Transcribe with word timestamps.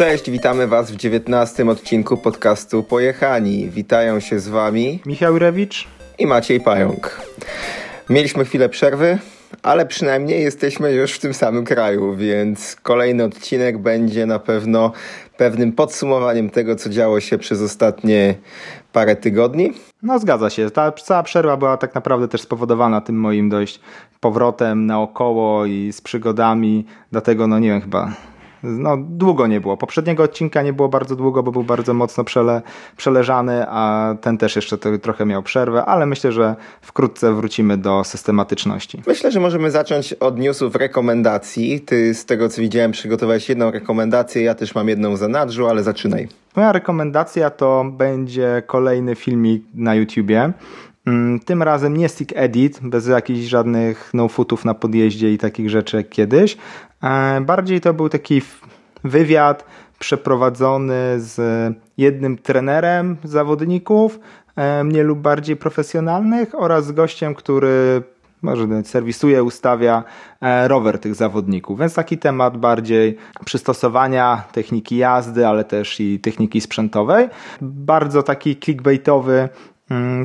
Cześć, 0.00 0.30
witamy 0.30 0.66
Was 0.66 0.90
w 0.90 0.96
19 0.96 1.70
odcinku 1.70 2.16
podcastu 2.16 2.82
Pojechani. 2.82 3.70
Witają 3.70 4.20
się 4.20 4.38
z 4.40 4.48
Wami 4.48 5.00
Michał 5.06 5.38
Rewicz 5.38 5.88
i 6.18 6.26
Maciej 6.26 6.60
Pająk. 6.60 7.20
Mieliśmy 8.10 8.44
chwilę 8.44 8.68
przerwy, 8.68 9.18
ale 9.62 9.86
przynajmniej 9.86 10.42
jesteśmy 10.42 10.92
już 10.92 11.12
w 11.12 11.18
tym 11.18 11.34
samym 11.34 11.64
kraju, 11.64 12.16
więc 12.16 12.76
kolejny 12.82 13.24
odcinek 13.24 13.78
będzie 13.78 14.26
na 14.26 14.38
pewno 14.38 14.92
pewnym 15.36 15.72
podsumowaniem 15.72 16.50
tego, 16.50 16.76
co 16.76 16.90
działo 16.90 17.20
się 17.20 17.38
przez 17.38 17.62
ostatnie 17.62 18.34
parę 18.92 19.16
tygodni. 19.16 19.72
No 20.02 20.18
zgadza 20.18 20.50
się. 20.50 20.70
Ta 20.70 20.92
cała 20.92 21.22
przerwa 21.22 21.56
była 21.56 21.76
tak 21.76 21.94
naprawdę 21.94 22.28
też 22.28 22.40
spowodowana 22.40 23.00
tym 23.00 23.16
moim 23.20 23.48
dość 23.48 23.80
powrotem 24.20 24.86
naokoło 24.86 25.66
i 25.66 25.92
z 25.92 26.00
przygodami, 26.00 26.86
dlatego 27.12 27.46
no 27.46 27.58
nie 27.58 27.68
wiem, 27.68 27.80
chyba 27.80 28.12
no, 28.62 28.96
długo 29.00 29.46
nie 29.46 29.60
było. 29.60 29.76
Poprzedniego 29.76 30.22
odcinka 30.22 30.62
nie 30.62 30.72
było 30.72 30.88
bardzo 30.88 31.16
długo, 31.16 31.42
bo 31.42 31.52
był 31.52 31.64
bardzo 31.64 31.94
mocno 31.94 32.24
przele, 32.24 32.62
przeleżany, 32.96 33.64
a 33.68 34.14
ten 34.20 34.38
też 34.38 34.56
jeszcze 34.56 34.78
to, 34.78 34.98
trochę 34.98 35.26
miał 35.26 35.42
przerwę, 35.42 35.84
ale 35.84 36.06
myślę, 36.06 36.32
że 36.32 36.56
wkrótce 36.80 37.34
wrócimy 37.34 37.76
do 37.76 38.04
systematyczności. 38.04 39.02
Myślę, 39.06 39.32
że 39.32 39.40
możemy 39.40 39.70
zacząć 39.70 40.12
od 40.12 40.38
newsów 40.38 40.74
rekomendacji. 40.74 41.80
Ty 41.80 42.14
z 42.14 42.24
tego 42.24 42.48
co 42.48 42.60
widziałem 42.60 42.92
przygotowałeś 42.92 43.48
jedną 43.48 43.70
rekomendację, 43.70 44.42
ja 44.42 44.54
też 44.54 44.74
mam 44.74 44.88
jedną 44.88 45.16
za 45.16 45.28
nadrzu, 45.28 45.66
ale 45.66 45.82
zaczynaj. 45.82 46.28
Moja 46.56 46.72
rekomendacja 46.72 47.50
to 47.50 47.84
będzie 47.92 48.62
kolejny 48.66 49.14
filmik 49.14 49.62
na 49.74 49.94
YouTubie. 49.94 50.52
Mm, 51.06 51.40
tym 51.40 51.62
razem 51.62 51.96
nie 51.96 52.08
stick 52.08 52.32
edit, 52.36 52.78
bez 52.82 53.06
jakichś 53.06 53.40
żadnych 53.40 54.10
no-footów 54.14 54.64
na 54.64 54.74
podjeździe 54.74 55.32
i 55.32 55.38
takich 55.38 55.70
rzeczy 55.70 55.96
jak 55.96 56.08
kiedyś. 56.08 56.56
E, 57.02 57.40
bardziej 57.40 57.80
to 57.80 57.94
był 57.94 58.08
taki 58.08 58.42
wywiad 59.04 59.64
przeprowadzony 59.98 60.94
z 61.16 61.40
jednym 61.98 62.38
trenerem 62.38 63.16
zawodników, 63.24 64.20
e, 64.56 64.84
mniej 64.84 65.02
lub 65.02 65.18
bardziej 65.18 65.56
profesjonalnych 65.56 66.54
oraz 66.54 66.86
z 66.86 66.92
gościem, 66.92 67.34
który 67.34 68.02
może 68.42 68.84
serwisuje, 68.84 69.44
ustawia 69.44 70.04
e, 70.40 70.68
rower 70.68 70.98
tych 70.98 71.14
zawodników. 71.14 71.78
Więc 71.78 71.94
taki 71.94 72.18
temat 72.18 72.56
bardziej 72.56 73.16
przystosowania 73.44 74.42
techniki 74.52 74.96
jazdy, 74.96 75.46
ale 75.46 75.64
też 75.64 76.00
i 76.00 76.20
techniki 76.20 76.60
sprzętowej. 76.60 77.28
Bardzo 77.60 78.22
taki 78.22 78.56
clickbaitowy 78.56 79.48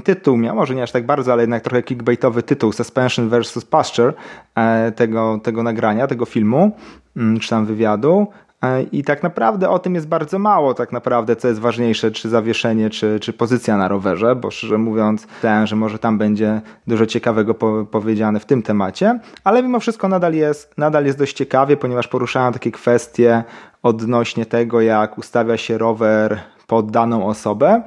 tytuł 0.04 0.38
miał, 0.38 0.56
może 0.56 0.76
nie 0.76 0.84
aż 0.84 0.92
tak 0.92 1.06
bardzo, 1.06 1.34
ale 1.34 1.44
jednak 1.44 1.64
trochę 1.64 1.84
clickbaitowy 1.84 2.44
tytuł 2.44 2.72
Suspension 2.72 3.30
versus 3.30 3.66
Pasture 3.66 4.14
e, 4.56 4.92
tego, 4.92 5.40
tego 5.44 5.64
nagrania, 5.64 6.08
tego 6.08 6.26
filmu, 6.26 6.72
mm, 7.18 7.40
czy 7.40 7.50
tam 7.50 7.66
wywiadu. 7.66 8.28
E, 8.64 8.84
I 8.84 9.04
tak 9.04 9.24
naprawdę 9.24 9.70
o 9.70 9.80
tym 9.80 9.96
jest 9.96 10.08
bardzo 10.08 10.40
mało, 10.40 10.74
tak 10.74 10.92
naprawdę, 10.92 11.36
co 11.36 11.48
jest 11.48 11.60
ważniejsze, 11.60 12.12
czy 12.12 12.30
zawieszenie, 12.30 12.90
czy, 12.90 13.20
czy 13.20 13.34
pozycja 13.34 13.78
na 13.78 13.88
rowerze, 13.88 14.36
bo 14.36 14.52
szczerze 14.52 14.78
mówiąc, 14.78 15.28
ten, 15.42 15.68
że 15.68 15.76
może 15.76 16.00
tam 16.00 16.18
będzie 16.18 16.62
dużo 16.88 17.06
ciekawego 17.06 17.54
po, 17.54 17.86
powiedziane 17.92 18.40
w 18.40 18.46
tym 18.46 18.62
temacie, 18.62 19.20
ale 19.44 19.64
mimo 19.64 19.80
wszystko 19.80 20.08
nadal 20.08 20.34
jest, 20.34 20.78
nadal 20.78 21.06
jest 21.06 21.18
dość 21.18 21.34
ciekawie, 21.34 21.78
ponieważ 21.78 22.08
poruszają 22.08 22.52
takie 22.52 22.72
kwestie 22.72 23.44
odnośnie 23.84 24.46
tego, 24.46 24.82
jak 24.82 25.18
ustawia 25.18 25.58
się 25.58 25.78
rower 25.78 26.40
pod 26.68 26.92
daną 26.92 27.28
osobę 27.28 27.84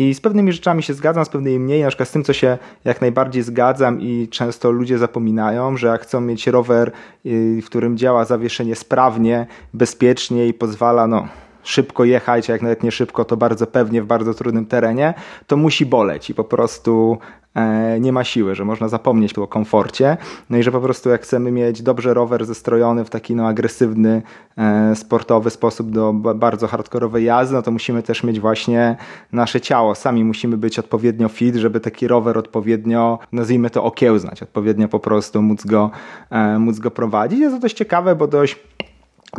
i 0.00 0.14
z 0.14 0.20
pewnymi 0.20 0.52
rzeczami 0.52 0.82
się 0.82 0.94
zgadzam, 0.94 1.24
z 1.24 1.28
pewnymi 1.28 1.58
mniej, 1.58 1.82
na 1.82 1.88
przykład 1.88 2.08
z 2.08 2.12
tym, 2.12 2.24
co 2.24 2.32
się 2.32 2.58
jak 2.84 3.00
najbardziej 3.00 3.42
zgadzam 3.42 4.00
i 4.00 4.28
często 4.28 4.70
ludzie 4.70 4.98
zapominają, 4.98 5.76
że 5.76 5.86
jak 5.86 6.02
chcą 6.02 6.20
mieć 6.20 6.46
rower, 6.46 6.92
y, 7.26 7.60
w 7.62 7.66
którym 7.66 7.96
działa 7.96 8.24
zawieszenie 8.24 8.74
sprawnie, 8.74 9.46
bezpiecznie 9.74 10.46
i 10.46 10.54
pozwala, 10.54 11.06
no, 11.06 11.28
szybko 11.62 12.04
jechać, 12.04 12.50
a 12.50 12.52
jak 12.52 12.62
nawet 12.62 12.82
nie 12.82 12.90
szybko, 12.90 13.24
to 13.24 13.36
bardzo 13.36 13.66
pewnie 13.66 14.02
w 14.02 14.06
bardzo 14.06 14.34
trudnym 14.34 14.66
terenie, 14.66 15.14
to 15.46 15.56
musi 15.56 15.86
boleć 15.86 16.30
i 16.30 16.34
po 16.34 16.44
prostu 16.44 17.18
e, 17.54 18.00
nie 18.00 18.12
ma 18.12 18.24
siły, 18.24 18.54
że 18.54 18.64
można 18.64 18.88
zapomnieć 18.88 19.38
o 19.38 19.46
komforcie. 19.46 20.16
No 20.50 20.58
i 20.58 20.62
że 20.62 20.72
po 20.72 20.80
prostu 20.80 21.10
jak 21.10 21.22
chcemy 21.22 21.50
mieć 21.50 21.82
dobrze 21.82 22.14
rower 22.14 22.44
zestrojony 22.44 23.04
w 23.04 23.10
taki 23.10 23.34
no, 23.34 23.48
agresywny, 23.48 24.22
e, 24.58 24.96
sportowy 24.96 25.50
sposób 25.50 25.90
do 25.90 26.12
bardzo 26.12 26.66
hardkorowej 26.66 27.24
jazdy, 27.24 27.54
no 27.54 27.62
to 27.62 27.70
musimy 27.70 28.02
też 28.02 28.24
mieć 28.24 28.40
właśnie 28.40 28.96
nasze 29.32 29.60
ciało. 29.60 29.94
Sami 29.94 30.24
musimy 30.24 30.56
być 30.56 30.78
odpowiednio 30.78 31.28
fit, 31.28 31.56
żeby 31.56 31.80
taki 31.80 32.08
rower 32.08 32.38
odpowiednio, 32.38 33.18
nazwijmy 33.32 33.70
to 33.70 33.84
okiełznać, 33.84 34.42
odpowiednio 34.42 34.88
po 34.88 35.00
prostu 35.00 35.42
móc 35.42 35.66
go, 35.66 35.90
e, 36.30 36.58
móc 36.58 36.78
go 36.78 36.90
prowadzić. 36.90 37.40
Jest 37.40 37.56
to 37.56 37.60
dość 37.60 37.76
ciekawe, 37.76 38.16
bo 38.16 38.26
dość 38.26 38.69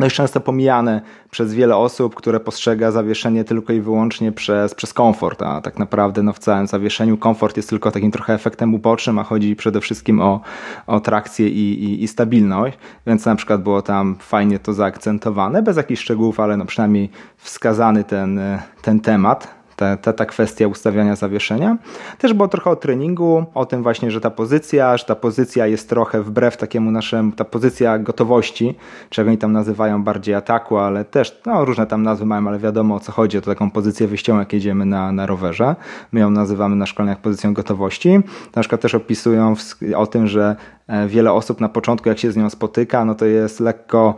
dość 0.00 0.16
często 0.16 0.40
pomijane 0.40 1.00
przez 1.30 1.54
wiele 1.54 1.76
osób, 1.76 2.14
które 2.14 2.40
postrzega 2.40 2.90
zawieszenie 2.90 3.44
tylko 3.44 3.72
i 3.72 3.80
wyłącznie 3.80 4.32
przez, 4.32 4.74
przez 4.74 4.92
komfort, 4.92 5.42
a 5.42 5.60
tak 5.60 5.78
naprawdę 5.78 6.22
no, 6.22 6.32
w 6.32 6.38
całym 6.38 6.66
zawieszeniu 6.66 7.16
komfort 7.16 7.56
jest 7.56 7.68
tylko 7.68 7.90
takim 7.90 8.10
trochę 8.10 8.34
efektem 8.34 8.74
ubocznym, 8.74 9.18
a 9.18 9.24
chodzi 9.24 9.56
przede 9.56 9.80
wszystkim 9.80 10.20
o, 10.20 10.40
o 10.86 11.00
trakcję 11.00 11.48
i, 11.48 11.84
i, 11.84 12.02
i 12.02 12.08
stabilność, 12.08 12.78
więc 13.06 13.26
na 13.26 13.36
przykład 13.36 13.62
było 13.62 13.82
tam 13.82 14.16
fajnie 14.18 14.58
to 14.58 14.72
zaakcentowane, 14.72 15.62
bez 15.62 15.76
jakichś 15.76 16.02
szczegółów, 16.02 16.40
ale 16.40 16.56
no 16.56 16.64
przynajmniej 16.64 17.10
wskazany 17.36 18.04
ten, 18.04 18.40
ten 18.82 19.00
temat 19.00 19.61
ta, 19.82 19.96
ta, 19.96 20.12
ta 20.12 20.26
kwestia 20.26 20.68
ustawiania 20.68 21.16
zawieszenia. 21.16 21.76
Też 22.18 22.32
było 22.32 22.48
trochę 22.48 22.70
o 22.70 22.76
treningu, 22.76 23.44
o 23.54 23.66
tym 23.66 23.82
właśnie, 23.82 24.10
że 24.10 24.20
ta 24.20 24.30
pozycja, 24.30 24.96
że 24.96 25.04
ta 25.04 25.14
pozycja 25.14 25.66
jest 25.66 25.88
trochę 25.88 26.22
wbrew 26.22 26.56
takiemu 26.56 26.90
naszemu, 26.90 27.32
ta 27.32 27.44
pozycja 27.44 27.98
gotowości, 27.98 28.74
czego 29.10 29.28
oni 29.28 29.38
tam 29.38 29.52
nazywają 29.52 30.04
bardziej 30.04 30.34
ataku, 30.34 30.78
ale 30.78 31.04
też, 31.04 31.40
no 31.46 31.64
różne 31.64 31.86
tam 31.86 32.02
nazwy 32.02 32.26
mają, 32.26 32.48
ale 32.48 32.58
wiadomo 32.58 32.94
o 32.94 33.00
co 33.00 33.12
chodzi, 33.12 33.38
o 33.38 33.40
taką 33.40 33.70
pozycję 33.70 34.06
wyjściową, 34.06 34.38
jak 34.38 34.52
jedziemy 34.52 34.86
na, 34.86 35.12
na 35.12 35.26
rowerze. 35.26 35.76
My 36.12 36.20
ją 36.20 36.30
nazywamy 36.30 36.76
na 36.76 36.86
szkoleniach 36.86 37.18
pozycją 37.18 37.54
gotowości. 37.54 38.20
Na 38.56 38.62
przykład 38.62 38.80
też 38.80 38.94
opisują 38.94 39.54
o 39.96 40.06
tym, 40.06 40.26
że 40.26 40.56
e, 40.86 41.08
wiele 41.08 41.32
osób 41.32 41.60
na 41.60 41.68
początku, 41.68 42.08
jak 42.08 42.18
się 42.18 42.32
z 42.32 42.36
nią 42.36 42.50
spotyka, 42.50 43.04
no 43.04 43.14
to 43.14 43.26
jest 43.26 43.60
lekko 43.60 44.14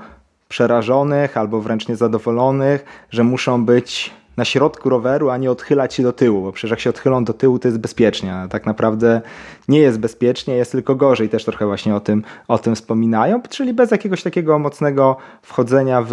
przerażonych 0.49 1.37
albo 1.37 1.61
wręcz 1.61 1.89
niezadowolonych, 1.89 2.85
że 3.11 3.25
muszą 3.25 3.65
być 3.65 4.15
na 4.37 4.45
środku 4.45 4.89
roweru, 4.89 5.31
a 5.31 5.37
nie 5.37 5.51
odchylać 5.51 5.95
się 5.95 6.03
do 6.03 6.13
tyłu, 6.13 6.43
bo 6.43 6.53
przecież 6.53 6.71
jak 6.71 6.81
się 6.81 6.91
odchylą 6.91 7.25
do 7.25 7.33
tyłu, 7.33 7.59
to 7.59 7.69
jest 7.69 7.79
bezpiecznie, 7.79 8.35
a 8.35 8.49
tak 8.49 8.67
naprawdę 8.67 9.21
nie 9.69 9.79
jest 9.79 9.99
bezpiecznie, 9.99 10.57
jest 10.57 10.73
tylko 10.73 10.95
gorzej. 10.95 11.29
Też 11.29 11.45
trochę 11.45 11.67
właśnie 11.67 11.95
o 11.95 12.01
tym, 12.01 12.23
o 12.49 12.59
tym 12.59 12.75
wspominają, 12.75 13.43
czyli 13.43 13.75
bez 13.75 13.91
jakiegoś 13.91 14.23
takiego 14.23 14.59
mocnego 14.59 15.17
wchodzenia 15.43 16.03
w 16.03 16.13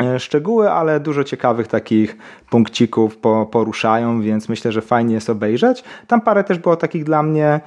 e, 0.00 0.20
szczegóły, 0.20 0.70
ale 0.70 1.00
dużo 1.00 1.24
ciekawych 1.24 1.68
takich 1.68 2.16
punkcików 2.50 3.18
poruszają, 3.50 4.20
więc 4.20 4.48
myślę, 4.48 4.72
że 4.72 4.82
fajnie 4.82 5.14
jest 5.14 5.30
obejrzeć. 5.30 5.84
Tam 6.06 6.20
parę 6.20 6.44
też 6.44 6.58
było 6.58 6.76
takich 6.76 7.04
dla 7.04 7.22
mnie 7.22 7.60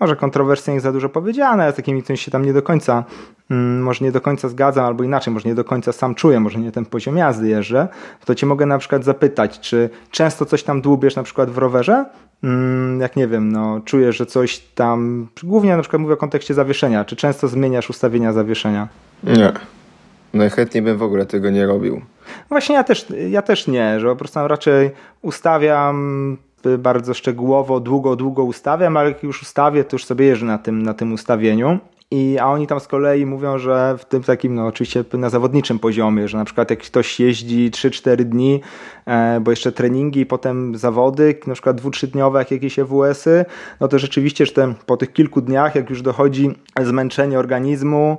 może 0.00 0.16
kontrowersyjnie 0.16 0.80
za 0.80 0.92
dużo 0.92 1.08
powiedziane, 1.08 1.72
z 1.72 1.76
takimi 1.76 2.02
którymi 2.02 2.18
się 2.18 2.30
tam 2.30 2.44
nie 2.44 2.52
do 2.52 2.62
końca, 2.62 3.04
może 3.80 4.04
nie 4.04 4.12
do 4.12 4.20
końca 4.20 4.48
zgadzam, 4.48 4.84
albo 4.84 5.04
inaczej, 5.04 5.34
może 5.34 5.48
nie 5.48 5.54
do 5.54 5.64
końca 5.64 5.92
sam 5.92 6.14
czuję, 6.14 6.40
może 6.40 6.58
nie 6.58 6.72
ten 6.72 6.84
poziom 6.84 7.16
jazdy 7.16 7.48
jeżdżę, 7.48 7.88
to 8.24 8.34
cię 8.34 8.46
mogę 8.46 8.66
na 8.66 8.78
przykład 8.78 9.04
zapytać, 9.04 9.60
czy 9.60 9.90
często 10.10 10.46
coś 10.46 10.62
tam 10.62 10.80
dłubiesz 10.80 11.16
na 11.16 11.22
przykład 11.22 11.50
w 11.50 11.58
rowerze? 11.58 12.04
Mm, 12.44 13.00
jak 13.00 13.16
nie 13.16 13.28
wiem, 13.28 13.52
no 13.52 13.80
czujesz, 13.84 14.16
że 14.16 14.26
coś 14.26 14.58
tam, 14.58 15.28
głównie 15.42 15.76
na 15.76 15.82
przykład 15.82 16.02
mówię 16.02 16.14
o 16.14 16.16
kontekście 16.16 16.54
zawieszenia, 16.54 17.04
czy 17.04 17.16
często 17.16 17.48
zmieniasz 17.48 17.90
ustawienia 17.90 18.32
zawieszenia? 18.32 18.88
Nie. 19.24 19.52
Najchętniej 20.34 20.82
bym 20.82 20.98
w 20.98 21.02
ogóle 21.02 21.26
tego 21.26 21.50
nie 21.50 21.66
robił. 21.66 22.00
Właśnie 22.48 22.74
ja 22.74 22.84
też, 22.84 23.06
ja 23.30 23.42
też 23.42 23.66
nie, 23.66 24.00
że 24.00 24.08
po 24.08 24.16
prostu 24.16 24.48
raczej 24.48 24.90
ustawiam 25.22 26.36
bardzo 26.78 27.14
szczegółowo, 27.14 27.80
długo, 27.80 28.16
długo 28.16 28.44
ustawiam, 28.44 28.96
ale 28.96 29.08
jak 29.08 29.22
już 29.22 29.42
ustawię, 29.42 29.84
to 29.84 29.94
już 29.94 30.04
sobie 30.04 30.26
jeżdżę 30.26 30.46
na 30.46 30.58
tym, 30.58 30.82
na 30.82 30.94
tym 30.94 31.12
ustawieniu. 31.12 31.78
I, 32.10 32.38
a 32.38 32.46
oni 32.46 32.66
tam 32.66 32.80
z 32.80 32.86
kolei 32.86 33.26
mówią, 33.26 33.58
że 33.58 33.96
w 33.98 34.04
tym 34.04 34.22
takim, 34.22 34.54
no 34.54 34.66
oczywiście 34.66 35.04
na 35.12 35.30
zawodniczym 35.30 35.78
poziomie, 35.78 36.28
że 36.28 36.38
na 36.38 36.44
przykład 36.44 36.70
jak 36.70 36.78
ktoś 36.78 37.20
jeździ 37.20 37.70
3-4 37.70 38.16
dni, 38.16 38.60
e, 39.06 39.40
bo 39.40 39.50
jeszcze 39.50 39.72
treningi, 39.72 40.26
potem 40.26 40.76
zawody, 40.76 41.38
na 41.46 41.54
przykład 41.54 41.76
dwu-trzydniowe, 41.76 42.38
jak 42.38 42.50
jakieś 42.50 42.78
EWS-y, 42.78 43.44
no 43.80 43.88
to 43.88 43.98
rzeczywiście, 43.98 44.46
że 44.46 44.52
te, 44.52 44.74
po 44.86 44.96
tych 44.96 45.12
kilku 45.12 45.40
dniach, 45.40 45.74
jak 45.74 45.90
już 45.90 46.02
dochodzi 46.02 46.50
zmęczenie 46.82 47.38
organizmu, 47.38 48.18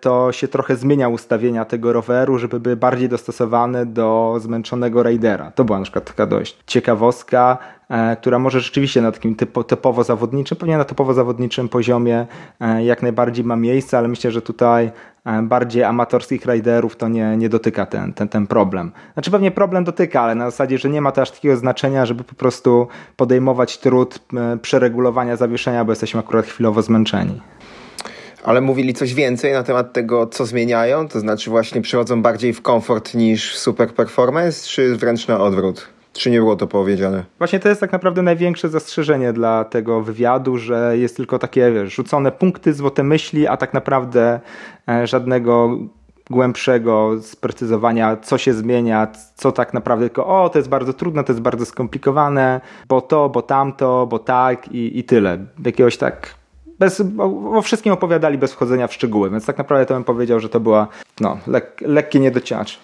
to 0.00 0.32
się 0.32 0.48
trochę 0.48 0.76
zmienia 0.76 1.08
ustawienia 1.08 1.64
tego 1.64 1.92
roweru, 1.92 2.38
żeby 2.38 2.60
były 2.60 2.76
bardziej 2.76 3.08
dostosowane 3.08 3.86
do 3.86 4.36
zmęczonego 4.40 5.02
raidera. 5.02 5.50
To 5.50 5.64
była 5.64 5.78
na 5.78 5.82
przykład 5.82 6.04
taka 6.04 6.26
dość 6.26 6.58
ciekawostka, 6.66 7.58
e, 7.88 8.16
która 8.16 8.38
może 8.38 8.60
rzeczywiście 8.60 9.02
na 9.02 9.12
takim 9.12 9.34
typo, 9.34 9.64
typowo 9.64 10.04
zawodniczym, 10.04 10.58
pewnie 10.58 10.78
na 10.78 10.84
typowo 10.84 11.14
zawodniczym 11.14 11.68
poziomie 11.68 12.26
e, 12.60 12.84
jak 12.84 13.02
najbardziej 13.02 13.44
ma 13.44 13.56
miejsce, 13.56 13.98
ale 13.98 14.08
myślę, 14.08 14.30
że 14.30 14.42
tutaj 14.42 14.90
bardziej 15.42 15.84
amatorskich 15.84 16.46
riderów 16.46 16.96
to 16.96 17.08
nie, 17.08 17.36
nie 17.36 17.48
dotyka 17.48 17.86
ten, 17.86 18.12
ten, 18.12 18.28
ten 18.28 18.46
problem. 18.46 18.92
Znaczy 19.12 19.30
pewnie 19.30 19.50
problem 19.50 19.84
dotyka, 19.84 20.20
ale 20.20 20.34
na 20.34 20.50
zasadzie, 20.50 20.78
że 20.78 20.88
nie 20.88 21.00
ma 21.00 21.12
to 21.12 21.22
aż 21.22 21.30
takiego 21.30 21.56
znaczenia, 21.56 22.06
żeby 22.06 22.24
po 22.24 22.34
prostu 22.34 22.88
podejmować 23.16 23.78
trud 23.78 24.18
przeregulowania 24.62 25.36
zawieszenia, 25.36 25.84
bo 25.84 25.92
jesteśmy 25.92 26.20
akurat 26.20 26.46
chwilowo 26.46 26.82
zmęczeni. 26.82 27.40
Ale 28.46 28.60
mówili 28.60 28.94
coś 28.94 29.14
więcej 29.14 29.52
na 29.52 29.62
temat 29.62 29.92
tego, 29.92 30.26
co 30.26 30.46
zmieniają? 30.46 31.08
To 31.08 31.20
znaczy 31.20 31.50
właśnie 31.50 31.82
przychodzą 31.82 32.22
bardziej 32.22 32.52
w 32.52 32.62
komfort 32.62 33.14
niż 33.14 33.56
super 33.56 33.94
performance, 33.94 34.68
czy 34.68 34.96
wręcz 34.96 35.28
na 35.28 35.40
odwrót? 35.40 35.88
Czy 36.12 36.30
nie 36.30 36.38
było 36.38 36.56
to 36.56 36.66
powiedziane? 36.66 37.24
Właśnie 37.38 37.60
to 37.60 37.68
jest 37.68 37.80
tak 37.80 37.92
naprawdę 37.92 38.22
największe 38.22 38.68
zastrzeżenie 38.68 39.32
dla 39.32 39.64
tego 39.64 40.00
wywiadu, 40.00 40.58
że 40.58 40.98
jest 40.98 41.16
tylko 41.16 41.38
takie 41.38 41.72
wiesz, 41.72 41.94
rzucone 41.94 42.32
punkty, 42.32 42.74
złote 42.74 43.02
myśli, 43.02 43.46
a 43.46 43.56
tak 43.56 43.74
naprawdę 43.74 44.40
e, 44.88 45.06
żadnego 45.06 45.78
głębszego 46.30 47.10
sprecyzowania, 47.22 48.16
co 48.16 48.38
się 48.38 48.54
zmienia, 48.54 49.08
co 49.34 49.52
tak 49.52 49.74
naprawdę 49.74 50.06
tylko, 50.06 50.26
o, 50.26 50.48
to 50.48 50.58
jest 50.58 50.68
bardzo 50.68 50.92
trudne, 50.92 51.24
to 51.24 51.32
jest 51.32 51.42
bardzo 51.42 51.66
skomplikowane, 51.66 52.60
bo 52.88 53.00
to, 53.00 53.28
bo 53.28 53.42
tamto, 53.42 54.06
bo 54.06 54.18
tak 54.18 54.68
i, 54.68 54.98
i 54.98 55.04
tyle. 55.04 55.38
Jakiegoś 55.64 55.96
tak 55.96 56.35
bez, 56.78 57.02
o, 57.18 57.58
o, 57.58 57.62
wszystkim 57.62 57.92
opowiadali 57.92 58.38
bez 58.38 58.52
wchodzenia 58.52 58.86
w 58.86 58.94
szczegóły, 58.94 59.30
więc 59.30 59.46
tak 59.46 59.58
naprawdę 59.58 59.86
to 59.86 59.94
bym 59.94 60.04
powiedział, 60.04 60.40
że 60.40 60.48
to 60.48 60.60
była 60.60 60.88
no, 61.20 61.38
lek, 61.46 61.80
lekkie 61.80 62.20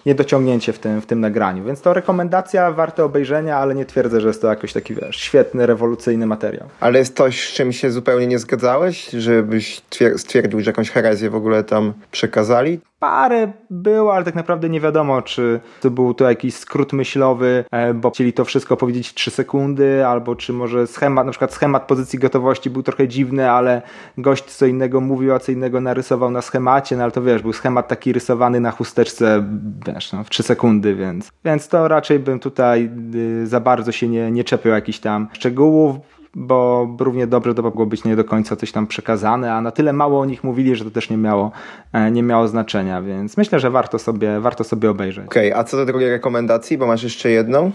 niedociągnięcie 0.05 0.73
w 0.73 0.79
tym, 0.79 1.01
w 1.01 1.05
tym 1.05 1.19
nagraniu. 1.19 1.63
Więc 1.63 1.81
to 1.81 1.93
rekomendacja, 1.93 2.71
warte 2.71 3.05
obejrzenia, 3.05 3.57
ale 3.57 3.75
nie 3.75 3.85
twierdzę, 3.85 4.21
że 4.21 4.27
jest 4.27 4.41
to 4.41 4.47
jakoś 4.47 4.73
taki 4.73 4.95
wiesz, 4.95 5.15
świetny, 5.15 5.65
rewolucyjny 5.65 6.25
materiał. 6.25 6.67
Ale 6.79 6.99
jest 6.99 7.17
coś, 7.17 7.49
z 7.49 7.53
czym 7.53 7.73
się 7.73 7.91
zupełnie 7.91 8.27
nie 8.27 8.39
zgadzałeś? 8.39 9.09
Żebyś 9.09 9.81
stwierdził, 10.17 10.59
że 10.59 10.69
jakąś 10.69 10.89
herezję 10.89 11.29
w 11.29 11.35
ogóle 11.35 11.63
tam 11.63 11.93
przekazali? 12.11 12.79
Parę 13.03 13.51
było, 13.69 14.15
ale 14.15 14.25
tak 14.25 14.35
naprawdę 14.35 14.69
nie 14.69 14.79
wiadomo, 14.79 15.21
czy 15.21 15.59
to 15.81 15.91
był 15.91 16.13
to 16.13 16.29
jakiś 16.29 16.55
skrót 16.55 16.93
myślowy, 16.93 17.65
e, 17.71 17.93
bo 17.93 18.11
chcieli 18.11 18.33
to 18.33 18.45
wszystko 18.45 18.77
powiedzieć 18.77 19.09
w 19.09 19.13
3 19.13 19.31
sekundy, 19.31 20.07
albo 20.07 20.35
czy 20.35 20.53
może 20.53 20.87
schemat, 20.87 21.25
na 21.25 21.31
przykład 21.31 21.53
schemat 21.53 21.87
pozycji 21.87 22.19
gotowości 22.19 22.69
był 22.69 22.83
trochę 22.83 23.07
dziwny, 23.07 23.51
ale 23.51 23.81
gość 24.17 24.43
co 24.43 24.65
innego 24.65 25.01
mówił, 25.01 25.33
a 25.33 25.39
co 25.39 25.51
innego 25.51 25.81
narysował 25.81 26.31
na 26.31 26.41
schemacie, 26.41 26.97
no 26.97 27.03
ale 27.03 27.11
to 27.11 27.21
wiesz, 27.21 27.41
był 27.41 27.53
schemat 27.53 27.87
taki 27.87 28.13
rysowany 28.13 28.59
na 28.59 28.71
chusteczce, 28.71 29.43
wiesz, 29.87 30.13
no, 30.13 30.23
w 30.23 30.29
3 30.29 30.43
sekundy, 30.43 30.95
więc, 30.95 31.31
więc 31.45 31.67
to 31.67 31.87
raczej 31.87 32.19
bym 32.19 32.39
tutaj 32.39 32.89
y, 33.15 33.47
za 33.47 33.59
bardzo 33.59 33.91
się 33.91 34.07
nie, 34.07 34.31
nie 34.31 34.43
czepiał 34.43 34.73
jakichś 34.73 34.99
tam 34.99 35.27
szczegółów 35.33 36.12
bo 36.35 36.87
równie 36.99 37.27
dobrze 37.27 37.53
to 37.53 37.61
mogło 37.61 37.85
być 37.85 38.03
nie 38.03 38.15
do 38.15 38.23
końca 38.23 38.55
coś 38.55 38.71
tam 38.71 38.87
przekazane, 38.87 39.53
a 39.53 39.61
na 39.61 39.71
tyle 39.71 39.93
mało 39.93 40.19
o 40.19 40.25
nich 40.25 40.43
mówili, 40.43 40.75
że 40.75 40.85
to 40.85 40.91
też 40.91 41.09
nie 41.09 41.17
miało, 41.17 41.51
e, 41.93 42.11
nie 42.11 42.23
miało 42.23 42.47
znaczenia, 42.47 43.01
więc 43.01 43.37
myślę, 43.37 43.59
że 43.59 43.71
warto 43.71 43.99
sobie, 43.99 44.39
warto 44.39 44.63
sobie 44.63 44.89
obejrzeć. 44.89 45.25
Okej, 45.25 45.51
okay, 45.51 45.61
a 45.61 45.63
co 45.63 45.77
do 45.77 45.85
drugiej 45.85 46.09
rekomendacji, 46.09 46.77
bo 46.77 46.87
masz 46.87 47.03
jeszcze 47.03 47.29
jedną? 47.29 47.71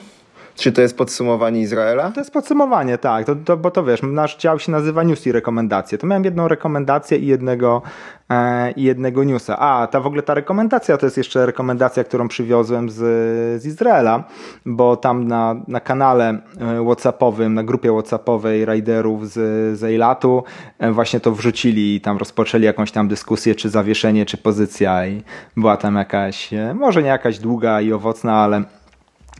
Czy 0.58 0.72
to 0.72 0.82
jest 0.82 0.96
podsumowanie 0.96 1.60
Izraela? 1.60 2.10
To 2.10 2.20
jest 2.20 2.32
podsumowanie, 2.32 2.98
tak. 2.98 3.26
To, 3.26 3.36
to, 3.36 3.56
bo 3.56 3.70
to 3.70 3.84
wiesz, 3.84 4.02
nasz 4.02 4.36
dział 4.36 4.58
się 4.58 4.72
nazywa 4.72 5.02
News 5.02 5.26
i 5.26 5.32
rekomendacje. 5.32 5.98
To 5.98 6.06
miałem 6.06 6.24
jedną 6.24 6.48
rekomendację 6.48 7.18
i 7.18 7.26
jednego, 7.26 7.82
e, 8.30 8.72
i 8.72 8.82
jednego 8.82 9.24
newsa. 9.24 9.58
A, 9.58 9.86
ta 9.86 10.00
w 10.00 10.06
ogóle 10.06 10.22
ta 10.22 10.34
rekomendacja 10.34 10.96
to 10.96 11.06
jest 11.06 11.16
jeszcze 11.16 11.46
rekomendacja, 11.46 12.04
którą 12.04 12.28
przywiozłem 12.28 12.90
z, 12.90 12.96
z 13.62 13.66
Izraela, 13.66 14.24
bo 14.66 14.96
tam 14.96 15.28
na, 15.28 15.56
na 15.68 15.80
kanale 15.80 16.28
e, 16.60 16.84
WhatsAppowym, 16.84 17.54
na 17.54 17.62
grupie 17.62 17.92
WhatsAppowej 17.92 18.64
riderów 18.64 19.28
z, 19.28 19.34
z 19.78 19.84
Eilatu 19.84 20.44
e, 20.78 20.92
właśnie 20.92 21.20
to 21.20 21.32
wrzucili 21.32 21.94
i 21.94 22.00
tam 22.00 22.18
rozpoczęli 22.18 22.64
jakąś 22.64 22.92
tam 22.92 23.08
dyskusję, 23.08 23.54
czy 23.54 23.68
zawieszenie, 23.68 24.26
czy 24.26 24.36
pozycja 24.36 25.06
i 25.06 25.22
była 25.56 25.76
tam 25.76 25.96
jakaś, 25.96 26.52
e, 26.52 26.74
może 26.74 27.02
nie 27.02 27.08
jakaś 27.08 27.38
długa 27.38 27.80
i 27.80 27.92
owocna, 27.92 28.36
ale 28.36 28.62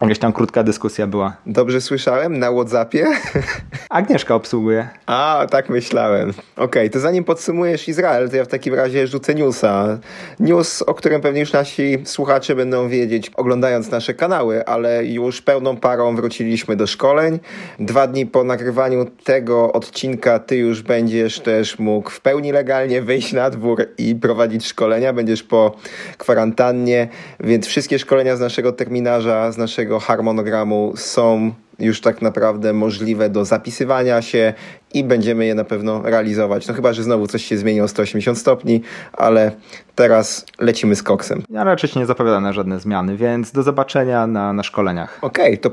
Jakaś 0.03 0.19
tam 0.19 0.33
krótka 0.33 0.63
dyskusja 0.63 1.07
była. 1.07 1.37
Dobrze 1.47 1.81
słyszałem? 1.81 2.39
Na 2.39 2.53
Whatsappie? 2.53 3.07
Agnieszka 3.91 4.35
obsługuje. 4.35 4.89
A, 5.07 5.47
tak 5.51 5.69
myślałem. 5.69 6.31
Okej, 6.31 6.65
okay, 6.65 6.91
to 6.91 7.01
zanim 7.01 7.25
podsumujesz 7.25 7.89
Izrael, 7.89 8.31
to 8.31 8.37
ja 8.37 8.45
w 8.45 8.49
takim 8.49 8.75
razie 8.75 9.07
rzucę 9.07 9.35
newsa. 9.35 9.99
News, 10.41 10.83
o 10.83 10.95
którym 10.95 11.21
pewnie 11.21 11.41
już 11.41 11.53
nasi 11.53 11.99
słuchacze 12.05 12.55
będą 12.55 12.89
wiedzieć, 12.89 13.31
oglądając 13.31 13.91
nasze 13.91 14.15
kanały, 14.15 14.67
ale 14.67 15.05
już 15.05 15.43
pełną 15.43 15.77
parą 15.77 16.17
wróciliśmy 16.17 16.77
do 16.77 16.87
szkoleń. 16.87 17.39
Dwa 17.81 18.07
dni 18.07 18.27
po 18.27 18.45
nagrywaniu 18.45 19.07
tego 19.25 19.73
odcinka 19.73 20.39
ty 20.39 20.57
już 20.57 20.83
będziesz 20.83 21.41
też 21.41 21.79
mógł 21.79 22.11
w 22.11 22.21
pełni 22.21 22.53
legalnie 22.53 23.03
wyjść 23.03 23.33
na 23.33 23.51
dwór 23.51 23.87
i 23.99 24.15
prowadzić 24.15 24.67
szkolenia. 24.67 25.13
Będziesz 25.13 25.43
po 25.43 25.77
kwarantannie, 26.19 27.09
więc 27.41 27.67
wszystkie 27.67 27.99
szkolenia 27.99 28.37
z 28.37 28.41
naszego 28.41 28.73
terminarza, 28.73 29.53
z 29.53 29.59
naszego 29.59 29.88
tego 29.89 30.01
harmonogramu 30.01 30.93
są 30.97 31.53
już 31.79 32.01
tak 32.01 32.23
naprawdę 32.23 32.73
możliwe 32.73 33.31
do 33.31 33.45
zapisywania 33.45 34.23
się 34.23 34.55
i 34.95 35.05
będziemy 35.05 35.47
je 35.47 35.55
na 35.55 35.65
pewno 35.65 36.03
realizować. 36.03 36.69
No 36.69 36.75
chyba, 36.75 36.93
że 36.93 37.03
znowu 37.03 37.27
coś 37.27 37.45
się 37.45 37.59
zmieni 37.59 37.81
o 37.81 37.89
180 37.89 38.39
stopni, 38.39 38.83
ale 39.13 39.53
teraz 39.95 40.47
lecimy 40.61 40.97
z 40.97 41.03
koksem. 41.03 41.43
Ja 41.51 41.65
raczej 41.65 41.91
się 41.91 42.01
nie 42.01 42.07
zapowiadam 42.07 42.43
na 42.43 42.53
żadne 42.53 42.81
zmiany, 42.81 43.17
więc 43.17 43.53
do 43.53 43.63
zobaczenia 43.63 44.27
na, 44.27 44.53
na 44.53 44.63
szkoleniach. 44.63 45.19
Okej, 45.23 45.47
okay, 45.47 45.59
to 45.59 45.71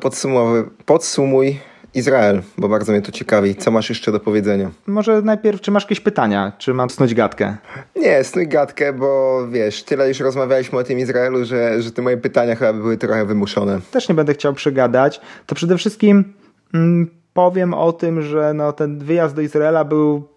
podsumuj 0.86 1.60
Izrael, 1.96 2.42
bo 2.58 2.70
bardzo 2.70 2.92
mnie 2.92 3.02
to 3.02 3.12
ciekawi. 3.12 3.56
Co 3.56 3.72
masz 3.72 3.90
jeszcze 3.90 4.12
do 4.12 4.20
powiedzenia? 4.20 4.72
Może 4.88 5.22
najpierw, 5.22 5.62
czy 5.62 5.72
masz 5.72 5.84
jakieś 5.84 6.00
pytania? 6.00 6.52
Czy 6.58 6.74
mam 6.74 6.90
snuć 6.90 7.14
gadkę? 7.14 7.58
Nie, 7.96 8.24
snuj 8.24 8.48
gadkę, 8.48 8.94
bo 8.94 9.40
wiesz, 9.48 9.84
tyle 9.84 10.08
już 10.08 10.20
rozmawialiśmy 10.20 10.80
o 10.80 10.84
tym 10.84 11.00
Izraelu, 11.00 11.46
że, 11.46 11.82
że 11.82 11.92
te 11.92 12.02
moje 12.02 12.18
pytania 12.18 12.56
chyba 12.56 12.74
były 12.74 12.98
trochę 12.98 13.26
wymuszone. 13.26 13.80
Też 13.92 14.10
nie 14.10 14.16
będę 14.16 14.34
chciał 14.34 14.54
przegadać. 14.54 15.22
To 15.46 15.56
przede 15.56 15.78
wszystkim 15.78 16.34
mm, 16.74 17.10
powiem 17.34 17.74
o 17.74 17.94
tym, 17.94 18.22
że 18.22 18.54
no, 18.54 18.74
ten 18.74 19.00
wyjazd 19.00 19.36
do 19.36 19.42
Izraela 19.42 19.84
był 19.84 20.35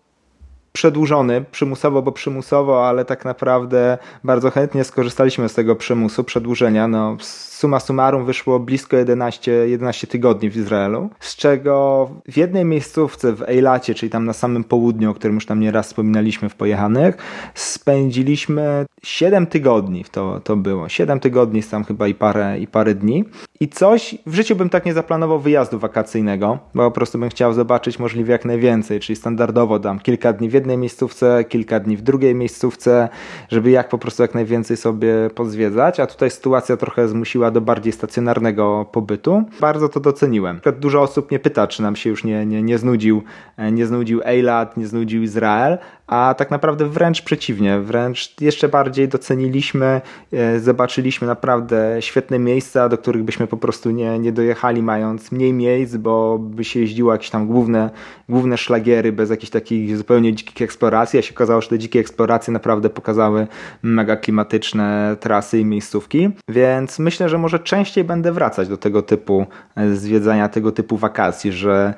przedłużony 0.73 1.45
przymusowo, 1.51 2.03
bo 2.03 2.13
przymusowo, 2.13 2.89
ale 2.89 3.05
tak 3.05 3.25
naprawdę 3.25 3.99
bardzo 4.25 4.51
chętnie 4.51 4.85
skorzystaliśmy 4.85 5.49
z 5.49 5.55
tego 5.55 5.77
przymusu, 5.77 6.25
przedłużenia. 6.25 6.89
No, 6.89 7.17
suma 7.59 7.81
summarum 7.81 8.25
wyszło 8.25 8.61
blisko 8.61 8.97
11, 8.97 9.53
11 9.53 10.07
tygodni 10.07 10.51
w 10.51 10.57
Izraelu, 10.57 11.11
z 11.21 11.37
czego 11.37 12.09
w 12.29 12.37
jednej 12.37 12.65
miejscówce 12.65 13.33
w 13.33 13.43
Eilacie, 13.43 13.95
czyli 13.95 14.11
tam 14.11 14.25
na 14.25 14.33
samym 14.33 14.65
południu, 14.65 15.11
o 15.11 15.15
którym 15.15 15.35
już 15.35 15.47
tam 15.47 15.61
nieraz 15.61 15.87
wspominaliśmy 15.87 16.49
w 16.49 16.55
Pojechanych, 16.55 17.17
spędziliśmy 17.55 18.87
7 19.09 19.47
tygodni, 19.47 20.05
to, 20.05 20.41
to 20.45 20.57
było. 20.57 20.89
7 20.89 21.21
tygodni 21.21 21.63
tam 21.63 21.85
chyba 21.85 22.09
i 22.09 22.15
parę, 22.15 22.59
i 22.59 22.67
parę 22.67 22.95
dni. 22.95 23.25
I 23.61 23.69
coś, 23.69 24.19
w 24.27 24.35
życiu 24.35 24.57
bym 24.57 24.69
tak 24.69 24.87
nie 24.87 24.95
zaplanował 24.95 25.41
wyjazdu 25.41 25.79
wakacyjnego, 25.79 26.59
bo 26.75 26.85
po 26.85 26.91
prostu 26.91 27.19
bym 27.19 27.29
chciał 27.29 27.53
zobaczyć 27.53 27.99
możliwie 27.99 28.33
jak 28.33 28.45
najwięcej, 28.45 29.01
czyli 29.01 29.17
standardowo 29.17 29.79
dam 29.79 29.99
kilka 29.99 30.33
dni 30.33 30.49
w 30.49 30.53
jednej 30.53 30.79
miejscówce, 30.79 31.45
kilka 31.49 31.81
dni 31.81 31.97
w 31.97 32.03
drugiej 32.03 32.35
miejscówce, 32.35 33.09
żeby 33.49 33.71
jak 33.71 33.89
po 33.89 33.99
prostu 33.99 34.23
jak 34.23 34.35
najwięcej 34.35 34.77
sobie 34.77 35.31
pozwiedzać, 35.35 36.01
a 36.01 36.07
tutaj 36.07 36.31
sytuacja 36.31 36.77
trochę 36.77 37.09
zmusiła 37.09 37.51
do 37.51 37.61
bardziej 37.61 37.93
stacjonarnego 37.93 38.87
pobytu. 38.93 39.45
Bardzo 39.61 39.89
to 39.89 40.01
doceniłem. 40.01 40.61
Dużo 40.81 41.03
osób 41.03 41.31
mnie 41.31 41.39
pyta, 41.39 41.67
czy 41.67 41.83
nam 41.83 41.97
się 41.97 42.11
już 42.11 42.25
nie, 42.25 42.47
nie, 42.47 42.63
nie 42.63 42.79
znudził, 42.79 43.23
e, 43.57 43.73
nie 43.73 43.87
znudził 43.87 44.21
Eilat, 44.25 44.77
nie 44.77 44.87
znudził 44.87 45.23
Izrael, 45.23 45.79
a 46.09 46.35
tak 46.39 46.51
naprawdę 46.51 46.89
wręcz 46.89 47.23
przeciwnie, 47.23 47.81
wręcz 47.81 48.41
jeszcze 48.41 48.69
bardziej 48.69 49.09
doceniliśmy, 49.09 50.01
e, 50.33 50.61
zobaczyliśmy 50.61 51.27
naprawdę 51.27 51.97
świetne 52.01 52.39
miejsca, 52.39 52.89
do 52.89 52.99
których 52.99 53.23
byśmy 53.23 53.47
po 53.47 53.57
prostu 53.57 53.91
nie, 53.91 54.19
nie 54.19 54.33
dojechali 54.33 54.83
mając 54.83 55.33
mniej 55.33 55.53
miejsc, 55.53 55.97
bo 55.97 56.39
by 56.39 56.65
się 56.65 56.81
jeździło 56.81 57.13
jakieś 57.13 57.31
tam 57.31 57.47
główne, 57.47 57.91
główne 58.29 58.59
szlagiery 58.59 59.13
bez 59.13 59.31
jakichś 59.31 59.51
takich 59.51 59.97
zupełnie 59.97 60.35
dzikich 60.35 60.63
eksploracji, 60.63 61.19
a 61.19 61.23
się 61.23 61.35
okazało, 61.35 61.61
że 61.61 61.69
te 61.69 61.79
dzikie 61.79 62.01
eksploracje 62.01 62.53
naprawdę 62.53 62.91
pokazały 62.91 63.47
mega 63.83 64.17
klimatyczne 64.17 65.17
trasy 65.21 65.59
i 65.59 65.65
miejscówki, 65.65 66.31
więc 66.49 66.99
myślę, 66.99 67.29
że 67.29 67.39
może 67.39 67.59
częściej 67.59 68.05
będę 68.05 68.33
wracać 68.33 68.69
do 68.69 68.77
tego 68.77 69.03
typu 69.03 69.47
e, 69.77 69.95
zwiedzania, 69.95 70.49
tego 70.49 70.73
typu 70.73 70.97
wakacji, 70.97 71.53
że 71.53 71.95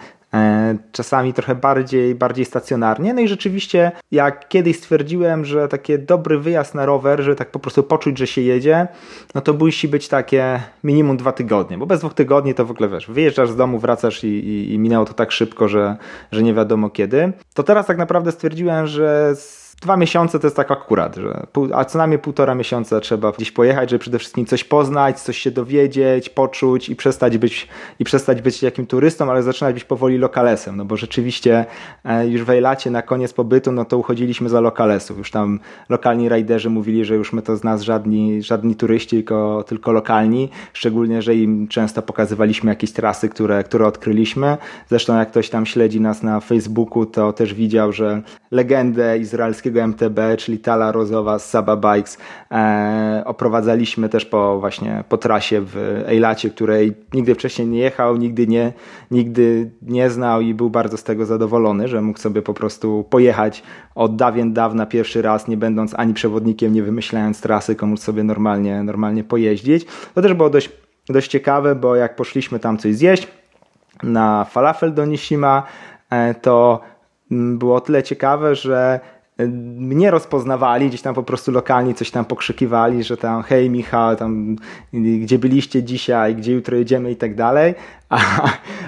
czasami 0.93 1.33
trochę 1.33 1.55
bardziej, 1.55 2.15
bardziej 2.15 2.45
stacjonarnie. 2.45 3.15
No 3.15 3.21
i 3.21 3.29
rzeczywiście, 3.29 3.93
jak 4.11 4.49
kiedyś 4.49 4.77
stwierdziłem, 4.77 5.45
że 5.45 5.69
taki 5.69 5.99
dobry 5.99 6.39
wyjazd 6.39 6.75
na 6.75 6.87
rower, 6.87 7.21
że 7.21 7.37
tak 7.37 7.51
po 7.51 7.59
prostu 7.59 7.83
poczuć, 7.83 8.19
że 8.19 8.27
się 8.27 8.41
jedzie, 8.41 8.89
no 9.35 9.41
to 9.41 9.53
musi 9.53 9.89
być 9.89 10.09
takie 10.09 10.61
minimum 10.85 11.17
dwa 11.17 11.33
tygodnie, 11.33 11.79
bo 11.79 11.87
bez 11.87 12.01
dwóch 12.01 12.15
tygodni 12.15 12.55
to 12.55 12.65
w 12.65 12.71
ogóle 12.71 12.89
wiesz, 12.89 13.11
wyjeżdżasz 13.11 13.51
z 13.51 13.57
domu, 13.57 13.79
wracasz 13.79 14.25
i, 14.25 14.29
i, 14.29 14.75
i 14.75 14.79
minęło 14.79 15.05
to 15.05 15.15
tak 15.15 15.33
szybko, 15.33 15.69
że, 15.69 15.97
że 16.33 16.43
nie 16.43 16.55
wiadomo 16.55 16.91
kiedy. 16.91 17.33
To 17.55 17.63
teraz 17.63 17.87
tak 17.87 17.99
naprawdę 17.99 18.33
stwierdziłem, 18.33 18.87
że 18.87 19.33
dwa 19.81 19.97
miesiące 19.97 20.39
to 20.39 20.47
jest 20.47 20.57
tak 20.57 20.71
akurat, 20.71 21.17
że 21.17 21.47
pół, 21.53 21.69
a 21.75 21.85
co 21.85 21.99
najmniej 21.99 22.19
półtora 22.19 22.55
miesiąca 22.55 23.01
trzeba 23.01 23.33
gdzieś 23.33 23.53
pojechać, 23.53 23.91
żeby 23.91 24.01
przede 24.01 24.19
wszystkim 24.19 24.47
coś 24.47 24.65
poznać, 24.65 25.21
coś 25.21 25.39
się 25.39 25.51
dowiedzieć, 25.51 26.29
poczuć 26.29 26.89
i 26.89 26.97
przestać 26.97 27.39
być, 27.39 27.69
i 27.99 28.05
przestać 28.05 28.43
być 28.43 28.63
jakim 28.63 28.87
turystą, 28.87 29.31
ale 29.31 29.43
zaczynać 29.43 29.75
być 29.75 29.85
powoli 29.85 30.19
lokalesem, 30.19 30.77
no 30.77 30.85
bo 30.85 30.97
rzeczywiście 30.97 31.65
e, 32.05 32.29
już 32.29 32.43
w 32.43 32.51
Ejlacie 32.51 32.91
na 32.91 33.03
koniec 33.03 33.33
pobytu, 33.33 33.73
no 33.73 33.85
to 33.85 33.99
uchodziliśmy 33.99 34.49
za 34.49 34.61
lokalesów. 34.61 35.19
Już 35.19 35.31
tam 35.31 35.61
lokalni 35.89 36.29
rajderzy 36.29 36.71
mówili, 36.71 37.05
że 37.05 37.15
już 37.15 37.33
my 37.33 37.43
to 37.43 37.57
z 37.57 37.65
nas 37.65 37.83
żadni, 37.83 38.43
żadni 38.43 38.77
turyści, 38.77 39.17
tylko, 39.17 39.65
tylko 39.67 39.93
lokalni, 39.93 40.49
szczególnie, 40.73 41.23
że 41.23 41.35
im 41.35 41.69
często 41.69 42.03
pokazywaliśmy 42.03 42.71
jakieś 42.71 42.93
trasy, 42.93 43.29
które, 43.29 43.65
które 43.65 43.87
odkryliśmy. 43.87 44.57
Zresztą 44.89 45.19
jak 45.19 45.31
ktoś 45.31 45.51
tam 45.51 45.67
śledzi 45.67 46.01
nas 46.01 46.23
na 46.23 46.41
Facebooku, 46.41 47.07
to 47.07 47.33
też 47.33 47.55
widział, 47.55 47.93
że 47.93 48.23
legendę 48.51 49.19
izraelskiego 49.19 49.70
wielkiego 49.71 49.85
MTB, 49.85 50.37
czyli 50.39 50.59
Tala 50.59 50.93
Rozowa 50.93 51.39
z 51.39 51.51
Saba 51.51 51.77
Bikes. 51.77 52.19
E, 52.51 53.23
oprowadzaliśmy 53.27 54.09
też 54.09 54.25
po 54.25 54.61
właśnie 54.61 55.05
po 55.09 55.19
trasie 55.19 55.61
w 55.61 55.77
Ejlacie, 56.07 56.51
której 56.51 56.95
nigdy 57.15 57.35
wcześniej 57.35 57.69
nie 57.69 57.79
jechał, 57.79 58.17
nigdy 58.17 58.47
nie, 58.47 58.73
nigdy 59.11 59.71
nie 59.83 60.11
znał 60.11 60.41
i 60.41 60.55
był 60.55 60.71
bardzo 60.71 60.97
z 60.97 61.05
tego 61.05 61.27
zadowolony, 61.27 61.89
że 61.89 62.03
mógł 62.03 62.19
sobie 62.19 62.43
po 62.43 62.55
prostu 62.55 63.05
pojechać 63.11 63.63
od 63.95 64.17
dawien 64.17 64.53
dawna 64.53 64.87
pierwszy 64.87 65.23
raz, 65.23 65.49
nie 65.49 65.57
będąc 65.57 65.95
ani 65.97 66.15
przewodnikiem, 66.15 66.73
nie 66.73 66.83
wymyślając 66.83 67.41
trasy, 67.41 67.75
komuś 67.75 68.01
sobie 68.01 68.25
normalnie, 68.25 68.83
normalnie 68.83 69.25
pojeździć. 69.25 69.87
To 70.15 70.23
też 70.23 70.35
było 70.35 70.51
dość, 70.51 70.71
dość 71.07 71.31
ciekawe, 71.31 71.75
bo 71.75 71.97
jak 71.97 72.17
poszliśmy 72.17 72.59
tam 72.59 72.79
coś 72.79 72.95
zjeść 72.95 73.29
na 74.03 74.45
falafel 74.45 74.95
do 74.95 75.07
Nishima, 75.07 75.63
e, 76.11 76.35
to 76.35 76.81
mm, 77.31 77.59
było 77.59 77.81
tyle 77.81 78.03
ciekawe, 78.03 78.55
że 78.55 79.01
mnie 79.77 80.11
rozpoznawali, 80.11 80.89
gdzieś 80.89 81.03
tam 81.03 81.15
po 81.15 81.23
prostu 81.23 81.53
lokalni 81.53 81.95
coś 81.95 82.11
tam 82.11 82.25
pokrzykiwali, 82.25 83.05
że 83.05 83.17
tam 83.17 83.43
hej 83.43 83.71
Michał, 83.71 84.17
tam 84.17 84.57
gdzie 84.93 85.39
byliście 85.39 85.83
dzisiaj, 85.83 86.35
gdzie 86.35 86.53
jutro 86.53 86.77
jedziemy 86.77 87.11
i 87.11 87.17
tak 87.17 87.35
dalej, 87.35 87.75
a, 88.11 88.19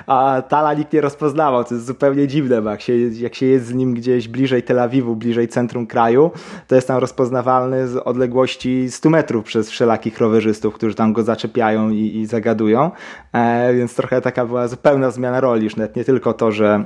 a 0.07 0.43
Tala 0.43 0.75
nikt 0.75 0.93
nie 0.93 1.01
rozpoznawał, 1.01 1.65
to 1.65 1.75
jest 1.75 1.87
zupełnie 1.87 2.29
dziwne, 2.29 2.63
bo 2.63 2.71
jak 2.71 2.81
się, 2.81 2.97
jak 2.99 3.35
się 3.35 3.47
jest 3.47 3.67
z 3.67 3.75
nim 3.75 3.95
gdzieś 3.95 4.29
bliżej 4.29 4.63
Tel 4.63 4.79
Awiwu, 4.79 5.17
bliżej 5.17 5.49
centrum 5.49 5.87
kraju, 5.87 6.31
to 6.69 6.75
jest 6.75 6.89
tam 6.89 6.99
rozpoznawalny 6.99 7.89
z 7.89 7.97
odległości 7.97 8.91
100 8.91 9.11
metrów 9.11 9.45
przez 9.45 9.71
wszelakich 9.71 10.19
rowerzystów, 10.19 10.75
którzy 10.75 10.95
tam 10.95 11.13
go 11.13 11.23
zaczepiają 11.23 11.91
i, 11.91 12.17
i 12.17 12.27
zagadują, 12.27 12.91
e, 13.33 13.75
więc 13.75 13.95
trochę 13.95 14.21
taka 14.21 14.47
była 14.47 14.69
zupełna 14.69 15.11
zmiana 15.11 15.41
roli, 15.41 15.65
już 15.65 15.77
nawet 15.77 15.97
nie 15.97 16.05
tylko 16.05 16.35
to, 16.35 16.53
że 16.53 16.85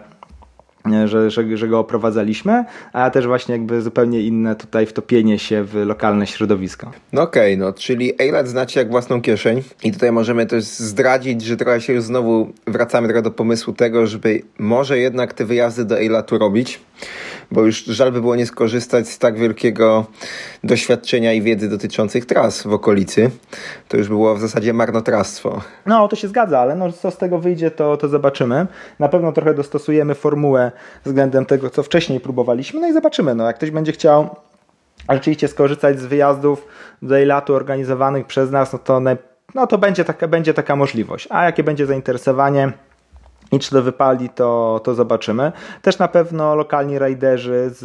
że, 1.06 1.30
że, 1.30 1.56
że 1.56 1.68
go 1.68 1.78
oprowadzaliśmy, 1.78 2.64
a 2.92 3.10
też 3.10 3.26
właśnie 3.26 3.52
jakby 3.52 3.82
zupełnie 3.82 4.20
inne 4.20 4.56
tutaj 4.56 4.86
wtopienie 4.86 5.38
się 5.38 5.64
w 5.64 5.74
lokalne 5.74 6.26
środowisko. 6.26 6.90
No 7.12 7.22
okej, 7.22 7.54
okay, 7.54 7.66
no 7.66 7.72
czyli 7.72 8.22
Eilat 8.22 8.48
znacie 8.48 8.80
jak 8.80 8.90
własną 8.90 9.22
kieszeń 9.22 9.62
i 9.84 9.92
tutaj 9.92 10.12
możemy 10.12 10.46
też 10.46 10.64
zdradzić, 10.64 11.42
że 11.42 11.56
trochę 11.56 11.80
się 11.80 11.92
już 11.92 12.04
znowu 12.04 12.52
wracamy 12.66 13.08
trochę 13.08 13.22
do 13.22 13.30
pomysłu 13.30 13.72
tego, 13.72 14.06
żeby 14.06 14.42
może 14.58 14.98
jednak 14.98 15.34
te 15.34 15.44
wyjazdy 15.44 15.84
do 15.84 15.98
Eilatu 15.98 16.38
robić 16.38 16.80
bo 17.50 17.62
już 17.62 17.84
żal 17.84 18.12
by 18.12 18.20
było 18.20 18.36
nie 18.36 18.46
skorzystać 18.46 19.08
z 19.08 19.18
tak 19.18 19.38
wielkiego 19.38 20.06
doświadczenia 20.64 21.32
i 21.32 21.42
wiedzy 21.42 21.68
dotyczących 21.68 22.26
tras 22.26 22.62
w 22.62 22.72
okolicy. 22.72 23.30
To 23.88 23.96
już 23.96 24.08
było 24.08 24.34
w 24.34 24.40
zasadzie 24.40 24.72
marnotrawstwo. 24.72 25.60
No, 25.86 26.08
to 26.08 26.16
się 26.16 26.28
zgadza, 26.28 26.60
ale 26.60 26.76
no, 26.76 26.92
co 26.92 27.10
z 27.10 27.16
tego 27.16 27.38
wyjdzie, 27.38 27.70
to, 27.70 27.96
to 27.96 28.08
zobaczymy. 28.08 28.66
Na 28.98 29.08
pewno 29.08 29.32
trochę 29.32 29.54
dostosujemy 29.54 30.14
formułę 30.14 30.72
względem 31.04 31.46
tego, 31.46 31.70
co 31.70 31.82
wcześniej 31.82 32.20
próbowaliśmy, 32.20 32.80
no 32.80 32.88
i 32.88 32.92
zobaczymy. 32.92 33.34
No, 33.34 33.46
jak 33.46 33.56
ktoś 33.56 33.70
będzie 33.70 33.92
chciał 33.92 34.36
rzeczywiście 35.08 35.48
skorzystać 35.48 36.00
z 36.00 36.06
wyjazdów 36.06 36.66
do 37.02 37.18
Eilatu 37.18 37.54
organizowanych 37.54 38.26
przez 38.26 38.50
nas, 38.50 38.72
no 38.72 38.78
to, 38.78 39.00
no 39.54 39.66
to 39.66 39.78
będzie, 39.78 40.04
taka, 40.04 40.28
będzie 40.28 40.54
taka 40.54 40.76
możliwość. 40.76 41.28
A 41.30 41.44
jakie 41.44 41.62
będzie 41.62 41.86
zainteresowanie, 41.86 42.72
i 43.52 43.58
czy 43.58 43.70
to 43.70 43.82
wypali, 43.82 44.28
to, 44.28 44.80
to 44.84 44.94
zobaczymy. 44.94 45.52
Też 45.82 45.98
na 45.98 46.08
pewno 46.08 46.54
lokalni 46.54 46.98
rajderzy 46.98 47.70
z 47.70 47.84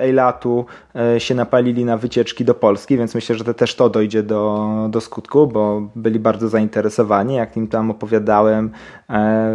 Eilatu 0.00 0.66
e, 0.96 1.20
się 1.20 1.34
napalili 1.34 1.84
na 1.84 1.96
wycieczki 1.96 2.44
do 2.44 2.54
Polski, 2.54 2.96
więc 2.96 3.14
myślę, 3.14 3.34
że 3.34 3.44
to 3.44 3.54
też 3.54 3.74
to 3.74 3.90
dojdzie 3.90 4.22
do, 4.22 4.68
do 4.90 5.00
skutku, 5.00 5.46
bo 5.46 5.82
byli 5.96 6.18
bardzo 6.18 6.48
zainteresowani. 6.48 7.34
Jak 7.34 7.56
im 7.56 7.68
tam 7.68 7.90
opowiadałem, 7.90 8.66
e, 8.66 8.97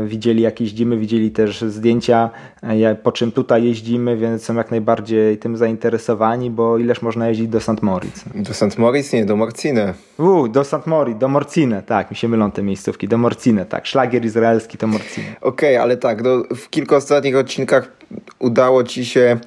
widzieli 0.05 0.41
jak 0.41 0.61
jeździmy, 0.61 0.97
widzieli 0.97 1.31
też 1.31 1.61
zdjęcia, 1.61 2.29
e, 2.61 2.95
po 2.95 3.11
czym 3.11 3.31
tutaj 3.31 3.63
jeździmy, 3.63 4.17
więc 4.17 4.43
są 4.43 4.55
jak 4.55 4.71
najbardziej 4.71 5.37
tym 5.37 5.57
zainteresowani, 5.57 6.51
bo 6.51 6.77
ileż 6.77 7.01
można 7.01 7.27
jeździć 7.27 7.47
do 7.47 7.59
St. 7.59 7.81
Moritz. 7.81 8.23
Do 8.35 8.53
St. 8.53 8.77
Moritz? 8.77 9.13
Nie, 9.13 9.25
do 9.25 9.35
Morcine. 9.35 9.93
Uuu, 10.17 10.47
do 10.47 10.63
St. 10.63 10.87
Moritz, 10.87 11.17
do 11.17 11.27
Morcine, 11.27 11.83
tak, 11.83 12.11
mi 12.11 12.17
się 12.17 12.27
mylą 12.27 12.51
te 12.51 12.63
miejscówki, 12.63 13.07
do 13.07 13.17
Morcine, 13.17 13.65
tak. 13.65 13.85
Szlagier 13.85 14.25
izraelski 14.25 14.77
to 14.77 14.87
Morcine. 14.87 15.27
Okej, 15.41 15.75
okay, 15.75 15.81
ale 15.81 15.97
tak, 15.97 16.23
no, 16.23 16.43
w 16.55 16.69
kilku 16.69 16.95
ostatnich 16.95 17.35
odcinkach 17.35 17.91
udało 18.39 18.83
ci 18.83 19.05
się 19.05 19.39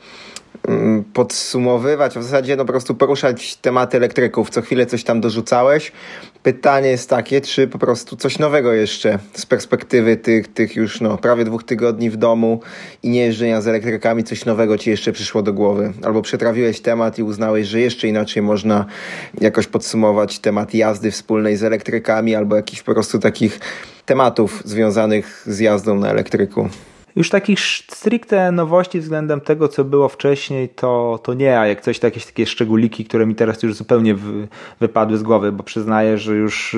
podsumowywać, 1.13 2.17
a 2.17 2.21
w 2.21 2.23
zasadzie 2.23 2.57
no 2.57 2.65
po 2.65 2.73
prostu 2.73 2.95
poruszać 2.95 3.57
tematy 3.57 3.97
elektryków. 3.97 4.51
Co 4.51 4.63
chwilę 4.63 4.87
coś 4.87 5.05
tam 5.05 5.21
dorzucałeś. 5.21 5.93
Pytanie 6.43 6.89
jest 6.89 7.11
takie, 7.11 7.41
czy 7.41 7.69
po 7.69 7.79
prostu 7.79 8.17
coś 8.17 8.39
nowego 8.39 8.73
jeszcze 8.73 9.19
z 9.35 9.47
perspektywy 9.47 10.17
tych, 10.17 10.49
tych 10.49 10.77
już 10.77 11.01
no, 11.01 11.19
prawie 11.19 11.45
dwóch 11.45 11.65
tygodni 11.65 12.11
w 12.11 12.17
domu 12.17 12.61
i 13.03 13.09
nie 13.09 13.21
jeżdżenia 13.21 13.61
z 13.61 13.69
elektrykami, 13.69 14.25
coś 14.25 14.45
nowego 14.45 14.79
ci 14.79 14.91
jeszcze 14.91 15.13
przyszło 15.13 15.43
do 15.43 15.53
głowy? 15.53 15.93
Albo 16.03 16.23
przetrawiłeś 16.23 16.81
temat 16.81 17.19
i 17.19 17.23
uznałeś, 17.23 17.67
że 17.67 17.81
jeszcze 17.81 18.09
inaczej 18.09 18.43
można 18.43 18.85
jakoś 19.41 19.67
podsumować 19.67 20.39
temat 20.39 20.75
jazdy 20.75 21.11
wspólnej 21.11 21.57
z 21.57 21.65
elektrykami 21.65 22.35
albo 22.35 22.57
jakichś 22.57 22.83
po 22.83 22.95
prostu 22.95 23.19
takich 23.19 23.61
tematów 24.07 24.63
związanych 24.65 25.43
z 25.47 25.59
jazdą 25.59 25.95
na 25.95 26.11
elektryku. 26.11 26.69
Już 27.17 27.31
takich 27.31 27.61
stricte 27.91 28.53
nowości 28.53 29.01
względem 29.01 29.41
tego, 29.41 29.69
co 29.69 29.85
było 29.85 30.09
wcześniej, 30.09 30.69
to, 30.69 31.21
to 31.23 31.35
nie, 31.35 31.61
a 31.61 31.67
jak 31.67 31.81
coś, 31.81 31.99
to 31.99 32.07
jakieś 32.07 32.27
takie 32.27 32.47
szczególiki, 32.47 33.05
które 33.05 33.27
mi 33.27 33.35
teraz 33.35 33.63
już 33.63 33.75
zupełnie 33.75 34.15
wy, 34.15 34.49
wypadły 34.81 35.19
z 35.19 35.23
głowy, 35.23 35.53
bo 35.53 35.63
przyznaję, 35.63 36.19
że 36.19 36.35
już 36.35 36.77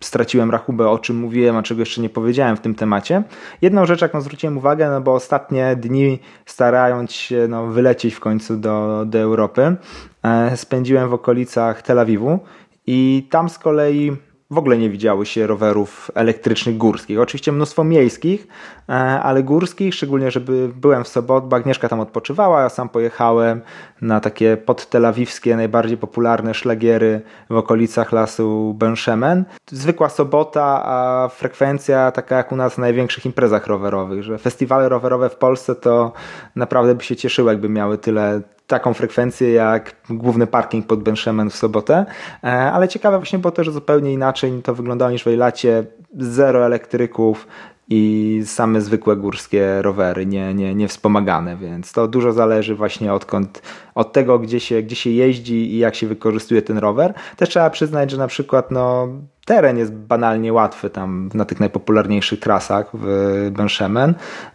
straciłem 0.00 0.50
rachubę, 0.50 0.90
o 0.90 0.98
czym 0.98 1.16
mówiłem, 1.16 1.56
a 1.56 1.62
czego 1.62 1.80
jeszcze 1.80 2.00
nie 2.00 2.08
powiedziałem 2.08 2.56
w 2.56 2.60
tym 2.60 2.74
temacie. 2.74 3.22
Jedną 3.62 3.86
rzecz, 3.86 4.02
jaką 4.02 4.20
zwróciłem 4.20 4.58
uwagę, 4.58 4.90
no 4.90 5.00
bo 5.00 5.14
ostatnie 5.14 5.76
dni 5.76 6.18
starając 6.46 7.12
się 7.12 7.46
no, 7.48 7.66
wylecieć 7.66 8.14
w 8.14 8.20
końcu 8.20 8.56
do, 8.56 9.04
do 9.06 9.18
Europy, 9.18 9.76
e, 10.22 10.56
spędziłem 10.56 11.08
w 11.08 11.14
okolicach 11.14 11.82
Tel 11.82 11.98
Awiwu 11.98 12.38
i 12.86 13.26
tam 13.30 13.48
z 13.48 13.58
kolei 13.58 14.16
w 14.50 14.58
ogóle 14.58 14.78
nie 14.78 14.90
widziały 14.90 15.26
się 15.26 15.46
rowerów 15.46 16.10
elektrycznych 16.14 16.76
górskich. 16.76 17.20
Oczywiście 17.20 17.52
mnóstwo 17.52 17.84
miejskich, 17.84 18.46
e, 18.88 18.92
ale 18.92 19.42
górskich, 19.42 19.94
szczególnie, 19.94 20.30
żeby 20.30 20.70
byłem 20.76 21.04
w 21.04 21.08
sobotę, 21.08 21.46
bo 21.46 21.56
Agnieszka 21.56 21.88
tam 21.88 22.00
odpoczywała, 22.00 22.62
ja 22.62 22.68
sam 22.68 22.88
pojechałem 22.88 23.60
na 24.00 24.20
takie 24.20 24.56
podtelawiwskie, 24.56 25.56
najbardziej 25.56 25.98
popularne 25.98 26.54
szlagiery 26.54 27.20
w 27.50 27.56
okolicach 27.56 28.12
lasu 28.12 28.74
Benshemen. 28.78 29.44
Zwykła 29.70 30.08
sobota, 30.08 30.82
a 30.84 31.28
frekwencja 31.28 32.10
taka 32.10 32.36
jak 32.36 32.52
u 32.52 32.56
nas 32.56 32.78
na 32.78 32.82
największych 32.82 33.26
imprezach 33.26 33.66
rowerowych, 33.66 34.22
że 34.22 34.38
festiwale 34.38 34.88
rowerowe 34.88 35.28
w 35.28 35.36
Polsce 35.36 35.74
to 35.74 36.12
naprawdę 36.56 36.94
by 36.94 37.04
się 37.04 37.16
cieszyły, 37.16 37.52
jakby 37.52 37.68
miały 37.68 37.98
tyle 37.98 38.40
taką 38.68 38.94
frekwencję 38.94 39.52
jak 39.52 39.96
główny 40.10 40.46
parking 40.46 40.86
pod 40.86 41.02
Benshemen 41.02 41.50
w 41.50 41.56
sobotę, 41.56 42.06
e, 42.44 42.46
ale 42.72 42.88
ciekawe 42.88 43.18
właśnie 43.18 43.38
było 43.38 43.52
to, 43.52 43.64
że 43.64 43.72
zupełnie 43.72 44.12
inaczej 44.12 44.62
to 44.62 44.74
wyglądało 44.74 45.10
niż 45.10 45.24
w 45.24 45.28
Ejlacie. 45.28 45.84
Zero 46.18 46.66
elektryków, 46.66 47.46
i 47.90 48.42
same 48.44 48.80
zwykłe 48.80 49.16
górskie 49.16 49.82
rowery, 49.82 50.26
nie, 50.26 50.54
nie, 50.54 50.74
nie 50.74 50.88
wspomagane, 50.88 51.56
więc 51.56 51.92
to 51.92 52.08
dużo 52.08 52.32
zależy 52.32 52.74
właśnie 52.74 53.12
odkąd, 53.12 53.62
od 53.98 54.12
tego, 54.12 54.38
gdzie 54.38 54.60
się, 54.60 54.82
gdzie 54.82 54.96
się 54.96 55.10
jeździ 55.10 55.74
i 55.74 55.78
jak 55.78 55.94
się 55.94 56.06
wykorzystuje 56.06 56.62
ten 56.62 56.78
rower. 56.78 57.14
Też 57.36 57.48
trzeba 57.48 57.70
przyznać, 57.70 58.10
że 58.10 58.16
na 58.16 58.26
przykład 58.26 58.70
no, 58.70 59.08
teren 59.48 59.78
jest 59.78 59.92
banalnie 59.92 60.52
łatwy 60.52 60.90
tam 60.90 61.30
na 61.34 61.44
tych 61.44 61.60
najpopularniejszych 61.60 62.40
trasach 62.40 62.90
w 62.94 63.06
Benshemen 63.52 64.14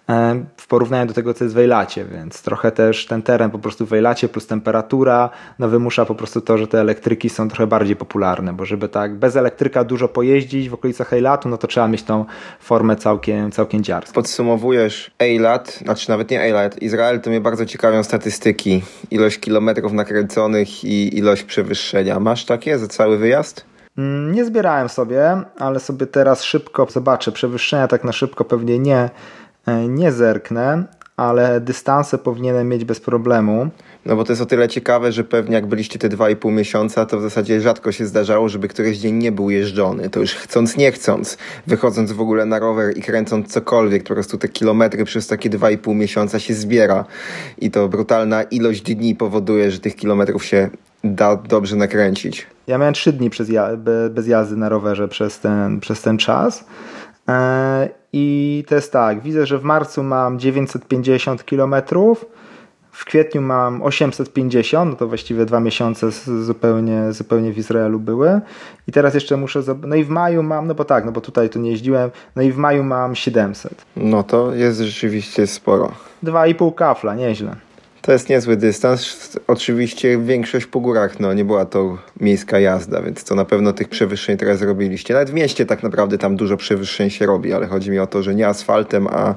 e, 0.09 0.45
w 0.57 0.67
porównaniu 0.67 1.07
do 1.07 1.13
tego, 1.13 1.33
co 1.33 1.43
jest 1.43 1.55
w 1.55 1.57
Wejlacie, 1.57 2.05
więc 2.05 2.41
trochę 2.41 2.71
też 2.71 3.05
ten 3.05 3.21
teren 3.21 3.51
po 3.51 3.59
prostu 3.59 3.85
w 3.85 3.89
Wejlacie 3.89 4.29
plus 4.29 4.47
temperatura 4.47 5.29
no 5.59 5.67
wymusza 5.67 6.05
po 6.05 6.15
prostu 6.15 6.41
to, 6.41 6.57
że 6.57 6.67
te 6.67 6.81
elektryki 6.81 7.29
są 7.29 7.49
trochę 7.49 7.67
bardziej 7.67 7.95
popularne, 7.95 8.53
bo 8.53 8.65
żeby 8.65 8.89
tak 8.89 9.15
bez 9.15 9.35
elektryka 9.35 9.83
dużo 9.83 10.07
pojeździć 10.07 10.69
w 10.69 10.73
okolicach 10.73 11.09
Wejlatu, 11.09 11.49
no 11.49 11.57
to 11.57 11.67
trzeba 11.67 11.87
mieć 11.87 12.03
tą 12.03 12.25
formę 12.59 12.95
całkiem, 12.95 13.51
całkiem 13.51 13.83
dziarską. 13.83 14.13
Podsumowujesz 14.13 15.11
Eilat, 15.19 15.71
znaczy 15.71 16.09
nawet 16.09 16.31
nie 16.31 16.41
Eilat, 16.41 16.81
Izrael, 16.81 17.21
to 17.21 17.29
mnie 17.29 17.41
bardzo 17.41 17.65
ciekawią 17.65 18.03
statystyki, 18.03 18.81
ilość 19.11 19.32
kilometrów 19.39 19.93
nakręconych 19.93 20.83
i 20.83 21.17
ilość 21.17 21.43
przewyższenia. 21.43 22.19
Masz 22.19 22.45
takie 22.45 22.77
za 22.77 22.87
cały 22.87 23.17
wyjazd? 23.17 23.65
Mm, 23.97 24.31
nie 24.31 24.45
zbierałem 24.45 24.89
sobie, 24.89 25.41
ale 25.59 25.79
sobie 25.79 26.07
teraz 26.07 26.43
szybko 26.43 26.87
zobaczę. 26.89 27.31
Przewyższenia 27.31 27.87
tak 27.87 28.03
na 28.03 28.11
szybko 28.11 28.45
pewnie 28.45 28.79
nie, 28.79 29.09
e, 29.65 29.87
nie 29.87 30.11
zerknę, 30.11 30.83
ale 31.17 31.61
dystanse 31.61 32.17
powinienem 32.17 32.69
mieć 32.69 32.85
bez 32.85 32.99
problemu. 32.99 33.69
No 34.05 34.15
bo 34.15 34.23
to 34.23 34.31
jest 34.31 34.41
o 34.41 34.45
tyle 34.45 34.67
ciekawe, 34.67 35.11
że 35.11 35.23
pewnie 35.23 35.55
jak 35.55 35.65
byliście 35.65 35.99
te 35.99 36.09
2,5 36.09 36.51
miesiąca, 36.51 37.05
to 37.05 37.19
w 37.19 37.21
zasadzie 37.21 37.61
rzadko 37.61 37.91
się 37.91 38.05
zdarzało, 38.05 38.49
żeby 38.49 38.67
któryś 38.67 38.97
dzień 38.97 39.15
nie 39.15 39.31
był 39.31 39.49
jeżdżony. 39.49 40.09
To 40.09 40.19
już 40.19 40.33
chcąc, 40.33 40.77
nie 40.77 40.91
chcąc, 40.91 41.37
wychodząc 41.67 42.11
w 42.11 42.21
ogóle 42.21 42.45
na 42.45 42.59
rower 42.59 42.97
i 42.97 43.01
kręcąc 43.01 43.47
cokolwiek, 43.47 44.03
po 44.03 44.13
prostu 44.13 44.37
te 44.37 44.47
kilometry 44.47 45.05
przez 45.05 45.27
takie 45.27 45.49
2,5 45.49 45.95
miesiąca 45.95 46.39
się 46.39 46.53
zbiera. 46.53 47.05
I 47.57 47.71
to 47.71 47.87
brutalna 47.87 48.43
ilość 48.43 48.81
dni 48.81 49.15
powoduje, 49.15 49.71
że 49.71 49.79
tych 49.79 49.95
kilometrów 49.95 50.45
się 50.45 50.69
da 51.03 51.35
dobrze 51.35 51.75
nakręcić. 51.75 52.47
Ja 52.67 52.77
miałem 52.77 52.93
trzy 52.93 53.13
dni 53.13 53.29
przez 53.29 53.49
ja 53.49 53.69
bez 54.09 54.27
jazdy 54.27 54.57
na 54.57 54.69
rowerze 54.69 55.07
przez 55.07 55.39
ten, 55.39 55.79
przez 55.79 56.01
ten 56.01 56.17
czas. 56.17 56.65
E, 57.29 57.89
I 58.13 58.63
to 58.67 58.75
jest 58.75 58.91
tak, 58.91 59.21
widzę, 59.21 59.45
że 59.45 59.59
w 59.59 59.63
marcu 59.63 60.03
mam 60.03 60.39
950 60.39 61.43
km, 61.43 61.75
w 62.91 63.05
kwietniu 63.05 63.41
mam 63.41 63.81
850, 63.81 64.91
no 64.91 64.97
to 64.97 65.07
właściwie 65.07 65.45
dwa 65.45 65.59
miesiące 65.59 66.11
zupełnie, 66.41 67.13
zupełnie 67.13 67.51
w 67.51 67.57
Izraelu 67.57 67.99
były. 67.99 68.41
I 68.87 68.91
teraz 68.91 69.13
jeszcze 69.13 69.37
muszę, 69.37 69.61
no 69.87 69.95
i 69.95 70.03
w 70.03 70.09
maju 70.09 70.43
mam, 70.43 70.67
no 70.67 70.75
bo 70.75 70.85
tak, 70.85 71.05
no 71.05 71.11
bo 71.11 71.21
tutaj 71.21 71.49
to 71.49 71.59
nie 71.59 71.71
jeździłem, 71.71 72.11
no 72.35 72.41
i 72.41 72.51
w 72.51 72.57
maju 72.57 72.83
mam 72.83 73.15
700. 73.15 73.85
No 73.95 74.23
to 74.23 74.53
jest 74.53 74.79
rzeczywiście 74.79 75.47
sporo. 75.47 75.91
2,5 76.23 76.75
kafla, 76.75 77.15
nieźle. 77.15 77.55
To 78.05 78.11
jest 78.11 78.29
niezły 78.29 78.57
dystans. 78.57 79.37
Oczywiście 79.47 80.17
większość 80.17 80.65
po 80.65 80.79
górach, 80.79 81.19
no 81.19 81.33
nie 81.33 81.45
była 81.45 81.65
to 81.65 81.97
miejska 82.19 82.59
jazda, 82.59 83.01
więc 83.01 83.23
to 83.23 83.35
na 83.35 83.45
pewno 83.45 83.73
tych 83.73 83.89
przewyższeń 83.89 84.37
teraz 84.37 84.61
robiliście. 84.61 85.13
Nawet 85.13 85.29
w 85.29 85.33
mieście 85.33 85.65
tak 85.65 85.83
naprawdę 85.83 86.17
tam 86.17 86.35
dużo 86.35 86.57
przewyższeń 86.57 87.09
się 87.09 87.25
robi, 87.25 87.53
ale 87.53 87.67
chodzi 87.67 87.91
mi 87.91 87.99
o 87.99 88.07
to, 88.07 88.23
że 88.23 88.35
nie 88.35 88.47
asfaltem, 88.47 89.07
a 89.07 89.35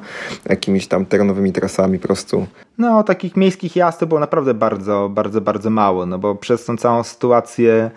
jakimiś 0.48 0.86
tam 0.86 1.06
terenowymi 1.06 1.52
trasami 1.52 1.98
po 1.98 2.06
prostu. 2.06 2.46
No, 2.78 3.02
takich 3.02 3.36
miejskich 3.36 3.76
jazd 3.76 4.04
było 4.04 4.20
naprawdę 4.20 4.54
bardzo, 4.54 5.08
bardzo, 5.08 5.40
bardzo 5.40 5.70
mało, 5.70 6.06
no 6.06 6.18
bo 6.18 6.34
przez 6.34 6.64
tą 6.64 6.76
całą 6.76 7.02
sytuację 7.02 7.90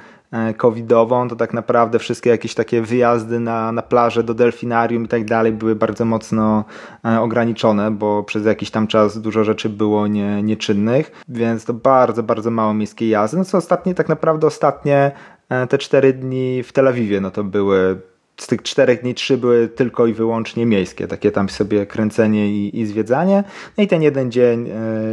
covidową, 0.57 1.27
to 1.27 1.35
tak 1.35 1.53
naprawdę 1.53 1.99
wszystkie 1.99 2.29
jakieś 2.29 2.53
takie 2.53 2.81
wyjazdy 2.81 3.39
na, 3.39 3.71
na 3.71 3.81
plażę, 3.81 4.23
do 4.23 4.33
delfinarium 4.33 5.05
i 5.05 5.07
tak 5.07 5.25
dalej 5.25 5.51
były 5.51 5.75
bardzo 5.75 6.05
mocno 6.05 6.65
e, 7.05 7.21
ograniczone, 7.21 7.91
bo 7.91 8.23
przez 8.23 8.45
jakiś 8.45 8.71
tam 8.71 8.87
czas 8.87 9.21
dużo 9.21 9.43
rzeczy 9.43 9.69
było 9.69 10.07
nie, 10.07 10.43
nieczynnych, 10.43 11.11
więc 11.27 11.65
to 11.65 11.73
bardzo, 11.73 12.23
bardzo 12.23 12.51
mało 12.51 12.73
miejskiej 12.73 13.09
jazdy. 13.09 13.37
No 13.37 13.45
co 13.45 13.57
ostatnie, 13.57 13.95
tak 13.95 14.09
naprawdę 14.09 14.47
ostatnie 14.47 15.11
e, 15.49 15.67
te 15.67 15.77
cztery 15.77 16.13
dni 16.13 16.63
w 16.63 16.73
Tel 16.73 16.87
Awiwie, 16.87 17.21
no 17.21 17.31
to 17.31 17.43
były 17.43 18.01
z 18.39 18.47
tych 18.47 18.61
czterech 18.61 19.01
dni 19.01 19.13
trzy 19.13 19.37
były 19.37 19.67
tylko 19.67 20.07
i 20.07 20.13
wyłącznie 20.13 20.65
miejskie, 20.65 21.07
takie 21.07 21.31
tam 21.31 21.49
sobie 21.49 21.85
kręcenie 21.85 22.49
i, 22.49 22.79
i 22.79 22.85
zwiedzanie. 22.85 23.43
No 23.77 23.83
i 23.83 23.87
ten 23.87 24.01
jeden 24.01 24.31
dzień, 24.31 24.69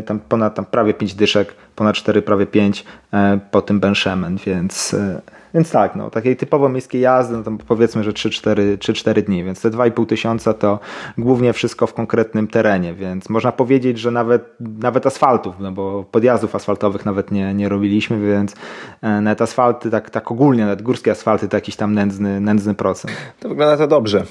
tam 0.06 0.20
ponad 0.20 0.54
tam 0.54 0.64
prawie 0.64 0.94
pięć 0.94 1.14
dyszek, 1.14 1.54
ponad 1.76 1.96
cztery, 1.96 2.22
prawie 2.22 2.46
pięć 2.46 2.84
po 3.50 3.62
tym 3.62 3.80
Benshemen, 3.80 4.38
więc 4.46 4.96
więc 5.56 5.70
tak, 5.70 5.96
no, 5.96 6.10
takiej 6.10 6.36
typowo 6.36 6.68
miejskiej 6.68 7.00
jazdy, 7.00 7.36
no 7.36 7.42
to 7.42 7.50
powiedzmy, 7.68 8.04
że 8.04 8.12
3-4 8.12 9.22
dni, 9.22 9.44
więc 9.44 9.62
te 9.62 9.70
2,5 9.70 10.06
tysiąca 10.06 10.54
to 10.54 10.78
głównie 11.18 11.52
wszystko 11.52 11.86
w 11.86 11.94
konkretnym 11.94 12.48
terenie, 12.48 12.94
więc 12.94 13.28
można 13.28 13.52
powiedzieć, 13.52 13.98
że 13.98 14.10
nawet, 14.10 14.56
nawet 14.60 15.06
asfaltów, 15.06 15.54
no 15.60 15.72
bo 15.72 16.04
podjazdów 16.04 16.54
asfaltowych 16.54 17.04
nawet 17.04 17.30
nie, 17.30 17.54
nie 17.54 17.68
robiliśmy, 17.68 18.20
więc 18.20 18.54
e, 19.02 19.20
nawet 19.20 19.42
asfalty, 19.42 19.90
tak, 19.90 20.10
tak 20.10 20.32
ogólnie, 20.32 20.64
nawet 20.64 20.82
górskie 20.82 21.10
asfalty 21.10 21.48
to 21.48 21.56
jakiś 21.56 21.76
tam 21.76 21.94
nędzny, 21.94 22.40
nędzny 22.40 22.74
procent. 22.74 23.16
To 23.40 23.48
wygląda 23.48 23.76
to 23.76 23.86
dobrze. 23.86 24.24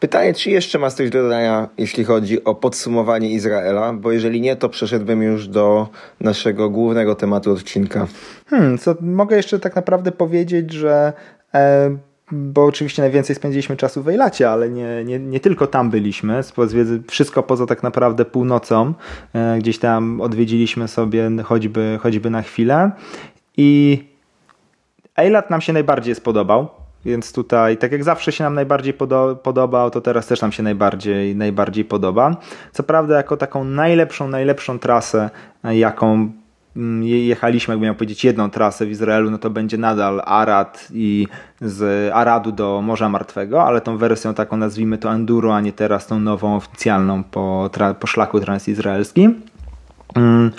Pytanie, 0.00 0.34
czy 0.34 0.50
jeszcze 0.50 0.78
masz 0.78 0.92
coś 0.92 1.10
do 1.10 1.22
dodania, 1.22 1.68
jeśli 1.78 2.04
chodzi 2.04 2.44
o 2.44 2.54
podsumowanie 2.54 3.30
Izraela? 3.30 3.92
Bo 3.92 4.12
jeżeli 4.12 4.40
nie, 4.40 4.56
to 4.56 4.68
przeszedłbym 4.68 5.22
już 5.22 5.48
do 5.48 5.88
naszego 6.20 6.70
głównego 6.70 7.14
tematu 7.14 7.52
odcinka. 7.52 8.06
Hmm, 8.46 8.78
co 8.78 8.94
mogę 9.00 9.36
jeszcze 9.36 9.58
tak 9.58 9.76
naprawdę 9.76 10.12
powiedzieć, 10.12 10.72
że 10.72 11.12
e, 11.54 11.96
bo 12.32 12.64
oczywiście 12.64 13.02
najwięcej 13.02 13.36
spędziliśmy 13.36 13.76
czasu 13.76 14.02
w 14.02 14.08
Ejlacie, 14.08 14.50
ale 14.50 14.70
nie, 14.70 15.04
nie, 15.04 15.18
nie 15.18 15.40
tylko 15.40 15.66
tam 15.66 15.90
byliśmy. 15.90 16.40
Wszystko 17.08 17.42
poza 17.42 17.66
tak 17.66 17.82
naprawdę 17.82 18.24
północą. 18.24 18.94
E, 19.34 19.58
gdzieś 19.58 19.78
tam 19.78 20.20
odwiedziliśmy 20.20 20.88
sobie 20.88 21.30
choćby, 21.44 21.98
choćby 22.02 22.30
na 22.30 22.42
chwilę. 22.42 22.90
I 23.56 23.98
Ejlat 25.16 25.50
nam 25.50 25.60
się 25.60 25.72
najbardziej 25.72 26.14
spodobał. 26.14 26.79
Więc 27.04 27.32
tutaj, 27.32 27.76
tak 27.76 27.92
jak 27.92 28.04
zawsze 28.04 28.32
się 28.32 28.44
nam 28.44 28.54
najbardziej 28.54 28.94
podo 28.94 29.36
podobał, 29.42 29.90
to 29.90 30.00
teraz 30.00 30.26
też 30.26 30.40
nam 30.40 30.52
się 30.52 30.62
najbardziej, 30.62 31.36
najbardziej 31.36 31.84
podoba. 31.84 32.36
Co 32.72 32.82
prawda, 32.82 33.16
jako 33.16 33.36
taką 33.36 33.64
najlepszą, 33.64 34.28
najlepszą 34.28 34.78
trasę, 34.78 35.30
jaką 35.64 36.32
mm, 36.76 37.02
jechaliśmy, 37.02 37.72
jakby 37.72 37.86
miał 37.86 37.94
powiedzieć, 37.94 38.24
jedną 38.24 38.50
trasę 38.50 38.86
w 38.86 38.90
Izraelu, 38.90 39.30
no 39.30 39.38
to 39.38 39.50
będzie 39.50 39.78
nadal 39.78 40.22
Arad 40.24 40.88
i 40.94 41.26
z 41.60 42.10
Aradu 42.14 42.52
do 42.52 42.82
Morza 42.82 43.08
Martwego, 43.08 43.62
ale 43.62 43.80
tą 43.80 43.96
wersją 43.96 44.34
taką 44.34 44.56
nazwijmy 44.56 44.98
to 44.98 45.12
Enduro, 45.12 45.56
a 45.56 45.60
nie 45.60 45.72
teraz 45.72 46.06
tą 46.06 46.20
nową 46.20 46.56
oficjalną 46.56 47.24
po, 47.24 47.70
po 48.00 48.06
szlaku 48.06 48.40
transizraelskim. 48.40 49.40
Mm, 50.14 50.50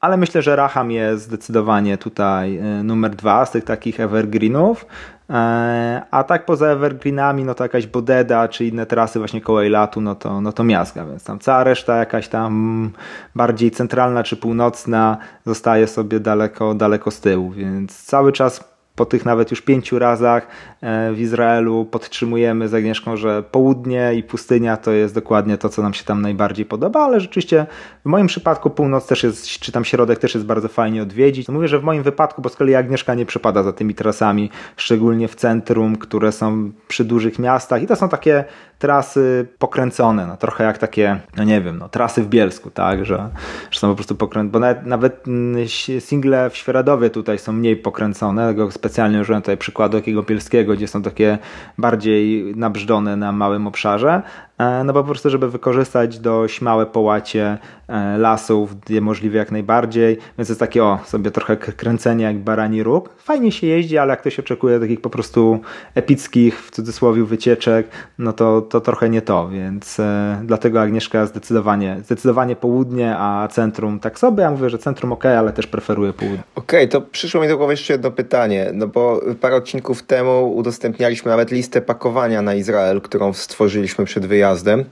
ale 0.00 0.16
myślę, 0.16 0.42
że 0.42 0.56
Raham 0.56 0.90
jest 0.90 1.24
zdecydowanie 1.24 1.98
tutaj 1.98 2.58
y, 2.58 2.82
numer 2.82 3.16
dwa 3.16 3.46
z 3.46 3.50
tych 3.50 3.64
takich 3.64 4.00
evergreenów. 4.00 4.86
E, 5.30 6.02
a 6.10 6.24
tak 6.24 6.44
poza 6.44 6.66
evergreenami, 6.66 7.44
no 7.44 7.54
to 7.54 7.64
jakaś 7.64 7.86
Bodeda 7.86 8.48
czy 8.48 8.64
inne 8.64 8.86
trasy 8.86 9.18
właśnie 9.18 9.40
koło 9.40 9.62
Eilatu, 9.62 10.00
no 10.00 10.14
to, 10.14 10.40
no 10.40 10.52
to 10.52 10.64
miazga, 10.64 11.06
więc 11.06 11.24
tam 11.24 11.38
cała 11.38 11.64
reszta 11.64 11.96
jakaś 11.96 12.28
tam 12.28 12.90
bardziej 13.34 13.70
centralna 13.70 14.22
czy 14.22 14.36
północna 14.36 15.16
zostaje 15.46 15.86
sobie 15.86 16.20
daleko, 16.20 16.74
daleko 16.74 17.10
z 17.10 17.20
tyłu, 17.20 17.50
więc 17.50 18.02
cały 18.02 18.32
czas 18.32 18.75
po 18.96 19.06
tych 19.06 19.24
nawet 19.24 19.50
już 19.50 19.62
pięciu 19.62 19.98
razach 19.98 20.46
e, 20.80 21.12
w 21.12 21.20
Izraelu 21.20 21.84
podtrzymujemy 21.84 22.68
z 22.68 22.74
Agnieszką, 22.74 23.16
że 23.16 23.42
południe 23.42 24.14
i 24.14 24.22
pustynia 24.22 24.76
to 24.76 24.90
jest 24.90 25.14
dokładnie 25.14 25.58
to, 25.58 25.68
co 25.68 25.82
nam 25.82 25.94
się 25.94 26.04
tam 26.04 26.22
najbardziej 26.22 26.66
podoba, 26.66 27.00
ale 27.04 27.20
rzeczywiście 27.20 27.66
w 28.04 28.08
moim 28.08 28.26
przypadku 28.26 28.70
północ 28.70 29.06
też 29.06 29.22
jest, 29.22 29.46
czy 29.46 29.72
tam 29.72 29.84
środek 29.84 30.18
też 30.18 30.34
jest 30.34 30.46
bardzo 30.46 30.68
fajnie 30.68 31.02
odwiedzić. 31.02 31.48
Mówię, 31.48 31.68
że 31.68 31.78
w 31.78 31.84
moim 31.84 32.02
wypadku, 32.02 32.42
bo 32.42 32.48
z 32.48 32.56
kolei 32.56 32.74
Agnieszka 32.74 33.14
nie 33.14 33.26
przepada 33.26 33.62
za 33.62 33.72
tymi 33.72 33.94
trasami, 33.94 34.50
szczególnie 34.76 35.28
w 35.28 35.34
centrum, 35.34 35.96
które 35.96 36.32
są 36.32 36.72
przy 36.88 37.04
dużych 37.04 37.38
miastach 37.38 37.82
i 37.82 37.86
to 37.86 37.96
są 37.96 38.08
takie 38.08 38.44
trasy 38.78 39.46
pokręcone, 39.58 40.26
no 40.26 40.36
trochę 40.36 40.64
jak 40.64 40.78
takie, 40.78 41.20
no 41.36 41.44
nie 41.44 41.60
wiem, 41.60 41.78
no 41.78 41.88
trasy 41.88 42.22
w 42.22 42.28
Bielsku, 42.28 42.70
tak, 42.70 43.04
że, 43.04 43.28
że 43.70 43.80
są 43.80 43.88
po 43.88 43.94
prostu 43.94 44.14
pokręcone, 44.14 44.52
bo 44.52 44.58
nawet, 44.58 44.86
nawet 44.86 45.28
mm, 45.28 45.68
single 46.00 46.50
w 46.50 46.56
Świeradowie 46.56 47.10
tutaj 47.10 47.38
są 47.38 47.52
mniej 47.52 47.76
pokręcone, 47.76 48.48
tego 48.48 48.70
specjalnie 48.70 49.20
użyłem 49.20 49.42
tutaj 49.42 49.56
przykładu 49.56 49.96
jakiego 49.96 50.22
Bielskiego, 50.22 50.74
gdzie 50.74 50.88
są 50.88 51.02
takie 51.02 51.38
bardziej 51.78 52.52
nabrzdzone 52.56 53.16
na 53.16 53.32
małym 53.32 53.66
obszarze, 53.66 54.22
no 54.58 54.92
bo 54.92 55.02
po 55.02 55.08
prostu, 55.08 55.30
żeby 55.30 55.50
wykorzystać 55.50 56.18
dość 56.18 56.60
małe 56.60 56.86
połacie 56.86 57.58
e, 57.88 58.18
lasów, 58.18 58.70
możliwie 59.00 59.38
jak 59.38 59.52
najbardziej, 59.52 60.18
więc 60.38 60.48
jest 60.48 60.60
takie 60.60 60.84
o, 60.84 60.98
sobie 61.04 61.30
trochę 61.30 61.56
kręcenie 61.56 62.24
jak 62.24 62.38
barani 62.38 62.82
róg. 62.82 63.10
Fajnie 63.18 63.52
się 63.52 63.66
jeździ, 63.66 63.98
ale 63.98 64.10
jak 64.10 64.20
ktoś 64.20 64.38
oczekuje 64.38 64.80
takich 64.80 65.00
po 65.00 65.10
prostu 65.10 65.60
epickich, 65.94 66.62
w 66.62 66.70
cudzysłowie, 66.70 67.24
wycieczek, 67.24 67.88
no 68.18 68.32
to, 68.32 68.62
to 68.62 68.80
trochę 68.80 69.08
nie 69.08 69.22
to, 69.22 69.48
więc 69.48 70.00
e, 70.00 70.40
dlatego 70.44 70.80
Agnieszka 70.80 71.26
zdecydowanie, 71.26 71.96
zdecydowanie 72.04 72.56
południe, 72.56 73.16
a 73.18 73.48
centrum 73.48 74.00
tak 74.00 74.18
sobie, 74.18 74.42
ja 74.42 74.50
mówię, 74.50 74.70
że 74.70 74.78
centrum 74.78 75.12
ok, 75.12 75.26
ale 75.26 75.52
też 75.52 75.66
preferuję 75.66 76.12
południe. 76.12 76.42
Okej, 76.54 76.80
okay, 76.80 76.88
to 76.88 77.00
przyszło 77.00 77.40
mi 77.40 77.48
do 77.48 77.56
głowy 77.56 77.72
jeszcze 77.72 77.92
jedno 77.92 78.10
pytanie, 78.10 78.70
no 78.74 78.86
bo 78.86 79.20
parę 79.40 79.56
odcinków 79.56 80.02
temu 80.02 80.56
udostępnialiśmy 80.56 81.30
nawet 81.30 81.50
listę 81.50 81.80
pakowania 81.80 82.42
na 82.42 82.54
Izrael, 82.54 83.00
którą 83.00 83.32
stworzyliśmy 83.32 84.04
przed 84.04 84.26
wyjazdem 84.26 84.45
wyjazdem 84.46 84.84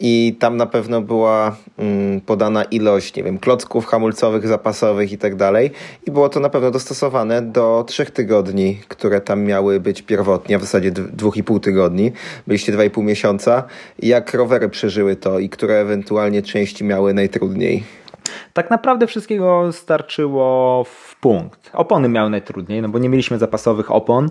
i 0.00 0.36
tam 0.38 0.56
na 0.56 0.66
pewno 0.66 1.00
była 1.00 1.56
mm, 1.78 2.20
podana 2.20 2.64
ilość, 2.64 3.16
nie 3.16 3.22
wiem, 3.22 3.38
klocków 3.38 3.86
hamulcowych, 3.86 4.46
zapasowych 4.46 5.12
i 5.12 5.18
tak 5.18 5.36
dalej 5.36 5.70
i 6.06 6.10
było 6.10 6.28
to 6.28 6.40
na 6.40 6.48
pewno 6.48 6.70
dostosowane 6.70 7.42
do 7.42 7.84
trzech 7.88 8.10
tygodni, 8.10 8.80
które 8.88 9.20
tam 9.20 9.42
miały 9.42 9.80
być 9.80 10.02
pierwotnie, 10.02 10.56
a 10.56 10.58
w 10.58 10.62
zasadzie 10.62 10.90
dwóch 10.90 11.36
i 11.36 11.44
pół 11.44 11.60
tygodni. 11.60 12.12
Byliście 12.46 12.72
dwa 12.72 12.84
i 12.84 12.90
pół 12.90 13.04
miesiąca. 13.04 13.64
Jak 13.98 14.34
rowery 14.34 14.68
przeżyły 14.68 15.16
to 15.16 15.38
i 15.38 15.48
które 15.48 15.74
ewentualnie 15.74 16.42
części 16.42 16.84
miały 16.84 17.14
najtrudniej? 17.14 18.01
Tak 18.52 18.70
naprawdę 18.70 19.06
wszystkiego 19.06 19.72
starczyło 19.72 20.84
w 20.84 21.16
punkt. 21.20 21.70
Opony 21.72 22.08
miały 22.08 22.30
najtrudniej, 22.30 22.82
no 22.82 22.88
bo 22.88 22.98
nie 22.98 23.08
mieliśmy 23.08 23.38
zapasowych 23.38 23.90
opon, 23.90 24.28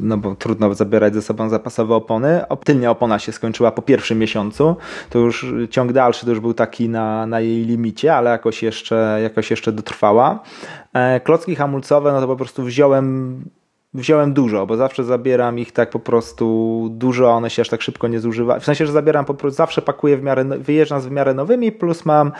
no 0.00 0.16
bo 0.16 0.34
trudno 0.34 0.74
zabierać 0.74 1.14
ze 1.14 1.22
sobą 1.22 1.48
zapasowe 1.48 1.94
opony. 1.94 2.44
Tylnia 2.64 2.90
opona 2.90 3.18
się 3.18 3.32
skończyła 3.32 3.72
po 3.72 3.82
pierwszym 3.82 4.18
miesiącu, 4.18 4.76
to 5.10 5.18
już 5.18 5.46
ciąg 5.70 5.92
dalszy 5.92 6.24
to 6.26 6.30
już 6.30 6.40
był 6.40 6.54
taki 6.54 6.88
na, 6.88 7.26
na 7.26 7.40
jej 7.40 7.64
limicie, 7.64 8.14
ale 8.14 8.30
jakoś 8.30 8.62
jeszcze, 8.62 9.18
jakoś 9.22 9.50
jeszcze 9.50 9.72
dotrwała. 9.72 10.42
E, 10.92 11.20
klocki 11.20 11.56
hamulcowe, 11.56 12.12
no 12.12 12.20
to 12.20 12.26
po 12.26 12.36
prostu 12.36 12.62
wziąłem 12.62 13.44
wziąłem 13.94 14.32
dużo, 14.32 14.66
bo 14.66 14.76
zawsze 14.76 15.04
zabieram 15.04 15.58
ich 15.58 15.72
tak 15.72 15.90
po 15.90 15.98
prostu 15.98 16.88
dużo, 16.90 17.30
one 17.30 17.50
się 17.50 17.62
aż 17.62 17.68
tak 17.68 17.82
szybko 17.82 18.08
nie 18.08 18.20
zużywają. 18.20 18.60
W 18.60 18.64
sensie, 18.64 18.86
że 18.86 18.92
zabieram 18.92 19.24
po 19.24 19.34
prostu, 19.34 19.56
zawsze 19.56 19.82
pakuję 19.82 20.16
w 20.16 20.22
miarę, 20.22 20.44
wyjeżdżam 20.44 21.00
z 21.00 21.06
w 21.06 21.10
miarę 21.10 21.34
nowymi, 21.34 21.72
plus 21.72 22.04
mam 22.04 22.32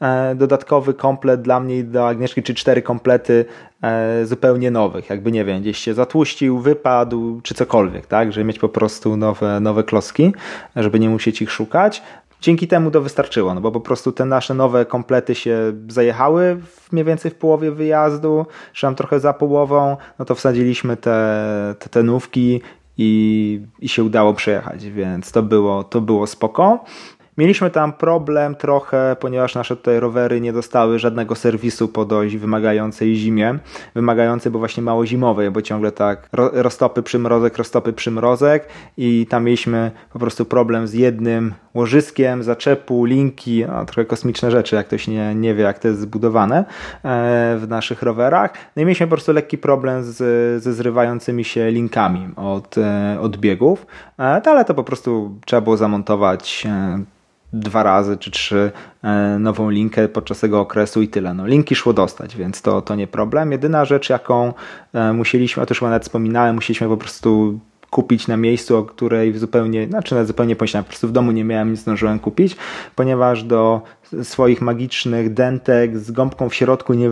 e, 0.00 0.34
dodatkowy 0.34 0.94
komplet 0.94 1.42
dla 1.42 1.60
mnie 1.60 1.84
do 1.84 2.08
Agnieszki, 2.08 2.42
czy 2.42 2.54
cztery 2.54 2.82
komplety 2.82 3.44
e, 3.82 4.26
zupełnie 4.26 4.70
nowych. 4.70 5.10
Jakby 5.10 5.32
nie 5.32 5.44
wiem, 5.44 5.60
gdzieś 5.60 5.78
się 5.78 5.94
zatłuścił, 5.94 6.58
wypadł, 6.58 7.40
czy 7.42 7.54
cokolwiek, 7.54 8.06
tak? 8.06 8.32
Żeby 8.32 8.44
mieć 8.44 8.58
po 8.58 8.68
prostu 8.68 9.16
nowe, 9.16 9.60
nowe 9.60 9.84
kloski, 9.84 10.32
żeby 10.76 10.98
nie 10.98 11.08
musieć 11.08 11.42
ich 11.42 11.50
szukać. 11.50 12.02
Dzięki 12.40 12.68
temu 12.68 12.90
to 12.90 13.00
wystarczyło, 13.00 13.54
no 13.54 13.60
bo 13.60 13.72
po 13.72 13.80
prostu 13.80 14.12
te 14.12 14.24
nasze 14.24 14.54
nowe 14.54 14.86
komplety 14.86 15.34
się 15.34 15.72
zajechały 15.88 16.56
w, 16.66 16.92
mniej 16.92 17.04
więcej 17.04 17.30
w 17.30 17.34
połowie 17.34 17.70
wyjazdu, 17.70 18.46
czy 18.72 18.94
trochę 18.94 19.20
za 19.20 19.32
połową, 19.32 19.96
no 20.18 20.24
to 20.24 20.34
wsadziliśmy 20.34 20.96
te, 20.96 21.74
te, 21.78 21.88
te 21.88 22.02
nówki 22.02 22.60
i, 22.98 23.60
i 23.80 23.88
się 23.88 24.04
udało 24.04 24.34
przejechać, 24.34 24.84
więc 24.84 25.32
to 25.32 25.42
było, 25.42 25.84
to 25.84 26.00
było 26.00 26.26
spoko. 26.26 26.84
Mieliśmy 27.38 27.70
tam 27.70 27.92
problem 27.92 28.54
trochę, 28.54 29.16
ponieważ 29.20 29.54
nasze 29.54 29.76
tutaj 29.76 30.00
rowery 30.00 30.40
nie 30.40 30.52
dostały 30.52 30.98
żadnego 30.98 31.34
serwisu 31.34 31.88
po 31.88 32.04
dość 32.04 32.36
wymagającej 32.36 33.16
zimie, 33.16 33.58
wymagającej, 33.94 34.52
bo 34.52 34.58
właśnie 34.58 34.82
mało 34.82 35.06
zimowej, 35.06 35.50
bo 35.50 35.62
ciągle 35.62 35.92
tak 35.92 36.28
roztopy 36.32 37.02
przymrozek, 37.02 37.58
roztopy 37.58 37.92
przymrozek. 37.92 38.68
I 38.96 39.26
tam 39.30 39.44
mieliśmy 39.44 39.90
po 40.12 40.18
prostu 40.18 40.44
problem 40.44 40.86
z 40.86 40.92
jednym 40.92 41.54
łożyskiem, 41.74 42.42
zaczepu, 42.42 43.04
linki, 43.04 43.64
no, 43.68 43.84
trochę 43.84 44.04
kosmiczne 44.04 44.50
rzeczy, 44.50 44.76
jak 44.76 44.86
ktoś 44.86 45.08
nie, 45.08 45.34
nie 45.34 45.54
wie, 45.54 45.64
jak 45.64 45.78
to 45.78 45.88
jest 45.88 46.00
zbudowane 46.00 46.58
e, 46.58 46.64
w 47.60 47.66
naszych 47.68 48.02
rowerach. 48.02 48.52
No 48.76 48.82
i 48.82 48.84
mieliśmy 48.84 49.06
po 49.06 49.10
prostu 49.10 49.32
lekki 49.32 49.58
problem 49.58 50.02
z, 50.04 50.16
ze 50.62 50.72
zrywającymi 50.72 51.44
się 51.44 51.70
linkami 51.70 52.28
od, 52.36 52.78
e, 52.78 53.18
od 53.20 53.36
biegów, 53.36 53.86
e, 54.18 54.22
ale 54.22 54.64
to 54.64 54.74
po 54.74 54.84
prostu 54.84 55.38
trzeba 55.46 55.60
było 55.60 55.76
zamontować 55.76 56.66
dwa 57.52 57.82
razy 57.82 58.16
czy 58.16 58.30
trzy 58.30 58.72
nową 59.38 59.70
linkę 59.70 60.08
podczas 60.08 60.40
tego 60.40 60.60
okresu 60.60 61.02
i 61.02 61.08
tyle. 61.08 61.34
No, 61.34 61.46
linki 61.46 61.74
szło 61.74 61.92
dostać, 61.92 62.36
więc 62.36 62.62
to, 62.62 62.82
to 62.82 62.94
nie 62.94 63.06
problem. 63.06 63.52
Jedyna 63.52 63.84
rzecz, 63.84 64.10
jaką 64.10 64.52
musieliśmy, 65.14 65.62
a 65.62 65.66
to 65.66 65.74
już 65.74 65.82
nawet 65.82 66.02
wspominałem, 66.02 66.54
musieliśmy 66.54 66.88
po 66.88 66.96
prostu 66.96 67.60
kupić 67.90 68.28
na 68.28 68.36
miejscu, 68.36 68.76
o 68.76 68.84
której 68.84 69.38
zupełnie, 69.38 69.86
znaczy 69.86 70.14
nawet 70.14 70.28
zupełnie 70.28 70.56
pomyślałem, 70.56 70.84
po 70.84 70.88
prostu 70.88 71.08
w 71.08 71.12
domu 71.12 71.32
nie 71.32 71.44
miałem, 71.44 71.70
nie 71.70 71.76
zdążyłem 71.76 72.18
kupić, 72.18 72.56
ponieważ 72.94 73.42
do 73.42 73.82
swoich 74.22 74.60
magicznych 74.60 75.34
dentek 75.34 75.98
z 75.98 76.10
gąbką 76.10 76.48
w 76.48 76.54
środku 76.54 76.94
nie, 76.94 77.10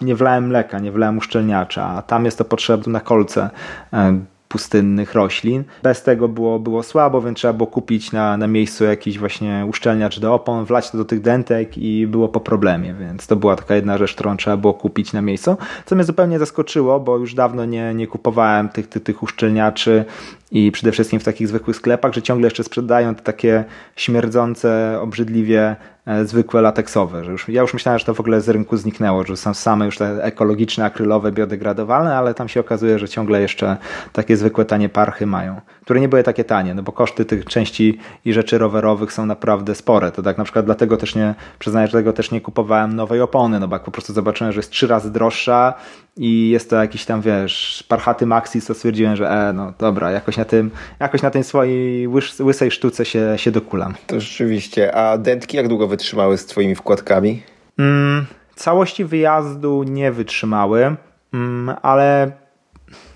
nie 0.00 0.14
wlałem 0.14 0.46
mleka, 0.46 0.78
nie 0.78 0.92
wlałem 0.92 1.18
uszczelniacza, 1.18 1.86
a 1.86 2.02
tam 2.02 2.24
jest 2.24 2.38
to 2.38 2.44
potrzebne 2.44 2.92
na 2.92 3.00
kolce 3.00 3.50
e, 3.92 4.18
pustynnych 4.48 5.14
roślin. 5.14 5.64
Bez 5.82 6.02
tego 6.02 6.28
było, 6.28 6.58
było 6.58 6.82
słabo, 6.82 7.22
więc 7.22 7.38
trzeba 7.38 7.52
było 7.52 7.66
kupić 7.66 8.12
na, 8.12 8.36
na 8.36 8.46
miejscu 8.46 8.84
jakiś 8.84 9.18
właśnie 9.18 9.66
uszczelniacz 9.68 10.20
do 10.20 10.34
opon, 10.34 10.64
wlać 10.64 10.90
to 10.90 10.98
do 10.98 11.04
tych 11.04 11.20
dentek 11.20 11.78
i 11.78 12.06
było 12.06 12.28
po 12.28 12.40
problemie, 12.40 12.94
więc 12.94 13.26
to 13.26 13.36
była 13.36 13.56
taka 13.56 13.74
jedna 13.74 13.98
rzecz, 13.98 14.14
którą 14.14 14.36
trzeba 14.36 14.56
było 14.56 14.74
kupić 14.74 15.12
na 15.12 15.22
miejscu. 15.22 15.56
Co 15.86 15.94
mnie 15.94 16.04
zupełnie 16.04 16.38
zaskoczyło, 16.38 17.00
bo 17.00 17.18
już 17.18 17.34
dawno 17.34 17.64
nie, 17.64 17.94
nie 17.94 18.06
kupowałem 18.06 18.68
tych, 18.68 18.88
tych, 18.88 19.02
tych 19.02 19.22
uszczelniaczy 19.22 20.04
i 20.50 20.72
przede 20.72 20.92
wszystkim 20.92 21.20
w 21.20 21.24
takich 21.24 21.48
zwykłych 21.48 21.76
sklepach, 21.76 22.14
że 22.14 22.22
ciągle 22.22 22.46
jeszcze 22.46 22.64
sprzedają 22.64 23.14
te 23.14 23.22
takie 23.22 23.64
śmierdzące, 23.96 24.98
obrzydliwie 25.00 25.76
e, 26.06 26.24
zwykłe 26.24 26.62
lateksowe. 26.62 27.24
Że 27.24 27.32
już, 27.32 27.48
ja 27.48 27.62
już 27.62 27.74
myślałem, 27.74 27.98
że 27.98 28.04
to 28.04 28.14
w 28.14 28.20
ogóle 28.20 28.40
z 28.40 28.48
rynku 28.48 28.76
zniknęło, 28.76 29.24
że 29.24 29.36
są 29.36 29.54
same 29.54 29.84
już 29.86 29.98
te 29.98 30.24
ekologiczne, 30.24 30.84
akrylowe, 30.84 31.32
biodegradowalne, 31.32 32.16
ale 32.16 32.34
tam 32.34 32.48
się 32.48 32.60
okazuje, 32.60 32.98
że 32.98 33.08
ciągle 33.08 33.40
jeszcze 33.40 33.76
takie 34.12 34.36
zwykłe 34.36 34.64
tanie 34.64 34.88
parchy 34.88 35.26
mają, 35.26 35.60
które 35.82 36.00
nie 36.00 36.08
były 36.08 36.22
takie 36.22 36.44
tanie, 36.44 36.74
no 36.74 36.82
bo 36.82 36.92
koszty 36.92 37.24
tych 37.24 37.44
części 37.44 37.98
i 38.24 38.32
rzeczy 38.32 38.58
rowerowych 38.58 39.12
są 39.12 39.26
naprawdę 39.26 39.74
spore. 39.74 40.12
To 40.12 40.22
tak 40.22 40.38
na 40.38 40.44
przykład 40.44 40.64
dlatego 40.64 40.96
też 40.96 41.14
nie, 41.14 41.34
przyznaję, 41.58 41.86
że 41.86 41.90
dlatego 41.90 42.12
też 42.12 42.30
nie 42.30 42.40
kupowałem 42.40 42.96
nowej 42.96 43.20
opony, 43.20 43.60
no 43.60 43.68
bo 43.68 43.76
jak 43.76 43.84
po 43.84 43.90
prostu 43.90 44.12
zobaczyłem, 44.12 44.52
że 44.52 44.58
jest 44.58 44.70
trzy 44.70 44.86
razy 44.86 45.12
droższa 45.12 45.74
i 46.18 46.50
jest 46.50 46.70
to 46.70 46.76
jakiś 46.76 47.04
tam, 47.04 47.20
wiesz, 47.20 47.84
parchaty 47.88 48.26
Maxis, 48.26 48.66
to 48.66 48.74
stwierdziłem, 48.74 49.16
że 49.16 49.30
e, 49.30 49.52
no 49.52 49.72
dobra, 49.78 50.10
jakoś 50.10 50.36
na 50.36 50.44
tym, 50.44 50.70
jakoś 51.00 51.22
na 51.22 51.30
tej 51.30 51.44
swojej 51.44 52.08
łysej 52.40 52.70
sztuce 52.70 53.04
się, 53.04 53.34
się 53.36 53.50
dokulam. 53.50 53.94
To 54.06 54.20
rzeczywiście. 54.20 54.94
A 54.94 55.18
dentki 55.18 55.56
jak 55.56 55.68
długo 55.68 55.88
wytrzymały 55.88 56.38
z 56.38 56.46
twoimi 56.46 56.74
wkładkami? 56.74 57.42
Mm, 57.78 58.26
całości 58.54 59.04
wyjazdu 59.04 59.82
nie 59.82 60.12
wytrzymały, 60.12 60.96
mm, 61.34 61.76
ale 61.82 62.32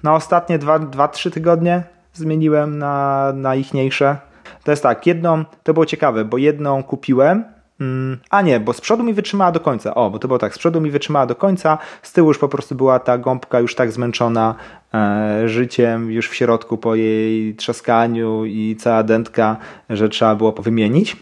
na 0.03 0.15
ostatnie 0.15 0.59
2-3 0.59 1.31
tygodnie 1.31 1.83
zmieniłem 2.15 2.79
na, 2.79 3.33
na 3.35 3.55
ichniejsze. 3.55 4.17
To 4.65 4.71
jest 4.71 4.83
tak, 4.83 5.07
jedną, 5.07 5.45
to 5.62 5.75
było 5.75 5.87
ciekawe, 5.87 6.25
bo 6.25 6.38
jedną 6.38 6.83
kupiłem, 6.83 7.45
a 8.31 8.42
nie, 8.42 8.61
bo 8.61 8.73
z 8.73 8.81
przodu 8.81 9.05
mi 9.05 9.14
wytrzymała 9.14 9.53
do 9.53 9.61
końca. 9.61 9.95
O, 9.95 10.11
bo 10.11 10.18
to 10.18 10.29
było 10.29 10.38
tak, 10.38 10.55
z 10.55 10.59
przodu 10.59 10.81
mi 10.81 10.90
wytrzymała 10.90 11.27
do 11.27 11.35
końca, 11.35 11.79
z 12.03 12.12
tyłu 12.12 12.29
już 12.29 12.38
po 12.38 12.49
prostu 12.49 12.75
była 12.75 12.99
ta 12.99 13.18
gąbka 13.18 13.61
już 13.61 13.75
tak 13.75 13.92
zmęczona 13.92 14.55
e, 14.95 15.49
życiem, 15.49 16.11
już 16.11 16.29
w 16.29 16.35
środku 16.35 16.79
po 16.79 16.95
jej 16.95 17.55
trzaskaniu 17.55 18.45
i 18.45 18.77
cała 18.79 19.03
dętka, 19.03 19.57
że 19.90 20.09
trzeba 20.09 20.35
było 20.35 20.53
wymienić. 20.53 21.16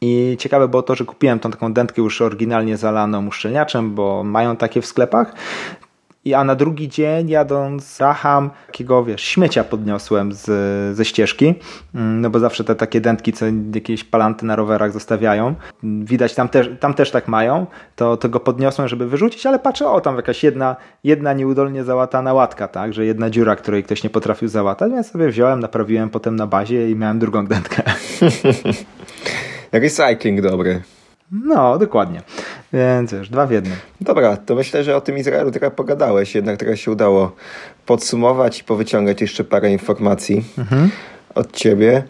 I 0.00 0.36
ciekawe 0.38 0.68
było 0.68 0.82
to, 0.82 0.94
że 0.94 1.04
kupiłem 1.04 1.38
tą 1.38 1.50
taką 1.50 1.72
dętkę 1.72 2.02
już 2.02 2.22
oryginalnie 2.22 2.76
zalaną 2.76 3.26
uszczelniaczem, 3.26 3.94
bo 3.94 4.24
mają 4.24 4.56
takie 4.56 4.80
w 4.82 4.86
sklepach. 4.86 5.34
I 6.26 6.34
a 6.34 6.44
na 6.44 6.54
drugi 6.54 6.88
dzień 6.88 7.28
jadąc 7.28 8.00
Raham, 8.00 8.50
takiego 8.66 9.04
wiesz, 9.04 9.22
śmiecia 9.22 9.64
podniosłem 9.64 10.32
z, 10.32 10.46
ze 10.96 11.04
ścieżki, 11.04 11.54
mm, 11.94 12.20
no 12.20 12.30
bo 12.30 12.38
zawsze 12.38 12.64
te 12.64 12.74
takie 12.74 13.00
dętki, 13.00 13.32
co 13.32 13.46
jakieś 13.74 14.04
palanty 14.04 14.46
na 14.46 14.56
rowerach 14.56 14.92
zostawiają, 14.92 15.54
widać 15.82 16.34
tam 16.34 16.48
też, 16.48 16.70
tam 16.80 16.94
też 16.94 17.10
tak 17.10 17.28
mają, 17.28 17.66
to, 17.96 18.16
to 18.16 18.28
go 18.28 18.40
podniosłem, 18.40 18.88
żeby 18.88 19.06
wyrzucić, 19.06 19.46
ale 19.46 19.58
patrzę, 19.58 19.88
o 19.88 20.00
tam 20.00 20.16
jakaś 20.16 20.44
jedna, 20.44 20.76
jedna 21.04 21.32
nieudolnie 21.32 21.84
załatana 21.84 22.34
łatka, 22.34 22.68
tak, 22.68 22.94
że 22.94 23.04
jedna 23.04 23.30
dziura, 23.30 23.56
której 23.56 23.84
ktoś 23.84 24.04
nie 24.04 24.10
potrafił 24.10 24.48
załatać, 24.48 24.92
więc 24.92 25.10
sobie 25.10 25.28
wziąłem, 25.28 25.60
naprawiłem 25.60 26.10
potem 26.10 26.36
na 26.36 26.46
bazie 26.46 26.90
i 26.90 26.96
miałem 26.96 27.18
drugą 27.18 27.46
dętkę. 27.46 27.82
Recycling 29.72 30.40
dobry. 30.40 30.82
No, 31.30 31.78
dokładnie. 31.78 32.22
Więc 32.76 33.12
już 33.12 33.28
dwa 33.28 33.46
w 33.46 33.50
jednym. 33.50 33.76
Dobra, 34.00 34.36
to 34.36 34.54
myślę, 34.54 34.84
że 34.84 34.96
o 34.96 35.00
tym 35.00 35.18
Izraelu 35.18 35.50
trochę 35.50 35.70
pogadałeś, 35.70 36.34
jednak 36.34 36.56
trochę 36.56 36.76
się 36.76 36.90
udało 36.90 37.32
podsumować 37.86 38.60
i 38.60 38.64
powyciągać 38.64 39.20
jeszcze 39.20 39.44
parę 39.44 39.72
informacji. 39.72 40.44
Mhm 40.58 40.90
od 41.36 41.52
ciebie. 41.52 42.02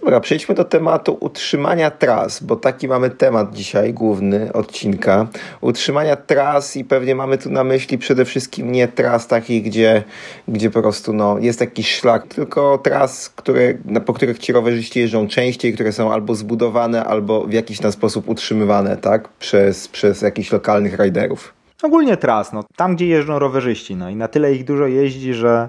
Dobra, 0.00 0.20
przejdźmy 0.20 0.54
do 0.54 0.64
tematu 0.64 1.16
utrzymania 1.20 1.90
tras, 1.90 2.42
bo 2.42 2.56
taki 2.56 2.88
mamy 2.88 3.10
temat 3.10 3.54
dzisiaj, 3.54 3.94
główny 3.94 4.52
odcinka. 4.52 5.26
Utrzymania 5.60 6.16
tras 6.16 6.76
i 6.76 6.84
pewnie 6.84 7.14
mamy 7.14 7.38
tu 7.38 7.50
na 7.50 7.64
myśli 7.64 7.98
przede 7.98 8.24
wszystkim 8.24 8.72
nie 8.72 8.88
tras 8.88 9.26
takich, 9.26 9.62
gdzie, 9.62 10.02
gdzie 10.48 10.70
po 10.70 10.82
prostu 10.82 11.12
no, 11.12 11.38
jest 11.38 11.60
jakiś 11.60 11.94
szlak, 11.94 12.26
tylko 12.26 12.78
tras, 12.78 13.28
które, 13.28 13.74
po 14.06 14.12
których 14.12 14.38
ci 14.38 14.52
rowerzyści 14.52 15.00
jeżdżą 15.00 15.28
częściej, 15.28 15.72
które 15.74 15.92
są 15.92 16.12
albo 16.12 16.34
zbudowane, 16.34 17.04
albo 17.04 17.46
w 17.46 17.52
jakiś 17.52 17.78
tam 17.78 17.92
sposób 17.92 18.28
utrzymywane, 18.28 18.96
tak? 18.96 19.28
Przez, 19.28 19.88
przez 19.88 20.22
jakichś 20.22 20.52
lokalnych 20.52 20.98
riderów. 20.98 21.55
Ogólnie 21.82 22.16
tras, 22.16 22.52
no, 22.52 22.64
tam 22.76 22.96
gdzie 22.96 23.06
jeżdżą 23.06 23.38
rowerzyści, 23.38 23.96
no 23.96 24.10
i 24.10 24.16
na 24.16 24.28
tyle 24.28 24.54
ich 24.54 24.64
dużo 24.64 24.86
jeździ, 24.86 25.34
że, 25.34 25.68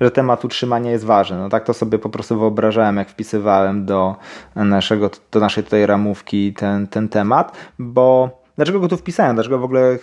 że 0.00 0.10
temat 0.10 0.44
utrzymania 0.44 0.90
jest 0.90 1.04
ważny. 1.04 1.38
No 1.38 1.48
tak 1.48 1.64
to 1.64 1.74
sobie 1.74 1.98
po 1.98 2.08
prostu 2.08 2.38
wyobrażałem, 2.38 2.96
jak 2.96 3.10
wpisywałem 3.10 3.86
do, 3.86 4.16
naszego, 4.56 5.10
do 5.32 5.40
naszej 5.40 5.64
tutaj 5.64 5.86
ramówki 5.86 6.52
ten, 6.52 6.86
ten 6.86 7.08
temat, 7.08 7.56
bo 7.78 8.44
Dlaczego 8.56 8.80
go 8.80 8.88
tu 8.88 8.96
wpisałem? 8.96 9.34
Dlaczego 9.34 9.58
w 9.58 9.64
ogóle 9.64 9.98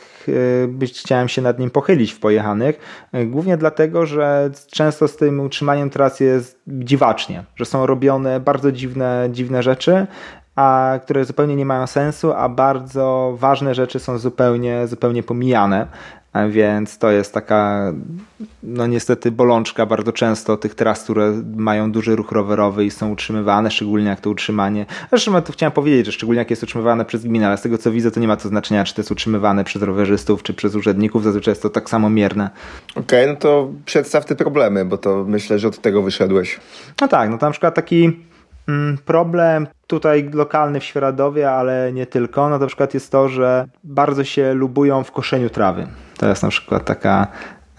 chciałem 0.83 1.27
się 1.27 1.41
nad 1.41 1.59
nim 1.59 1.69
pochylić 1.69 2.11
w 2.11 2.19
pojechanych? 2.19 2.79
Głównie 3.25 3.57
dlatego, 3.57 4.05
że 4.05 4.49
często 4.71 5.07
z 5.07 5.17
tym 5.17 5.39
utrzymaniem 5.39 5.89
tras 5.89 6.19
jest 6.19 6.61
dziwacznie, 6.67 7.43
że 7.55 7.65
są 7.65 7.85
robione 7.85 8.39
bardzo 8.39 8.71
dziwne, 8.71 9.29
dziwne 9.31 9.63
rzeczy, 9.63 10.07
a 10.61 10.99
które 11.03 11.25
zupełnie 11.25 11.55
nie 11.55 11.65
mają 11.65 11.87
sensu, 11.87 12.33
a 12.33 12.49
bardzo 12.49 13.35
ważne 13.39 13.75
rzeczy 13.75 13.99
są 13.99 14.17
zupełnie, 14.17 14.87
zupełnie 14.87 15.23
pomijane. 15.23 15.87
Więc 16.49 16.97
to 16.97 17.11
jest 17.11 17.33
taka, 17.33 17.93
no 18.63 18.87
niestety, 18.87 19.31
bolączka 19.31 19.85
bardzo 19.85 20.11
często 20.11 20.57
tych 20.57 20.75
tras, 20.75 21.03
które 21.03 21.33
mają 21.55 21.91
duży 21.91 22.15
ruch 22.15 22.31
rowerowy 22.31 22.85
i 22.85 22.91
są 22.91 23.11
utrzymywane, 23.11 23.71
szczególnie 23.71 24.09
jak 24.09 24.21
to 24.21 24.29
utrzymanie. 24.29 24.85
Zresztą 25.09 25.41
to 25.41 25.53
chciałem 25.53 25.71
powiedzieć, 25.71 26.05
że 26.05 26.11
szczególnie 26.11 26.39
jak 26.39 26.49
jest 26.49 26.63
utrzymywane 26.63 27.05
przez 27.05 27.23
gminę, 27.23 27.47
ale 27.47 27.57
z 27.57 27.61
tego 27.61 27.77
co 27.77 27.91
widzę, 27.91 28.11
to 28.11 28.19
nie 28.19 28.27
ma 28.27 28.37
to 28.37 28.49
znaczenia, 28.49 28.83
czy 28.83 28.95
to 28.95 29.01
jest 29.01 29.11
utrzymywane 29.11 29.63
przez 29.63 29.81
rowerzystów, 29.81 30.43
czy 30.43 30.53
przez 30.53 30.75
urzędników. 30.75 31.23
Zazwyczaj 31.23 31.51
jest 31.51 31.61
to 31.61 31.69
tak 31.69 31.89
samo 31.89 32.09
mierne. 32.09 32.49
Okej, 32.91 33.23
okay, 33.23 33.33
no 33.33 33.39
to 33.39 33.69
przedstaw 33.85 34.25
te 34.25 34.35
problemy, 34.35 34.85
bo 34.85 34.97
to 34.97 35.25
myślę, 35.27 35.59
że 35.59 35.67
od 35.67 35.81
tego 35.81 36.01
wyszedłeś. 36.01 36.59
No 37.01 37.07
tak, 37.07 37.29
no 37.29 37.37
to 37.37 37.45
na 37.45 37.51
przykład 37.51 37.75
taki 37.75 38.19
problem 39.05 39.67
tutaj 39.87 40.29
lokalny 40.33 40.79
w 40.79 40.83
Świeradowie, 40.83 41.51
ale 41.51 41.93
nie 41.93 42.05
tylko, 42.05 42.49
to 42.49 42.59
na 42.59 42.67
przykład 42.67 42.93
jest 42.93 43.11
to, 43.11 43.29
że 43.29 43.67
bardzo 43.83 44.23
się 44.23 44.53
lubują 44.53 45.03
w 45.03 45.11
koszeniu 45.11 45.49
trawy. 45.49 45.87
To 46.17 46.27
jest 46.27 46.43
na 46.43 46.49
przykład 46.49 46.85
taka 46.85 47.27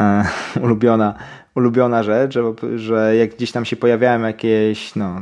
e, 0.01 0.25
ulubiona, 0.65 1.15
ulubiona 1.55 2.03
rzecz, 2.03 2.35
że, 2.35 2.43
że 2.77 3.17
jak 3.17 3.35
gdzieś 3.35 3.53
tam 3.53 3.65
się 3.65 3.77
pojawiają 3.77 4.23
jakieś, 4.23 4.97
no, 4.97 5.21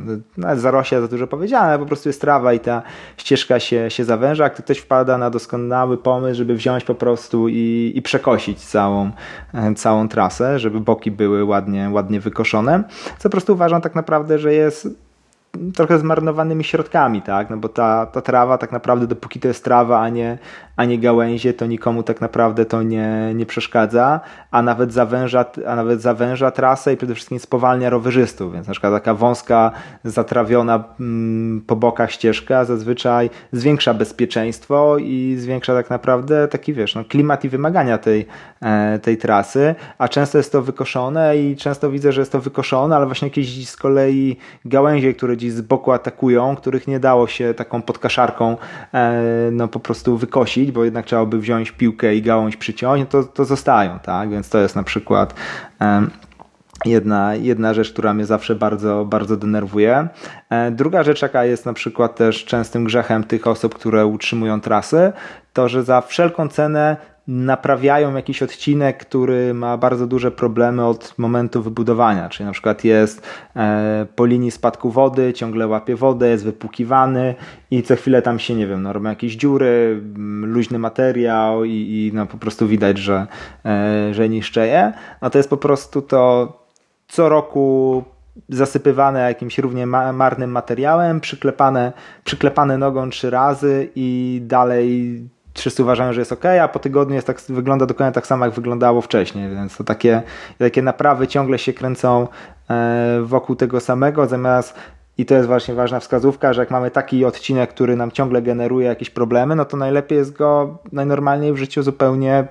zarośla 0.57 1.01
za 1.01 1.09
dużo 1.09 1.27
powiedziane, 1.27 1.66
ale 1.66 1.79
po 1.79 1.87
prostu 1.87 2.09
jest 2.09 2.20
trawa 2.20 2.53
i 2.53 2.61
ta 2.61 2.83
ścieżka 3.16 3.61
się, 3.61 3.90
się 3.90 4.05
zawęża, 4.05 4.44
a 4.44 4.51
ktoś 4.51 4.79
wpada 4.79 5.18
na 5.18 5.31
doskonały 5.31 5.99
pomysł, 5.99 6.38
żeby 6.38 6.55
wziąć 6.55 6.85
po 6.85 6.94
prostu 6.94 7.49
i, 7.49 7.92
i 7.94 8.03
przekosić 8.03 8.59
całą, 8.59 9.11
e, 9.55 9.75
całą 9.75 10.09
trasę, 10.09 10.59
żeby 10.59 10.81
boki 10.81 11.11
były 11.11 11.44
ładnie, 11.44 11.90
ładnie 11.92 12.20
wykoszone, 12.20 12.85
co 13.18 13.23
po 13.23 13.31
prostu 13.31 13.53
uważam 13.53 13.81
tak 13.81 13.94
naprawdę, 13.94 14.38
że 14.38 14.55
jest 14.55 15.10
trochę 15.74 15.98
zmarnowanymi 15.98 16.64
środkami, 16.64 17.22
tak? 17.22 17.50
No 17.50 17.56
bo 17.56 17.68
ta, 17.68 18.06
ta 18.06 18.20
trawa 18.20 18.58
tak 18.58 18.72
naprawdę, 18.72 19.06
dopóki 19.06 19.40
to 19.40 19.48
jest 19.48 19.64
trawa, 19.64 20.00
a 20.00 20.08
nie, 20.08 20.38
a 20.81 20.85
nie 20.85 20.99
gałęzie, 20.99 21.55
to 21.55 21.66
nikomu 21.66 22.03
tak 22.03 22.21
naprawdę 22.21 22.64
to 22.64 22.83
nie, 22.83 23.33
nie 23.35 23.47
przeszkadza, 23.47 24.21
a 24.51 24.62
nawet 24.62 24.93
zawęża, 24.93 25.45
a 25.66 25.77
nawet 25.77 26.03
zawęża 26.03 26.51
trasę 26.51 26.93
i 26.93 26.97
przede 26.97 27.14
wszystkim 27.14 27.38
spowalnia 27.38 27.90
rowerzystów, 27.90 28.53
więc 28.53 28.66
na 28.66 28.73
przykład 28.73 28.93
taka 28.93 29.14
wąska, 29.14 29.71
zatrawiona 30.05 30.85
mm, 31.01 31.61
po 31.66 31.77
bokach 31.77 32.11
ścieżka 32.11 32.64
zazwyczaj 32.64 33.31
zwiększa 33.53 33.95
bezpieczeństwo 33.95 34.99
i 34.99 35.37
zwiększa 35.38 35.75
tak 35.75 35.90
naprawdę 35.90 36.49
taki, 36.49 36.73
wiesz, 36.73 36.95
no, 36.95 37.05
klimat 37.05 37.45
i 37.45 37.49
wymagania 37.49 37.99
tej, 37.99 38.27
e, 38.62 38.99
tej 38.99 39.16
trasy, 39.16 39.75
a 39.99 40.09
często 40.09 40.38
jest 40.38 40.53
to 40.53 40.62
wykoszone 40.62 41.38
i 41.38 41.57
często 41.57 41.90
widzę, 41.90 42.12
że 42.12 42.21
jest 42.21 42.33
to 42.33 42.40
wykoszone, 42.40 42.97
ale 42.97 43.07
właśnie 43.07 43.29
jakieś 43.29 43.69
z 43.69 43.77
kolei 43.77 44.37
gałęzie, 44.64 45.14
które 45.14 45.37
gdzieś 45.37 45.53
z 45.53 45.61
boku 45.61 45.93
atakują, 45.93 46.57
których 46.57 46.88
nie 46.88 47.01
dało 47.01 47.27
się 47.27 47.55
taką 47.55 47.83
podkaszarką 47.83 48.57
e, 48.95 49.23
no 49.53 49.69
po 49.69 49.81
prostu 49.81 50.16
wykosić, 50.16 50.69
bo 50.72 50.85
jednak 50.85 51.06
trzeba 51.06 51.26
by 51.26 51.38
wziąć 51.38 51.70
piłkę 51.70 52.14
i 52.14 52.22
gałąź 52.22 52.56
przyciąć, 52.56 53.00
no 53.00 53.06
to, 53.06 53.28
to 53.28 53.44
zostają, 53.44 53.98
tak? 53.98 54.30
Więc 54.30 54.48
to 54.48 54.59
jest 54.59 54.76
na 54.76 54.83
przykład 54.83 55.35
jedna, 56.85 57.35
jedna 57.35 57.74
rzecz, 57.74 57.92
która 57.92 58.14
mnie 58.14 58.26
zawsze 58.26 58.54
bardzo, 58.54 59.04
bardzo 59.04 59.37
denerwuje. 59.37 60.09
E, 60.50 60.70
druga 60.70 61.02
rzecz, 61.02 61.22
jaka 61.22 61.44
jest 61.44 61.66
na 61.66 61.72
przykład 61.72 62.16
też 62.16 62.44
częstym 62.44 62.85
grzechem 62.85 63.24
tych 63.24 63.46
osób, 63.46 63.74
które 63.74 64.06
utrzymują 64.06 64.61
trasy, 64.61 65.12
to 65.52 65.68
że 65.68 65.83
za 65.83 66.00
wszelką 66.00 66.48
cenę 66.48 66.96
naprawiają 67.28 68.16
jakiś 68.16 68.42
odcinek, 68.42 68.98
który 68.98 69.54
ma 69.54 69.76
bardzo 69.76 70.06
duże 70.06 70.30
problemy 70.30 70.87
od 70.87 71.14
momentu 71.18 71.62
wybudowania, 71.62 72.28
czyli 72.28 72.46
na 72.46 72.52
przykład 72.52 72.85
jest 72.85 73.26
e, 73.56 74.06
po 74.16 74.26
linii 74.26 74.50
spadku 74.50 74.90
wody, 74.90 75.33
ciągle 75.33 75.66
łapie 75.66 75.96
wodę, 75.96 76.28
jest 76.28 76.44
wypłukiwany 76.44 77.35
i 77.70 77.83
co 77.83 77.96
chwilę 77.96 78.22
tam 78.22 78.38
się, 78.38 78.54
nie 78.54 78.66
wiem, 78.66 78.83
no, 78.83 78.92
robią 78.92 79.11
jakieś 79.11 79.37
dziury, 79.37 80.02
luźny 80.42 80.78
materiał 80.78 81.64
i, 81.64 81.70
i 81.72 82.11
no, 82.14 82.26
po 82.26 82.38
prostu 82.38 82.68
widać, 82.68 82.98
że, 82.98 83.26
e, 83.64 84.14
że 84.14 84.28
niszczeje. 84.28 84.92
No 85.22 85.30
to 85.30 85.38
jest 85.38 85.50
po 85.50 85.56
prostu 85.56 86.02
to 86.02 86.52
co 87.09 87.28
roku 87.28 88.04
zasypywane 88.48 89.20
jakimś 89.20 89.59
równie 89.59 89.87
marnym 89.87 90.50
materiałem, 90.50 91.20
przyklepane, 91.20 91.92
przyklepane 92.24 92.78
nogą 92.78 93.11
trzy 93.11 93.30
razy 93.30 93.88
i 93.94 94.40
dalej 94.44 95.20
wszyscy 95.54 95.82
uważają, 95.82 96.12
że 96.12 96.20
jest 96.20 96.32
ok, 96.32 96.44
a 96.44 96.68
po 96.68 96.78
tygodniu 96.78 97.14
jest 97.14 97.26
tak, 97.26 97.40
wygląda 97.48 97.86
dokładnie 97.86 98.14
tak 98.14 98.26
samo, 98.26 98.44
jak 98.44 98.54
wyglądało 98.54 99.00
wcześniej, 99.00 99.50
więc 99.50 99.76
to 99.76 99.84
takie, 99.84 100.22
takie 100.58 100.82
naprawy 100.82 101.28
ciągle 101.28 101.58
się 101.58 101.72
kręcą 101.72 102.28
e, 102.70 103.20
wokół 103.22 103.56
tego 103.56 103.80
samego, 103.80 104.26
zamiast 104.26 104.74
i 105.18 105.26
to 105.26 105.34
jest 105.34 105.46
właśnie 105.46 105.74
ważna 105.74 106.00
wskazówka, 106.00 106.52
że 106.52 106.62
jak 106.62 106.70
mamy 106.70 106.90
taki 106.90 107.24
odcinek, 107.24 107.70
który 107.70 107.96
nam 107.96 108.10
ciągle 108.10 108.42
generuje 108.42 108.86
jakieś 108.86 109.10
problemy, 109.10 109.56
no 109.56 109.64
to 109.64 109.76
najlepiej 109.76 110.18
jest 110.18 110.32
go 110.32 110.78
najnormalniej 110.92 111.52
w 111.52 111.56
życiu 111.56 111.82
zupełnie 111.82 112.44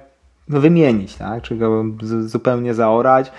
wymienić, 0.47 1.15
tak? 1.15 1.41
czy 1.41 1.55
go 1.55 1.83
zupełnie 2.25 2.73
zaorać, 2.73 3.31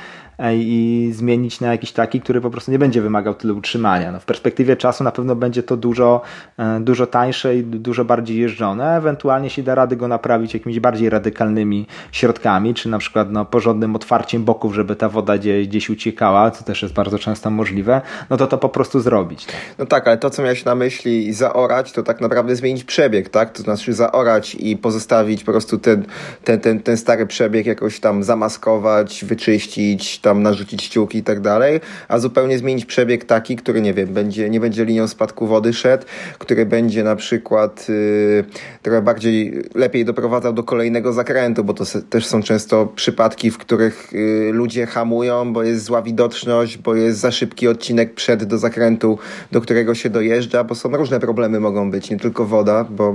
i 0.54 1.10
zmienić 1.14 1.60
na 1.60 1.72
jakiś 1.72 1.92
taki, 1.92 2.20
który 2.20 2.40
po 2.40 2.50
prostu 2.50 2.70
nie 2.70 2.78
będzie 2.78 3.02
wymagał 3.02 3.34
tyle 3.34 3.54
utrzymania. 3.54 4.12
No 4.12 4.20
w 4.20 4.24
perspektywie 4.24 4.76
czasu 4.76 5.04
na 5.04 5.12
pewno 5.12 5.34
będzie 5.34 5.62
to 5.62 5.76
dużo, 5.76 6.20
e, 6.58 6.80
dużo 6.80 7.06
tańsze 7.06 7.56
i 7.56 7.62
dużo 7.64 8.04
bardziej 8.04 8.38
jeżdżone. 8.38 8.96
Ewentualnie 8.96 9.50
się 9.50 9.62
da 9.62 9.74
rady 9.74 9.96
go 9.96 10.08
naprawić 10.08 10.54
jakimiś 10.54 10.80
bardziej 10.80 11.10
radykalnymi 11.10 11.86
środkami, 12.12 12.74
czy 12.74 12.88
na 12.88 12.98
przykład 12.98 13.32
no, 13.32 13.44
porządnym 13.44 13.96
otwarciem 13.96 14.44
boków, 14.44 14.74
żeby 14.74 14.96
ta 14.96 15.08
woda 15.08 15.38
gdzieś, 15.38 15.68
gdzieś 15.68 15.90
uciekała, 15.90 16.50
co 16.50 16.64
też 16.64 16.82
jest 16.82 16.94
bardzo 16.94 17.18
często 17.18 17.50
możliwe, 17.50 18.00
no 18.30 18.36
to 18.36 18.46
to 18.46 18.58
po 18.58 18.68
prostu 18.68 19.00
zrobić. 19.00 19.46
No 19.78 19.86
tak, 19.86 20.06
ale 20.06 20.18
to 20.18 20.30
co 20.30 20.42
miałeś 20.42 20.64
na 20.64 20.74
myśli 20.74 21.32
zaorać, 21.32 21.92
to 21.92 22.02
tak 22.02 22.20
naprawdę 22.20 22.56
zmienić 22.56 22.84
przebieg, 22.84 23.28
tak? 23.28 23.52
To 23.52 23.62
znaczy 23.62 23.92
zaorać 23.92 24.54
i 24.54 24.76
pozostawić 24.76 25.44
po 25.44 25.52
prostu 25.52 25.78
ten, 25.78 26.04
ten, 26.44 26.60
ten, 26.60 26.80
ten 26.80 26.96
stary 26.96 27.26
przebieg 27.26 27.66
jakoś 27.66 28.00
tam 28.00 28.22
zamaskować, 28.22 29.24
wyczyścić, 29.24 30.20
tam 30.30 30.42
narzucić 30.42 30.82
ściółki 30.82 31.18
i 31.18 31.22
tak 31.22 31.40
dalej, 31.40 31.80
a 32.08 32.18
zupełnie 32.18 32.58
zmienić 32.58 32.84
przebieg 32.84 33.24
taki, 33.24 33.56
który 33.56 33.80
nie 33.80 33.94
wiem, 33.94 34.08
będzie, 34.08 34.50
nie 34.50 34.60
będzie 34.60 34.84
linią 34.84 35.08
spadku 35.08 35.46
wody 35.46 35.72
szedł, 35.72 36.04
który 36.38 36.66
będzie 36.66 37.04
na 37.04 37.16
przykład 37.16 37.88
yy, 37.88 38.44
trochę 38.82 39.02
bardziej, 39.02 39.62
lepiej 39.74 40.04
doprowadzał 40.04 40.52
do 40.52 40.62
kolejnego 40.62 41.12
zakrętu, 41.12 41.64
bo 41.64 41.74
to 41.74 41.84
też 42.10 42.26
są 42.26 42.42
często 42.42 42.86
przypadki, 42.86 43.50
w 43.50 43.58
których 43.58 44.08
yy, 44.12 44.52
ludzie 44.52 44.86
hamują, 44.86 45.52
bo 45.52 45.62
jest 45.62 45.84
zła 45.84 46.02
widoczność, 46.02 46.78
bo 46.78 46.94
jest 46.94 47.18
za 47.18 47.30
szybki 47.30 47.68
odcinek 47.68 48.14
przed 48.14 48.44
do 48.44 48.58
zakrętu, 48.58 49.18
do 49.52 49.60
którego 49.60 49.94
się 49.94 50.10
dojeżdża, 50.10 50.64
bo 50.64 50.74
są 50.74 50.96
różne 50.96 51.20
problemy 51.20 51.60
mogą 51.60 51.90
być, 51.90 52.10
nie 52.10 52.18
tylko 52.18 52.46
woda, 52.46 52.84
bo, 52.84 53.14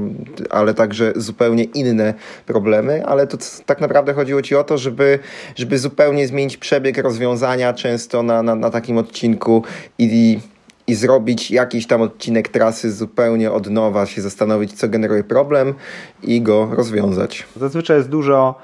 ale 0.49 0.73
także 0.73 1.13
zupełnie 1.15 1.63
inne 1.63 2.13
problemy, 2.45 3.05
ale 3.05 3.27
to 3.27 3.37
tak 3.65 3.81
naprawdę 3.81 4.13
chodziło 4.13 4.41
ci 4.41 4.55
o 4.55 4.63
to, 4.63 4.77
żeby, 4.77 5.19
żeby 5.55 5.79
zupełnie 5.79 6.27
zmienić 6.27 6.57
przebieg 6.57 6.97
rozwiązania 7.05 7.73
często 7.73 8.23
na, 8.23 8.43
na, 8.43 8.55
na 8.55 8.69
takim 8.69 8.97
odcinku 8.97 9.63
i, 9.99 10.39
i 10.87 10.95
zrobić 10.95 11.51
jakiś 11.51 11.87
tam 11.87 12.01
odcinek 12.01 12.49
trasy 12.49 12.91
zupełnie 12.91 13.51
od 13.51 13.69
nowa, 13.69 14.05
się 14.05 14.21
zastanowić, 14.21 14.73
co 14.73 14.87
generuje 14.89 15.23
problem 15.23 15.73
i 16.23 16.41
go 16.41 16.69
rozwiązać. 16.71 17.45
Zazwyczaj 17.55 17.97
jest 17.97 18.09
dużo 18.09 18.55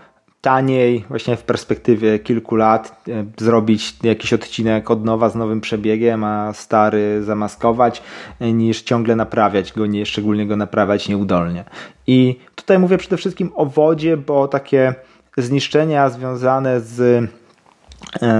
taniej, 0.42 1.06
właśnie 1.10 1.36
w 1.38 1.44
perspektywie 1.44 2.20
kilku 2.20 2.56
lat, 2.56 3.04
e, 3.08 3.26
zrobić 3.38 3.96
jakiś 4.04 4.34
odcinek 4.34 4.92
od 4.92 5.06
nowa 5.06 5.30
z 5.30 5.36
nowym 5.36 5.62
przebiegiem, 5.62 6.24
a 6.24 6.54
stary 6.54 7.24
zamaskować, 7.24 8.04
e, 8.40 8.54
niż 8.54 8.82
ciągle 8.82 9.16
naprawiać 9.16 9.74
go, 9.74 9.86
nie, 9.86 10.06
szczególnie 10.06 10.48
go 10.48 10.56
naprawiać 10.56 11.10
nieudolnie. 11.10 11.64
I 12.08 12.40
tutaj 12.56 12.80
mówię 12.80 12.98
przede 12.98 13.18
wszystkim 13.18 13.52
o 13.56 13.66
wodzie, 13.66 14.18
bo 14.18 14.48
takie 14.48 14.94
zniszczenia 15.38 16.10
związane 16.10 16.82
z 16.82 17.30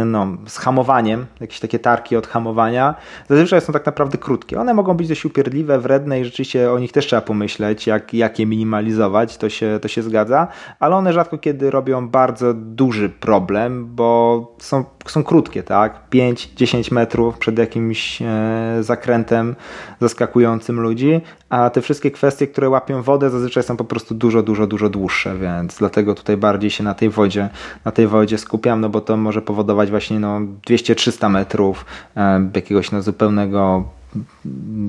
no, 0.06 0.28
z 0.48 0.58
hamowaniem, 0.58 1.26
jakieś 1.40 1.60
takie 1.60 1.80
tarki 1.80 2.16
od 2.16 2.28
hamowania, 2.28 2.96
zazwyczaj 3.30 3.62
są 3.62 3.74
tak 3.74 3.86
naprawdę 3.86 4.18
krótkie. 4.18 4.60
One 4.60 4.74
mogą 4.74 4.94
być 4.94 5.08
dość 5.08 5.26
upierdliwe, 5.26 5.80
wredne 5.80 6.22
i 6.22 6.26
rzeczywiście 6.26 6.72
o 6.72 6.80
nich 6.80 6.92
też 6.92 7.08
trzeba 7.08 7.22
pomyśleć, 7.22 7.88
jak, 7.88 8.14
jak 8.14 8.40
je 8.40 8.46
minimalizować, 8.46 9.38
to 9.38 9.50
się, 9.50 9.80
to 9.82 9.88
się 9.88 10.02
zgadza, 10.02 10.48
ale 10.80 10.96
one 10.96 11.14
rzadko 11.14 11.38
kiedy 11.38 11.72
robią 11.72 12.10
bardzo 12.10 12.54
duży 12.54 13.10
problem, 13.10 13.96
bo 13.96 14.56
są, 14.60 14.86
są 15.06 15.24
krótkie, 15.24 15.64
tak? 15.64 16.00
5-10 16.12 16.94
metrów 16.94 17.38
przed 17.38 17.58
jakimś 17.58 18.22
e, 18.22 18.78
zakrętem 18.80 19.56
zaskakującym 20.02 20.80
ludzi, 20.80 21.22
a 21.50 21.70
te 21.70 21.82
wszystkie 21.82 22.12
kwestie, 22.12 22.48
które 22.48 22.70
łapią 22.70 23.02
wodę, 23.02 23.30
zazwyczaj 23.30 23.64
są 23.64 23.78
po 23.78 23.84
prostu 23.84 24.16
dużo, 24.16 24.44
dużo, 24.44 24.68
dużo 24.68 24.90
dłuższe, 24.90 25.38
więc 25.38 25.78
dlatego 25.78 26.16
tutaj 26.16 26.38
bardziej 26.38 26.70
się 26.70 26.84
na 26.84 26.94
tej 26.94 27.10
wodzie, 27.10 27.50
na 27.86 27.92
tej 27.92 28.08
wodzie 28.08 28.38
skupiam, 28.38 28.82
no 28.82 28.90
bo 28.90 29.02
to 29.02 29.18
może 29.18 29.42
powodować 29.42 29.90
właśnie 29.90 30.20
no 30.20 30.42
200-300 30.68 31.30
metrów 31.30 31.86
e, 32.18 32.50
jakiegoś 32.56 32.92
no 32.92 33.02
zupełnego 33.02 33.84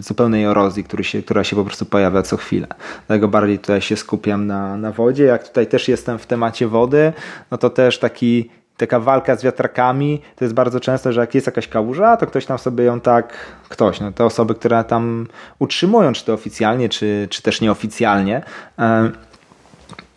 zupełnej 0.00 0.44
erozji, 0.44 0.84
który 0.84 1.04
się, 1.04 1.22
która 1.22 1.44
się 1.44 1.56
po 1.56 1.64
prostu 1.64 1.86
pojawia 1.86 2.22
co 2.22 2.36
chwilę. 2.36 2.66
Dlatego 3.06 3.28
bardziej 3.28 3.58
tutaj 3.58 3.80
się 3.80 3.96
skupiam 3.96 4.46
na, 4.46 4.76
na 4.76 4.92
wodzie. 4.92 5.24
Jak 5.24 5.48
tutaj 5.48 5.66
też 5.66 5.88
jestem 5.88 6.18
w 6.18 6.26
temacie 6.26 6.68
wody, 6.68 7.12
no 7.50 7.58
to 7.58 7.70
też 7.70 7.98
taki 7.98 8.50
taka 8.76 9.00
walka 9.00 9.36
z 9.36 9.42
wiatrakami, 9.42 10.22
to 10.36 10.44
jest 10.44 10.54
bardzo 10.54 10.80
często, 10.80 11.12
że 11.12 11.20
jak 11.20 11.34
jest 11.34 11.46
jakaś 11.46 11.68
kałuża, 11.68 12.16
to 12.16 12.26
ktoś 12.26 12.46
tam 12.46 12.58
sobie 12.58 12.84
ją 12.84 13.00
tak, 13.00 13.34
ktoś, 13.68 14.00
no 14.00 14.12
te 14.12 14.24
osoby, 14.24 14.54
które 14.54 14.84
tam 14.84 15.26
utrzymują, 15.58 16.12
czy 16.12 16.24
to 16.24 16.32
oficjalnie, 16.32 16.88
czy, 16.88 17.26
czy 17.30 17.42
też 17.42 17.60
nieoficjalnie, 17.60 18.42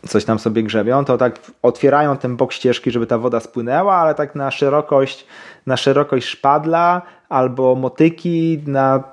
coś 0.08 0.26
tam 0.26 0.40
sobie 0.40 0.64
grzebią, 0.64 1.06
to 1.06 1.18
tak 1.18 1.40
otwierają 1.62 2.18
ten 2.18 2.36
bok 2.36 2.54
ścieżki, 2.54 2.92
żeby 2.92 3.08
ta 3.08 3.18
woda 3.18 3.40
spłynęła, 3.40 3.96
ale 3.96 4.16
tak 4.16 4.36
na 4.36 4.52
szerokość, 4.52 5.26
na 5.66 5.78
szerokość 5.78 6.28
szpadla 6.28 7.02
albo 7.30 7.76
motyki 7.76 8.64
na 8.68 9.04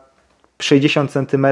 60 0.62 1.10
cm, 1.10 1.46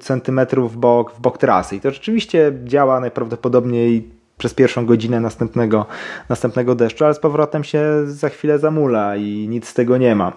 centymetrów 0.00 0.72
w 0.72 0.76
bok, 0.76 1.12
w 1.12 1.20
bok 1.20 1.38
trasy. 1.38 1.76
I 1.76 1.80
to 1.80 1.90
rzeczywiście 1.90 2.52
działa 2.64 3.00
najprawdopodobniej 3.00 4.10
przez 4.44 4.54
pierwszą 4.54 4.86
godzinę 4.86 5.20
następnego, 5.20 5.86
następnego 6.28 6.74
deszczu, 6.74 7.04
ale 7.04 7.14
z 7.14 7.18
powrotem 7.18 7.64
się 7.64 7.82
za 8.06 8.28
chwilę 8.28 8.58
zamula 8.58 9.16
i 9.16 9.46
nic 9.48 9.68
z 9.68 9.74
tego 9.74 9.96
nie 9.96 10.14
ma. 10.14 10.32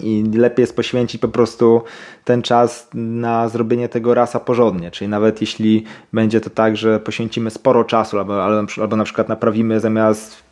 I 0.00 0.24
lepiej 0.34 0.62
jest 0.62 0.76
poświęcić 0.76 1.20
po 1.20 1.28
prostu 1.28 1.82
ten 2.24 2.42
czas 2.42 2.88
na 2.94 3.48
zrobienie 3.48 3.88
tego 3.88 4.14
rasa 4.14 4.40
porządnie. 4.40 4.90
Czyli 4.90 5.08
nawet 5.08 5.40
jeśli 5.40 5.84
będzie 6.12 6.40
to 6.40 6.50
tak, 6.50 6.76
że 6.76 7.00
poświęcimy 7.00 7.50
sporo 7.50 7.84
czasu, 7.84 8.18
albo, 8.18 8.44
albo 8.80 8.96
na 8.96 9.04
przykład 9.04 9.28
naprawimy 9.28 9.80
zamiast 9.80 10.42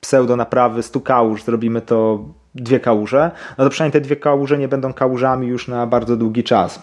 pseudo 0.00 0.36
naprawy 0.36 0.82
100 0.82 1.00
kałuż, 1.00 1.42
zrobimy 1.42 1.80
to 1.80 2.24
dwie 2.54 2.80
kałuże, 2.80 3.30
no 3.58 3.64
to 3.64 3.70
przynajmniej 3.70 3.92
te 3.92 4.00
dwie 4.00 4.16
kałuże 4.16 4.58
nie 4.58 4.68
będą 4.68 4.92
kałużami 4.92 5.46
już 5.46 5.68
na 5.68 5.86
bardzo 5.86 6.16
długi 6.16 6.44
czas. 6.44 6.82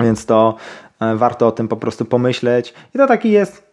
Więc 0.00 0.26
to 0.26 0.56
e, 1.00 1.16
warto 1.16 1.46
o 1.46 1.52
tym 1.52 1.68
po 1.68 1.76
prostu 1.76 2.04
pomyśleć. 2.04 2.74
I 2.94 2.98
to 2.98 3.06
taki 3.06 3.30
jest 3.30 3.69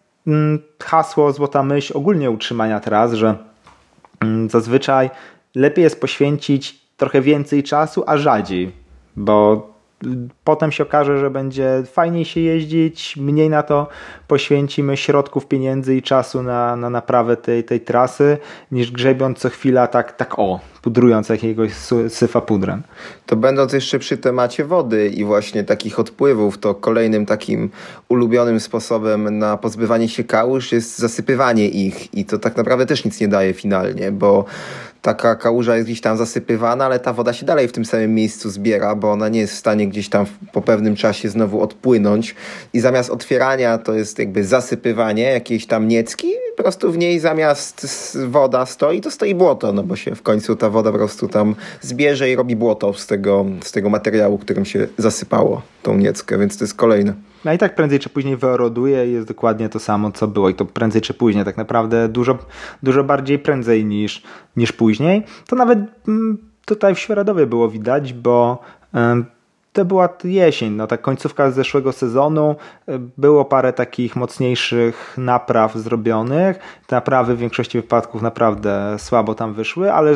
hasło, 0.83 1.31
złota 1.33 1.63
myśl 1.63 1.97
ogólnie 1.97 2.31
utrzymania 2.31 2.79
tras, 2.79 3.13
że 3.13 3.35
mm, 4.19 4.49
zazwyczaj 4.49 5.09
lepiej 5.55 5.83
jest 5.83 6.01
poświęcić 6.01 6.81
trochę 6.97 7.21
więcej 7.21 7.63
czasu, 7.63 8.03
a 8.07 8.17
rzadziej 8.17 8.71
bo 9.17 9.67
potem 10.43 10.71
się 10.71 10.83
okaże, 10.83 11.19
że 11.19 11.29
będzie 11.29 11.83
fajniej 11.91 12.25
się 12.25 12.39
jeździć, 12.39 13.17
mniej 13.17 13.49
na 13.49 13.63
to 13.63 13.87
poświęcimy 14.27 14.97
środków, 14.97 15.47
pieniędzy 15.47 15.95
i 15.95 16.01
czasu 16.01 16.43
na, 16.43 16.75
na 16.75 16.89
naprawę 16.89 17.37
tej, 17.37 17.63
tej 17.63 17.81
trasy, 17.81 18.37
niż 18.71 18.91
grzebiąc 18.91 19.39
co 19.39 19.49
chwila 19.49 19.87
tak, 19.87 20.17
tak 20.17 20.39
o, 20.39 20.59
pudrując 20.81 21.29
jakiegoś 21.29 21.71
syfa 22.09 22.41
pudrem. 22.41 22.83
To 23.25 23.35
będąc 23.35 23.73
jeszcze 23.73 23.99
przy 23.99 24.17
temacie 24.17 24.65
wody 24.65 25.09
i 25.09 25.25
właśnie 25.25 25.63
takich 25.63 25.99
odpływów, 25.99 26.57
to 26.57 26.75
kolejnym 26.75 27.25
takim 27.25 27.69
ulubionym 28.09 28.59
sposobem 28.59 29.37
na 29.37 29.57
pozbywanie 29.57 30.09
się 30.09 30.23
kałuż 30.23 30.71
jest 30.71 30.97
zasypywanie 30.97 31.69
ich 31.69 32.13
i 32.13 32.25
to 32.25 32.39
tak 32.39 32.57
naprawdę 32.57 32.85
też 32.85 33.05
nic 33.05 33.21
nie 33.21 33.27
daje 33.27 33.53
finalnie, 33.53 34.11
bo 34.11 34.45
taka 35.01 35.35
kałuża 35.35 35.75
jest 35.75 35.87
gdzieś 35.87 36.01
tam 36.01 36.17
zasypywana, 36.17 36.85
ale 36.85 36.99
ta 36.99 37.13
woda 37.13 37.33
się 37.33 37.45
dalej 37.45 37.67
w 37.67 37.71
tym 37.71 37.85
samym 37.85 38.15
miejscu 38.15 38.49
zbiera, 38.49 38.95
bo 38.95 39.11
ona 39.11 39.29
nie 39.29 39.39
jest 39.39 39.53
w 39.53 39.57
stanie 39.57 39.87
gdzieś 39.87 40.09
tam 40.09 40.25
po 40.51 40.61
pewnym 40.61 40.95
czasie 40.95 41.29
znowu 41.29 41.61
odpłynąć 41.61 42.35
i 42.73 42.79
zamiast 42.79 43.09
otwierania 43.09 43.77
to 43.77 43.93
jest 43.93 44.19
jakby 44.19 44.43
zasypywanie 44.43 45.23
jakiejś 45.23 45.65
tam 45.65 45.87
niecki, 45.87 46.27
po 46.57 46.63
prostu 46.63 46.91
w 46.91 46.97
niej 46.97 47.19
zamiast 47.19 47.87
woda 48.27 48.65
stoi, 48.65 49.01
to 49.01 49.11
stoi 49.11 49.35
błoto, 49.35 49.73
no 49.73 49.83
bo 49.83 49.95
się 49.95 50.15
w 50.15 50.21
końcu 50.21 50.55
ta 50.55 50.69
woda 50.69 50.91
po 50.91 50.97
prostu 50.97 51.27
tam 51.27 51.55
zbierze 51.81 52.29
i 52.29 52.35
robi 52.35 52.55
błoto 52.55 52.93
z 52.93 53.07
tego, 53.07 53.45
z 53.63 53.71
tego 53.71 53.89
materiału, 53.89 54.37
którym 54.37 54.65
się 54.65 54.87
zasypało 54.97 55.61
tą 55.83 55.97
nieckę, 55.97 56.37
więc 56.37 56.57
to 56.57 56.63
jest 56.63 56.75
kolejne. 56.75 57.13
No 57.45 57.53
i 57.53 57.57
tak 57.57 57.75
prędzej 57.75 57.99
czy 57.99 58.09
później 58.09 58.37
wyeroduje 58.37 59.07
i 59.07 59.11
jest 59.11 59.27
dokładnie 59.27 59.69
to 59.69 59.79
samo, 59.79 60.11
co 60.11 60.27
było. 60.27 60.49
I 60.49 60.53
to 60.53 60.65
prędzej 60.65 61.01
czy 61.01 61.13
później, 61.13 61.45
tak 61.45 61.57
naprawdę 61.57 62.09
dużo, 62.09 62.37
dużo 62.83 63.03
bardziej 63.03 63.39
prędzej 63.39 63.85
niż, 63.85 64.23
niż 64.55 64.71
później. 64.71 65.23
To 65.47 65.55
nawet 65.55 65.79
mm, 66.07 66.37
tutaj 66.65 66.95
w 66.95 66.99
Świeradowie 66.99 67.45
było 67.45 67.69
widać, 67.69 68.13
bo 68.13 68.61
to 69.73 69.85
była 69.85 70.09
jesień, 70.23 70.73
no 70.73 70.87
tak 70.87 71.01
końcówka 71.01 71.51
zeszłego 71.51 71.91
sezonu, 71.91 72.55
e, 72.87 72.99
było 73.17 73.45
parę 73.45 73.73
takich 73.73 74.15
mocniejszych 74.15 75.13
napraw 75.17 75.75
zrobionych. 75.75 76.59
Te 76.87 76.95
naprawy 76.95 77.35
w 77.35 77.39
większości 77.39 77.81
wypadków 77.81 78.21
naprawdę 78.21 78.95
słabo 78.99 79.35
tam 79.35 79.53
wyszły, 79.53 79.93
ale 79.93 80.15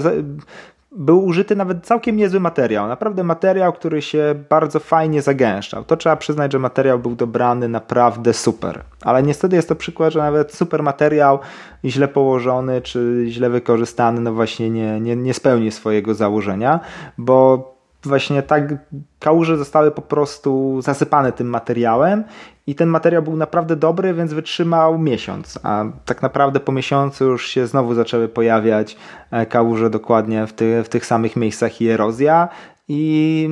był 0.91 1.25
użyty 1.25 1.55
nawet 1.55 1.85
całkiem 1.85 2.15
niezły 2.15 2.39
materiał. 2.39 2.87
Naprawdę 2.87 3.23
materiał, 3.23 3.73
który 3.73 4.01
się 4.01 4.35
bardzo 4.49 4.79
fajnie 4.79 5.21
zagęszczał. 5.21 5.83
To 5.83 5.97
trzeba 5.97 6.15
przyznać, 6.15 6.51
że 6.51 6.59
materiał 6.59 6.99
był 6.99 7.15
dobrany 7.15 7.67
naprawdę 7.67 8.33
super. 8.33 8.81
Ale 9.01 9.23
niestety 9.23 9.55
jest 9.55 9.69
to 9.69 9.75
przykład, 9.75 10.13
że 10.13 10.19
nawet 10.19 10.53
super 10.53 10.83
materiał 10.83 11.39
źle 11.85 12.07
położony 12.07 12.81
czy 12.81 13.25
źle 13.27 13.49
wykorzystany, 13.49 14.21
no 14.21 14.33
właśnie 14.33 14.69
nie, 14.69 14.99
nie, 14.99 15.15
nie 15.15 15.33
spełni 15.33 15.71
swojego 15.71 16.13
założenia, 16.13 16.79
bo 17.17 17.71
właśnie 18.03 18.43
tak 18.43 18.73
kałuże 19.19 19.57
zostały 19.57 19.91
po 19.91 20.01
prostu 20.01 20.81
zasypane 20.81 21.31
tym 21.31 21.47
materiałem 21.47 22.23
i 22.67 22.75
ten 22.75 22.89
materiał 22.89 23.23
był 23.23 23.37
naprawdę 23.37 23.75
dobry, 23.75 24.13
więc 24.13 24.33
wytrzymał 24.33 24.97
miesiąc, 24.99 25.59
a 25.63 25.83
tak 26.05 26.21
naprawdę 26.21 26.59
po 26.59 26.71
miesiącu 26.71 27.25
już 27.25 27.47
się 27.47 27.67
znowu 27.67 27.93
zaczęły 27.93 28.27
pojawiać 28.27 28.97
e, 29.31 29.45
kałuże 29.45 29.89
dokładnie 29.89 30.47
w, 30.47 30.53
ty, 30.53 30.83
w 30.83 30.89
tych 30.89 31.05
samych 31.05 31.35
miejscach 31.35 31.81
i 31.81 31.89
erozja. 31.89 32.49
I, 32.87 33.49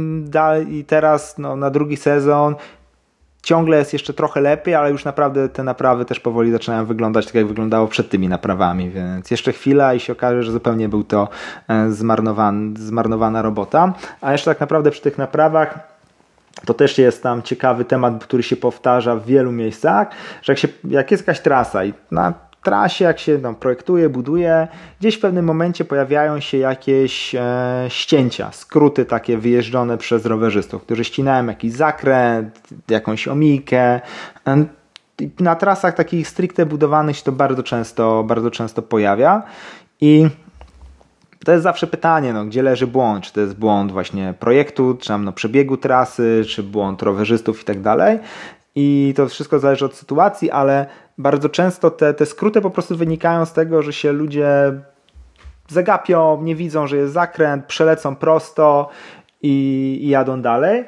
i 0.69 0.85
teraz 0.85 1.37
no, 1.37 1.55
na 1.55 1.69
drugi 1.69 1.97
sezon 1.97 2.55
ciągle 3.43 3.77
jest 3.77 3.93
jeszcze 3.93 4.13
trochę 4.13 4.41
lepiej, 4.41 4.75
ale 4.75 4.91
już 4.91 5.05
naprawdę 5.05 5.49
te 5.49 5.63
naprawy 5.63 6.05
też 6.05 6.19
powoli 6.19 6.51
zaczynają 6.51 6.85
wyglądać 6.85 7.25
tak, 7.25 7.35
jak 7.35 7.47
wyglądało 7.47 7.87
przed 7.87 8.09
tymi 8.09 8.29
naprawami, 8.29 8.89
więc 8.89 9.31
jeszcze 9.31 9.53
chwila 9.53 9.93
i 9.93 9.99
się 9.99 10.13
okaże, 10.13 10.43
że 10.43 10.51
zupełnie 10.51 10.89
był 10.89 11.03
to 11.03 11.27
e, 11.67 11.91
zmarnowana 12.75 13.41
robota. 13.41 13.93
A 14.21 14.31
jeszcze 14.31 14.51
tak 14.51 14.59
naprawdę 14.59 14.91
przy 14.91 15.01
tych 15.01 15.17
naprawach 15.17 15.88
to 16.65 16.73
też 16.73 16.97
jest 16.97 17.23
tam 17.23 17.41
ciekawy 17.41 17.85
temat, 17.85 18.23
który 18.23 18.43
się 18.43 18.55
powtarza 18.55 19.15
w 19.15 19.25
wielu 19.25 19.51
miejscach, 19.51 20.07
że 20.41 20.53
jak, 20.53 20.59
się, 20.59 20.67
jak 20.83 21.11
jest 21.11 21.27
jakaś 21.27 21.41
trasa 21.41 21.85
i 21.85 21.93
na 22.11 22.33
trasie, 22.63 23.05
jak 23.05 23.19
się 23.19 23.39
tam 23.39 23.55
projektuje, 23.55 24.09
buduje, 24.09 24.67
gdzieś 24.99 25.15
w 25.15 25.19
pewnym 25.19 25.45
momencie 25.45 25.85
pojawiają 25.85 26.39
się 26.39 26.57
jakieś 26.57 27.35
e, 27.35 27.85
ścięcia, 27.89 28.51
skróty 28.51 29.05
takie 29.05 29.37
wyjeżdżone 29.37 29.97
przez 29.97 30.25
rowerzystów, 30.25 30.81
którzy 30.81 31.03
ścinają 31.03 31.47
jakiś 31.47 31.71
zakręt, 31.71 32.59
jakąś 32.89 33.27
omijkę. 33.27 34.01
E, 34.47 34.65
na 35.39 35.55
trasach 35.55 35.95
takich 35.95 36.27
stricte 36.27 36.65
budowanych 36.65 37.17
się 37.17 37.23
to 37.23 37.31
bardzo 37.31 37.63
często, 37.63 38.23
bardzo 38.23 38.51
często 38.51 38.81
pojawia 38.81 39.43
i 40.01 40.29
to 41.45 41.51
jest 41.51 41.63
zawsze 41.63 41.87
pytanie, 41.87 42.33
no, 42.33 42.45
gdzie 42.45 42.63
leży 42.63 42.87
błąd? 42.87 43.23
Czy 43.23 43.33
to 43.33 43.41
jest 43.41 43.55
błąd 43.55 43.91
właśnie 43.91 44.33
projektu, 44.39 44.97
czy 44.99 45.07
tam 45.07 45.25
no, 45.25 45.33
przebiegu 45.33 45.77
trasy, 45.77 46.43
czy 46.47 46.63
błąd 46.63 47.01
rowerzystów 47.01 47.61
i 47.61 47.65
tak 47.65 47.81
dalej. 47.81 48.19
I 48.75 49.13
to 49.17 49.27
wszystko 49.27 49.59
zależy 49.59 49.85
od 49.85 49.95
sytuacji, 49.95 50.51
ale 50.51 50.85
bardzo 51.17 51.49
często 51.49 51.91
te, 51.91 52.13
te 52.13 52.25
skróty 52.25 52.61
po 52.61 52.69
prostu 52.69 52.97
wynikają 52.97 53.45
z 53.45 53.53
tego, 53.53 53.81
że 53.81 53.93
się 53.93 54.11
ludzie 54.11 54.73
zagapią, 55.67 56.41
nie 56.41 56.55
widzą, 56.55 56.87
że 56.87 56.97
jest 56.97 57.13
zakręt, 57.13 57.65
przelecą 57.65 58.15
prosto 58.15 58.89
i, 59.41 59.99
i 60.01 60.09
jadą 60.09 60.41
dalej. 60.41 60.85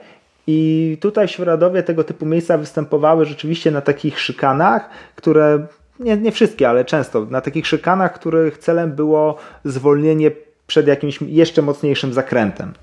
I 0.47 0.97
tutaj 1.01 1.27
w 1.27 1.31
Świeradowie 1.31 1.83
tego 1.83 2.03
typu 2.03 2.25
miejsca 2.25 2.57
występowały 2.57 3.25
rzeczywiście 3.25 3.71
na 3.71 3.81
takich 3.81 4.19
szykanach, 4.19 4.89
które 5.15 5.67
nie, 6.01 6.17
nie 6.17 6.31
wszystkie, 6.31 6.69
ale 6.69 6.85
często 6.85 7.25
na 7.25 7.41
takich 7.41 7.67
szykanach, 7.67 8.13
których 8.13 8.57
celem 8.57 8.91
było 8.91 9.37
zwolnienie 9.65 10.31
przed 10.67 10.87
jakimś 10.87 11.21
jeszcze 11.21 11.61
mocniejszym 11.61 12.13
zakrętem. 12.13 12.73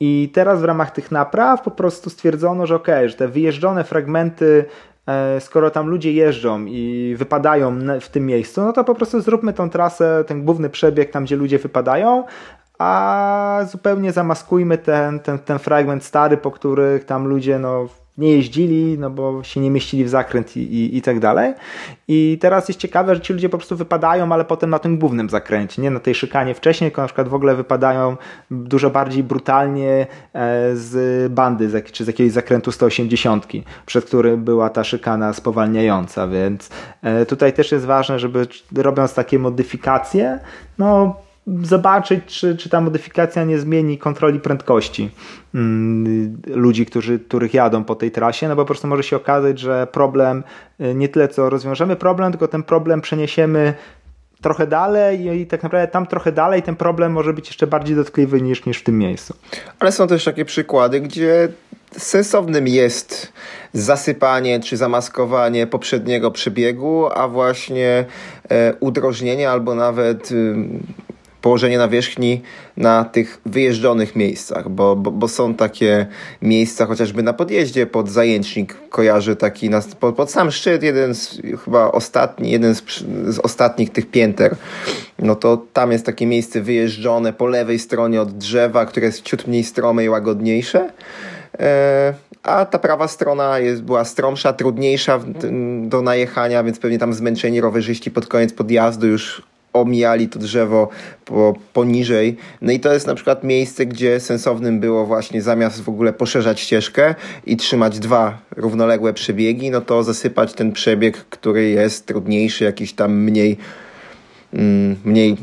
I 0.00 0.30
teraz 0.34 0.60
w 0.60 0.64
ramach 0.64 0.90
tych 0.90 1.10
napraw 1.10 1.62
po 1.62 1.70
prostu 1.70 2.10
stwierdzono, 2.10 2.66
że 2.66 2.76
ok, 2.76 2.88
że 3.06 3.14
te 3.14 3.28
wyjeżdżone 3.28 3.84
fragmenty, 3.84 4.64
e, 5.06 5.40
skoro 5.40 5.70
tam 5.70 5.88
ludzie 5.88 6.12
jeżdżą 6.12 6.64
i 6.66 7.14
wypadają 7.18 7.78
w 8.00 8.08
tym 8.08 8.26
miejscu, 8.26 8.60
no 8.60 8.72
to 8.72 8.84
po 8.84 8.94
prostu 8.94 9.20
zróbmy 9.20 9.52
tą 9.52 9.70
trasę, 9.70 10.24
ten 10.26 10.44
główny 10.44 10.70
przebieg 10.70 11.10
tam, 11.10 11.24
gdzie 11.24 11.36
ludzie 11.36 11.58
wypadają, 11.58 12.24
a 12.78 13.64
zupełnie 13.70 14.12
zamaskujmy 14.12 14.78
ten, 14.78 15.20
ten, 15.20 15.38
ten 15.38 15.58
fragment 15.58 16.04
stary, 16.04 16.36
po 16.36 16.50
których 16.50 17.04
tam 17.04 17.26
ludzie 17.26 17.58
no, 17.58 17.88
nie 18.20 18.32
jeździli, 18.32 18.98
no 18.98 19.10
bo 19.10 19.42
się 19.42 19.60
nie 19.60 19.70
mieścili 19.70 20.04
w 20.04 20.08
zakręt 20.08 20.56
i, 20.56 20.60
i, 20.60 20.96
i, 20.96 21.02
tak 21.02 21.20
dalej. 21.20 21.54
I 22.08 22.38
teraz 22.40 22.68
jest 22.68 22.80
ciekawe, 22.80 23.14
że 23.14 23.20
ci 23.20 23.32
ludzie 23.32 23.48
po 23.48 23.56
prostu 23.58 23.76
wypadają, 23.76 24.32
ale 24.32 24.44
potem 24.44 24.70
na 24.70 24.78
tym 24.78 24.98
głównym 24.98 25.30
zakręcie, 25.30 25.82
nie 25.82 25.90
na 25.90 26.00
tej 26.00 26.14
szykanie 26.14 26.54
wcześniej, 26.54 26.90
tylko 26.90 27.02
na 27.02 27.08
przykład 27.08 27.28
w 27.28 27.34
ogóle 27.34 27.54
wypadają 27.54 28.16
dużo 28.50 28.90
bardziej 28.90 29.22
brutalnie 29.22 30.06
e, 30.32 30.76
z 30.76 31.32
bandy, 31.32 31.82
czy 31.92 32.04
z 32.04 32.06
jakiegoś 32.06 32.32
zakrętu 32.32 32.72
180, 32.72 33.46
przed 33.86 34.04
którym 34.04 34.44
była 34.44 34.70
ta 34.70 34.84
szykana 34.84 35.32
spowalniająca, 35.32 36.28
więc 36.28 36.70
e, 37.02 37.26
tutaj 37.26 37.52
też 37.52 37.72
jest 37.72 37.86
ważne, 37.86 38.18
żeby 38.18 38.46
robiąc 38.76 39.14
takie 39.14 39.38
modyfikacje, 39.38 40.38
no 40.78 41.16
zobaczyć, 41.46 42.24
czy, 42.26 42.56
czy 42.56 42.68
ta 42.68 42.80
modyfikacja 42.80 43.44
nie 43.44 43.58
zmieni 43.58 43.98
kontroli 43.98 44.40
prędkości 44.40 45.10
mm, 45.54 46.38
ludzi, 46.46 46.86
którzy, 46.86 47.18
których 47.18 47.54
jadą 47.54 47.84
po 47.84 47.94
tej 47.94 48.10
trasie, 48.10 48.48
no 48.48 48.56
bo 48.56 48.62
po 48.62 48.66
prostu 48.66 48.88
może 48.88 49.02
się 49.02 49.16
okazać, 49.16 49.58
że 49.58 49.86
problem 49.92 50.42
y, 50.80 50.94
nie 50.94 51.08
tyle 51.08 51.28
co 51.28 51.50
rozwiążemy 51.50 51.96
problem, 51.96 52.32
tylko 52.32 52.48
ten 52.48 52.62
problem 52.62 53.00
przeniesiemy 53.00 53.74
trochę 54.40 54.66
dalej 54.66 55.40
i 55.40 55.46
tak 55.46 55.62
naprawdę 55.62 55.88
tam 55.88 56.06
trochę 56.06 56.32
dalej 56.32 56.62
ten 56.62 56.76
problem 56.76 57.12
może 57.12 57.32
być 57.32 57.46
jeszcze 57.46 57.66
bardziej 57.66 57.96
dotkliwy 57.96 58.42
niż, 58.42 58.66
niż 58.66 58.78
w 58.78 58.82
tym 58.82 58.98
miejscu. 58.98 59.34
Ale 59.78 59.92
są 59.92 60.06
też 60.06 60.24
takie 60.24 60.44
przykłady, 60.44 61.00
gdzie 61.00 61.48
sensownym 61.96 62.68
jest 62.68 63.32
zasypanie 63.72 64.60
czy 64.60 64.76
zamaskowanie 64.76 65.66
poprzedniego 65.66 66.30
przebiegu, 66.30 67.08
a 67.14 67.28
właśnie 67.28 68.04
e, 68.50 68.74
udrożnienie 68.80 69.50
albo 69.50 69.74
nawet 69.74 70.32
położenie 71.42 71.78
nawierzchni 71.78 72.42
na 72.76 73.04
tych 73.04 73.40
wyjeżdżonych 73.46 74.16
miejscach, 74.16 74.68
bo, 74.68 74.96
bo, 74.96 75.10
bo, 75.10 75.28
są 75.28 75.54
takie 75.54 76.06
miejsca, 76.42 76.86
chociażby 76.86 77.22
na 77.22 77.32
podjeździe 77.32 77.86
pod 77.86 78.08
zajęcznik 78.08 78.76
kojarzy 78.88 79.36
taki, 79.36 79.70
na, 79.70 79.82
pod, 80.00 80.14
pod 80.14 80.30
sam 80.30 80.50
szczyt, 80.50 80.82
jeden 80.82 81.14
z, 81.14 81.40
chyba 81.64 81.92
ostatni, 81.92 82.50
jeden 82.50 82.74
z, 82.74 82.82
z, 83.28 83.38
ostatnich 83.38 83.90
tych 83.90 84.10
pięter, 84.10 84.56
no 85.18 85.34
to 85.34 85.64
tam 85.72 85.92
jest 85.92 86.06
takie 86.06 86.26
miejsce 86.26 86.60
wyjeżdżone 86.60 87.32
po 87.32 87.46
lewej 87.46 87.78
stronie 87.78 88.22
od 88.22 88.38
drzewa, 88.38 88.86
które 88.86 89.06
jest 89.06 89.22
ciut 89.22 89.46
mniej 89.46 89.64
strome 89.64 90.04
i 90.04 90.08
łagodniejsze. 90.08 90.90
E, 91.58 92.14
a 92.42 92.64
ta 92.64 92.78
prawa 92.78 93.08
strona 93.08 93.58
jest, 93.58 93.82
była 93.82 94.04
stromsza, 94.04 94.52
trudniejsza 94.52 95.20
do 95.82 96.02
najechania, 96.02 96.64
więc 96.64 96.78
pewnie 96.78 96.98
tam 96.98 97.14
zmęczeni 97.14 97.60
rowerzyści 97.60 98.10
pod 98.10 98.26
koniec 98.26 98.52
podjazdu 98.52 99.06
już 99.06 99.42
omijali 99.72 100.28
to 100.28 100.38
drzewo 100.38 100.88
po, 101.24 101.54
poniżej. 101.72 102.36
No 102.62 102.72
i 102.72 102.80
to 102.80 102.92
jest 102.92 103.06
na 103.06 103.14
przykład 103.14 103.44
miejsce, 103.44 103.86
gdzie 103.86 104.20
sensownym 104.20 104.80
było 104.80 105.06
właśnie 105.06 105.42
zamiast 105.42 105.82
w 105.82 105.88
ogóle 105.88 106.12
poszerzać 106.12 106.60
ścieżkę 106.60 107.14
i 107.46 107.56
trzymać 107.56 107.98
dwa 107.98 108.38
równoległe 108.56 109.12
przebiegi, 109.12 109.70
no 109.70 109.80
to 109.80 110.02
zasypać 110.02 110.54
ten 110.54 110.72
przebieg, 110.72 111.16
który 111.16 111.68
jest 111.68 112.06
trudniejszy, 112.06 112.64
jakiś 112.64 112.92
tam 112.92 113.16
mniej, 113.16 113.56
mm, 114.52 114.96
mniej 115.04 115.36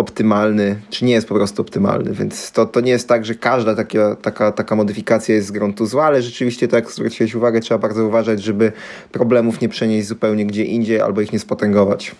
optymalny, 0.00 0.76
czy 0.90 1.04
nie 1.04 1.12
jest 1.12 1.28
po 1.28 1.34
prostu 1.34 1.62
optymalny, 1.62 2.12
więc 2.12 2.52
to, 2.52 2.66
to 2.66 2.80
nie 2.80 2.90
jest 2.90 3.08
tak, 3.08 3.24
że 3.24 3.34
każda 3.34 3.74
taka, 3.74 4.16
taka, 4.16 4.52
taka 4.52 4.76
modyfikacja 4.76 5.34
jest 5.34 5.48
z 5.48 5.50
gruntu 5.50 5.86
zła, 5.86 6.04
ale 6.04 6.22
rzeczywiście, 6.22 6.68
tak 6.68 6.84
jak 6.84 6.92
zwróciłeś 6.92 7.34
uwagę, 7.34 7.60
trzeba 7.60 7.78
bardzo 7.78 8.06
uważać, 8.06 8.42
żeby 8.42 8.72
problemów 9.12 9.60
nie 9.60 9.68
przenieść 9.68 10.08
zupełnie 10.08 10.46
gdzie 10.46 10.64
indziej 10.64 11.00
albo 11.00 11.20
ich 11.20 11.32
nie 11.32 11.38
spotęgować. 11.38 12.14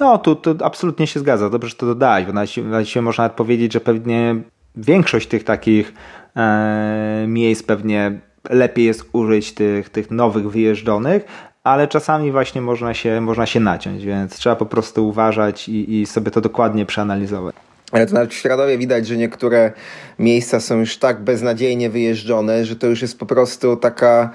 No, 0.00 0.18
tu, 0.18 0.36
tu 0.36 0.56
absolutnie 0.64 1.06
się 1.06 1.20
zgadza. 1.20 1.50
Dobrze, 1.50 1.68
że 1.68 1.74
to 1.74 1.86
dodałeś, 1.86 2.26
bo 2.26 2.32
nawet 2.32 2.96
można 2.96 3.28
powiedzieć, 3.28 3.72
że 3.72 3.80
pewnie 3.80 4.36
większość 4.76 5.28
tych 5.28 5.44
takich 5.44 5.92
e, 6.36 7.24
miejsc 7.28 7.62
pewnie 7.62 8.20
lepiej 8.50 8.84
jest 8.84 9.04
użyć 9.12 9.52
tych, 9.52 9.90
tych 9.90 10.10
nowych 10.10 10.50
wyjeżdżonych, 10.50 11.24
ale 11.64 11.88
czasami 11.88 12.32
właśnie 12.32 12.60
można 12.60 12.94
się, 12.94 13.20
można 13.20 13.46
się 13.46 13.60
naciąć, 13.60 14.04
więc 14.04 14.36
trzeba 14.36 14.56
po 14.56 14.66
prostu 14.66 15.08
uważać 15.08 15.68
i, 15.68 16.00
i 16.00 16.06
sobie 16.06 16.30
to 16.30 16.40
dokładnie 16.40 16.86
przeanalizować. 16.86 17.54
Ale 17.92 18.06
to 18.06 18.14
nawet 18.14 18.30
w 18.30 18.34
Świeradowie 18.34 18.78
widać, 18.78 19.06
że 19.06 19.16
niektóre 19.16 19.72
miejsca 20.18 20.60
są 20.60 20.78
już 20.78 20.96
tak 20.96 21.24
beznadziejnie 21.24 21.90
wyjeżdżone, 21.90 22.64
że 22.64 22.76
to 22.76 22.86
już 22.86 23.02
jest 23.02 23.18
po 23.18 23.26
prostu 23.26 23.76
taka 23.76 24.30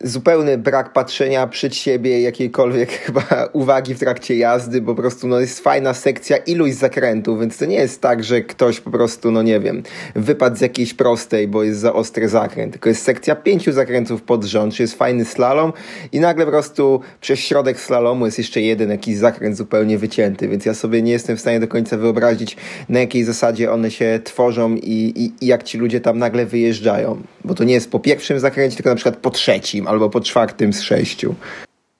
zupełny 0.00 0.58
brak 0.58 0.92
patrzenia 0.92 1.46
przed 1.46 1.74
siebie, 1.74 2.20
jakiejkolwiek 2.20 2.90
chyba 3.04 3.48
uwagi 3.52 3.94
w 3.94 3.98
trakcie 3.98 4.36
jazdy, 4.36 4.82
po 4.82 4.94
prostu 4.94 5.28
no, 5.28 5.40
jest 5.40 5.60
fajna 5.60 5.94
sekcja 5.94 6.36
iluś 6.36 6.72
zakrętów, 6.72 7.40
więc 7.40 7.56
to 7.56 7.66
nie 7.66 7.76
jest 7.76 8.00
tak, 8.00 8.24
że 8.24 8.40
ktoś 8.40 8.80
po 8.80 8.90
prostu, 8.90 9.30
no 9.30 9.42
nie 9.42 9.60
wiem, 9.60 9.82
wypadł 10.14 10.56
z 10.56 10.60
jakiejś 10.60 10.94
prostej, 10.94 11.48
bo 11.48 11.62
jest 11.62 11.80
za 11.80 11.92
ostry 11.92 12.28
zakręt, 12.28 12.72
tylko 12.72 12.88
jest 12.88 13.02
sekcja 13.02 13.36
pięciu 13.36 13.72
zakrętów 13.72 14.22
pod 14.22 14.44
rząd, 14.44 14.74
czy 14.74 14.82
jest 14.82 14.94
fajny 14.94 15.24
slalom 15.24 15.72
i 16.12 16.20
nagle 16.20 16.44
po 16.44 16.50
prostu 16.50 17.00
przez 17.20 17.38
środek 17.38 17.80
slalomu 17.80 18.26
jest 18.26 18.38
jeszcze 18.38 18.60
jeden 18.60 18.90
jakiś 18.90 19.16
zakręt 19.16 19.56
zupełnie 19.56 19.98
wycięty, 19.98 20.48
więc 20.48 20.64
ja 20.64 20.74
sobie 20.74 21.02
nie 21.02 21.12
jestem 21.12 21.36
w 21.36 21.40
stanie 21.40 21.60
do 21.60 21.68
końca 21.68 21.96
wyobrazić, 21.96 22.56
na 22.88 23.00
jakiej 23.00 23.24
zasadzie 23.24 23.72
one 23.72 23.90
się 23.90 24.20
tworzą 24.24 24.74
i, 24.74 25.12
i, 25.16 25.44
i 25.44 25.46
jak 25.46 25.62
ci 25.62 25.78
ludzie 25.78 26.00
tam 26.00 26.18
nagle 26.18 26.46
wyjeżdżają, 26.46 27.22
bo 27.44 27.54
to 27.54 27.64
nie 27.64 27.74
jest 27.74 27.90
po 27.90 28.00
pierwszym 28.00 28.40
zakręcie, 28.40 28.76
tylko 28.76 28.90
na 28.90 28.96
przykład 28.96 29.16
po 29.16 29.30
trzecim, 29.30 29.86
albo 29.90 30.10
po 30.10 30.20
czwartym 30.20 30.72
z 30.72 30.80
sześciu. 30.80 31.34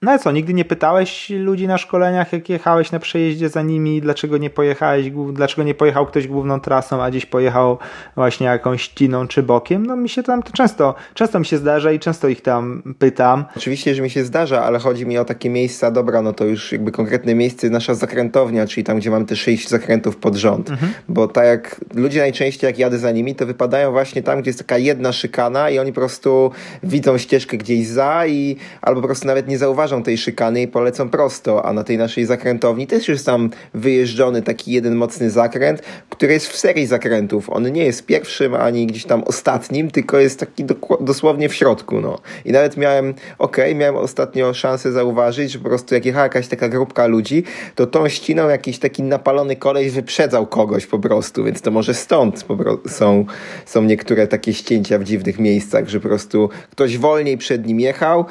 No 0.02 0.10
ale 0.10 0.20
co, 0.20 0.32
nigdy 0.32 0.54
nie 0.54 0.64
pytałeś 0.64 1.30
ludzi 1.30 1.66
na 1.66 1.78
szkoleniach, 1.78 2.32
jak 2.32 2.48
jechałeś 2.48 2.92
na 2.92 2.98
przejeździe 2.98 3.48
za 3.48 3.62
nimi, 3.62 4.00
dlaczego 4.00 4.38
nie 4.38 4.50
pojechałeś, 4.50 5.10
dlaczego 5.32 5.62
nie 5.62 5.74
pojechał 5.74 6.06
ktoś 6.06 6.28
główną 6.28 6.60
trasą, 6.60 7.02
a 7.02 7.10
gdzieś 7.10 7.26
pojechał 7.26 7.78
właśnie 8.14 8.46
jakąś 8.46 8.82
ściną 8.82 9.28
czy 9.28 9.42
bokiem? 9.42 9.86
No 9.86 9.96
mi 9.96 10.08
się 10.08 10.22
tam 10.22 10.42
to 10.42 10.52
często, 10.52 10.94
często 11.14 11.38
mi 11.38 11.46
się 11.46 11.58
zdarza 11.58 11.92
i 11.92 11.98
często 11.98 12.28
ich 12.28 12.40
tam 12.40 12.82
pytam. 12.98 13.44
Oczywiście, 13.56 13.94
że 13.94 14.02
mi 14.02 14.10
się 14.10 14.24
zdarza, 14.24 14.64
ale 14.64 14.78
chodzi 14.78 15.06
mi 15.06 15.18
o 15.18 15.24
takie 15.24 15.50
miejsca, 15.50 15.90
dobra, 15.90 16.22
no 16.22 16.32
to 16.32 16.44
już 16.44 16.72
jakby 16.72 16.92
konkretne 16.92 17.34
miejsce, 17.34 17.70
nasza 17.70 17.94
zakrętownia, 17.94 18.66
czyli 18.66 18.84
tam, 18.84 18.98
gdzie 18.98 19.10
mam 19.10 19.26
te 19.26 19.36
sześć 19.36 19.68
zakrętów 19.68 20.16
pod 20.16 20.36
rząd. 20.36 20.70
Mhm. 20.70 20.92
Bo 21.08 21.28
tak 21.28 21.46
jak 21.46 21.80
ludzie 21.94 22.20
najczęściej, 22.20 22.68
jak 22.68 22.78
jadę 22.78 22.98
za 22.98 23.10
nimi, 23.10 23.34
to 23.34 23.46
wypadają 23.46 23.92
właśnie 23.92 24.22
tam, 24.22 24.40
gdzie 24.40 24.48
jest 24.48 24.58
taka 24.58 24.78
jedna 24.78 25.12
szykana 25.12 25.70
i 25.70 25.78
oni 25.78 25.92
po 25.92 26.00
prostu 26.00 26.50
widzą 26.82 27.18
ścieżkę 27.18 27.56
gdzieś 27.56 27.86
za 27.86 28.26
i 28.26 28.56
albo 28.82 29.00
po 29.00 29.06
prostu 29.06 29.26
nawet 29.26 29.48
nie 29.48 29.58
zauważają 29.58 29.89
zauważą 29.90 30.02
tej 30.02 30.18
szykany 30.18 30.62
i 30.62 30.68
polecą 30.68 31.10
prosto, 31.10 31.64
a 31.64 31.72
na 31.72 31.84
tej 31.84 31.98
naszej 31.98 32.24
zakrętowni 32.26 32.86
też 32.86 33.08
jest 33.08 33.26
tam 33.26 33.50
wyjeżdżony 33.74 34.42
taki 34.42 34.72
jeden 34.72 34.94
mocny 34.94 35.30
zakręt, 35.30 35.82
który 36.10 36.32
jest 36.32 36.48
w 36.48 36.56
serii 36.56 36.86
zakrętów. 36.86 37.50
On 37.50 37.72
nie 37.72 37.84
jest 37.84 38.06
pierwszym 38.06 38.54
ani 38.54 38.86
gdzieś 38.86 39.04
tam 39.04 39.22
ostatnim, 39.24 39.90
tylko 39.90 40.18
jest 40.18 40.40
taki 40.40 40.64
dosłownie 41.00 41.48
w 41.48 41.54
środku. 41.54 42.00
No. 42.00 42.18
I 42.44 42.52
nawet 42.52 42.76
miałem, 42.76 43.14
ok, 43.38 43.56
miałem 43.74 43.96
ostatnio 43.96 44.54
szansę 44.54 44.92
zauważyć, 44.92 45.50
że 45.50 45.58
po 45.58 45.68
prostu 45.68 45.94
jak 45.94 46.04
jechała 46.04 46.22
jakaś 46.24 46.48
taka 46.48 46.68
grupka 46.68 47.06
ludzi, 47.06 47.44
to 47.74 47.86
tą 47.86 48.08
ściną 48.08 48.48
jakiś 48.48 48.78
taki 48.78 49.02
napalony 49.02 49.56
koleś 49.56 49.92
wyprzedzał 49.92 50.46
kogoś 50.46 50.86
po 50.86 50.98
prostu, 50.98 51.44
więc 51.44 51.60
to 51.60 51.70
może 51.70 51.94
stąd 51.94 52.44
są, 52.86 53.24
są 53.66 53.82
niektóre 53.82 54.26
takie 54.26 54.54
ścięcia 54.54 54.98
w 54.98 55.04
dziwnych 55.04 55.38
miejscach, 55.38 55.88
że 55.88 56.00
po 56.00 56.08
prostu 56.08 56.50
ktoś 56.70 56.98
wolniej 56.98 57.38
przed 57.38 57.66
nim 57.66 57.80
jechał, 57.80 58.24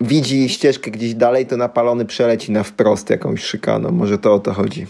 widzi 0.00 0.48
ścieżkę 0.48 0.90
gdzieś 0.90 1.14
dalej, 1.14 1.46
to 1.46 1.56
napalony 1.56 2.04
przeleci 2.04 2.52
na 2.52 2.62
wprost 2.62 3.10
jakąś 3.10 3.44
szykaną. 3.44 3.90
Może 3.90 4.18
to 4.18 4.34
o 4.34 4.38
to 4.38 4.52
chodzi. 4.52 4.86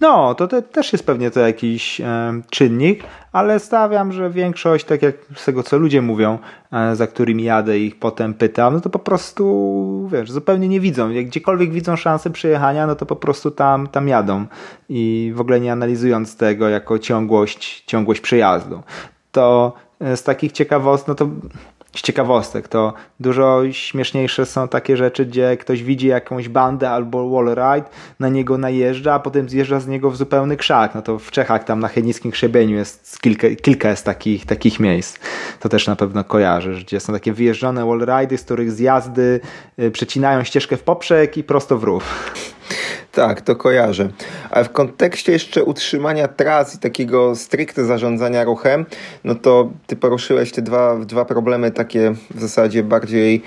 No, 0.00 0.34
to 0.34 0.48
te, 0.48 0.62
też 0.62 0.92
jest 0.92 1.06
pewnie 1.06 1.30
to 1.30 1.40
jakiś 1.40 2.00
e, 2.00 2.40
czynnik, 2.50 3.04
ale 3.32 3.60
stawiam, 3.60 4.12
że 4.12 4.30
większość, 4.30 4.84
tak 4.84 5.02
jak 5.02 5.14
z 5.34 5.44
tego 5.44 5.62
co 5.62 5.78
ludzie 5.78 6.02
mówią, 6.02 6.38
e, 6.72 6.96
za 6.96 7.06
którymi 7.06 7.44
jadę 7.44 7.78
i 7.78 7.86
ich 7.86 7.98
potem 7.98 8.34
pytam, 8.34 8.74
no 8.74 8.80
to 8.80 8.90
po 8.90 8.98
prostu, 8.98 10.08
wiesz, 10.12 10.30
zupełnie 10.30 10.68
nie 10.68 10.80
widzą. 10.80 11.10
Jak 11.10 11.26
gdziekolwiek 11.26 11.72
widzą 11.72 11.96
szansę 11.96 12.30
przyjechania, 12.30 12.86
no 12.86 12.94
to 12.94 13.06
po 13.06 13.16
prostu 13.16 13.50
tam, 13.50 13.86
tam 13.86 14.08
jadą 14.08 14.46
i 14.88 15.32
w 15.34 15.40
ogóle 15.40 15.60
nie 15.60 15.72
analizując 15.72 16.36
tego 16.36 16.68
jako 16.68 16.98
ciągłość, 16.98 17.84
ciągłość 17.86 18.20
przejazdu. 18.20 18.82
To 19.32 19.72
e, 20.00 20.16
z 20.16 20.22
takich 20.22 20.52
ciekawostek, 20.52 21.08
no 21.08 21.14
to 21.14 21.28
z 21.96 22.02
ciekawostek, 22.02 22.68
to 22.68 22.92
dużo 23.20 23.62
śmieszniejsze 23.72 24.46
są 24.46 24.68
takie 24.68 24.96
rzeczy, 24.96 25.26
gdzie 25.26 25.56
ktoś 25.56 25.82
widzi 25.82 26.06
jakąś 26.06 26.48
bandę 26.48 26.90
albo 26.90 27.30
wallride, 27.30 27.88
na 28.20 28.28
niego 28.28 28.58
najeżdża, 28.58 29.14
a 29.14 29.18
potem 29.18 29.48
zjeżdża 29.48 29.80
z 29.80 29.88
niego 29.88 30.10
w 30.10 30.16
zupełny 30.16 30.56
krzak. 30.56 30.94
No 30.94 31.02
to 31.02 31.18
w 31.18 31.30
Czechach 31.30 31.64
tam 31.64 31.80
na 31.80 31.88
Chenickim 31.88 32.30
Grzebieniu 32.30 32.76
jest 32.76 33.20
kilka, 33.20 33.46
kilka 33.62 33.90
jest 33.90 34.04
takich, 34.04 34.46
takich 34.46 34.80
miejsc. 34.80 35.18
To 35.60 35.68
też 35.68 35.86
na 35.86 35.96
pewno 35.96 36.24
kojarzysz, 36.24 36.84
gdzie 36.84 37.00
są 37.00 37.12
takie 37.12 37.32
wyjeżdżone 37.32 37.86
wallridy, 37.86 38.38
z 38.38 38.44
których 38.44 38.72
zjazdy 38.72 39.40
y, 39.78 39.90
przecinają 39.90 40.44
ścieżkę 40.44 40.76
w 40.76 40.82
poprzek 40.82 41.36
i 41.36 41.44
prosto 41.44 41.78
w 41.78 41.84
rów. 41.84 42.32
Tak, 43.12 43.40
to 43.40 43.56
kojarzę. 43.56 44.08
Ale 44.50 44.64
w 44.64 44.72
kontekście 44.72 45.32
jeszcze 45.32 45.64
utrzymania 45.64 46.28
tras 46.28 46.74
i 46.74 46.78
takiego 46.78 47.36
stricte 47.36 47.84
zarządzania 47.84 48.44
ruchem, 48.44 48.86
no 49.24 49.34
to 49.34 49.70
ty 49.86 49.96
poruszyłeś 49.96 50.52
te 50.52 50.62
dwa, 50.62 50.96
dwa 50.96 51.24
problemy 51.24 51.70
takie 51.70 52.14
w 52.34 52.40
zasadzie 52.40 52.82
bardziej 52.82 53.42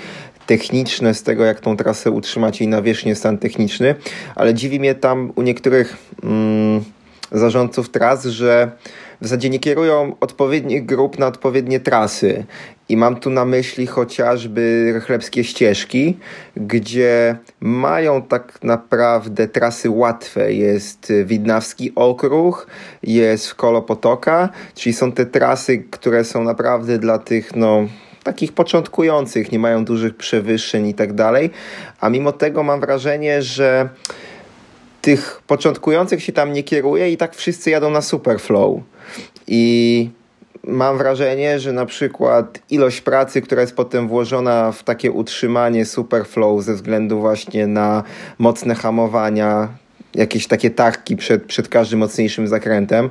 techniczne 0.46 1.14
z 1.14 1.24
tego, 1.24 1.46
jak 1.46 1.60
tą 1.60 1.78
trasę 1.78 2.12
utrzymać 2.12 2.62
i 2.62 2.68
nawierzchnię 2.68 3.16
stan 3.16 3.38
techniczny, 3.38 3.96
ale 4.36 4.54
dziwi 4.54 4.80
mnie 4.80 4.96
tam 4.96 5.32
u 5.36 5.42
niektórych 5.42 5.98
mm, 6.24 6.84
zarządców 7.32 7.90
tras, 7.90 8.26
że 8.26 8.72
w 9.22 9.28
zasadzie 9.28 9.50
nie 9.50 9.60
kierują 9.60 10.16
odpowiednich 10.20 10.86
grup 10.86 11.20
na 11.20 11.28
odpowiednie 11.28 11.80
trasy. 11.80 12.46
I 12.90 12.98
mam 12.98 13.20
tu 13.20 13.30
na 13.30 13.46
myśli 13.46 13.88
chociażby 13.88 14.94
chlebskie 15.06 15.44
ścieżki, 15.44 16.18
gdzie 16.58 17.38
mają 17.60 18.22
tak 18.22 18.64
naprawdę 18.64 19.48
trasy 19.48 19.90
łatwe. 19.90 20.54
Jest 20.54 21.14
Widnawski 21.26 21.92
Okruch, 21.96 22.68
jest 23.04 23.48
w 23.48 23.56
Kolopotoka, 23.56 24.50
czyli 24.76 24.94
są 24.94 25.12
te 25.12 25.26
trasy, 25.26 25.78
które 25.78 26.24
są 26.24 26.44
naprawdę 26.44 27.00
dla 27.00 27.18
tych, 27.18 27.56
no, 27.56 27.88
takich 28.24 28.54
początkujących, 28.54 29.52
nie 29.52 29.60
mają 29.60 29.86
dużych 29.86 30.16
przewyższeń 30.16 30.88
i 30.88 30.94
tak 30.94 31.14
dalej. 31.14 31.50
A 32.00 32.10
mimo 32.10 32.32
tego 32.32 32.64
mam 32.64 32.80
wrażenie, 32.80 33.42
że 33.42 33.90
tych 35.02 35.42
początkujących 35.48 36.24
się 36.24 36.34
tam 36.34 36.54
nie 36.54 36.64
kieruje 36.64 37.12
i 37.12 37.18
tak 37.18 37.36
wszyscy 37.36 37.70
jadą 37.70 37.90
na 37.90 38.02
Superflow. 38.02 38.80
I 39.48 40.10
mam 40.68 40.98
wrażenie, 40.98 41.60
że 41.60 41.72
na 41.72 41.86
przykład 41.86 42.60
ilość 42.70 43.02
pracy, 43.02 43.42
która 43.42 43.62
jest 43.62 43.76
potem 43.76 44.08
włożona 44.08 44.72
w 44.72 44.84
takie 44.84 45.12
utrzymanie 45.12 45.86
Superflow 45.86 46.64
ze 46.64 46.74
względu 46.74 47.20
właśnie 47.20 47.68
na 47.68 48.04
mocne 48.40 48.76
hamowania, 48.76 49.68
jakieś 50.16 50.48
takie 50.48 50.70
tarki 50.70 51.18
przed, 51.18 51.44
przed 51.44 51.68
każdym 51.68 52.00
mocniejszym 52.00 52.48
zakrętem, 52.48 53.10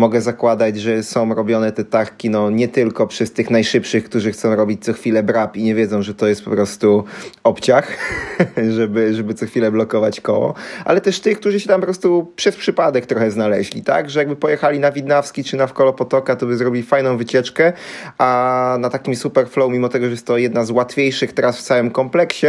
mogę 0.00 0.20
zakładać, 0.20 0.80
że 0.80 1.02
są 1.02 1.34
robione 1.34 1.72
te 1.72 1.84
tarki 1.84 2.30
no, 2.30 2.50
nie 2.50 2.68
tylko 2.68 3.06
przez 3.06 3.32
tych 3.32 3.50
najszybszych, 3.50 4.04
którzy 4.04 4.32
chcą 4.32 4.56
robić 4.56 4.84
co 4.84 4.92
chwilę 4.92 5.22
brap 5.22 5.56
i 5.56 5.62
nie 5.62 5.74
wiedzą, 5.74 6.02
że 6.02 6.14
to 6.14 6.26
jest 6.26 6.44
po 6.44 6.50
prostu 6.50 7.04
obciach, 7.44 7.96
żeby, 8.76 9.14
żeby 9.14 9.34
co 9.34 9.46
chwilę 9.46 9.70
blokować 9.70 10.20
koło, 10.20 10.54
ale 10.84 11.00
też 11.00 11.20
tych, 11.20 11.40
którzy 11.40 11.60
się 11.60 11.68
tam 11.68 11.80
po 11.80 11.86
prostu 11.86 12.32
przez 12.36 12.56
przypadek 12.56 13.06
trochę 13.06 13.30
znaleźli, 13.30 13.82
tak? 13.82 14.10
Że 14.10 14.20
jakby 14.20 14.36
pojechali 14.36 14.78
na 14.80 14.92
Widnawski 14.92 15.44
czy 15.44 15.56
na 15.56 15.66
Wkolo 15.66 15.92
Potoka, 15.92 16.36
to 16.36 16.46
by 16.46 16.56
zrobili 16.56 16.82
fajną 16.82 17.16
wycieczkę, 17.16 17.72
a 18.18 18.76
na 18.80 18.90
takim 18.90 19.16
Superflow, 19.16 19.72
mimo 19.72 19.88
tego, 19.88 20.06
że 20.06 20.10
jest 20.10 20.26
to 20.26 20.36
jedna 20.36 20.64
z 20.64 20.70
łatwiejszych 20.70 21.32
tras 21.32 21.58
w 21.58 21.62
całym 21.62 21.90
kompleksie, 21.90 22.46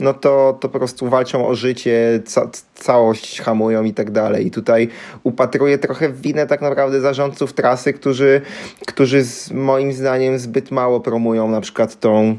no 0.00 0.14
to, 0.14 0.58
to 0.60 0.68
po 0.68 0.78
prostu 0.78 1.08
walczą 1.08 1.46
o 1.46 1.54
życie, 1.54 2.20
ca 2.24 2.48
całość 2.74 3.40
hamują 3.40 3.84
i 3.84 3.94
tak 3.94 4.10
dalej. 4.10 4.46
I 4.46 4.50
tutaj 4.50 4.88
upatruję 5.22 5.78
trochę 5.78 6.12
winę 6.12 6.46
tak 6.46 6.60
naprawdę 6.60 6.91
naprawdę 6.92 7.00
zarządców 7.00 7.52
trasy, 7.52 7.92
którzy, 7.92 8.40
którzy 8.86 9.24
z, 9.24 9.50
moim 9.50 9.92
zdaniem 9.92 10.38
zbyt 10.38 10.70
mało 10.70 11.00
promują 11.00 11.48
na 11.48 11.60
przykład 11.60 12.00
tą, 12.00 12.36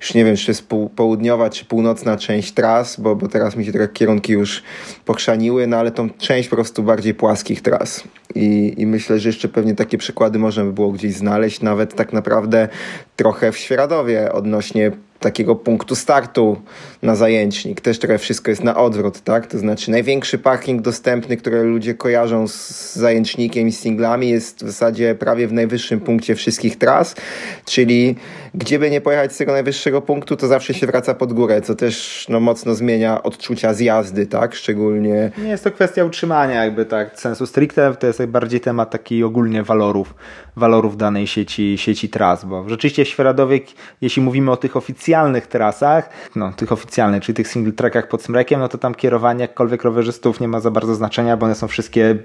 już 0.00 0.14
nie 0.14 0.24
wiem, 0.24 0.36
czy 0.36 0.50
jest 0.50 0.68
południowa 0.96 1.50
czy 1.50 1.64
północna 1.64 2.16
część 2.16 2.52
tras, 2.52 3.00
bo, 3.00 3.16
bo 3.16 3.28
teraz 3.28 3.56
mi 3.56 3.64
się 3.64 3.72
trochę 3.72 3.88
kierunki 3.88 4.32
już 4.32 4.62
pochrzaniły, 5.04 5.66
no 5.66 5.76
ale 5.76 5.90
tą 5.90 6.10
część 6.10 6.48
po 6.48 6.56
prostu 6.56 6.82
bardziej 6.82 7.14
płaskich 7.14 7.62
tras. 7.62 8.04
I, 8.34 8.74
I 8.76 8.86
myślę, 8.86 9.18
że 9.18 9.28
jeszcze 9.28 9.48
pewnie 9.48 9.74
takie 9.74 9.98
przykłady 9.98 10.38
można 10.38 10.64
by 10.64 10.72
było 10.72 10.92
gdzieś 10.92 11.14
znaleźć, 11.14 11.60
nawet 11.60 11.94
tak 11.94 12.12
naprawdę 12.12 12.68
trochę 13.16 13.52
w 13.52 13.58
Świeradowie 13.58 14.32
odnośnie 14.32 14.92
takiego 15.20 15.54
punktu 15.54 15.94
startu 15.94 16.56
na 17.02 17.14
zajęcznik. 17.16 17.80
Też 17.80 17.98
trochę 17.98 18.18
wszystko 18.18 18.50
jest 18.50 18.64
na 18.64 18.76
odwrót, 18.76 19.20
tak? 19.20 19.46
To 19.46 19.58
znaczy 19.58 19.90
największy 19.90 20.38
parking 20.38 20.82
dostępny, 20.82 21.36
który 21.36 21.62
ludzie 21.62 21.94
kojarzą 21.94 22.48
z 22.48 22.94
zajęcznikiem 22.96 23.68
i 23.68 23.72
singlami 23.72 24.28
jest 24.28 24.56
w 24.64 24.66
zasadzie 24.66 25.14
prawie 25.14 25.48
w 25.48 25.52
najwyższym 25.52 26.00
punkcie 26.00 26.34
wszystkich 26.34 26.78
tras, 26.78 27.14
czyli 27.64 28.16
gdzie 28.56 28.78
by 28.78 28.90
nie 28.90 29.00
pojechać 29.00 29.32
z 29.32 29.36
tego 29.36 29.52
najwyższego 29.52 30.02
punktu, 30.02 30.36
to 30.36 30.46
zawsze 30.46 30.74
się 30.74 30.86
wraca 30.86 31.14
pod 31.14 31.32
górę, 31.32 31.60
co 31.60 31.74
też 31.74 32.26
no, 32.28 32.40
mocno 32.40 32.74
zmienia 32.74 33.22
odczucia 33.22 33.74
z 33.74 33.80
jazdy, 33.80 34.26
tak? 34.26 34.54
Szczególnie... 34.54 35.30
Nie 35.38 35.48
jest 35.48 35.64
to 35.64 35.70
kwestia 35.70 36.04
utrzymania 36.04 36.64
jakby 36.64 36.84
tak 36.84 37.20
sensu 37.20 37.46
stricte, 37.46 37.94
to 37.94 38.06
jest 38.06 38.26
bardziej 38.26 38.60
temat 38.60 38.90
taki 38.90 39.24
ogólnie 39.24 39.62
walorów, 39.62 40.14
walorów 40.56 40.96
danej 40.96 41.26
sieci, 41.26 41.78
sieci 41.78 42.08
tras, 42.08 42.44
bo 42.44 42.68
rzeczywiście 42.68 43.04
Świeradowiek, 43.04 43.66
jeśli 44.00 44.22
mówimy 44.22 44.50
o 44.50 44.56
tych 44.56 44.76
oficjalnych 44.76 45.46
trasach, 45.46 46.10
no 46.36 46.52
tych 46.52 46.72
oficjalnych, 46.72 47.22
czyli 47.22 47.36
tych 47.36 47.48
single 47.48 47.72
trackach 47.72 48.08
pod 48.08 48.22
Smrekiem, 48.22 48.60
no 48.60 48.68
to 48.68 48.78
tam 48.78 48.94
kierowanie 48.94 49.40
jakkolwiek 49.40 49.84
rowerzystów 49.84 50.40
nie 50.40 50.48
ma 50.48 50.60
za 50.60 50.70
bardzo 50.70 50.94
znaczenia, 50.94 51.36
bo 51.36 51.46
one 51.46 51.54
są 51.54 51.68
wszystkie 51.68 52.18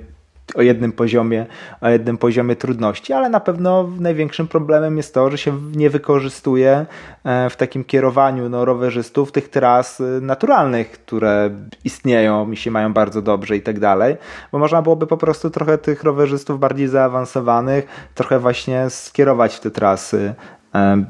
o 0.55 0.61
jednym 0.61 0.91
poziomie, 0.91 1.45
o 1.81 1.89
jednym 1.89 2.17
poziomie 2.17 2.55
trudności, 2.55 3.13
ale 3.13 3.29
na 3.29 3.39
pewno 3.39 3.89
największym 3.99 4.47
problemem 4.47 4.97
jest 4.97 5.13
to, 5.13 5.31
że 5.31 5.37
się 5.37 5.57
nie 5.75 5.89
wykorzystuje 5.89 6.85
e, 7.23 7.49
w 7.49 7.55
takim 7.55 7.83
kierowaniu 7.83 8.49
no, 8.49 8.65
rowerzystów 8.65 9.31
tych 9.31 9.49
tras 9.49 10.01
e, 10.01 10.03
naturalnych, 10.21 10.91
które 10.91 11.49
istnieją 11.83 12.51
i 12.51 12.57
się 12.57 12.71
mają 12.71 12.93
bardzo 12.93 13.21
dobrze 13.21 13.57
i 13.57 13.61
tak 13.61 13.79
dalej, 13.79 14.17
bo 14.51 14.59
można 14.59 14.81
byłoby 14.81 15.07
po 15.07 15.17
prostu 15.17 15.49
trochę 15.49 15.77
tych 15.77 16.03
rowerzystów 16.03 16.59
bardziej 16.59 16.87
zaawansowanych, 16.87 18.09
trochę 18.15 18.39
właśnie 18.39 18.89
skierować 18.89 19.55
w 19.55 19.59
te 19.59 19.71
trasy 19.71 20.33
e, 20.75 21.05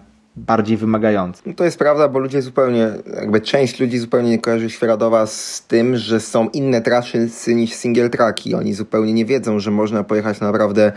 bardziej 0.47 0.77
wymagający. 0.77 1.41
No 1.45 1.53
to 1.53 1.63
jest 1.63 1.79
prawda, 1.79 2.07
bo 2.07 2.19
ludzie 2.19 2.41
zupełnie, 2.41 2.91
jakby 3.15 3.41
część 3.41 3.79
ludzi 3.79 3.97
zupełnie 3.97 4.29
nie 4.29 4.39
kojarzy 4.39 4.69
Świeradowa 4.69 5.25
z 5.27 5.65
tym, 5.67 5.97
że 5.97 6.19
są 6.19 6.49
inne 6.49 6.81
trasy 6.81 7.29
niż 7.47 7.73
single 7.73 8.09
tracki. 8.09 8.55
Oni 8.55 8.73
zupełnie 8.73 9.13
nie 9.13 9.25
wiedzą, 9.25 9.59
że 9.59 9.71
można 9.71 10.03
pojechać 10.03 10.39
naprawdę 10.39 10.91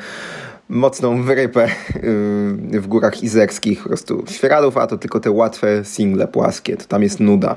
mocną 0.68 1.22
wyrypę 1.22 1.68
yy, 2.72 2.80
w 2.80 2.86
górach 2.86 3.22
izerskich, 3.22 3.82
po 3.82 3.88
prostu 3.88 4.24
Świeradów, 4.30 4.76
a 4.76 4.86
to 4.86 4.98
tylko 4.98 5.20
te 5.20 5.30
łatwe 5.30 5.84
single 5.84 6.28
płaskie, 6.28 6.76
to 6.76 6.84
tam 6.84 7.02
jest 7.02 7.20
nuda. 7.20 7.56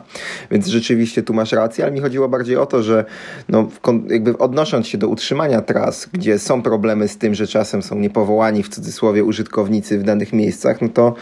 Więc 0.51 0.67
rzeczywiście 0.67 1.23
tu 1.23 1.33
masz 1.33 1.51
rację, 1.51 1.83
ale 1.83 1.93
mi 1.93 1.99
chodziło 1.99 2.29
bardziej 2.29 2.57
o 2.57 2.65
to, 2.65 2.83
że 2.83 3.05
no, 3.49 3.67
jakby 4.09 4.37
odnosząc 4.37 4.87
się 4.87 4.97
do 4.97 5.07
utrzymania 5.07 5.61
tras, 5.61 6.09
gdzie 6.13 6.39
są 6.39 6.61
problemy 6.61 7.07
z 7.07 7.17
tym, 7.17 7.35
że 7.35 7.47
czasem 7.47 7.81
są 7.81 7.95
niepowołani 7.95 8.63
w 8.63 8.69
cudzysłowie 8.69 9.23
użytkownicy 9.23 9.99
w 9.99 10.03
danych 10.03 10.33
miejscach, 10.33 10.81
no 10.81 10.89
to 10.89 11.15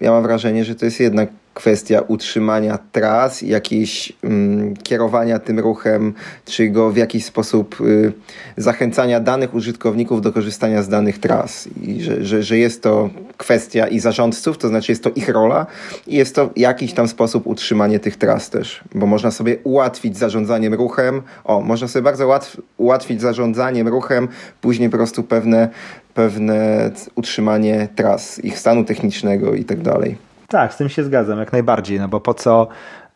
ja 0.00 0.10
mam 0.10 0.22
wrażenie, 0.22 0.64
że 0.64 0.74
to 0.74 0.84
jest 0.84 1.00
jednak 1.00 1.28
kwestia 1.56 2.00
utrzymania 2.00 2.78
tras, 2.92 3.42
jakieś 3.42 4.12
mm, 4.24 4.76
kierowania 4.76 5.38
tym 5.38 5.58
ruchem, 5.58 6.14
czy 6.44 6.68
go 6.68 6.90
w 6.90 6.96
jakiś 6.96 7.24
sposób 7.24 7.80
y, 7.80 8.12
zachęcania 8.56 9.20
danych 9.20 9.54
użytkowników 9.54 10.22
do 10.22 10.32
korzystania 10.32 10.82
z 10.82 10.88
danych 10.88 11.18
tras. 11.18 11.68
I 11.82 12.02
że, 12.02 12.24
że, 12.24 12.42
że 12.42 12.58
jest 12.58 12.82
to 12.82 13.10
kwestia 13.36 13.86
i 13.86 13.98
zarządców, 14.00 14.58
to 14.58 14.68
znaczy 14.68 14.92
jest 14.92 15.04
to 15.04 15.10
ich 15.10 15.28
rola 15.28 15.66
i 16.06 16.16
jest 16.16 16.34
to 16.34 16.50
jakiś 16.56 16.92
tam 16.92 17.08
sposób 17.08 17.46
utrzymanie 17.46 17.98
tych 17.98 18.16
tras 18.16 18.50
też, 18.50 18.80
bo 18.94 19.06
można 19.06 19.30
sobie 19.30 19.56
ułatwić 19.64 20.18
zarządzaniem 20.18 20.74
ruchem, 20.74 21.22
o, 21.44 21.60
można 21.60 21.88
sobie 21.88 22.02
bardzo 22.02 22.26
łatw, 22.26 22.56
ułatwić 22.76 23.20
zarządzaniem 23.20 23.88
ruchem, 23.88 24.28
później 24.60 24.90
po 24.90 24.96
prostu 24.96 25.22
pewne, 25.22 25.68
pewne 26.16 26.90
utrzymanie 27.14 27.88
tras, 27.96 28.44
ich 28.44 28.58
stanu 28.58 28.84
technicznego 28.84 29.54
i 29.54 29.64
tak 29.64 29.80
dalej. 29.80 30.16
Tak, 30.48 30.74
z 30.74 30.76
tym 30.76 30.88
się 30.88 31.04
zgadzam, 31.04 31.38
jak 31.38 31.52
najbardziej, 31.52 32.00
no 32.00 32.08
bo 32.08 32.20
po 32.20 32.34
co, 32.34 32.68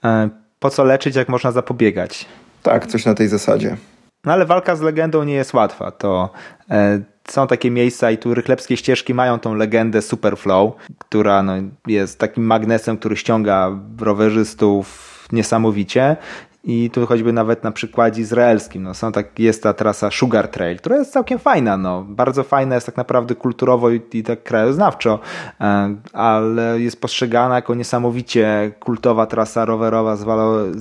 e, 0.05 0.29
po 0.59 0.71
co 0.71 0.85
leczyć, 0.85 1.17
jak 1.17 1.29
można 1.29 1.53
zapobiegać? 1.53 2.27
Tak, 2.63 2.87
coś 2.87 3.05
na 3.05 3.15
tej 3.15 3.29
zasadzie. 3.29 3.77
No 4.25 4.33
ale 4.33 4.47
walka 4.47 4.77
z 4.77 4.81
legendą 4.81 5.25
nie 5.25 5.35
jest 5.35 5.55
łatwa. 5.55 5.91
To 5.91 6.31
e, 6.71 7.01
są 7.29 7.47
takie 7.47 7.71
miejsca 7.71 8.11
i 8.11 8.19
tu 8.19 8.35
rychlebskie 8.35 8.77
ścieżki 8.77 9.15
mają 9.15 9.39
tą 9.39 9.55
legendę 9.55 10.03
Superflow, 10.03 10.73
która 10.99 11.43
no, 11.43 11.53
jest 11.87 12.19
takim 12.19 12.45
magnesem, 12.45 12.97
który 12.97 13.17
ściąga 13.17 13.71
rowerzystów 14.01 15.11
niesamowicie 15.33 16.17
i 16.65 16.91
tu 16.91 17.07
choćby 17.07 17.33
nawet 17.33 17.65
na 17.65 17.73
przykładzie 17.73 18.21
izraelskim, 18.23 18.83
no 18.83 18.95
są 18.95 19.13
tak, 19.13 19.39
jest 19.39 19.63
ta 19.63 19.75
trasa 19.75 20.11
Sugar 20.11 20.49
Trail, 20.49 20.79
która 20.79 20.97
jest 20.97 21.13
całkiem 21.13 21.39
fajna, 21.39 21.77
no, 21.77 22.05
bardzo 22.09 22.43
fajna 22.43 22.75
jest 22.75 22.87
tak 22.87 22.97
naprawdę 22.97 23.35
kulturowo 23.35 23.91
i, 23.91 24.01
i 24.13 24.23
tak 24.23 24.43
krajoznawczo, 24.43 25.19
e, 25.61 25.97
ale 26.13 26.81
jest 26.81 27.01
postrzegana 27.01 27.55
jako 27.55 27.75
niesamowicie 27.75 28.73
kultowa 28.81 29.27
trasa 29.27 29.65
rowerowa 29.65 30.17
z, 30.17 30.25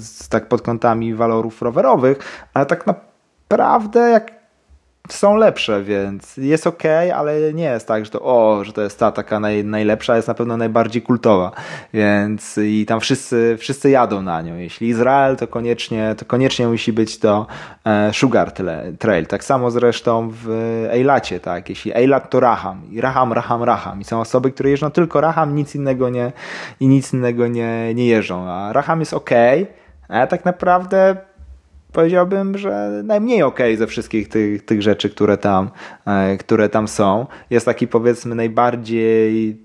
z 0.03 0.29
tak 0.29 0.47
pod 0.47 0.61
kątami 0.61 1.13
walorów 1.13 1.61
rowerowych, 1.61 2.17
ale 2.53 2.65
tak 2.65 2.85
naprawdę 2.87 4.09
jak 4.09 4.38
są 5.13 5.35
lepsze, 5.35 5.83
więc 5.83 6.37
jest 6.37 6.67
ok, 6.67 6.83
ale 7.15 7.53
nie 7.53 7.63
jest 7.63 7.87
tak, 7.87 8.05
że 8.05 8.11
to 8.11 8.21
o, 8.21 8.63
że 8.63 8.73
to 8.73 8.81
jest 8.81 8.99
ta 8.99 9.11
taka 9.11 9.39
naj, 9.39 9.65
najlepsza, 9.65 10.15
jest 10.15 10.27
na 10.27 10.33
pewno 10.33 10.57
najbardziej 10.57 11.01
kultowa, 11.01 11.51
więc 11.93 12.57
i 12.57 12.85
tam 12.85 12.99
wszyscy, 12.99 13.57
wszyscy 13.59 13.89
jadą 13.89 14.21
na 14.21 14.41
nią. 14.41 14.55
Jeśli 14.55 14.87
Izrael, 14.87 15.37
to 15.37 15.47
koniecznie, 15.47 16.15
to 16.17 16.25
koniecznie 16.25 16.67
musi 16.67 16.93
być 16.93 17.19
to 17.19 17.47
e, 17.85 18.13
Sugar 18.13 18.51
Trail. 18.99 19.25
Tak 19.25 19.43
samo 19.43 19.71
zresztą 19.71 20.29
w 20.33 20.49
Eilacie, 20.91 21.39
tak. 21.39 21.69
Jeśli 21.69 21.93
Eilat 21.93 22.29
to 22.29 22.39
Raham 22.39 22.81
i 22.91 23.01
Raham, 23.01 23.33
Raham, 23.33 23.63
Raham 23.63 24.01
i 24.01 24.03
są 24.03 24.21
osoby, 24.21 24.51
które 24.51 24.69
jeżdżą 24.69 24.91
tylko 24.91 25.21
Raham, 25.21 25.55
nic 25.55 25.75
innego 25.75 26.09
nie 26.09 26.31
i 26.79 26.87
nic 26.87 27.13
innego 27.13 27.47
nie, 27.47 27.93
nie 27.95 28.07
jeżdżą, 28.07 28.49
a 28.49 28.73
Raham 28.73 28.99
jest 28.99 29.13
ok, 29.13 29.29
ale 30.07 30.27
tak 30.27 30.45
naprawdę 30.45 31.28
powiedziałbym, 31.91 32.57
że 32.57 33.01
najmniej 33.03 33.43
ok 33.43 33.59
ze 33.77 33.87
wszystkich 33.87 34.27
tych, 34.27 34.65
tych 34.65 34.81
rzeczy, 34.81 35.09
które 35.09 35.37
tam, 35.37 35.69
e, 36.05 36.37
które 36.37 36.69
tam 36.69 36.87
są. 36.87 37.25
Jest 37.49 37.65
taki 37.65 37.87
powiedzmy 37.87 38.35
najbardziej 38.35 39.57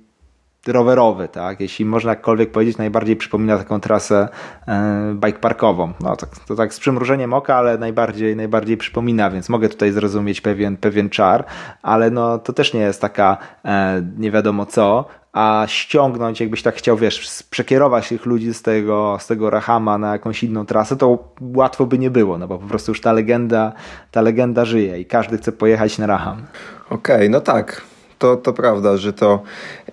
rowerowy, 0.67 1.29
tak? 1.29 1.61
Jeśli 1.61 1.85
można 1.85 2.11
jakkolwiek 2.11 2.51
powiedzieć, 2.51 2.79
najbardziej 2.79 3.17
przypomina 3.17 3.59
taką 3.59 3.81
trasę 3.81 4.29
e, 4.69 5.15
bike 5.15 5.39
parkową. 5.39 5.93
No 6.01 6.17
tak, 6.17 6.31
to 6.47 6.55
tak 6.55 6.75
z 6.75 6.81
przymrużeniem 6.81 7.33
oka, 7.33 7.57
ale 7.57 7.79
najbardziej, 7.79 8.37
najbardziej 8.37 8.77
przypomina, 8.77 9.31
więc 9.31 9.49
mogę 9.49 9.69
tutaj 9.69 9.93
zrozumieć 9.93 10.41
pewien, 10.41 10.77
pewien 10.77 11.11
czar, 11.11 11.45
ale 11.83 12.11
no 12.11 12.39
to 12.39 12.53
też 12.53 12.75
nie 12.75 12.81
jest 12.81 13.01
taka 13.01 13.37
e, 13.65 14.03
nie 14.19 14.31
wiadomo 14.31 14.67
co, 14.67 15.05
a 15.35 15.65
ściągnąć, 15.69 16.41
jakbyś 16.41 16.63
tak 16.63 16.75
chciał, 16.75 16.97
wiesz, 16.97 17.45
przekierować 17.51 18.09
tych 18.09 18.27
ludzi 18.27 18.55
z 18.55 18.63
tego, 18.63 19.19
z 19.21 19.27
tego 19.27 19.51
Rahama 19.51 19.99
na 19.99 20.13
jakąś 20.13 20.45
inną 20.45 20.67
trasę, 20.67 20.97
to 20.97 21.19
łatwo 21.41 21.87
by 21.87 21.99
nie 21.99 22.11
było, 22.11 22.39
no 22.39 22.49
bo 22.49 22.59
po 22.59 22.67
prostu 22.67 22.91
już 22.91 23.01
ta 23.01 23.13
legenda, 23.13 23.73
ta 24.11 24.21
legenda 24.21 24.65
żyje 24.65 25.01
i 25.01 25.05
każdy 25.05 25.39
chce 25.39 25.53
pojechać 25.53 25.99
na 25.99 26.07
Raham. 26.07 26.43
Okej, 26.91 27.17
okay, 27.17 27.29
no 27.29 27.41
tak, 27.41 27.83
to, 28.19 28.37
to 28.37 28.53
prawda, 28.53 28.97
że 28.97 29.13
to 29.13 29.43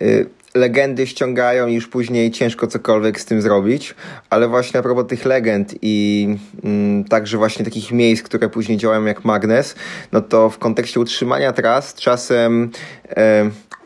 y, 0.01 0.29
legendy 0.55 1.07
ściągają 1.07 1.67
i 1.67 1.73
już 1.73 1.87
później 1.87 2.31
ciężko 2.31 2.67
cokolwiek 2.67 3.19
z 3.19 3.25
tym 3.25 3.41
zrobić, 3.41 3.95
ale 4.29 4.47
właśnie 4.47 4.79
a 4.79 4.83
propos 4.83 5.07
tych 5.07 5.25
legend 5.25 5.75
i 5.81 6.27
mm, 6.63 7.03
także 7.03 7.37
właśnie 7.37 7.65
takich 7.65 7.91
miejsc, 7.91 8.23
które 8.23 8.49
później 8.49 8.77
działają 8.77 9.05
jak 9.05 9.25
magnes, 9.25 9.75
no 10.11 10.21
to 10.21 10.49
w 10.49 10.57
kontekście 10.57 10.99
utrzymania 10.99 11.51
tras 11.51 11.93
czasem 11.93 12.71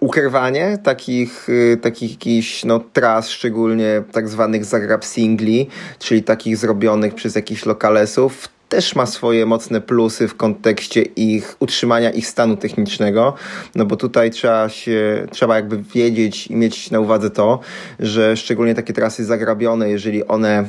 ukrywanie 0.06 0.78
takich, 0.84 1.49
y, 1.49 1.78
takich 1.82 2.12
jakichś 2.12 2.64
no, 2.66 2.80
tras, 2.93 3.30
szczególnie 3.30 4.03
tak 4.12 4.30
zwanych 4.30 4.66
zagrab 4.66 5.06
singli, 5.06 5.70
czyli 5.99 6.24
takich 6.24 6.58
zrobionych 6.58 7.16
przez 7.16 7.36
jakichś 7.36 7.66
lokalesów, 7.66 8.49
też 8.70 8.95
ma 8.95 9.06
swoje 9.06 9.45
mocne 9.45 9.82
plusy 9.82 10.28
w 10.28 10.36
kontekście 10.36 11.01
ich 11.01 11.56
utrzymania 11.60 12.12
ich 12.12 12.28
stanu 12.28 12.58
technicznego, 12.58 13.34
no 13.76 13.86
bo 13.86 13.95
tutaj 13.95 14.32
trzeba 14.32 14.70
się, 14.70 15.28
trzeba 15.32 15.56
jakby 15.56 15.78
wiedzieć 15.78 16.47
i 16.47 16.56
mieć 16.56 16.91
na 16.91 16.99
uwadze 16.99 17.30
to, 17.30 17.60
że 17.99 18.38
szczególnie 18.38 18.76
takie 18.76 18.93
trasy 18.93 19.26
zagrabione, 19.26 19.89
jeżeli 19.89 20.28
one 20.28 20.66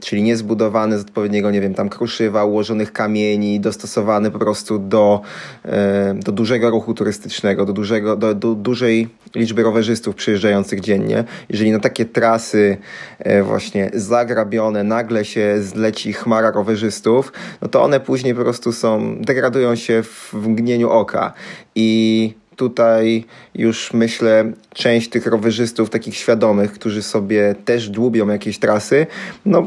czyli 0.00 0.22
niezbudowany 0.22 0.98
z 0.98 1.00
odpowiedniego, 1.00 1.50
nie 1.50 1.60
wiem, 1.60 1.74
tam 1.74 1.88
kruszywa, 1.88 2.44
ułożonych 2.44 2.92
kamieni, 2.92 3.60
dostosowany 3.60 4.30
po 4.30 4.38
prostu 4.38 4.78
do, 4.78 5.20
e, 5.64 6.14
do 6.14 6.32
dużego 6.32 6.70
ruchu 6.70 6.94
turystycznego, 6.94 7.64
do, 7.64 7.72
dużego, 7.72 8.16
do, 8.16 8.34
do 8.34 8.54
dużej 8.54 9.08
liczby 9.34 9.62
rowerzystów 9.62 10.14
przyjeżdżających 10.14 10.80
dziennie. 10.80 11.24
Jeżeli 11.48 11.72
na 11.72 11.80
takie 11.80 12.04
trasy 12.04 12.76
e, 13.18 13.42
właśnie 13.42 13.90
zagrabione 13.94 14.84
nagle 14.84 15.24
się 15.24 15.62
zleci 15.62 16.12
chmara 16.12 16.50
rowerzystów, 16.50 17.32
no 17.62 17.68
to 17.68 17.82
one 17.82 18.00
później 18.00 18.34
po 18.34 18.40
prostu 18.40 18.72
są, 18.72 19.16
degradują 19.20 19.74
się 19.74 20.02
w 20.02 20.34
mgnieniu 20.48 20.90
oka 20.90 21.32
i 21.74 22.34
tutaj 22.56 23.24
już 23.54 23.92
myślę, 23.92 24.52
część 24.74 25.08
tych 25.08 25.26
rowerzystów 25.26 25.90
takich 25.90 26.16
świadomych, 26.16 26.72
którzy 26.72 27.02
sobie 27.02 27.54
też 27.64 27.88
dłubią 27.88 28.28
jakieś 28.28 28.58
trasy, 28.58 29.06
no 29.46 29.66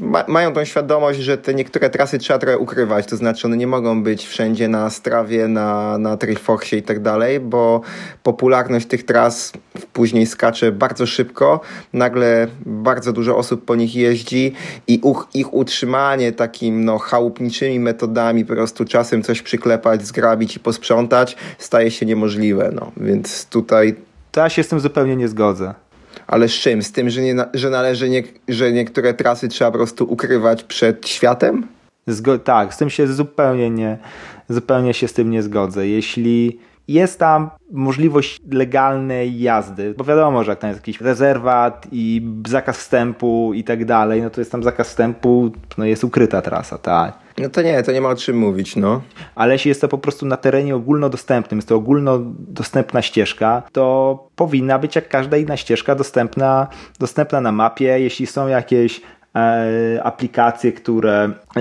ma, 0.00 0.24
mają 0.28 0.52
tą 0.52 0.64
świadomość, 0.64 1.20
że 1.20 1.38
te 1.38 1.54
niektóre 1.54 1.90
trasy 1.90 2.18
trzeba 2.18 2.38
trochę 2.38 2.58
ukrywać, 2.58 3.06
to 3.06 3.16
znaczy 3.16 3.46
one 3.46 3.56
nie 3.56 3.66
mogą 3.66 4.02
być 4.02 4.26
wszędzie 4.26 4.68
na 4.68 4.90
strawie, 4.90 5.48
na, 5.48 5.98
na 5.98 6.16
Trailfoxie 6.16 6.78
i 6.78 6.82
tak 6.82 7.00
dalej, 7.00 7.40
bo 7.40 7.80
popularność 8.22 8.86
tych 8.86 9.04
tras 9.04 9.52
później 9.92 10.26
skacze 10.26 10.72
bardzo 10.72 11.06
szybko, 11.06 11.60
nagle 11.92 12.46
bardzo 12.66 13.12
dużo 13.12 13.36
osób 13.36 13.64
po 13.64 13.76
nich 13.76 13.96
jeździ 13.96 14.52
i 14.86 15.00
ich 15.34 15.54
utrzymanie 15.54 16.32
takim 16.32 16.84
no, 16.84 16.98
chałupniczymi 16.98 17.80
metodami, 17.80 18.44
po 18.44 18.54
prostu 18.54 18.84
czasem 18.84 19.22
coś 19.22 19.42
przyklepać, 19.42 20.06
zgrabić 20.06 20.56
i 20.56 20.60
posprzątać, 20.60 21.36
staje 21.58 21.90
się 21.90 22.06
niemożliwe. 22.06 22.70
No. 22.74 22.92
Więc 22.96 23.46
tutaj... 23.46 23.94
To 24.32 24.40
ja 24.40 24.48
się 24.48 24.62
z 24.62 24.68
tym 24.68 24.80
zupełnie 24.80 25.16
nie 25.16 25.28
zgodzę. 25.28 25.74
Ale 26.28 26.48
z 26.48 26.52
czym? 26.52 26.82
Z 26.82 26.92
tym, 26.92 27.10
że, 27.10 27.22
nie, 27.22 27.34
że 27.54 27.70
należy, 27.70 28.08
nie, 28.08 28.22
że 28.48 28.72
niektóre 28.72 29.14
trasy 29.14 29.48
trzeba 29.48 29.70
po 29.70 29.78
prostu 29.78 30.12
ukrywać 30.12 30.64
przed 30.64 31.08
światem? 31.08 31.66
Zgo 32.06 32.38
tak, 32.38 32.74
z 32.74 32.76
tym 32.76 32.90
się 32.90 33.06
zupełnie 33.06 33.70
nie, 33.70 33.98
zupełnie 34.48 34.94
się 34.94 35.08
z 35.08 35.12
tym 35.12 35.30
nie 35.30 35.42
zgodzę. 35.42 35.88
Jeśli 35.88 36.58
jest 36.88 37.18
tam 37.18 37.50
możliwość 37.72 38.40
legalnej 38.50 39.40
jazdy, 39.40 39.94
bo 39.98 40.04
wiadomo, 40.04 40.44
że 40.44 40.52
jak 40.52 40.58
tam 40.58 40.70
jest 40.70 40.80
jakiś 40.80 41.00
rezerwat 41.00 41.86
i 41.92 42.22
zakaz 42.46 42.78
wstępu 42.78 43.52
i 43.54 43.64
tak 43.64 43.84
dalej, 43.84 44.22
no 44.22 44.30
to 44.30 44.40
jest 44.40 44.52
tam 44.52 44.62
zakaz 44.62 44.88
wstępu, 44.88 45.50
no 45.78 45.84
jest 45.84 46.04
ukryta 46.04 46.42
trasa, 46.42 46.78
tak. 46.78 47.27
No 47.38 47.48
to 47.48 47.62
nie, 47.62 47.82
to 47.82 47.92
nie 47.92 48.00
ma 48.00 48.08
o 48.08 48.16
czym 48.16 48.38
mówić, 48.38 48.76
no. 48.76 49.02
Ale 49.34 49.52
jeśli 49.52 49.68
jest 49.68 49.80
to 49.80 49.88
po 49.88 49.98
prostu 49.98 50.26
na 50.26 50.36
terenie 50.36 50.76
ogólnodostępnym, 50.76 51.58
jest 51.58 51.68
to 51.68 51.76
ogólnodostępna 51.76 53.02
ścieżka, 53.02 53.62
to 53.72 54.28
powinna 54.36 54.78
być 54.78 54.96
jak 54.96 55.08
każda 55.08 55.36
inna 55.36 55.56
ścieżka 55.56 55.94
dostępna, 55.94 56.66
dostępna 56.98 57.40
na 57.40 57.52
mapie. 57.52 58.00
Jeśli 58.00 58.26
są 58.26 58.48
jakieś 58.48 59.00
E, 59.36 60.00
aplikacje, 60.04 60.72
które 60.72 61.30
e, 61.56 61.60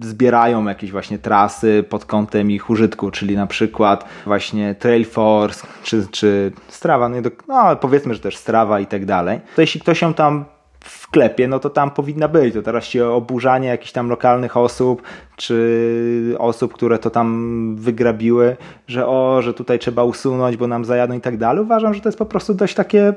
zbierają 0.00 0.64
jakieś 0.64 0.90
właśnie 0.92 1.18
trasy 1.18 1.84
pod 1.88 2.04
kątem 2.04 2.50
ich 2.50 2.70
użytku, 2.70 3.10
czyli 3.10 3.36
na 3.36 3.46
przykład 3.46 4.04
właśnie 4.26 4.74
Trailforce 4.74 5.66
czy, 5.82 6.06
czy 6.10 6.52
Strava, 6.68 7.08
no, 7.08 7.16
no 7.48 7.76
powiedzmy, 7.76 8.14
że 8.14 8.20
też 8.20 8.36
Strava 8.36 8.80
i 8.80 8.86
tak 8.86 9.04
dalej. 9.04 9.40
To 9.56 9.60
jeśli 9.60 9.80
ktoś 9.80 10.02
ją 10.02 10.14
tam 10.14 10.44
wklepie, 10.88 11.48
no 11.48 11.58
to 11.58 11.70
tam 11.70 11.90
powinna 11.90 12.28
być. 12.28 12.54
To 12.54 12.62
teraz 12.62 12.84
się 12.84 13.06
oburzanie 13.06 13.68
jakichś 13.68 13.92
tam 13.92 14.08
lokalnych 14.08 14.56
osób, 14.56 15.02
czy 15.36 16.34
osób, 16.38 16.74
które 16.74 16.98
to 16.98 17.10
tam 17.10 17.76
wygrabiły, 17.76 18.56
że 18.86 19.06
o, 19.06 19.42
że 19.42 19.54
tutaj 19.54 19.78
trzeba 19.78 20.04
usunąć, 20.04 20.56
bo 20.56 20.66
nam 20.66 20.84
zajadą 20.84 21.14
i 21.14 21.20
tak 21.20 21.36
dalej. 21.36 21.62
Uważam, 21.62 21.94
że 21.94 22.00
to 22.00 22.08
jest 22.08 22.18
po 22.18 22.26
prostu 22.26 22.54
dość 22.54 22.74
takie 22.74 23.14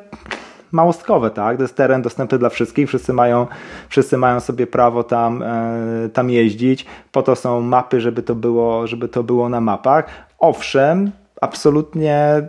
małostkowe, 0.71 1.29
tak? 1.29 1.57
To 1.57 1.63
jest 1.63 1.75
teren 1.75 2.01
dostępny 2.01 2.37
dla 2.37 2.49
wszystkich, 2.49 2.87
wszyscy 2.87 3.13
mają, 3.13 3.47
wszyscy 3.89 4.17
mają 4.17 4.39
sobie 4.39 4.67
prawo 4.67 5.03
tam, 5.03 5.43
e, 5.43 6.09
tam 6.13 6.29
jeździć. 6.29 6.85
Po 7.11 7.23
to 7.23 7.35
są 7.35 7.61
mapy, 7.61 8.01
żeby 8.01 8.23
to 8.23 8.35
było, 8.35 8.87
żeby 8.87 9.07
to 9.07 9.23
było 9.23 9.49
na 9.49 9.61
mapach. 9.61 10.05
Owszem, 10.39 11.11
absolutnie 11.41 12.47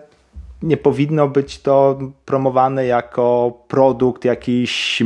nie 0.62 0.76
powinno 0.76 1.28
być 1.28 1.58
to 1.58 1.98
promowane 2.24 2.86
jako 2.86 3.52
produkt 3.68 4.24
jakiś 4.24 5.02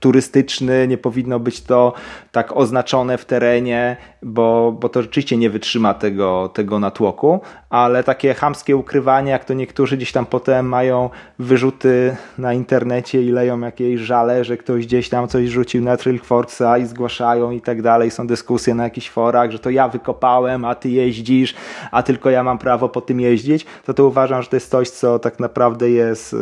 turystyczny, 0.00 0.88
nie 0.88 0.98
powinno 0.98 1.40
być 1.40 1.60
to 1.60 1.92
tak 2.32 2.56
oznaczone 2.56 3.18
w 3.18 3.24
terenie, 3.24 3.96
bo, 4.22 4.76
bo 4.80 4.88
to 4.88 5.02
rzeczywiście 5.02 5.36
nie 5.36 5.50
wytrzyma 5.50 5.94
tego, 5.94 6.50
tego 6.54 6.78
natłoku, 6.78 7.40
ale 7.70 8.04
takie 8.04 8.34
chamskie 8.34 8.76
ukrywanie, 8.76 9.30
jak 9.30 9.44
to 9.44 9.54
niektórzy 9.54 9.96
gdzieś 9.96 10.12
tam 10.12 10.26
potem 10.26 10.66
mają 10.66 11.10
wyrzuty 11.38 12.16
na 12.38 12.52
internecie 12.54 13.22
i 13.22 13.30
leją 13.30 13.60
jakieś 13.60 14.00
żale, 14.00 14.44
że 14.44 14.56
ktoś 14.56 14.86
gdzieś 14.86 15.08
tam 15.08 15.28
coś 15.28 15.48
rzucił 15.48 15.82
na 15.82 15.96
Trailforza 15.96 16.78
i 16.78 16.86
zgłaszają 16.86 17.50
i 17.50 17.60
tak 17.60 17.82
dalej, 17.82 18.10
są 18.10 18.26
dyskusje 18.26 18.74
na 18.74 18.84
jakichś 18.84 19.10
forach, 19.10 19.50
że 19.50 19.58
to 19.58 19.70
ja 19.70 19.88
wykopałem, 19.88 20.64
a 20.64 20.74
ty 20.74 20.88
jeździsz, 20.88 21.54
a 21.90 22.02
tylko 22.02 22.30
ja 22.30 22.42
mam 22.42 22.58
prawo 22.58 22.88
po 22.88 23.00
tym 23.00 23.20
jeździć, 23.20 23.66
to 23.84 23.94
to 23.94 24.06
uważam, 24.06 24.42
że 24.42 24.48
to 24.48 24.56
jest 24.56 24.70
coś, 24.70 24.90
co 24.90 25.18
tak 25.18 25.40
naprawdę 25.40 25.90
jest 25.90 26.32
y, 26.32 26.36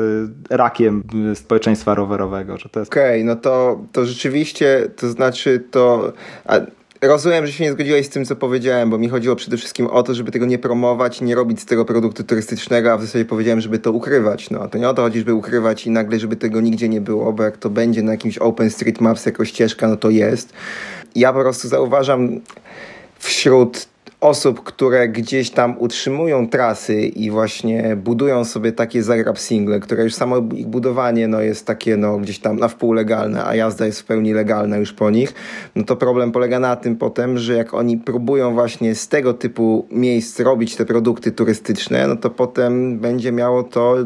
rakiem 0.50 1.02
społeczeństwa 1.34 1.94
rowerowego. 1.94 2.54
Okej, 2.54 2.82
okay, 2.82 3.24
no 3.24 3.36
to, 3.36 3.80
to 3.92 4.04
rzeczywiście, 4.04 4.90
to 4.96 5.08
znaczy 5.08 5.64
to... 5.70 6.12
A 6.44 6.77
Rozumiem, 7.00 7.46
że 7.46 7.52
się 7.52 7.64
nie 7.64 7.72
zgodziłeś 7.72 8.06
z 8.06 8.08
tym, 8.08 8.24
co 8.24 8.36
powiedziałem, 8.36 8.90
bo 8.90 8.98
mi 8.98 9.08
chodziło 9.08 9.36
przede 9.36 9.56
wszystkim 9.56 9.86
o 9.86 10.02
to, 10.02 10.14
żeby 10.14 10.32
tego 10.32 10.46
nie 10.46 10.58
promować, 10.58 11.20
nie 11.20 11.34
robić 11.34 11.60
z 11.60 11.66
tego 11.66 11.84
produktu 11.84 12.24
turystycznego, 12.24 12.92
a 12.92 12.96
w 12.96 13.00
zasadzie 13.00 13.24
powiedziałem, 13.24 13.60
żeby 13.60 13.78
to 13.78 13.92
ukrywać. 13.92 14.50
No, 14.50 14.68
to 14.68 14.78
nie 14.78 14.88
o 14.88 14.94
to 14.94 15.02
chodzi, 15.02 15.18
żeby 15.18 15.34
ukrywać 15.34 15.86
i 15.86 15.90
nagle, 15.90 16.18
żeby 16.18 16.36
tego 16.36 16.60
nigdzie 16.60 16.88
nie 16.88 17.00
było, 17.00 17.32
bo 17.32 17.42
jak 17.42 17.56
to 17.56 17.70
będzie 17.70 18.02
na 18.02 18.12
jakimś 18.12 18.38
Open 18.38 18.70
Street 18.70 19.00
Maps 19.00 19.26
jako 19.26 19.44
ścieżka, 19.44 19.88
no 19.88 19.96
to 19.96 20.10
jest. 20.10 20.52
Ja 21.14 21.32
po 21.32 21.40
prostu 21.40 21.68
zauważam 21.68 22.40
wśród 23.18 23.86
osób, 24.20 24.62
które 24.62 25.08
gdzieś 25.08 25.50
tam 25.50 25.74
utrzymują 25.78 26.48
trasy 26.48 27.00
i 27.00 27.30
właśnie 27.30 27.96
budują 27.96 28.44
sobie 28.44 28.72
takie 28.72 29.02
zagrab 29.02 29.38
single, 29.38 29.80
które 29.80 30.04
już 30.04 30.14
samo 30.14 30.36
ich 30.54 30.66
budowanie 30.66 31.28
no, 31.28 31.40
jest 31.40 31.66
takie 31.66 31.96
no, 31.96 32.18
gdzieś 32.18 32.38
tam 32.38 32.58
na 32.58 32.68
wpół 32.68 32.92
legalne, 32.92 33.44
a 33.44 33.54
jazda 33.54 33.86
jest 33.86 34.00
w 34.00 34.04
pełni 34.04 34.32
legalna 34.32 34.76
już 34.76 34.92
po 34.92 35.10
nich, 35.10 35.34
no 35.76 35.84
to 35.84 35.96
problem 35.96 36.32
polega 36.32 36.58
na 36.60 36.76
tym 36.76 36.96
potem, 36.96 37.38
że 37.38 37.54
jak 37.54 37.74
oni 37.74 37.98
próbują 37.98 38.54
właśnie 38.54 38.94
z 38.94 39.08
tego 39.08 39.34
typu 39.34 39.86
miejsc 39.90 40.40
robić 40.40 40.76
te 40.76 40.84
produkty 40.84 41.32
turystyczne, 41.32 42.08
no 42.08 42.16
to 42.16 42.30
potem 42.30 42.98
będzie 42.98 43.32
miało 43.32 43.62
to 43.62 43.96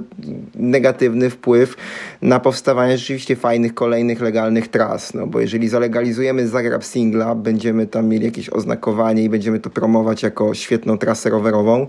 negatywny 0.54 1.30
wpływ 1.30 1.76
na 2.22 2.40
powstawanie 2.40 2.98
rzeczywiście 2.98 3.36
fajnych, 3.36 3.74
kolejnych 3.74 4.20
legalnych 4.20 4.68
tras, 4.68 5.14
no 5.14 5.26
bo 5.26 5.40
jeżeli 5.40 5.68
zalegalizujemy 5.68 6.48
zagrab 6.48 6.84
singla, 6.84 7.34
będziemy 7.34 7.86
tam 7.86 8.08
mieli 8.08 8.24
jakieś 8.24 8.50
oznakowanie 8.50 9.22
i 9.22 9.28
będziemy 9.28 9.60
to 9.60 9.70
promować 9.70 10.01
jako 10.22 10.54
świetną 10.54 10.98
trasę 10.98 11.30
rowerową, 11.30 11.86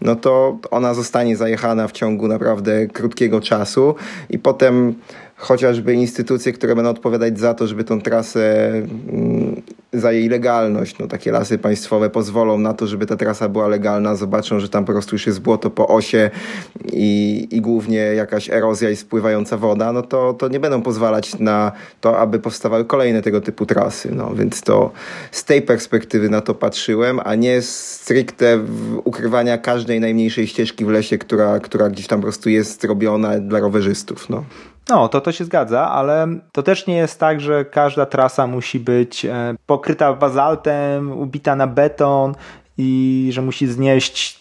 no 0.00 0.16
to 0.16 0.58
ona 0.70 0.94
zostanie 0.94 1.36
zajechana 1.36 1.88
w 1.88 1.92
ciągu 1.92 2.28
naprawdę 2.28 2.86
krótkiego 2.86 3.40
czasu 3.40 3.94
i 4.30 4.38
potem 4.38 4.94
chociażby 5.38 5.94
instytucje, 5.94 6.52
które 6.52 6.74
będą 6.74 6.90
odpowiadać 6.90 7.38
za 7.38 7.54
to, 7.54 7.66
żeby 7.66 7.84
tą 7.84 8.00
trasę, 8.00 8.72
mm, 9.08 9.62
za 9.92 10.12
jej 10.12 10.28
legalność, 10.28 10.98
no 10.98 11.06
takie 11.06 11.32
lasy 11.32 11.58
państwowe 11.58 12.10
pozwolą 12.10 12.58
na 12.58 12.74
to, 12.74 12.86
żeby 12.86 13.06
ta 13.06 13.16
trasa 13.16 13.48
była 13.48 13.68
legalna, 13.68 14.16
zobaczą, 14.16 14.60
że 14.60 14.68
tam 14.68 14.84
po 14.84 14.92
prostu 14.92 15.14
już 15.14 15.26
jest 15.26 15.40
błoto 15.40 15.70
po 15.70 15.88
osie 15.88 16.30
i, 16.92 17.48
i 17.50 17.60
głównie 17.60 17.96
jakaś 17.96 18.50
erozja 18.50 18.90
i 18.90 18.96
spływająca 18.96 19.56
woda, 19.56 19.92
no 19.92 20.02
to, 20.02 20.34
to 20.34 20.48
nie 20.48 20.60
będą 20.60 20.82
pozwalać 20.82 21.38
na 21.38 21.72
to, 22.00 22.18
aby 22.18 22.38
powstawały 22.38 22.84
kolejne 22.84 23.22
tego 23.22 23.40
typu 23.40 23.66
trasy, 23.66 24.14
no 24.14 24.34
więc 24.34 24.62
to 24.62 24.90
z 25.30 25.44
tej 25.44 25.62
perspektywy 25.62 26.28
na 26.28 26.40
to 26.40 26.54
patrzyłem, 26.54 27.20
a 27.24 27.34
nie 27.34 27.62
stricte 27.62 28.64
ukrywania 29.04 29.58
każdej 29.58 30.00
najmniejszej 30.00 30.46
ścieżki 30.46 30.84
w 30.84 30.88
lesie, 30.88 31.18
która, 31.18 31.60
która 31.60 31.88
gdzieś 31.88 32.06
tam 32.06 32.20
po 32.20 32.24
prostu 32.24 32.50
jest 32.50 32.84
robiona 32.84 33.38
dla 33.40 33.58
rowerzystów, 33.58 34.28
no. 34.28 34.44
No, 34.88 35.08
to 35.08 35.20
to 35.20 35.32
się 35.32 35.44
zgadza, 35.44 35.90
ale 35.90 36.26
to 36.52 36.62
też 36.62 36.86
nie 36.86 36.96
jest 36.96 37.20
tak, 37.20 37.40
że 37.40 37.64
każda 37.64 38.06
trasa 38.06 38.46
musi 38.46 38.80
być 38.80 39.24
e, 39.24 39.54
pokryta 39.66 40.14
bazaltem, 40.14 41.12
ubita 41.12 41.56
na 41.56 41.66
beton 41.66 42.34
i 42.78 43.28
że 43.32 43.42
musi 43.42 43.66
znieść 43.66 44.37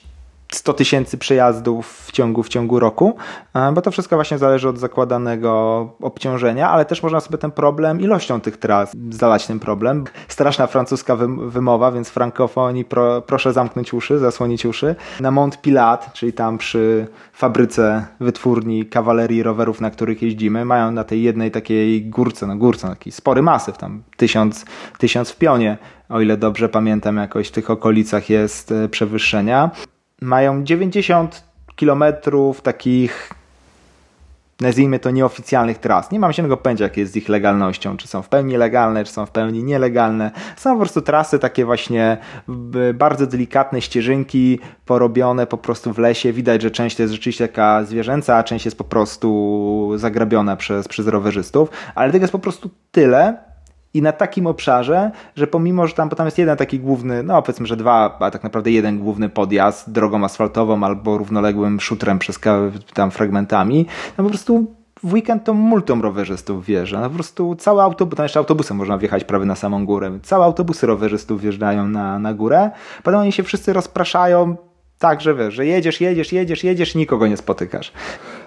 100 0.51 0.73
tysięcy 0.73 1.17
przejazdów 1.17 2.05
w 2.07 2.11
ciągu, 2.11 2.43
w 2.43 2.49
ciągu 2.49 2.79
roku, 2.79 3.15
e, 3.53 3.71
bo 3.71 3.81
to 3.81 3.91
wszystko 3.91 4.15
właśnie 4.15 4.37
zależy 4.37 4.69
od 4.69 4.77
zakładanego 4.77 5.79
obciążenia, 6.01 6.69
ale 6.69 6.85
też 6.85 7.03
można 7.03 7.19
sobie 7.19 7.37
ten 7.37 7.51
problem 7.51 8.01
ilością 8.01 8.41
tych 8.41 8.57
tras 8.57 8.91
zalać 9.09 9.47
ten 9.47 9.59
problem. 9.59 10.03
Straszna 10.27 10.67
francuska 10.67 11.15
wymowa, 11.47 11.91
więc 11.91 12.09
frankofonii 12.09 12.85
pro, 12.85 13.21
proszę 13.21 13.53
zamknąć 13.53 13.93
uszy, 13.93 14.19
zasłonić 14.19 14.65
uszy. 14.65 14.95
Na 15.19 15.31
Mont 15.31 15.61
Pilat, 15.61 16.13
czyli 16.13 16.33
tam 16.33 16.57
przy 16.57 17.07
fabryce 17.33 18.05
wytwórni 18.19 18.85
kawalerii 18.85 19.43
rowerów, 19.43 19.81
na 19.81 19.91
których 19.91 20.21
jeździmy, 20.21 20.65
mają 20.65 20.91
na 20.91 21.03
tej 21.03 21.23
jednej 21.23 21.51
takiej 21.51 22.05
górce, 22.05 22.47
no 22.47 22.55
górce, 22.55 22.87
taki 22.87 23.11
spory 23.11 23.41
masyw, 23.41 23.77
tam 23.77 24.03
tysiąc, 24.17 24.65
tysiąc 24.97 25.29
w 25.29 25.37
pionie, 25.37 25.77
o 26.09 26.21
ile 26.21 26.37
dobrze 26.37 26.69
pamiętam, 26.69 27.17
jakoś 27.17 27.47
w 27.47 27.51
tych 27.51 27.69
okolicach 27.69 28.29
jest 28.29 28.71
e, 28.71 28.89
przewyższenia 28.89 29.71
mają 30.21 30.63
90 30.63 31.43
kilometrów 31.75 32.61
takich 32.61 33.31
nazwijmy 34.61 34.99
to 34.99 35.11
nieoficjalnych 35.11 35.77
tras. 35.77 36.11
Nie 36.11 36.19
mam 36.19 36.33
żadnego 36.33 36.57
pojęcia, 36.57 36.83
jak 36.83 36.97
jest 36.97 37.13
z 37.13 37.15
ich 37.15 37.29
legalnością, 37.29 37.97
czy 37.97 38.07
są 38.07 38.21
w 38.21 38.29
pełni 38.29 38.57
legalne, 38.57 39.03
czy 39.03 39.11
są 39.13 39.25
w 39.25 39.31
pełni 39.31 39.63
nielegalne. 39.63 40.31
Są 40.57 40.73
po 40.73 40.79
prostu 40.79 41.01
trasy 41.01 41.39
takie 41.39 41.65
właśnie 41.65 42.17
bardzo 42.93 43.27
delikatne 43.27 43.81
ścieżynki 43.81 44.59
porobione 44.85 45.47
po 45.47 45.57
prostu 45.57 45.93
w 45.93 45.97
lesie. 45.97 46.33
Widać, 46.33 46.61
że 46.61 46.71
część 46.71 46.95
to 46.95 47.03
jest 47.03 47.13
rzeczywiście 47.13 47.47
taka 47.47 47.83
zwierzęca, 47.83 48.35
a 48.35 48.43
część 48.43 48.65
jest 48.65 48.77
po 48.77 48.83
prostu 48.83 49.91
zagrabiona 49.95 50.55
przez, 50.55 50.87
przez 50.87 51.07
rowerzystów, 51.07 51.69
ale 51.95 52.11
tego 52.11 52.23
jest 52.23 52.31
po 52.31 52.39
prostu 52.39 52.69
tyle, 52.91 53.37
i 53.93 54.01
na 54.01 54.11
takim 54.11 54.47
obszarze, 54.47 55.11
że 55.35 55.47
pomimo, 55.47 55.87
że 55.87 55.93
tam, 55.93 56.09
bo 56.09 56.15
tam 56.15 56.27
jest 56.27 56.37
jeden 56.37 56.57
taki 56.57 56.79
główny, 56.79 57.23
no 57.23 57.41
powiedzmy, 57.41 57.65
że 57.65 57.77
dwa, 57.77 58.17
a 58.19 58.31
tak 58.31 58.43
naprawdę 58.43 58.71
jeden 58.71 58.99
główny 58.99 59.29
podjazd 59.29 59.91
drogą 59.91 60.23
asfaltową 60.23 60.83
albo 60.83 61.17
równoległym 61.17 61.79
szutrem 61.79 62.19
przez 62.19 62.39
tam 62.93 63.11
fragmentami, 63.11 63.85
no 64.17 64.23
po 64.23 64.29
prostu 64.29 64.77
w 65.03 65.13
weekend 65.13 65.43
to 65.43 65.53
multum 65.53 66.01
rowerzystów 66.01 66.65
wjeżdża. 66.65 67.01
No 67.01 67.09
po 67.09 67.15
prostu 67.15 67.55
całe 67.55 67.83
autobus, 67.83 68.17
tam 68.17 68.23
jeszcze 68.23 68.39
autobusem 68.39 68.77
można 68.77 68.97
wjechać 68.97 69.23
prawie 69.23 69.45
na 69.45 69.55
samą 69.55 69.85
górę. 69.85 70.19
Całe 70.23 70.45
autobusy 70.45 70.87
rowerzystów 70.87 71.41
wjeżdżają 71.41 71.87
na, 71.87 72.19
na 72.19 72.33
górę. 72.33 72.71
Potem 73.03 73.19
oni 73.19 73.31
się 73.31 73.43
wszyscy 73.43 73.73
rozpraszają 73.73 74.55
tak, 74.99 75.21
że 75.21 75.35
wiesz, 75.35 75.53
że 75.53 75.65
jedziesz, 75.65 76.01
jedziesz, 76.01 76.33
jedziesz, 76.33 76.63
jedziesz 76.63 76.95
nikogo 76.95 77.27
nie 77.27 77.37
spotykasz. 77.37 77.91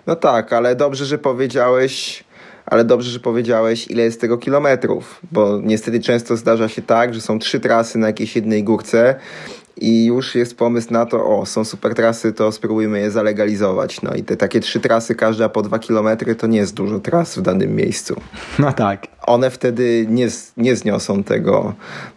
No 0.06 0.16
tak, 0.16 0.52
ale 0.52 0.76
dobrze, 0.76 1.04
że 1.04 1.18
powiedziałeś, 1.18 2.24
ale 2.70 2.84
dobrze, 2.84 3.10
że 3.10 3.20
powiedziałeś, 3.20 3.88
ile 3.88 4.02
jest 4.02 4.20
tego 4.20 4.38
kilometrów, 4.38 5.20
bo 5.32 5.60
niestety 5.62 6.00
często 6.00 6.36
zdarza 6.36 6.68
się 6.68 6.82
tak, 6.82 7.14
że 7.14 7.20
są 7.20 7.38
trzy 7.38 7.60
trasy 7.60 7.98
na 7.98 8.06
jakiejś 8.06 8.36
jednej 8.36 8.64
górce 8.64 9.14
i 9.76 10.04
już 10.04 10.34
jest 10.34 10.56
pomysł 10.56 10.92
na 10.92 11.06
to, 11.06 11.26
o, 11.26 11.46
są 11.46 11.64
super 11.64 11.94
trasy, 11.94 12.32
to 12.32 12.52
spróbujmy 12.52 13.00
je 13.00 13.10
zalegalizować. 13.10 14.02
No 14.02 14.14
i 14.14 14.22
te 14.22 14.36
takie 14.36 14.60
trzy 14.60 14.80
trasy, 14.80 15.14
każda 15.14 15.48
po 15.48 15.62
dwa 15.62 15.78
kilometry, 15.78 16.34
to 16.34 16.46
nie 16.46 16.58
jest 16.58 16.74
dużo 16.74 16.98
tras 16.98 17.38
w 17.38 17.42
danym 17.42 17.76
miejscu. 17.76 18.20
No 18.58 18.72
tak. 18.72 19.06
One 19.22 19.50
wtedy 19.50 20.06
nie, 20.08 20.28
nie 20.56 20.76
zniosą 20.76 21.24
tego 21.24 21.74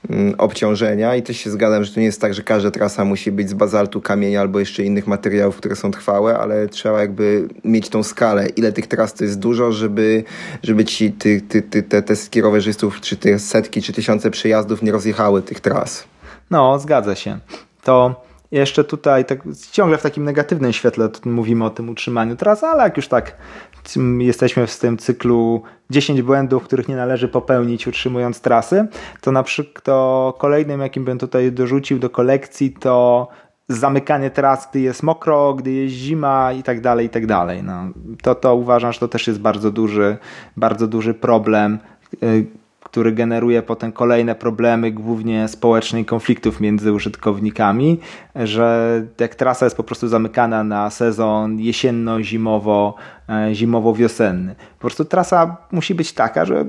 mm, 0.09 0.35
obciążenia 0.37 1.15
i 1.15 1.23
też 1.23 1.37
się 1.37 1.51
zgadzam, 1.51 1.83
że 1.83 1.93
to 1.93 1.99
nie 1.99 2.05
jest 2.05 2.21
tak, 2.21 2.33
że 2.33 2.41
każda 2.43 2.71
trasa 2.71 3.05
musi 3.05 3.31
być 3.31 3.49
z 3.49 3.53
bazaltu, 3.53 4.01
kamienia 4.01 4.41
albo 4.41 4.59
jeszcze 4.59 4.83
innych 4.83 5.07
materiałów, 5.07 5.57
które 5.57 5.75
są 5.75 5.91
trwałe, 5.91 6.37
ale 6.37 6.67
trzeba 6.67 7.01
jakby 7.01 7.47
mieć 7.63 7.89
tą 7.89 8.03
skalę, 8.03 8.47
ile 8.47 8.71
tych 8.71 8.87
tras 8.87 9.13
to 9.13 9.23
jest 9.23 9.39
dużo, 9.39 9.71
żeby, 9.71 10.23
żeby 10.63 10.85
ci 10.85 11.11
ty, 11.11 11.41
ty, 11.41 11.61
ty, 11.61 11.83
te, 11.83 12.01
te 12.01 12.15
setki 12.15 12.41
rowerzystów, 12.41 13.01
czy 13.01 13.15
te 13.15 13.39
setki, 13.39 13.81
czy 13.81 13.93
tysiące 13.93 14.31
przejazdów 14.31 14.81
nie 14.81 14.91
rozjechały 14.91 15.41
tych 15.41 15.59
tras. 15.59 16.12
No, 16.51 16.79
zgadza 16.79 17.15
się. 17.15 17.39
To 17.83 18.23
jeszcze 18.51 18.83
tutaj 18.83 19.25
tak, 19.25 19.39
ciągle 19.71 19.97
w 19.97 20.01
takim 20.01 20.23
negatywnym 20.23 20.73
świetle 20.73 21.09
mówimy 21.25 21.65
o 21.65 21.69
tym 21.69 21.89
utrzymaniu 21.89 22.35
tras, 22.35 22.63
ale 22.63 22.83
jak 22.83 22.97
już 22.97 23.07
tak 23.07 23.35
jesteśmy 24.19 24.67
w 24.67 24.79
tym 24.79 24.97
cyklu 24.97 25.63
10 25.89 26.21
błędów, 26.21 26.63
których 26.63 26.87
nie 26.87 26.95
należy 26.95 27.27
popełnić 27.27 27.87
utrzymując 27.87 28.41
trasy, 28.41 28.87
to 29.21 29.31
na 29.31 29.43
przykład 29.43 29.83
to 29.83 30.33
kolejnym, 30.37 30.81
jakim 30.81 31.05
bym 31.05 31.19
tutaj 31.19 31.51
dorzucił 31.51 31.99
do 31.99 32.09
kolekcji, 32.09 32.71
to 32.71 33.27
zamykanie 33.67 34.29
tras, 34.29 34.67
gdy 34.71 34.79
jest 34.79 35.03
mokro, 35.03 35.53
gdy 35.53 35.71
jest 35.71 35.95
zima 35.95 36.53
i 36.53 36.63
tak 36.63 36.81
dalej, 36.81 37.05
i 37.05 37.09
tak 37.09 37.25
dalej. 37.25 37.63
No, 37.63 37.73
to, 38.21 38.35
to 38.35 38.55
uważam, 38.55 38.93
że 38.93 38.99
to 38.99 39.07
też 39.07 39.27
jest 39.27 39.39
bardzo 39.39 39.71
duży, 39.71 40.17
bardzo 40.57 40.87
duży 40.87 41.13
problem 41.13 41.79
y, 42.23 42.45
który 42.93 43.11
generuje 43.11 43.61
potem 43.61 43.91
kolejne 43.91 44.35
problemy, 44.35 44.91
głównie 44.91 45.47
społeczne 45.47 46.01
i 46.01 46.05
konfliktów 46.05 46.61
między 46.61 46.93
użytkownikami, 46.93 47.99
że 48.35 49.01
jak 49.19 49.35
trasa 49.35 49.65
jest 49.65 49.77
po 49.77 49.83
prostu 49.83 50.07
zamykana 50.07 50.63
na 50.63 50.89
sezon 50.89 51.57
jesienno-zimowo, 51.57 52.93
e, 53.29 53.55
zimowo-wiosenny. 53.55 54.55
Po 54.55 54.81
prostu 54.81 55.05
trasa 55.05 55.57
musi 55.71 55.95
być 55.95 56.13
taka, 56.13 56.45
że 56.45 56.65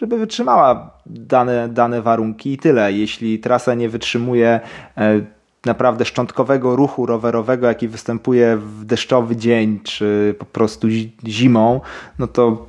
żeby 0.00 0.18
wytrzymała 0.18 0.90
dane, 1.06 1.68
dane 1.68 2.02
warunki 2.02 2.52
i 2.52 2.58
tyle. 2.58 2.92
Jeśli 2.92 3.38
trasa 3.38 3.74
nie 3.74 3.88
wytrzymuje 3.88 4.60
e, 4.96 5.20
naprawdę 5.66 6.04
szczątkowego 6.04 6.76
ruchu 6.76 7.06
rowerowego, 7.06 7.66
jaki 7.66 7.88
występuje 7.88 8.56
w 8.56 8.84
deszczowy 8.84 9.36
dzień, 9.36 9.80
czy 9.84 10.34
po 10.38 10.44
prostu 10.44 10.88
zimą, 11.26 11.80
no 12.18 12.26
to 12.26 12.66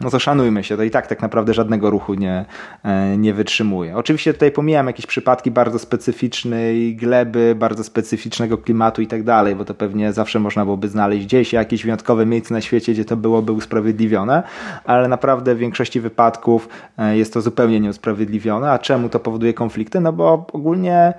no 0.00 0.10
to 0.10 0.18
szanujmy 0.18 0.64
się, 0.64 0.76
to 0.76 0.82
i 0.82 0.90
tak 0.90 1.06
tak 1.06 1.22
naprawdę 1.22 1.54
żadnego 1.54 1.90
ruchu 1.90 2.14
nie, 2.14 2.44
e, 2.82 3.16
nie 3.16 3.34
wytrzymuje. 3.34 3.96
Oczywiście 3.96 4.32
tutaj 4.32 4.52
pomijam 4.52 4.86
jakieś 4.86 5.06
przypadki 5.06 5.50
bardzo 5.50 5.78
specyficznej 5.78 6.96
gleby, 6.96 7.54
bardzo 7.58 7.84
specyficznego 7.84 8.58
klimatu 8.58 9.02
i 9.02 9.06
tak 9.06 9.22
dalej, 9.22 9.56
bo 9.56 9.64
to 9.64 9.74
pewnie 9.74 10.12
zawsze 10.12 10.38
można 10.38 10.64
byłoby 10.64 10.88
znaleźć 10.88 11.26
gdzieś 11.26 11.52
jakieś 11.52 11.82
wyjątkowe 11.82 12.26
miejsce 12.26 12.54
na 12.54 12.60
świecie, 12.60 12.92
gdzie 12.92 13.04
to 13.04 13.16
byłoby 13.16 13.52
usprawiedliwione, 13.52 14.42
ale 14.84 15.08
naprawdę 15.08 15.54
w 15.54 15.58
większości 15.58 16.00
wypadków 16.00 16.68
e, 16.98 17.16
jest 17.16 17.34
to 17.34 17.40
zupełnie 17.40 17.80
nieusprawiedliwione. 17.80 18.70
A 18.70 18.78
czemu 18.78 19.08
to 19.08 19.20
powoduje 19.20 19.54
konflikty? 19.54 20.00
No 20.00 20.12
bo 20.12 20.46
ogólnie 20.52 21.14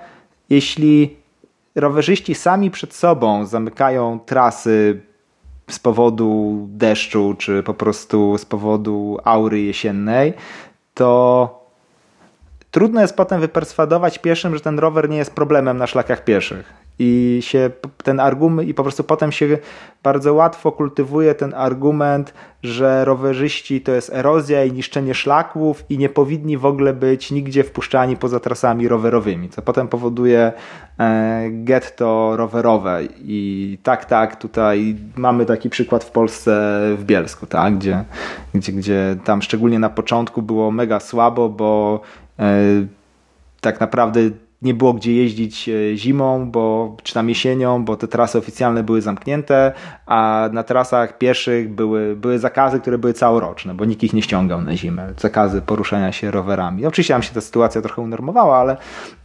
jeśli 0.50 1.16
rowerzyści 1.74 2.34
sami 2.34 2.70
przed 2.70 2.94
sobą 2.94 3.46
zamykają 3.46 4.18
trasy 4.26 5.00
z 5.72 5.78
powodu 5.78 6.58
deszczu, 6.68 7.34
czy 7.38 7.62
po 7.62 7.74
prostu 7.74 8.38
z 8.38 8.44
powodu 8.44 9.18
aury 9.24 9.60
jesiennej, 9.60 10.32
to 10.94 11.62
trudno 12.70 13.00
jest 13.00 13.16
potem 13.16 13.40
wyperswadować 13.40 14.18
pieszym, 14.18 14.54
że 14.54 14.60
ten 14.60 14.78
rower 14.78 15.08
nie 15.08 15.16
jest 15.16 15.34
problemem 15.34 15.76
na 15.76 15.86
szlakach 15.86 16.24
pieszych 16.24 16.82
i 16.98 17.38
się 17.42 17.70
ten 18.02 18.20
argument 18.20 18.68
i 18.68 18.74
po 18.74 18.82
prostu 18.82 19.04
potem 19.04 19.32
się 19.32 19.58
bardzo 20.02 20.34
łatwo 20.34 20.72
kultywuje 20.72 21.34
ten 21.34 21.54
argument, 21.54 22.34
że 22.62 23.04
rowerzyści 23.04 23.80
to 23.80 23.92
jest 23.92 24.14
erozja 24.14 24.64
i 24.64 24.72
niszczenie 24.72 25.14
szlaków 25.14 25.84
i 25.88 25.98
nie 25.98 26.08
powinni 26.08 26.58
w 26.58 26.66
ogóle 26.66 26.92
być 26.92 27.30
nigdzie 27.30 27.64
wpuszczani 27.64 28.16
poza 28.16 28.40
trasami 28.40 28.88
rowerowymi, 28.88 29.48
co 29.48 29.62
potem 29.62 29.88
powoduje 29.88 30.52
e, 30.98 31.42
getto 31.50 32.36
rowerowe. 32.36 33.00
I 33.18 33.78
tak, 33.82 34.04
tak, 34.04 34.36
tutaj 34.36 34.96
mamy 35.16 35.46
taki 35.46 35.70
przykład 35.70 36.04
w 36.04 36.10
Polsce 36.10 36.80
w 36.96 37.04
Bielsku, 37.04 37.46
tak, 37.46 37.78
gdzie, 37.78 38.04
gdzie, 38.54 38.72
gdzie 38.72 39.16
tam 39.24 39.42
szczególnie 39.42 39.78
na 39.78 39.90
początku 39.90 40.42
było 40.42 40.70
mega 40.70 41.00
słabo, 41.00 41.48
bo 41.48 42.00
e, 42.38 42.62
tak 43.60 43.80
naprawdę 43.80 44.20
nie 44.62 44.74
było 44.74 44.92
gdzie 44.92 45.14
jeździć 45.14 45.68
e, 45.68 45.96
zimą, 45.96 46.50
bo, 46.50 46.96
czy 47.02 47.14
tam 47.14 47.28
jesienią, 47.28 47.84
bo 47.84 47.96
te 47.96 48.08
trasy 48.08 48.38
oficjalne 48.38 48.82
były 48.82 49.02
zamknięte, 49.02 49.72
a 50.06 50.48
na 50.52 50.62
trasach 50.62 51.18
pieszych 51.18 51.74
były, 51.74 52.16
były 52.16 52.38
zakazy, 52.38 52.80
które 52.80 52.98
były 52.98 53.12
całoroczne, 53.12 53.74
bo 53.74 53.84
nikt 53.84 54.02
ich 54.02 54.12
nie 54.12 54.22
ściągał 54.22 54.60
na 54.60 54.76
zimę. 54.76 55.12
Zakazy 55.18 55.62
poruszania 55.62 56.12
się 56.12 56.30
rowerami. 56.30 56.86
Oczywiście 56.86 57.14
tam 57.14 57.22
się 57.22 57.34
ta 57.34 57.40
sytuacja 57.40 57.82
trochę 57.82 58.02
unormowała, 58.02 58.58
ale 58.58 58.76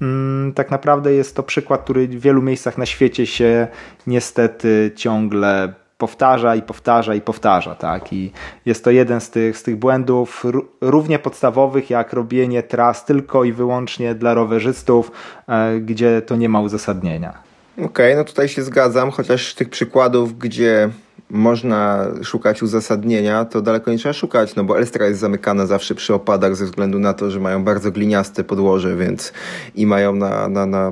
mm, 0.02 0.54
tak 0.54 0.72
naprawdę 0.72 1.14
jest 1.14 1.36
to 1.36 1.44
przykład, 1.44 1.84
który 1.84 2.08
w 2.08 2.22
wielu 2.22 2.42
miejscach 2.42 2.78
na 2.78 2.86
świecie 2.86 3.26
się 3.26 3.68
niestety 4.08 4.92
ciągle 4.96 5.74
powtarza 5.98 6.56
i 6.56 6.62
powtarza 6.62 7.16
i 7.16 7.22
powtarza, 7.22 7.76
tak? 7.76 8.14
I 8.14 8.32
jest 8.66 8.84
to 8.84 8.92
jeden 8.92 9.22
z 9.22 9.30
tych, 9.30 9.58
z 9.58 9.64
tych 9.64 9.76
błędów 9.76 10.46
równie 10.82 11.20
podstawowych 11.20 11.90
jak 11.90 12.14
robienie 12.14 12.64
tras 12.64 13.06
tylko 13.06 13.44
i 13.44 13.54
wyłącznie 13.54 14.16
dla 14.16 14.34
rowerzystów, 14.34 15.12
e, 15.48 15.80
gdzie 15.80 16.22
to 16.22 16.36
nie 16.36 16.50
ma 16.50 16.62
uzasadnienia. 16.62 17.34
Okej, 17.78 17.86
okay, 17.86 18.16
no 18.16 18.24
tutaj 18.24 18.50
się 18.50 18.64
zgadzam, 18.64 19.12
chociaż 19.12 19.54
tych 19.54 19.70
przykładów, 19.70 20.38
gdzie 20.38 20.90
można 21.30 22.08
szukać 22.24 22.64
uzasadnienia, 22.64 23.46
to 23.46 23.62
daleko 23.62 23.92
nie 23.92 23.98
trzeba 23.98 24.14
szukać, 24.14 24.56
no 24.56 24.64
bo 24.64 24.78
Elstra 24.78 25.08
jest 25.08 25.20
zamykana 25.20 25.66
zawsze 25.66 25.96
przy 25.96 26.14
opadach 26.14 26.56
ze 26.56 26.66
względu 26.66 27.00
na 27.00 27.14
to, 27.14 27.32
że 27.32 27.40
mają 27.40 27.64
bardzo 27.64 27.92
gliniaste 27.92 28.44
podłoże, 28.44 28.96
więc 28.96 29.34
i 29.76 29.86
mają 29.86 30.16
na, 30.16 30.48
na, 30.48 30.66
na 30.66 30.92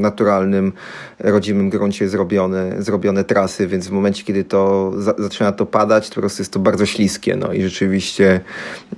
naturalnym, 0.00 0.72
rodzimym 1.18 1.70
gruncie 1.70 2.08
zrobione, 2.08 2.82
zrobione 2.82 3.24
trasy, 3.24 3.66
więc 3.66 3.88
w 3.88 3.90
momencie, 3.90 4.24
kiedy 4.24 4.44
to 4.44 4.92
za, 4.96 5.14
zaczyna 5.18 5.52
to 5.52 5.66
padać, 5.66 6.08
to 6.08 6.14
po 6.14 6.20
prostu 6.20 6.42
jest 6.42 6.52
to 6.52 6.58
bardzo 6.58 6.86
śliskie, 6.86 7.36
no 7.36 7.52
i 7.52 7.62
rzeczywiście... 7.62 8.40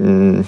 Mm, 0.01 0.45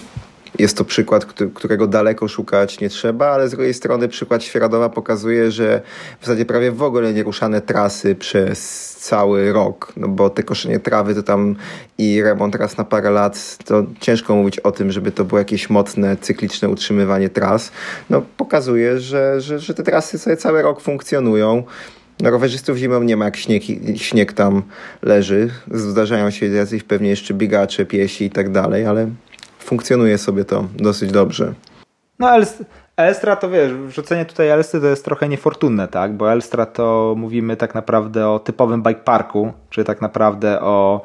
jest 0.59 0.77
to 0.77 0.85
przykład, 0.85 1.25
którego 1.55 1.87
daleko 1.87 2.29
szukać 2.29 2.81
nie 2.81 2.89
trzeba, 2.89 3.29
ale 3.29 3.49
z 3.49 3.51
drugiej 3.51 3.75
strony 3.75 4.09
przykład 4.09 4.45
Świeradowa 4.45 4.89
pokazuje, 4.89 5.51
że 5.51 5.81
w 6.21 6.27
zasadzie 6.27 6.45
prawie 6.45 6.73
w 6.73 6.83
ogóle 6.83 7.13
nie 7.13 7.23
ruszane 7.23 7.61
trasy 7.61 8.15
przez 8.15 8.91
cały 8.97 9.53
rok, 9.53 9.93
no 9.97 10.09
bo 10.09 10.31
te 10.31 10.43
koszenie 10.43 10.81
trawy 10.81 11.15
to 11.15 11.23
tam 11.23 11.57
i 11.99 12.23
remont 12.23 12.55
raz 12.55 12.77
na 12.77 12.85
parę 12.85 13.11
lat, 13.11 13.59
to 13.65 13.85
ciężko 14.01 14.37
mówić 14.37 14.61
o 14.61 14.73
tym, 14.73 14.93
żeby 14.93 15.13
to 15.13 15.25
było 15.25 15.39
jakieś 15.39 15.71
mocne, 15.71 16.17
cykliczne 16.17 16.69
utrzymywanie 16.69 17.29
tras. 17.29 17.73
No 18.11 18.23
pokazuje, 18.37 19.01
że, 19.01 19.41
że, 19.41 19.59
że 19.59 19.75
te 19.75 19.83
trasy 19.83 20.19
sobie 20.19 20.37
cały 20.37 20.63
rok 20.63 20.81
funkcjonują. 20.81 21.63
No, 22.21 22.31
rowerzystów 22.31 22.77
zimą 22.77 23.03
nie 23.03 23.17
ma, 23.17 23.25
jak 23.25 23.37
śnieg, 23.37 23.63
śnieg 23.97 24.33
tam 24.33 24.63
leży. 25.03 25.51
Zdarzają 25.71 26.31
się 26.31 26.47
jacyś 26.47 26.83
pewnie 26.83 27.09
jeszcze 27.09 27.35
biegacze, 27.35 27.87
piesi 27.87 28.25
i 28.25 28.31
tak 28.31 28.51
dalej, 28.51 28.87
ale 28.87 29.11
funkcjonuje 29.71 30.19
sobie 30.19 30.45
to 30.45 30.65
dosyć 30.77 31.13
dobrze. 31.13 31.55
No 32.19 32.29
Elstra 32.97 33.37
to 33.37 33.51
wiesz, 33.51 33.73
wrzucenie 33.73 34.25
tutaj 34.25 34.49
Elstry 34.49 34.81
to 34.81 34.87
jest 34.87 35.05
trochę 35.05 35.29
niefortunne, 35.29 35.89
tak? 35.89 36.13
Bo 36.13 36.33
Elstra 36.33 36.67
to 36.67 37.15
mówimy 37.17 37.57
tak 37.57 37.75
naprawdę 37.75 38.29
o 38.29 38.39
typowym 38.39 38.83
bike 38.83 39.01
parku, 39.01 39.53
czy 39.71 39.85
tak 39.85 40.01
naprawdę 40.01 40.61
o 40.61 41.01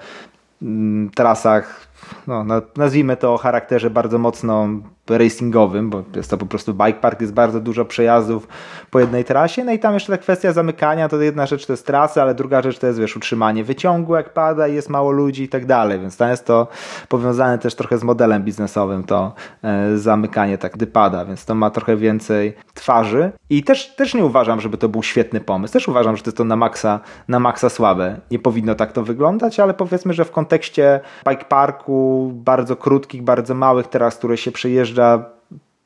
mm, 0.61 1.09
trasach, 1.09 1.87
no, 2.27 2.45
nazwijmy 2.77 3.17
to 3.17 3.33
o 3.33 3.37
charakterze 3.37 3.89
bardzo 3.89 4.17
mocno 4.17 4.67
racingowym, 5.09 5.89
bo 5.89 6.03
jest 6.15 6.29
to 6.29 6.37
po 6.37 6.45
prostu 6.45 6.73
bike 6.73 6.99
park, 6.99 7.21
jest 7.21 7.33
bardzo 7.33 7.59
dużo 7.59 7.85
przejazdów 7.85 8.47
po 8.91 8.99
jednej 8.99 9.23
trasie, 9.23 9.63
no 9.63 9.71
i 9.71 9.79
tam 9.79 9.93
jeszcze 9.93 10.11
ta 10.11 10.17
kwestia 10.17 10.53
zamykania, 10.53 11.09
to 11.09 11.21
jedna 11.21 11.45
rzecz 11.45 11.65
to 11.65 11.73
jest 11.73 11.85
trasa, 11.85 12.21
ale 12.21 12.35
druga 12.35 12.61
rzecz 12.61 12.79
to 12.79 12.87
jest, 12.87 12.99
wiesz, 12.99 13.17
utrzymanie 13.17 13.63
wyciągu, 13.63 14.15
jak 14.15 14.33
pada 14.33 14.67
i 14.67 14.75
jest 14.75 14.89
mało 14.89 15.11
ludzi 15.11 15.43
i 15.43 15.49
tak 15.49 15.65
dalej, 15.65 15.99
więc 15.99 16.17
tam 16.17 16.29
jest 16.29 16.45
to 16.45 16.67
powiązane 17.09 17.57
też 17.57 17.75
trochę 17.75 17.97
z 17.97 18.03
modelem 18.03 18.43
biznesowym, 18.43 19.03
to 19.03 19.33
e, 19.63 19.97
zamykanie 19.97 20.57
tak, 20.57 20.73
gdy 20.73 20.87
pada, 20.87 21.25
więc 21.25 21.45
to 21.45 21.55
ma 21.55 21.69
trochę 21.69 21.97
więcej 21.97 22.53
twarzy. 22.73 23.31
I 23.49 23.63
też, 23.63 23.95
też 23.95 24.13
nie 24.13 24.25
uważam, 24.25 24.61
żeby 24.61 24.77
to 24.77 24.89
był 24.89 25.03
świetny 25.03 25.39
pomysł, 25.39 25.73
też 25.73 25.87
uważam, 25.87 26.17
że 26.17 26.23
to 26.23 26.29
jest 26.29 26.37
to 26.37 26.43
na 26.43 26.55
maksa, 26.55 26.99
na 27.27 27.39
maksa 27.39 27.69
słabe, 27.69 28.19
nie 28.31 28.39
powinno 28.39 28.75
tak 28.75 28.91
to 28.91 29.03
wyglądać, 29.03 29.59
ale 29.59 29.73
powiedzmy, 29.73 30.13
że 30.13 30.25
w 30.25 30.31
kontekście 30.31 30.99
bike 31.29 31.45
parku, 31.45 32.31
bardzo 32.33 32.75
krótkich, 32.75 33.23
bardzo 33.23 33.55
małych 33.55 33.87
teraz, 33.87 34.17
które 34.17 34.37
się 34.37 34.51
przejeżdża 34.51 34.94
przejeżdża 34.95 35.35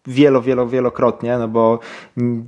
wielo, 0.08 0.42
wielo, 0.42 0.68
wielokrotnie, 0.68 1.38
no 1.38 1.48
bo 1.48 1.80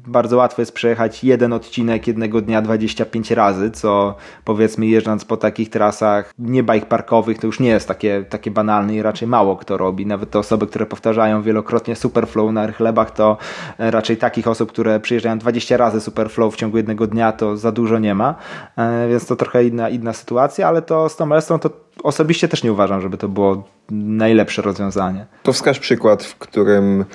bardzo 0.07 0.37
łatwo 0.37 0.61
jest 0.61 0.73
przejechać 0.73 1.23
jeden 1.23 1.53
odcinek 1.53 2.07
jednego 2.07 2.41
dnia 2.41 2.61
25 2.61 3.31
razy, 3.31 3.71
co 3.71 4.15
powiedzmy 4.45 4.85
jeżdżąc 4.85 5.25
po 5.25 5.37
takich 5.37 5.69
trasach 5.69 6.31
nie 6.39 6.63
bike 6.63 6.85
parkowych 6.85 7.39
to 7.39 7.47
już 7.47 7.59
nie 7.59 7.69
jest 7.69 7.87
takie, 7.87 8.25
takie 8.29 8.51
banalne 8.51 8.95
i 8.95 9.01
raczej 9.01 9.27
mało 9.27 9.57
kto 9.57 9.77
robi. 9.77 10.05
Nawet 10.05 10.29
te 10.29 10.39
osoby, 10.39 10.67
które 10.67 10.85
powtarzają 10.85 11.41
wielokrotnie 11.41 11.95
Superflow 11.95 12.51
na 12.51 12.71
chlebach, 12.71 13.11
to 13.11 13.37
e, 13.77 13.91
raczej 13.91 14.17
takich 14.17 14.47
osób, 14.47 14.69
które 14.69 14.99
przyjeżdżają 14.99 15.37
20 15.37 15.77
razy 15.77 16.01
Superflow 16.01 16.53
w 16.53 16.57
ciągu 16.57 16.77
jednego 16.77 17.07
dnia, 17.07 17.31
to 17.31 17.57
za 17.57 17.71
dużo 17.71 17.99
nie 17.99 18.15
ma, 18.15 18.35
e, 18.77 19.07
więc 19.09 19.25
to 19.25 19.35
trochę 19.35 19.63
inna, 19.65 19.89
inna 19.89 20.13
sytuacja, 20.13 20.67
ale 20.67 20.81
to 20.81 21.09
z 21.09 21.15
tą 21.15 21.33
Elstrą 21.33 21.59
to 21.59 21.69
osobiście 22.03 22.47
też 22.47 22.63
nie 22.63 22.71
uważam, 22.71 23.01
żeby 23.01 23.17
to 23.17 23.27
było 23.27 23.63
najlepsze 23.91 24.61
rozwiązanie. 24.61 25.25
To 25.43 25.53
wskaż 25.53 25.79
przykład, 25.79 26.23
w 26.23 26.35
którym 26.35 27.05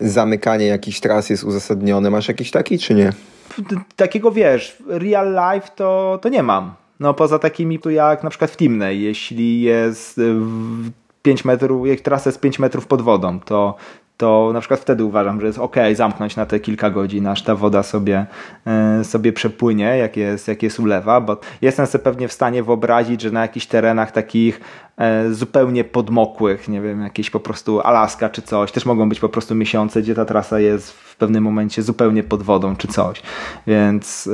zamykanie 0.00 0.66
jakichś 0.66 1.00
tras 1.00 1.30
jest 1.30 1.44
uzasadnione. 1.44 2.10
Masz 2.10 2.28
jakiś 2.28 2.50
taki, 2.50 2.78
czy 2.78 2.94
nie? 2.94 3.12
Takiego 3.96 4.30
wiesz, 4.30 4.82
real 4.88 5.54
life 5.54 5.68
to, 5.76 6.18
to 6.22 6.28
nie 6.28 6.42
mam. 6.42 6.74
No 7.00 7.14
poza 7.14 7.38
takimi 7.38 7.78
tu 7.78 7.90
jak 7.90 8.22
na 8.22 8.30
przykład 8.30 8.50
w 8.50 8.56
Timnej, 8.56 9.02
jeśli 9.02 9.62
jest 9.62 10.20
5 11.22 11.44
metrów, 11.44 11.86
jak 11.86 12.00
trasa 12.00 12.30
jest 12.30 12.40
5 12.40 12.58
metrów 12.58 12.86
pod 12.86 13.02
wodą, 13.02 13.40
to 13.40 13.76
to 14.16 14.50
na 14.52 14.60
przykład 14.60 14.80
wtedy 14.80 15.04
uważam, 15.04 15.40
że 15.40 15.46
jest 15.46 15.58
ok 15.58 15.76
zamknąć 15.94 16.36
na 16.36 16.46
te 16.46 16.60
kilka 16.60 16.90
godzin, 16.90 17.26
aż 17.26 17.42
ta 17.42 17.54
woda 17.54 17.82
sobie, 17.82 18.26
e, 18.66 19.04
sobie 19.04 19.32
przepłynie, 19.32 19.84
jak 19.84 20.16
jest, 20.16 20.48
jak 20.48 20.62
jest 20.62 20.80
ulewa, 20.80 21.20
bo 21.20 21.40
jestem 21.62 21.86
sobie 21.86 22.04
pewnie 22.04 22.28
w 22.28 22.32
stanie 22.32 22.62
wyobrazić, 22.62 23.20
że 23.20 23.30
na 23.30 23.42
jakichś 23.42 23.66
terenach 23.66 24.12
takich 24.12 24.60
zupełnie 25.30 25.84
podmokłych, 25.84 26.68
nie 26.68 26.80
wiem, 26.80 27.02
jakieś 27.02 27.30
po 27.30 27.40
prostu 27.40 27.80
Alaska 27.80 28.28
czy 28.28 28.42
coś. 28.42 28.72
Też 28.72 28.86
mogą 28.86 29.08
być 29.08 29.20
po 29.20 29.28
prostu 29.28 29.54
miesiące, 29.54 30.02
gdzie 30.02 30.14
ta 30.14 30.24
trasa 30.24 30.60
jest 30.60 31.04
w 31.14 31.16
pewnym 31.16 31.44
momencie 31.44 31.82
zupełnie 31.82 32.22
pod 32.22 32.42
wodą 32.42 32.76
czy 32.76 32.88
coś. 32.88 33.22
Więc, 33.66 34.28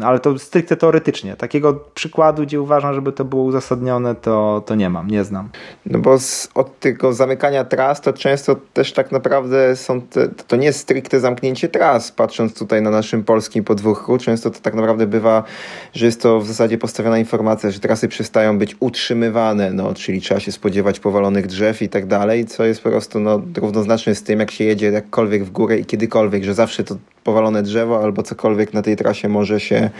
e, 0.00 0.06
ale 0.06 0.18
to 0.18 0.38
stricte 0.38 0.76
teoretycznie. 0.76 1.36
Takiego 1.36 1.74
przykładu, 1.94 2.42
gdzie 2.42 2.60
uważam, 2.60 2.94
żeby 2.94 3.12
to 3.12 3.24
było 3.24 3.42
uzasadnione, 3.42 4.14
to, 4.14 4.62
to 4.66 4.74
nie 4.74 4.90
mam, 4.90 5.08
nie 5.08 5.24
znam. 5.24 5.48
No 5.86 5.98
bo 5.98 6.18
z, 6.18 6.48
od 6.54 6.80
tego 6.80 7.12
zamykania 7.12 7.64
tras 7.64 8.00
to 8.00 8.12
często 8.12 8.56
też 8.72 8.92
tak 8.92 9.12
naprawdę 9.12 9.76
są 9.76 10.00
te, 10.00 10.28
to 10.28 10.56
nie 10.56 10.66
jest 10.66 10.78
stricte 10.78 11.20
zamknięcie 11.20 11.68
tras, 11.68 12.12
patrząc 12.12 12.54
tutaj 12.58 12.82
na 12.82 12.90
naszym 12.90 13.24
polskim 13.24 13.64
podwórku. 13.64 14.18
Często 14.18 14.50
to 14.50 14.60
tak 14.60 14.74
naprawdę 14.74 15.06
bywa, 15.06 15.44
że 15.92 16.06
jest 16.06 16.22
to 16.22 16.40
w 16.40 16.46
zasadzie 16.46 16.78
postawiona 16.78 17.18
informacja, 17.18 17.70
że 17.70 17.80
trasy 17.80 18.08
przestają 18.08 18.58
być 18.58 18.76
utrzymywane 18.80 19.70
no, 19.78 19.94
czyli 19.94 20.20
trzeba 20.20 20.40
się 20.40 20.52
spodziewać 20.52 21.00
powalonych 21.00 21.46
drzew 21.46 21.82
i 21.82 21.88
tak 21.88 22.06
dalej, 22.06 22.46
co 22.46 22.64
jest 22.64 22.82
po 22.82 22.90
prostu 22.90 23.20
no, 23.20 23.42
równoznaczne 23.56 24.14
z 24.14 24.22
tym, 24.22 24.40
jak 24.40 24.50
się 24.50 24.64
jedzie 24.64 24.86
jakkolwiek 24.86 25.44
w 25.44 25.50
górę 25.50 25.78
i 25.78 25.84
kiedykolwiek, 25.84 26.44
że 26.44 26.54
zawsze 26.54 26.84
to 26.84 26.96
powalone 27.28 27.62
drzewo 27.62 28.02
albo 28.02 28.22
cokolwiek 28.22 28.74
na 28.74 28.82
tej 28.82 28.96
trasie 28.96 29.28
może 29.28 29.60
się 29.60 29.90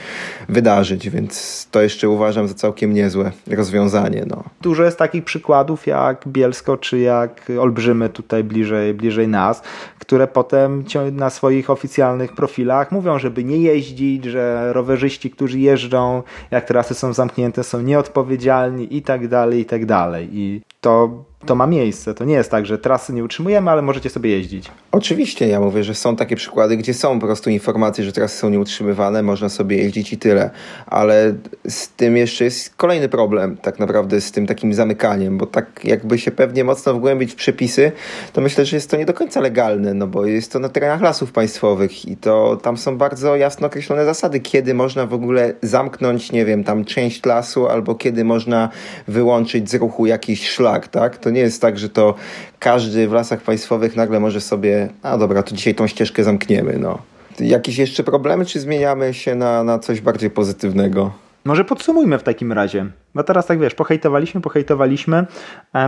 wydarzyć, 0.48 1.10
więc 1.10 1.66
to 1.70 1.82
jeszcze 1.82 2.08
uważam 2.08 2.48
za 2.48 2.54
całkiem 2.54 2.94
niezłe 2.94 3.32
rozwiązanie. 3.50 4.24
No. 4.26 4.44
Dużo 4.60 4.84
jest 4.84 4.98
takich 4.98 5.24
przykładów 5.24 5.86
jak 5.86 6.28
Bielsko 6.28 6.76
czy 6.76 6.98
jak 6.98 7.52
Olbrzymy 7.60 8.08
tutaj 8.08 8.44
bliżej, 8.44 8.94
bliżej 8.94 9.28
nas, 9.28 9.62
które 9.98 10.26
potem 10.26 10.84
na 11.12 11.30
swoich 11.30 11.70
oficjalnych 11.70 12.32
profilach 12.34 12.92
mówią, 12.92 13.18
żeby 13.18 13.44
nie 13.44 13.58
jeździć, 13.58 14.24
że 14.24 14.72
rowerzyści, 14.72 15.30
którzy 15.30 15.58
jeżdżą, 15.58 16.22
jak 16.50 16.64
trasy 16.64 16.94
są 16.94 17.12
zamknięte, 17.12 17.64
są 17.64 17.80
nieodpowiedzialni 17.80 18.96
i 18.96 19.02
tak 19.02 19.28
dalej, 19.28 19.60
i 19.60 19.64
tak 19.64 19.86
dalej. 19.86 20.28
I 20.32 20.60
to 20.80 21.24
to 21.46 21.54
ma 21.54 21.66
miejsce. 21.66 22.14
To 22.14 22.24
nie 22.24 22.34
jest 22.34 22.50
tak, 22.50 22.66
że 22.66 22.78
trasy 22.78 23.12
nie 23.12 23.24
utrzymujemy, 23.24 23.70
ale 23.70 23.82
możecie 23.82 24.10
sobie 24.10 24.30
jeździć. 24.30 24.70
Oczywiście, 24.92 25.48
ja 25.48 25.60
mówię, 25.60 25.84
że 25.84 25.94
są 25.94 26.16
takie 26.16 26.36
przykłady, 26.36 26.76
gdzie 26.76 26.94
są 26.94 27.20
po 27.20 27.26
prostu 27.26 27.50
informacje, 27.50 28.04
że 28.04 28.12
trasy 28.12 28.38
są 28.38 28.50
nieutrzymywane, 28.50 29.22
można 29.22 29.48
sobie 29.48 29.76
jeździć 29.76 30.12
i 30.12 30.18
tyle. 30.18 30.50
Ale 30.86 31.34
z 31.68 31.88
tym 31.88 32.16
jeszcze 32.16 32.44
jest 32.44 32.76
kolejny 32.76 33.08
problem, 33.08 33.56
tak 33.56 33.78
naprawdę, 33.78 34.20
z 34.20 34.32
tym 34.32 34.46
takim 34.46 34.74
zamykaniem, 34.74 35.38
bo 35.38 35.46
tak 35.46 35.84
jakby 35.84 36.18
się 36.18 36.30
pewnie 36.30 36.64
mocno 36.64 36.94
wgłębić 36.94 37.32
w 37.32 37.36
przepisy, 37.36 37.92
to 38.32 38.40
myślę, 38.40 38.64
że 38.64 38.76
jest 38.76 38.90
to 38.90 38.96
nie 38.96 39.06
do 39.06 39.14
końca 39.14 39.40
legalne, 39.40 39.94
no 39.94 40.06
bo 40.06 40.26
jest 40.26 40.52
to 40.52 40.58
na 40.58 40.68
terenach 40.68 41.00
lasów 41.00 41.32
państwowych 41.32 42.08
i 42.08 42.16
to 42.16 42.56
tam 42.62 42.76
są 42.76 42.98
bardzo 42.98 43.36
jasno 43.36 43.66
określone 43.66 44.04
zasady, 44.04 44.40
kiedy 44.40 44.74
można 44.74 45.06
w 45.06 45.14
ogóle 45.14 45.54
zamknąć, 45.62 46.32
nie 46.32 46.44
wiem, 46.44 46.64
tam 46.64 46.84
część 46.84 47.26
lasu, 47.26 47.68
albo 47.68 47.94
kiedy 47.94 48.24
można 48.24 48.68
wyłączyć 49.08 49.70
z 49.70 49.74
ruchu 49.74 50.06
jakiś 50.06 50.48
szlak, 50.48 50.88
tak? 50.88 51.18
To 51.18 51.27
nie 51.30 51.40
jest 51.40 51.62
tak, 51.62 51.78
że 51.78 51.88
to 51.88 52.14
każdy 52.58 53.08
w 53.08 53.12
lasach 53.12 53.40
państwowych 53.40 53.96
nagle 53.96 54.20
może 54.20 54.40
sobie, 54.40 54.88
a 55.02 55.18
dobra, 55.18 55.42
to 55.42 55.54
dzisiaj 55.54 55.74
tą 55.74 55.86
ścieżkę 55.86 56.24
zamkniemy. 56.24 56.78
No. 56.78 56.98
Jakieś 57.40 57.78
jeszcze 57.78 58.04
problemy, 58.04 58.44
czy 58.44 58.60
zmieniamy 58.60 59.14
się 59.14 59.34
na, 59.34 59.64
na 59.64 59.78
coś 59.78 60.00
bardziej 60.00 60.30
pozytywnego? 60.30 61.12
Może 61.44 61.64
podsumujmy 61.64 62.18
w 62.18 62.22
takim 62.22 62.52
razie. 62.52 62.86
Bo 63.14 63.24
teraz 63.24 63.46
tak 63.46 63.60
wiesz, 63.60 63.74
pohejtowaliśmy, 63.74 64.40
pohejtowaliśmy. 64.40 65.26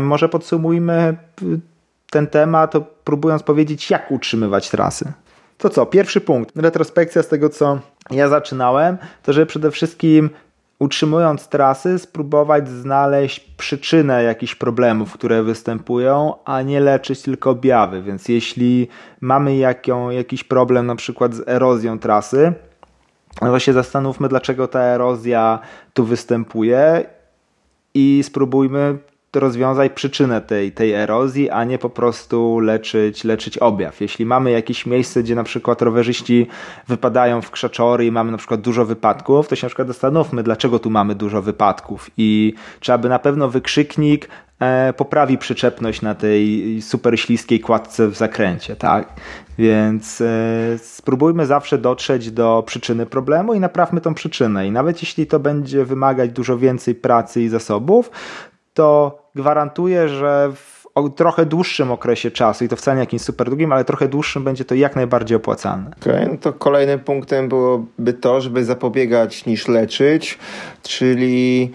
Może 0.00 0.28
podsumujmy 0.28 1.16
y, 1.42 1.60
ten 2.10 2.26
temat, 2.26 2.74
próbując 3.04 3.42
powiedzieć, 3.42 3.90
jak 3.90 4.10
utrzymywać 4.10 4.70
trasy. 4.70 5.12
To 5.58 5.68
co, 5.68 5.86
pierwszy 5.86 6.20
punkt, 6.20 6.56
retrospekcja 6.56 7.22
z 7.22 7.28
tego, 7.28 7.48
co 7.48 7.78
ja 8.10 8.28
zaczynałem, 8.28 8.98
to 9.22 9.32
że 9.32 9.46
przede 9.46 9.70
wszystkim 9.70 10.30
utrzymując 10.80 11.48
trasy, 11.48 11.98
spróbować 11.98 12.68
znaleźć 12.68 13.40
przyczynę 13.40 14.22
jakichś 14.22 14.54
problemów, 14.54 15.12
które 15.12 15.42
występują, 15.42 16.34
a 16.44 16.62
nie 16.62 16.80
leczyć 16.80 17.22
tylko 17.22 17.50
objawy. 17.50 18.02
Więc 18.02 18.28
jeśli 18.28 18.88
mamy 19.20 19.56
jakią, 19.56 20.10
jakiś 20.10 20.44
problem 20.44 20.86
na 20.86 20.96
przykład 20.96 21.34
z 21.34 21.48
erozją 21.48 21.98
trasy, 21.98 22.52
no 23.42 23.50
to 23.50 23.58
się 23.58 23.72
zastanówmy, 23.72 24.28
dlaczego 24.28 24.68
ta 24.68 24.80
erozja 24.80 25.58
tu 25.94 26.04
występuje 26.04 27.04
i 27.94 28.22
spróbujmy 28.24 28.98
rozwiązać 29.36 29.92
przyczynę 29.92 30.40
tej, 30.40 30.72
tej 30.72 30.92
erozji, 30.92 31.50
a 31.50 31.64
nie 31.64 31.78
po 31.78 31.90
prostu 31.90 32.60
leczyć, 32.60 33.24
leczyć 33.24 33.58
objaw. 33.58 34.00
Jeśli 34.00 34.26
mamy 34.26 34.50
jakieś 34.50 34.86
miejsce, 34.86 35.22
gdzie 35.22 35.34
na 35.34 35.44
przykład 35.44 35.82
rowerzyści 35.82 36.46
wypadają 36.88 37.42
w 37.42 37.50
krzaczory 37.50 38.06
i 38.06 38.12
mamy 38.12 38.32
na 38.32 38.38
przykład 38.38 38.60
dużo 38.60 38.84
wypadków, 38.84 39.48
to 39.48 39.56
się 39.56 39.66
na 39.66 39.68
przykład 39.68 39.88
zastanówmy, 39.88 40.42
dlaczego 40.42 40.78
tu 40.78 40.90
mamy 40.90 41.14
dużo 41.14 41.42
wypadków 41.42 42.10
i 42.16 42.54
trzeba 42.80 42.98
by 42.98 43.08
na 43.08 43.18
pewno 43.18 43.48
wykrzyknik 43.48 44.28
e, 44.60 44.92
poprawi 44.92 45.38
przyczepność 45.38 46.02
na 46.02 46.14
tej 46.14 46.82
super 46.82 47.20
śliskiej 47.20 47.60
kładce 47.60 48.08
w 48.08 48.16
zakręcie, 48.16 48.76
tak? 48.76 49.08
Więc 49.58 50.20
e, 50.20 50.78
spróbujmy 50.78 51.46
zawsze 51.46 51.78
dotrzeć 51.78 52.30
do 52.30 52.62
przyczyny 52.66 53.06
problemu 53.06 53.54
i 53.54 53.60
naprawmy 53.60 54.00
tą 54.00 54.14
przyczynę. 54.14 54.66
I 54.66 54.70
nawet 54.70 55.02
jeśli 55.02 55.26
to 55.26 55.38
będzie 55.38 55.84
wymagać 55.84 56.30
dużo 56.30 56.58
więcej 56.58 56.94
pracy 56.94 57.42
i 57.42 57.48
zasobów, 57.48 58.10
to 58.80 59.18
gwarantuję, 59.34 60.08
że 60.08 60.52
w 60.54 60.80
trochę 61.16 61.46
dłuższym 61.46 61.90
okresie 61.90 62.30
czasu, 62.30 62.64
i 62.64 62.68
to 62.68 62.76
wcale 62.76 62.94
nie 62.96 63.00
jakimś 63.00 63.22
super 63.22 63.48
długim, 63.48 63.72
ale 63.72 63.84
trochę 63.84 64.08
dłuższym 64.08 64.44
będzie 64.44 64.64
to 64.64 64.74
jak 64.74 64.96
najbardziej 64.96 65.36
opłacalne. 65.36 65.90
Okay, 66.00 66.28
no 66.32 66.38
to 66.38 66.52
kolejnym 66.52 67.00
punktem 67.00 67.48
byłoby 67.48 68.12
to, 68.12 68.40
żeby 68.40 68.64
zapobiegać 68.64 69.46
niż 69.46 69.68
leczyć, 69.68 70.38
czyli 70.82 71.72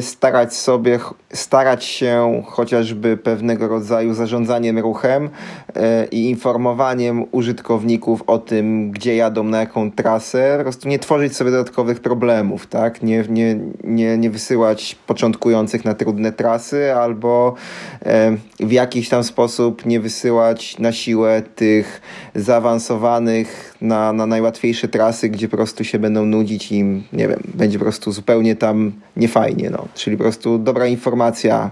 starać 0.00 0.54
sobie, 0.54 0.98
starać 1.32 1.84
się 1.84 2.42
chociażby 2.46 3.16
pewnego 3.16 3.68
rodzaju 3.68 4.14
zarządzaniem 4.14 4.78
ruchem 4.78 5.30
e, 5.76 6.06
i 6.06 6.30
informowaniem 6.30 7.24
użytkowników 7.32 8.22
o 8.26 8.38
tym, 8.38 8.90
gdzie 8.90 9.16
jadą, 9.16 9.44
na 9.44 9.60
jaką 9.60 9.92
trasę, 9.92 10.54
po 10.58 10.62
prostu 10.62 10.88
nie 10.88 10.98
tworzyć 10.98 11.36
sobie 11.36 11.50
dodatkowych 11.50 12.00
problemów, 12.00 12.66
tak? 12.66 13.02
Nie, 13.02 13.24
nie, 13.28 13.58
nie, 13.84 14.18
nie 14.18 14.30
wysyłać 14.30 14.96
początkujących 15.06 15.84
na 15.84 15.94
trudne 15.94 16.32
trasy 16.32 16.94
albo 16.94 17.54
e, 18.02 18.36
w 18.60 18.72
jakiś 18.72 19.08
tam 19.08 19.24
sposób 19.24 19.86
nie 19.86 20.00
wysyłać 20.00 20.78
na 20.78 20.92
siłę 20.92 21.42
tych 21.54 22.00
zaawansowanych 22.34 23.74
na, 23.80 24.12
na 24.12 24.26
najłatwiejsze 24.26 24.88
trasy, 24.88 25.28
gdzie 25.28 25.48
po 25.48 25.56
prostu 25.56 25.84
się 25.84 25.98
będą 25.98 26.24
nudzić 26.24 26.72
i 26.72 26.84
nie 27.12 27.28
wiem, 27.28 27.40
będzie 27.54 27.78
po 27.78 27.84
prostu 27.84 28.12
zupełnie 28.12 28.56
tam 28.56 28.92
niefajnie. 29.16 29.67
No. 29.70 29.88
Czyli 29.94 30.16
po 30.16 30.22
prostu 30.22 30.58
dobra 30.58 30.86
informacja, 30.86 31.70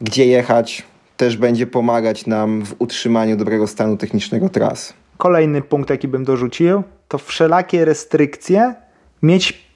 gdzie 0.00 0.26
jechać, 0.26 0.84
też 1.16 1.36
będzie 1.36 1.66
pomagać 1.66 2.26
nam 2.26 2.64
w 2.64 2.74
utrzymaniu 2.78 3.36
dobrego 3.36 3.66
stanu 3.66 3.96
technicznego 3.96 4.48
tras. 4.48 4.94
Kolejny 5.16 5.62
punkt, 5.62 5.90
jaki 5.90 6.08
bym 6.08 6.24
dorzucił, 6.24 6.82
to 7.08 7.18
wszelakie 7.18 7.84
restrykcje 7.84 8.74
mieć 9.22 9.66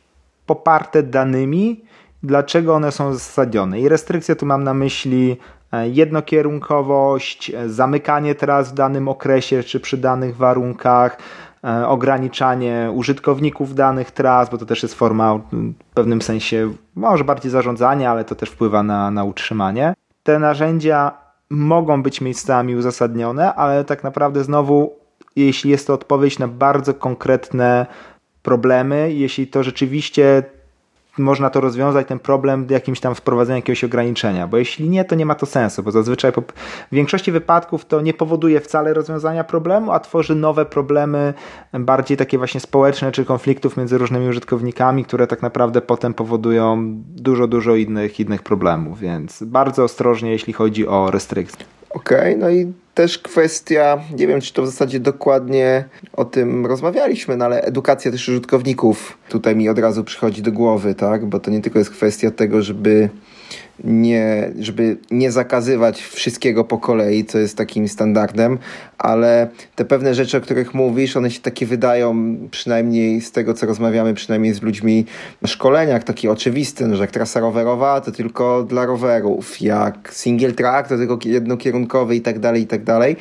poparte 0.47 1.03
danymi, 1.03 1.85
dlaczego 2.23 2.75
one 2.75 2.93
są 2.93 3.13
zasadzione. 3.13 3.81
I 3.81 3.89
restrykcje 3.89 4.37
tu 4.37 4.47
mam 4.47 4.65
na 4.65 4.75
myśli 4.75 5.37
e, 5.73 5.89
jednokierunkowość, 5.89 7.51
e, 7.51 7.69
zamykanie 7.69 8.35
tras 8.35 8.71
w 8.71 8.75
danym 8.75 9.09
okresie 9.09 9.63
czy 9.63 9.81
przy 9.81 9.97
danych 9.99 10.37
warunkach, 10.37 11.19
ograniczanie 11.87 12.91
użytkowników 12.95 13.75
danych 13.75 14.11
tras, 14.11 14.51
bo 14.51 14.59
to 14.59 14.67
też 14.67 14.83
jest 14.83 14.95
forma 14.95 15.35
w 15.35 15.95
pewnym 15.95 16.23
sensie 16.23 16.73
może 16.95 17.25
bardziej 17.25 17.51
zarządzania, 17.51 18.11
ale 18.11 18.25
to 18.25 18.35
też 18.35 18.51
wpływa 18.51 18.83
na, 18.83 19.11
na 19.11 19.25
utrzymanie. 19.25 19.95
Te 20.23 20.39
narzędzia 20.39 21.13
mogą 21.51 22.03
być 22.03 22.21
miejscami 22.21 22.77
uzasadnione, 22.77 23.55
ale 23.55 23.85
tak 23.85 24.05
naprawdę 24.05 24.45
znowu, 24.45 24.97
jeśli 25.37 25.71
jest 25.71 25.87
to 25.87 25.95
odpowiedź 25.95 26.39
na 26.39 26.49
bardzo 26.49 26.95
konkretne 26.95 27.87
problemy, 28.43 29.13
jeśli 29.13 29.47
to 29.47 29.63
rzeczywiście 29.63 30.43
można 31.19 31.51
to 31.51 31.61
rozwiązać, 31.61 32.07
ten 32.07 32.19
problem 32.19 32.67
jakimś 32.71 33.01
tam 33.01 33.15
wprowadzeniem 33.15 33.59
jakiegoś 33.59 33.85
ograniczenia, 33.85 34.47
bo 34.47 34.57
jeśli 34.57 34.89
nie, 34.89 35.05
to 35.05 35.15
nie 35.15 35.27
ma 35.27 35.35
to 35.35 35.47
sensu, 35.47 35.83
bo 35.83 35.91
zazwyczaj 35.91 36.33
w 36.93 36.95
większości 36.95 37.33
wypadków 37.33 37.85
to 37.85 38.01
nie 38.01 38.15
powoduje 38.15 38.61
wcale 38.61 38.95
rozwiązania 38.95 39.45
problemu, 39.45 39.93
a 39.93 40.01
tworzy 40.01 40.35
nowe 40.35 40.65
problemy, 40.65 41.35
bardziej 41.73 42.17
takie 42.17 42.39
właśnie 42.39 42.61
społeczne, 42.61 43.13
czy 43.13 43.25
konfliktów 43.25 43.77
między 43.77 43.99
różnymi 43.99 44.29
użytkownikami, 44.29 45.05
które 45.05 45.27
tak 45.27 45.43
naprawdę 45.43 45.81
potem 45.81 46.15
powodują 46.15 46.95
dużo, 47.07 47.47
dużo 47.47 47.75
innych, 47.75 48.21
innych 48.21 48.43
problemów, 48.43 48.99
więc 48.99 49.43
bardzo 49.43 49.85
ostrożnie, 49.85 50.31
jeśli 50.31 50.53
chodzi 50.53 50.87
o 50.87 51.11
restrykcje. 51.11 51.80
Okej, 51.91 52.19
okay, 52.19 52.37
no 52.37 52.51
i 52.51 52.73
też 52.95 53.19
kwestia, 53.19 53.99
nie 54.19 54.27
wiem 54.27 54.41
czy 54.41 54.53
to 54.53 54.63
w 54.63 54.67
zasadzie 54.67 55.01
dokładnie 55.01 55.85
o 56.13 56.25
tym 56.25 56.67
rozmawialiśmy, 56.67 57.37
no 57.37 57.45
ale 57.45 57.63
edukacja 57.63 58.11
też 58.11 58.29
użytkowników 58.29 59.19
tutaj 59.29 59.57
mi 59.57 59.69
od 59.69 59.79
razu 59.79 60.05
przychodzi 60.05 60.43
do 60.43 60.53
głowy, 60.53 60.95
tak? 60.95 61.27
Bo 61.27 61.41
to 61.41 61.51
nie 61.51 61.61
tylko 61.61 61.79
jest 61.79 61.91
kwestia 61.91 62.31
tego, 62.31 62.63
żeby 62.63 63.09
nie, 63.85 64.53
żeby 64.59 64.97
nie 65.11 65.33
zakazywać 65.33 66.03
wszystkiego 66.03 66.65
po 66.65 66.79
kolei, 66.79 67.25
co 67.25 67.39
jest 67.39 67.57
takim 67.57 67.89
standardem, 67.89 68.59
ale 69.01 69.49
te 69.77 69.85
pewne 69.85 70.15
rzeczy, 70.15 70.37
o 70.37 70.41
których 70.41 70.75
mówisz, 70.75 71.17
one 71.17 71.31
się 71.31 71.41
takie 71.41 71.67
wydają, 71.67 72.37
przynajmniej 72.51 73.21
z 73.21 73.33
tego, 73.33 73.55
co 73.55 73.67
rozmawiamy, 73.67 74.15
przynajmniej 74.15 74.55
z 74.55 74.63
ludźmi 74.63 75.05
na 75.43 75.49
szkoleniach, 75.49 76.05
takie 76.05 76.31
oczywiste, 76.31 76.87
no, 76.87 76.97
że 76.97 77.03
jak 77.03 77.11
trasa 77.11 77.41
rowerowa, 77.41 78.01
to 78.01 78.13
tylko 78.13 78.63
dla 78.63 78.87
rowerów, 78.87 79.61
jak 79.61 80.09
single 80.13 80.53
track, 80.53 80.89
to 80.89 80.97
tylko 80.97 81.19
jednokierunkowy 81.25 82.17
i 82.17 82.21
tak 82.21 82.39
dalej, 82.39 82.63
i 82.63 82.67
tak 82.67 82.85
dalej. 82.85 83.17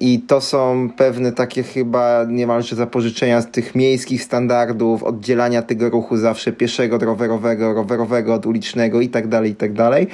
I 0.00 0.20
to 0.20 0.40
są 0.40 0.90
pewne 0.96 1.32
takie 1.32 1.62
chyba 1.62 2.24
niemalże 2.28 2.76
zapożyczenia 2.76 3.40
z 3.40 3.50
tych 3.50 3.74
miejskich 3.74 4.22
standardów, 4.22 5.02
oddzielania 5.02 5.62
tego 5.62 5.90
ruchu 5.90 6.16
zawsze 6.16 6.52
pieszego 6.52 6.96
od 6.96 7.02
rowerowego, 7.02 7.74
rowerowego 7.74 8.34
od 8.34 8.46
ulicznego 8.46 9.00
i 9.00 9.08
tak 9.08 9.28
dalej, 9.28 9.50
i 9.50 9.54
tak 9.54 9.72
dalej. 9.72 10.06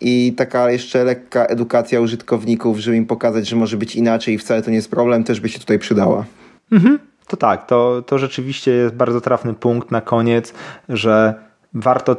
I 0.00 0.34
taka 0.36 0.70
jeszcze 0.70 1.04
lekka 1.04 1.44
edukacja 1.44 2.00
użytkowników, 2.00 2.78
żeby 2.78 2.96
im 2.96 3.06
pokazać, 3.06 3.48
że 3.48 3.56
może 3.56 3.76
być 3.76 3.96
inaczej 3.96 4.34
i 4.34 4.38
wcale 4.38 4.59
to 4.62 4.70
nie 4.70 4.76
jest 4.76 4.90
problem, 4.90 5.24
też 5.24 5.40
by 5.40 5.48
się 5.48 5.58
tutaj 5.58 5.78
przydała. 5.78 6.24
Mhm. 6.72 6.98
To 7.26 7.36
tak, 7.36 7.66
to, 7.66 8.02
to 8.06 8.18
rzeczywiście 8.18 8.70
jest 8.70 8.94
bardzo 8.94 9.20
trafny 9.20 9.54
punkt 9.54 9.90
na 9.90 10.00
koniec, 10.00 10.54
że 10.88 11.34
warto 11.74 12.16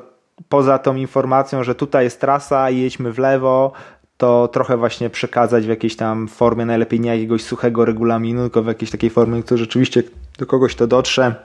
poza 0.50 0.78
tą 0.78 0.96
informacją, 0.96 1.64
że 1.64 1.76
tutaj 1.76 2.04
jest 2.04 2.22
trasa 2.22 2.70
jedźmy 2.70 3.12
w 3.14 3.20
lewo, 3.20 3.72
to 4.18 4.48
trochę 4.48 4.78
właśnie 4.78 5.10
przekazać 5.10 5.66
w 5.66 5.70
jakiejś 5.70 5.96
tam 5.96 6.28
formie, 6.28 6.66
najlepiej 6.66 7.00
nie 7.00 7.10
jakiegoś 7.10 7.44
suchego 7.44 7.86
regulaminu, 7.86 8.42
tylko 8.42 8.64
w 8.64 8.68
jakiejś 8.68 8.92
takiej 8.92 9.10
formie, 9.10 9.44
która 9.44 9.58
rzeczywiście 9.58 10.04
do 10.40 10.46
kogoś 10.46 10.76
to 10.76 10.88
dotrze. 10.88 11.36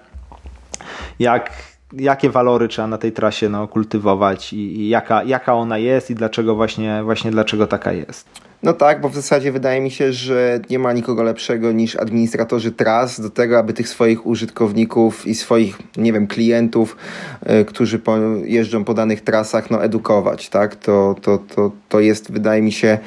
Jak 1.18 1.50
jakie 1.92 2.30
walory 2.30 2.68
trzeba 2.68 2.88
na 2.88 2.98
tej 2.98 3.12
trasie 3.12 3.48
no, 3.48 3.68
kultywować 3.68 4.52
i, 4.52 4.80
i, 4.80 4.88
jaka, 4.88 5.22
jaka 5.22 5.54
ona 5.54 5.78
jest 5.78 6.10
i 6.10 6.14
dlaczego 6.14 6.54
właśnie, 6.54 7.02
właśnie 7.04 7.30
dlaczego 7.30 7.66
taka 7.66 7.92
jest. 7.92 8.45
No 8.66 8.72
tak, 8.72 9.00
bo 9.00 9.08
w 9.08 9.14
zasadzie 9.14 9.52
wydaje 9.52 9.80
mi 9.80 9.90
się, 9.90 10.12
że 10.12 10.60
nie 10.70 10.78
ma 10.78 10.92
nikogo 10.92 11.22
lepszego 11.22 11.72
niż 11.72 11.96
administratorzy 11.96 12.72
tras 12.72 13.20
do 13.20 13.30
tego, 13.30 13.58
aby 13.58 13.72
tych 13.72 13.88
swoich 13.88 14.26
użytkowników 14.26 15.26
i 15.26 15.34
swoich, 15.34 15.78
nie 15.96 16.12
wiem, 16.12 16.26
klientów, 16.26 16.96
y, 17.60 17.64
którzy 17.64 17.98
po, 17.98 18.16
jeżdżą 18.44 18.84
po 18.84 18.94
danych 18.94 19.20
trasach, 19.20 19.70
no 19.70 19.84
edukować, 19.84 20.48
tak? 20.48 20.76
To, 20.76 21.14
to, 21.22 21.38
to, 21.38 21.72
to 21.88 22.00
jest, 22.00 22.32
wydaje 22.32 22.62
mi 22.62 22.72
się, 22.72 22.98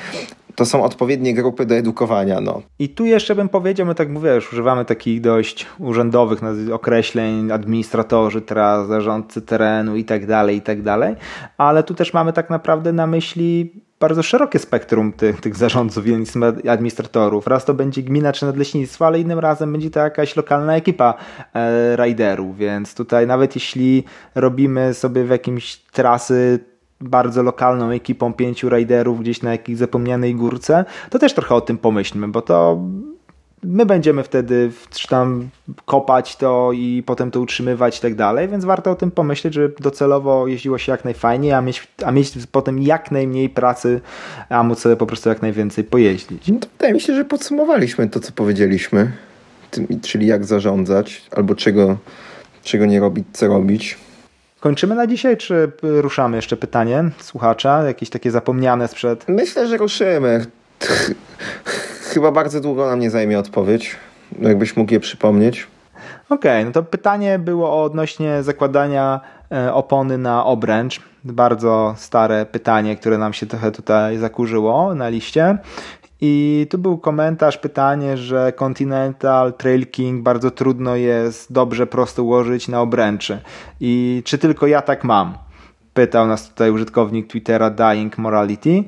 to 0.56 0.66
są 0.66 0.84
odpowiednie 0.84 1.34
grupy 1.34 1.66
do 1.66 1.76
edukowania. 1.76 2.42
No. 2.42 2.62
I 2.80 2.90
tu 2.90 3.06
jeszcze 3.06 3.36
bym 3.36 3.50
powiedział, 3.50 3.88
my 3.88 3.96
tak 3.96 4.10
mówię, 4.10 4.36
już 4.36 4.54
używamy 4.54 4.86
takich 4.86 5.22
dość 5.22 5.66
urzędowych 5.80 6.40
określeń, 6.74 7.52
administratorzy 7.52 8.42
tras, 8.42 8.88
zarządcy 8.88 9.42
terenu 9.42 9.96
i 9.96 10.06
tak 10.06 10.26
dalej, 10.26 10.58
i 10.58 10.62
tak 10.62 10.82
dalej, 10.82 11.16
ale 11.58 11.84
tu 11.84 11.94
też 11.94 12.14
mamy 12.14 12.34
tak 12.34 12.50
naprawdę 12.50 12.94
na 12.94 13.08
myśli 13.08 13.74
bardzo 14.00 14.24
szerokie 14.24 14.60
spektrum 14.60 15.14
tych, 15.14 15.42
tych 15.42 15.56
zarządców 15.56 16.08
i 16.08 16.70
administratorów. 16.70 17.48
Raz 17.48 17.66
to 17.66 17.74
będzie 17.74 18.04
gmina 18.04 18.34
czy 18.34 18.46
nadleśnictwo, 18.46 19.08
ale 19.08 19.20
innym 19.20 19.40
razem 19.40 19.72
będzie 19.72 19.90
to 19.90 20.00
jakaś 20.00 20.36
lokalna 20.36 20.76
ekipa 20.76 21.14
e, 21.54 21.96
riderów, 21.96 22.58
więc 22.58 22.96
tutaj 22.96 23.28
nawet 23.28 23.56
jeśli 23.56 24.04
robimy 24.36 24.94
sobie 24.94 25.24
w 25.24 25.30
jakimś 25.30 25.78
trasy 25.78 26.60
bardzo 27.02 27.44
lokalną 27.44 27.90
ekipą 27.90 28.34
pięciu 28.34 28.70
riderów 28.70 29.20
gdzieś 29.20 29.42
na 29.42 29.52
jakiejś 29.52 29.78
zapomnianej 29.78 30.36
górce, 30.36 30.86
to 31.10 31.20
też 31.20 31.34
trochę 31.34 31.56
o 31.56 31.62
tym 31.62 31.78
pomyślmy, 31.78 32.28
bo 32.28 32.42
to 32.42 32.80
my 33.64 33.86
będziemy 33.86 34.24
wtedy 34.24 34.72
tam 35.10 35.50
kopać 35.86 36.36
to 36.36 36.72
i 36.74 37.04
potem 37.06 37.32
to 37.32 37.42
utrzymywać 37.42 37.98
i 37.98 38.02
tak 38.02 38.16
dalej, 38.16 38.48
więc 38.48 38.66
warto 38.66 38.92
o 38.92 38.96
tym 38.96 39.12
pomyśleć, 39.12 39.54
żeby 39.54 39.74
docelowo 39.80 40.48
jeździło 40.48 40.78
się 40.78 40.92
jak 40.92 41.06
najfajniej, 41.06 41.54
a 41.54 41.62
mieć, 41.62 41.88
a 42.06 42.12
mieć 42.12 42.34
potem 42.52 42.82
jak 42.82 43.12
najmniej 43.12 43.50
pracy, 43.50 44.02
a 44.50 44.64
móc 44.64 44.80
sobie 44.80 44.96
po 44.96 45.06
prostu 45.06 45.30
jak 45.30 45.42
najwięcej 45.42 45.84
pojeździć. 45.84 46.48
No 46.48 46.60
to 46.60 46.68
wydaje 46.78 46.94
mi 46.94 47.02
się, 47.02 47.16
że 47.16 47.26
podsumowaliśmy 47.26 48.10
to, 48.10 48.20
co 48.20 48.32
powiedzieliśmy, 48.32 49.12
czyli 50.02 50.28
jak 50.28 50.46
zarządzać, 50.46 51.22
albo 51.32 51.56
czego, 51.56 51.98
czego 52.64 52.86
nie 52.86 53.00
robić, 53.00 53.26
co 53.34 53.48
robić. 53.48 53.98
Kończymy 54.60 54.96
na 54.96 55.08
dzisiaj, 55.08 55.38
czy 55.38 55.72
ruszamy 55.82 56.36
jeszcze 56.36 56.58
pytanie 56.58 57.04
słuchacza, 57.20 57.84
jakieś 57.84 58.10
takie 58.10 58.32
zapomniane 58.32 58.88
sprzed? 58.88 59.26
Myślę, 59.28 59.68
że 59.68 59.78
ruszymy. 59.78 60.46
Chyba 62.14 62.32
bardzo 62.32 62.62
długo 62.62 62.86
nam 62.86 63.00
nie 63.00 63.10
zajmie 63.10 63.40
odpowiedź, 63.40 63.96
jakbyś 64.42 64.78
mógł 64.78 64.94
je 64.94 65.00
przypomnieć. 65.00 65.68
Okej, 66.30 66.52
okay, 66.52 66.66
no 66.66 66.72
to 66.72 66.84
pytanie 66.84 67.40
było 67.40 67.84
odnośnie 67.84 68.44
zakładania 68.44 69.22
e, 69.52 69.74
opony 69.74 70.18
na 70.18 70.46
obręcz. 70.46 71.02
Bardzo 71.24 71.94
stare 71.98 72.46
pytanie, 72.46 72.96
które 72.96 73.18
nam 73.18 73.34
się 73.34 73.46
trochę 73.46 73.72
tutaj 73.72 74.18
zakurzyło 74.18 74.96
na 74.96 75.10
liście. 75.10 75.58
I 76.22 76.68
tu 76.70 76.78
był 76.78 76.98
komentarz, 76.98 77.58
pytanie, 77.58 78.18
że 78.18 78.52
Continental 78.52 79.54
Trail 79.54 79.88
King 79.88 80.24
bardzo 80.24 80.52
trudno 80.52 80.96
jest 80.96 81.54
dobrze 81.54 81.88
prosto 81.88 82.24
ułożyć 82.24 82.68
na 82.68 82.82
obręczy. 82.82 83.42
I 83.80 84.22
czy 84.26 84.38
tylko 84.38 84.68
ja 84.68 84.82
tak 84.82 85.04
mam? 85.04 85.38
Pytał 85.94 86.28
nas 86.28 86.50
tutaj 86.50 86.72
użytkownik 86.72 87.28
Twittera 87.28 87.70
Dying 87.70 88.18
Morality. 88.18 88.84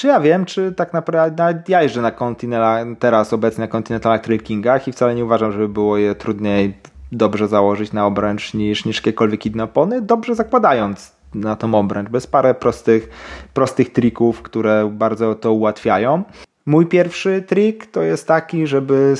Czy 0.00 0.06
ja 0.06 0.20
wiem, 0.20 0.44
czy 0.44 0.72
tak 0.72 0.92
naprawdę 0.92 1.62
ja 1.68 1.82
jeżdżę 1.82 2.02
na 2.02 2.10
Continental, 2.10 2.96
teraz 2.96 3.32
obecnie 3.32 3.62
na 3.62 3.68
Continental 3.68 4.20
Trail 4.20 4.42
Kingach 4.42 4.88
i 4.88 4.92
wcale 4.92 5.14
nie 5.14 5.24
uważam, 5.24 5.52
żeby 5.52 5.68
było 5.68 5.98
je 5.98 6.14
trudniej 6.14 6.74
dobrze 7.12 7.48
założyć 7.48 7.92
na 7.92 8.06
obręcz 8.06 8.54
niż, 8.54 8.84
niż 8.84 8.96
jakiekolwiek 8.96 9.46
inne 9.46 9.64
opony, 9.64 10.02
dobrze 10.02 10.34
zakładając 10.34 11.12
na 11.34 11.56
tą 11.56 11.74
obręcz, 11.74 12.08
bez 12.08 12.26
parę 12.26 12.54
prostych, 12.54 13.08
prostych 13.54 13.92
trików, 13.92 14.42
które 14.42 14.90
bardzo 14.92 15.34
to 15.34 15.52
ułatwiają. 15.52 16.22
Mój 16.66 16.86
pierwszy 16.86 17.42
trik 17.42 17.86
to 17.86 18.02
jest 18.02 18.28
taki, 18.28 18.66
żeby 18.66 19.14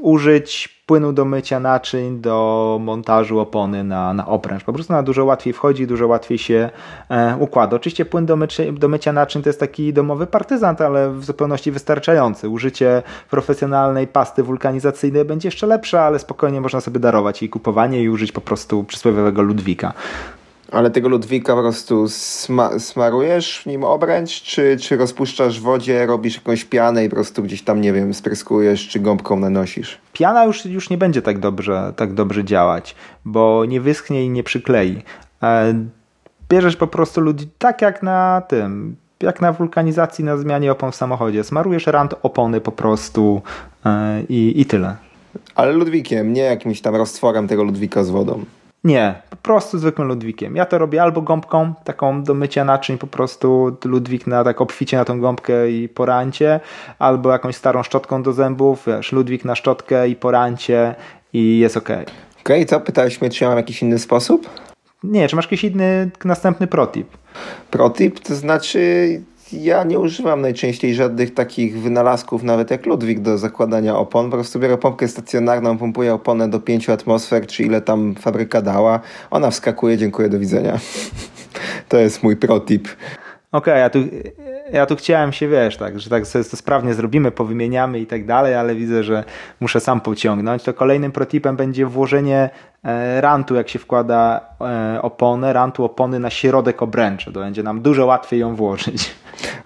użyć 0.00 0.77
płynu 0.88 1.12
do 1.12 1.24
mycia 1.24 1.60
naczyń 1.60 2.20
do 2.20 2.78
montażu 2.80 3.40
opony 3.40 3.84
na, 3.84 4.14
na 4.14 4.26
obręcz. 4.26 4.64
Po 4.64 4.72
prostu 4.72 4.92
na 4.92 5.02
dużo 5.02 5.24
łatwiej 5.24 5.52
wchodzi, 5.52 5.86
dużo 5.86 6.06
łatwiej 6.06 6.38
się 6.38 6.70
e, 7.08 7.36
układa. 7.38 7.76
Oczywiście 7.76 8.04
płyn 8.04 8.26
do, 8.26 8.36
mycie, 8.36 8.72
do 8.72 8.88
mycia 8.88 9.12
naczyń 9.12 9.42
to 9.42 9.48
jest 9.48 9.60
taki 9.60 9.92
domowy 9.92 10.26
partyzant, 10.26 10.80
ale 10.80 11.10
w 11.10 11.24
zupełności 11.24 11.70
wystarczający. 11.70 12.48
Użycie 12.48 13.02
profesjonalnej 13.30 14.06
pasty 14.06 14.42
wulkanizacyjnej 14.42 15.24
będzie 15.24 15.48
jeszcze 15.48 15.66
lepsze, 15.66 16.02
ale 16.02 16.18
spokojnie 16.18 16.60
można 16.60 16.80
sobie 16.80 17.00
darować 17.00 17.42
jej 17.42 17.48
kupowanie 17.48 18.02
i 18.02 18.08
użyć 18.08 18.32
po 18.32 18.40
prostu 18.40 18.84
przysłowiowego 18.84 19.42
Ludwika. 19.42 19.92
Ale 20.72 20.90
tego 20.90 21.08
Ludwika 21.08 21.54
po 21.54 21.60
prostu 21.60 22.08
sma 22.08 22.78
smarujesz 22.78 23.66
nim 23.66 23.84
obręcz, 23.84 24.42
czy, 24.42 24.76
czy 24.80 24.96
rozpuszczasz 24.96 25.60
w 25.60 25.62
wodzie, 25.62 26.06
robisz 26.06 26.36
jakąś 26.36 26.64
pianę 26.64 27.04
i 27.04 27.08
po 27.08 27.16
prostu 27.16 27.42
gdzieś 27.42 27.62
tam, 27.62 27.80
nie 27.80 27.92
wiem, 27.92 28.14
spryskujesz, 28.14 28.88
czy 28.88 29.00
gąbką 29.00 29.40
nanosisz? 29.40 29.98
Piana 30.12 30.44
już, 30.44 30.66
już 30.66 30.90
nie 30.90 30.98
będzie 30.98 31.22
tak 31.22 31.38
dobrze, 31.38 31.92
tak 31.96 32.14
dobrze 32.14 32.44
działać, 32.44 32.94
bo 33.24 33.64
nie 33.64 33.80
wyschnie 33.80 34.24
i 34.24 34.30
nie 34.30 34.42
przyklei. 34.42 35.02
E, 35.42 35.74
bierzesz 36.48 36.76
po 36.76 36.86
prostu 36.86 37.20
ludzi 37.20 37.48
tak 37.58 37.82
jak 37.82 38.02
na 38.02 38.42
tym, 38.48 38.96
jak 39.20 39.40
na 39.40 39.52
wulkanizacji, 39.52 40.24
na 40.24 40.36
zmianie 40.36 40.72
opon 40.72 40.92
w 40.92 40.96
samochodzie. 40.96 41.44
Smarujesz 41.44 41.86
rant 41.86 42.14
opony 42.22 42.60
po 42.60 42.72
prostu 42.72 43.42
e, 43.86 44.22
i, 44.28 44.60
i 44.60 44.66
tyle. 44.66 44.96
Ale 45.54 45.72
Ludwikiem, 45.72 46.32
nie 46.32 46.42
jakimś 46.42 46.80
tam 46.80 46.96
roztworem 46.96 47.48
tego 47.48 47.64
Ludwika 47.64 48.04
z 48.04 48.10
wodą. 48.10 48.44
Nie, 48.84 49.22
po 49.30 49.36
prostu 49.36 49.78
zwykłym 49.78 50.08
Ludwikiem. 50.08 50.56
Ja 50.56 50.66
to 50.66 50.78
robię 50.78 51.02
albo 51.02 51.22
gąbką, 51.22 51.74
taką 51.84 52.22
do 52.22 52.34
mycia 52.34 52.64
naczyń, 52.64 52.98
po 52.98 53.06
prostu 53.06 53.76
Ludwik 53.84 54.26
na 54.26 54.44
tak 54.44 54.60
obficie 54.60 54.96
na 54.96 55.04
tą 55.04 55.20
gąbkę 55.20 55.70
i 55.70 55.88
porancie, 55.88 56.60
albo 56.98 57.32
jakąś 57.32 57.56
starą 57.56 57.82
szczotką 57.82 58.22
do 58.22 58.32
zębów, 58.32 58.82
wiesz, 58.86 59.12
Ludwik 59.12 59.44
na 59.44 59.54
szczotkę 59.54 60.08
i 60.08 60.16
porancie 60.16 60.94
i 61.32 61.58
jest 61.58 61.76
ok. 61.76 61.84
Okej, 61.84 62.06
okay, 62.40 62.64
co? 62.64 62.80
Pytałeś 62.80 63.20
mnie, 63.20 63.30
czy 63.30 63.44
ja 63.44 63.50
mam 63.50 63.56
jakiś 63.56 63.82
inny 63.82 63.98
sposób? 63.98 64.50
Nie, 65.02 65.28
czy 65.28 65.36
masz 65.36 65.44
jakiś 65.44 65.64
inny, 65.64 66.10
następny 66.24 66.66
protip? 66.66 67.08
Protip, 67.70 68.20
to 68.20 68.34
znaczy 68.34 69.22
ja 69.52 69.84
nie 69.84 69.98
używam 69.98 70.40
najczęściej 70.40 70.94
żadnych 70.94 71.34
takich 71.34 71.80
wynalazków, 71.80 72.42
nawet 72.42 72.70
jak 72.70 72.86
Ludwik 72.86 73.20
do 73.20 73.38
zakładania 73.38 73.98
opon. 73.98 74.30
Po 74.30 74.36
prostu 74.36 74.58
biorę 74.58 74.78
pompkę 74.78 75.08
stacjonarną, 75.08 75.78
pompuję 75.78 76.14
oponę 76.14 76.50
do 76.50 76.60
5 76.60 76.90
atmosfer, 76.90 77.46
czy 77.46 77.62
ile 77.62 77.80
tam 77.80 78.14
fabryka 78.14 78.62
dała. 78.62 79.00
Ona 79.30 79.50
wskakuje, 79.50 79.96
dziękuję, 79.98 80.28
do 80.28 80.38
widzenia. 80.38 80.78
to 81.88 81.98
jest 81.98 82.22
mój 82.22 82.36
protip. 82.36 82.88
Okej, 83.52 83.72
okay, 83.74 83.80
ja, 83.80 83.90
tu, 83.90 83.98
ja 84.72 84.86
tu 84.86 84.96
chciałem 84.96 85.32
się, 85.32 85.48
wiesz, 85.48 85.76
tak, 85.76 86.00
że 86.00 86.10
tak 86.10 86.26
sobie 86.26 86.44
to 86.44 86.56
sprawnie 86.56 86.94
zrobimy, 86.94 87.30
powymieniamy 87.30 88.00
i 88.00 88.06
tak 88.06 88.26
dalej, 88.26 88.54
ale 88.54 88.74
widzę, 88.74 89.02
że 89.02 89.24
muszę 89.60 89.80
sam 89.80 90.00
pociągnąć. 90.00 90.62
To 90.62 90.74
kolejnym 90.74 91.12
protipem 91.12 91.56
będzie 91.56 91.86
włożenie 91.86 92.50
e, 92.84 93.20
rantu, 93.20 93.54
jak 93.54 93.68
się 93.68 93.78
wkłada 93.78 94.40
e, 94.60 95.02
oponę, 95.02 95.52
rantu 95.52 95.84
opony 95.84 96.18
na 96.18 96.30
środek 96.30 96.82
obręczy. 96.82 97.32
To 97.32 97.40
będzie 97.40 97.62
nam 97.62 97.80
dużo 97.80 98.06
łatwiej 98.06 98.40
ją 98.40 98.56
włożyć. 98.56 99.10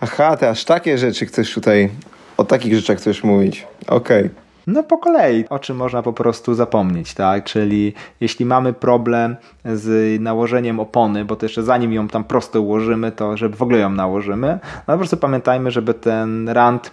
Aha, 0.00 0.36
ty 0.36 0.48
aż 0.48 0.64
takie 0.64 0.98
rzeczy 0.98 1.26
chcesz 1.26 1.54
tutaj, 1.54 1.90
o 2.36 2.44
takich 2.44 2.74
rzeczach 2.74 2.98
chcesz 2.98 3.24
mówić. 3.24 3.66
Okej. 3.88 4.20
Okay. 4.26 4.42
No 4.66 4.82
po 4.82 4.98
kolei, 4.98 5.48
o 5.48 5.58
czym 5.58 5.76
można 5.76 6.02
po 6.02 6.12
prostu 6.12 6.54
zapomnieć, 6.54 7.14
tak? 7.14 7.44
Czyli 7.44 7.94
jeśli 8.20 8.46
mamy 8.46 8.72
problem 8.72 9.36
z 9.64 10.20
nałożeniem 10.20 10.80
opony, 10.80 11.24
bo 11.24 11.36
to 11.36 11.46
jeszcze 11.46 11.62
zanim 11.62 11.92
ją 11.92 12.08
tam 12.08 12.24
prosto 12.24 12.60
ułożymy, 12.60 13.12
to 13.12 13.36
żeby 13.36 13.56
w 13.56 13.62
ogóle 13.62 13.78
ją 13.78 13.90
nałożymy, 13.90 14.58
no 14.88 14.94
po 14.94 14.98
prostu 14.98 15.16
pamiętajmy, 15.16 15.70
żeby 15.70 15.94
ten 15.94 16.48
rand 16.48 16.90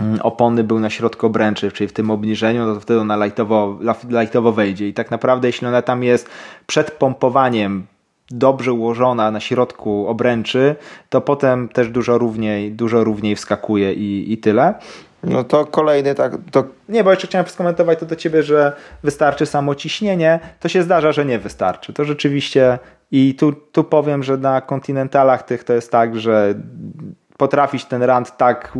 mm, 0.00 0.18
opony 0.22 0.64
był 0.64 0.80
na 0.80 0.90
środku 0.90 1.26
obręczy, 1.26 1.72
czyli 1.72 1.88
w 1.88 1.92
tym 1.92 2.10
obniżeniu, 2.10 2.66
no 2.66 2.74
to 2.74 2.80
wtedy 2.80 3.00
ona 3.00 3.24
lightowo, 3.24 3.78
lightowo 4.08 4.52
wejdzie. 4.52 4.88
I 4.88 4.94
tak 4.94 5.10
naprawdę, 5.10 5.48
jeśli 5.48 5.66
ona 5.66 5.82
tam 5.82 6.02
jest 6.02 6.28
przed 6.66 6.90
pompowaniem 6.90 7.86
dobrze 8.30 8.72
ułożona 8.72 9.30
na 9.30 9.40
środku 9.40 10.08
obręczy, 10.08 10.76
to 11.08 11.20
potem 11.20 11.68
też 11.68 11.88
dużo 11.88 12.18
równiej, 12.18 12.72
dużo 12.72 13.04
równiej 13.04 13.36
wskakuje 13.36 13.92
i, 13.92 14.32
i 14.32 14.38
tyle. 14.38 14.74
No 15.24 15.44
to 15.44 15.66
kolejny 15.66 16.14
tak. 16.14 16.32
To... 16.50 16.64
Nie, 16.88 17.04
bo 17.04 17.10
jeszcze 17.10 17.26
chciałem 17.26 17.46
skomentować 17.46 17.98
to 17.98 18.06
do 18.06 18.16
ciebie, 18.16 18.42
że 18.42 18.72
wystarczy 19.02 19.46
samo 19.46 19.74
ciśnienie. 19.74 20.40
To 20.60 20.68
się 20.68 20.82
zdarza, 20.82 21.12
że 21.12 21.24
nie 21.24 21.38
wystarczy. 21.38 21.92
To 21.92 22.04
rzeczywiście 22.04 22.78
i 23.10 23.34
tu, 23.34 23.52
tu 23.52 23.84
powiem, 23.84 24.22
że 24.22 24.36
na 24.36 24.60
kontynentalach 24.60 25.42
tych 25.42 25.64
to 25.64 25.72
jest 25.72 25.90
tak, 25.90 26.18
że 26.18 26.54
potrafić 27.36 27.84
ten 27.84 28.02
rand 28.02 28.36
tak 28.36 28.78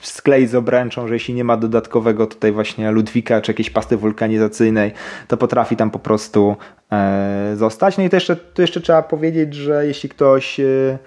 skleić 0.00 0.50
z 0.50 0.54
obręczą, 0.54 1.08
że 1.08 1.14
jeśli 1.14 1.34
nie 1.34 1.44
ma 1.44 1.56
dodatkowego 1.56 2.26
tutaj 2.26 2.52
właśnie 2.52 2.90
Ludwika 2.90 3.40
czy 3.40 3.50
jakiejś 3.50 3.70
pasty 3.70 3.96
wulkanizacyjnej, 3.96 4.92
to 5.28 5.36
potrafi 5.36 5.76
tam 5.76 5.90
po 5.90 5.98
prostu 5.98 6.56
e, 6.92 7.52
zostać. 7.56 7.98
No 7.98 8.04
i 8.04 8.10
to 8.10 8.16
jeszcze, 8.16 8.36
to 8.36 8.62
jeszcze 8.62 8.80
trzeba 8.80 9.02
powiedzieć, 9.02 9.54
że 9.54 9.86
jeśli 9.86 10.08
ktoś 10.08 10.60
e, 10.60 10.98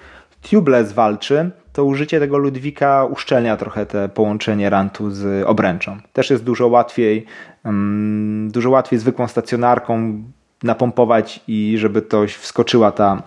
tubeless 0.49 0.93
walczy, 0.93 1.51
to 1.73 1.85
użycie 1.85 2.19
tego 2.19 2.37
Ludwika 2.37 3.05
uszczelnia 3.05 3.57
trochę 3.57 3.85
te 3.85 4.09
połączenie 4.09 4.69
rantu 4.69 5.11
z 5.11 5.43
obręczą. 5.47 5.97
Też 6.13 6.29
jest 6.29 6.43
dużo 6.43 6.67
łatwiej, 6.67 7.25
um, 7.65 8.49
dużo 8.51 8.69
łatwiej 8.69 8.99
zwykłą 8.99 9.27
stacjonarką 9.27 10.23
napompować 10.63 11.39
i 11.47 11.77
żeby 11.77 12.01
to 12.01 12.25
wskoczyła 12.39 12.91
ta 12.91 13.23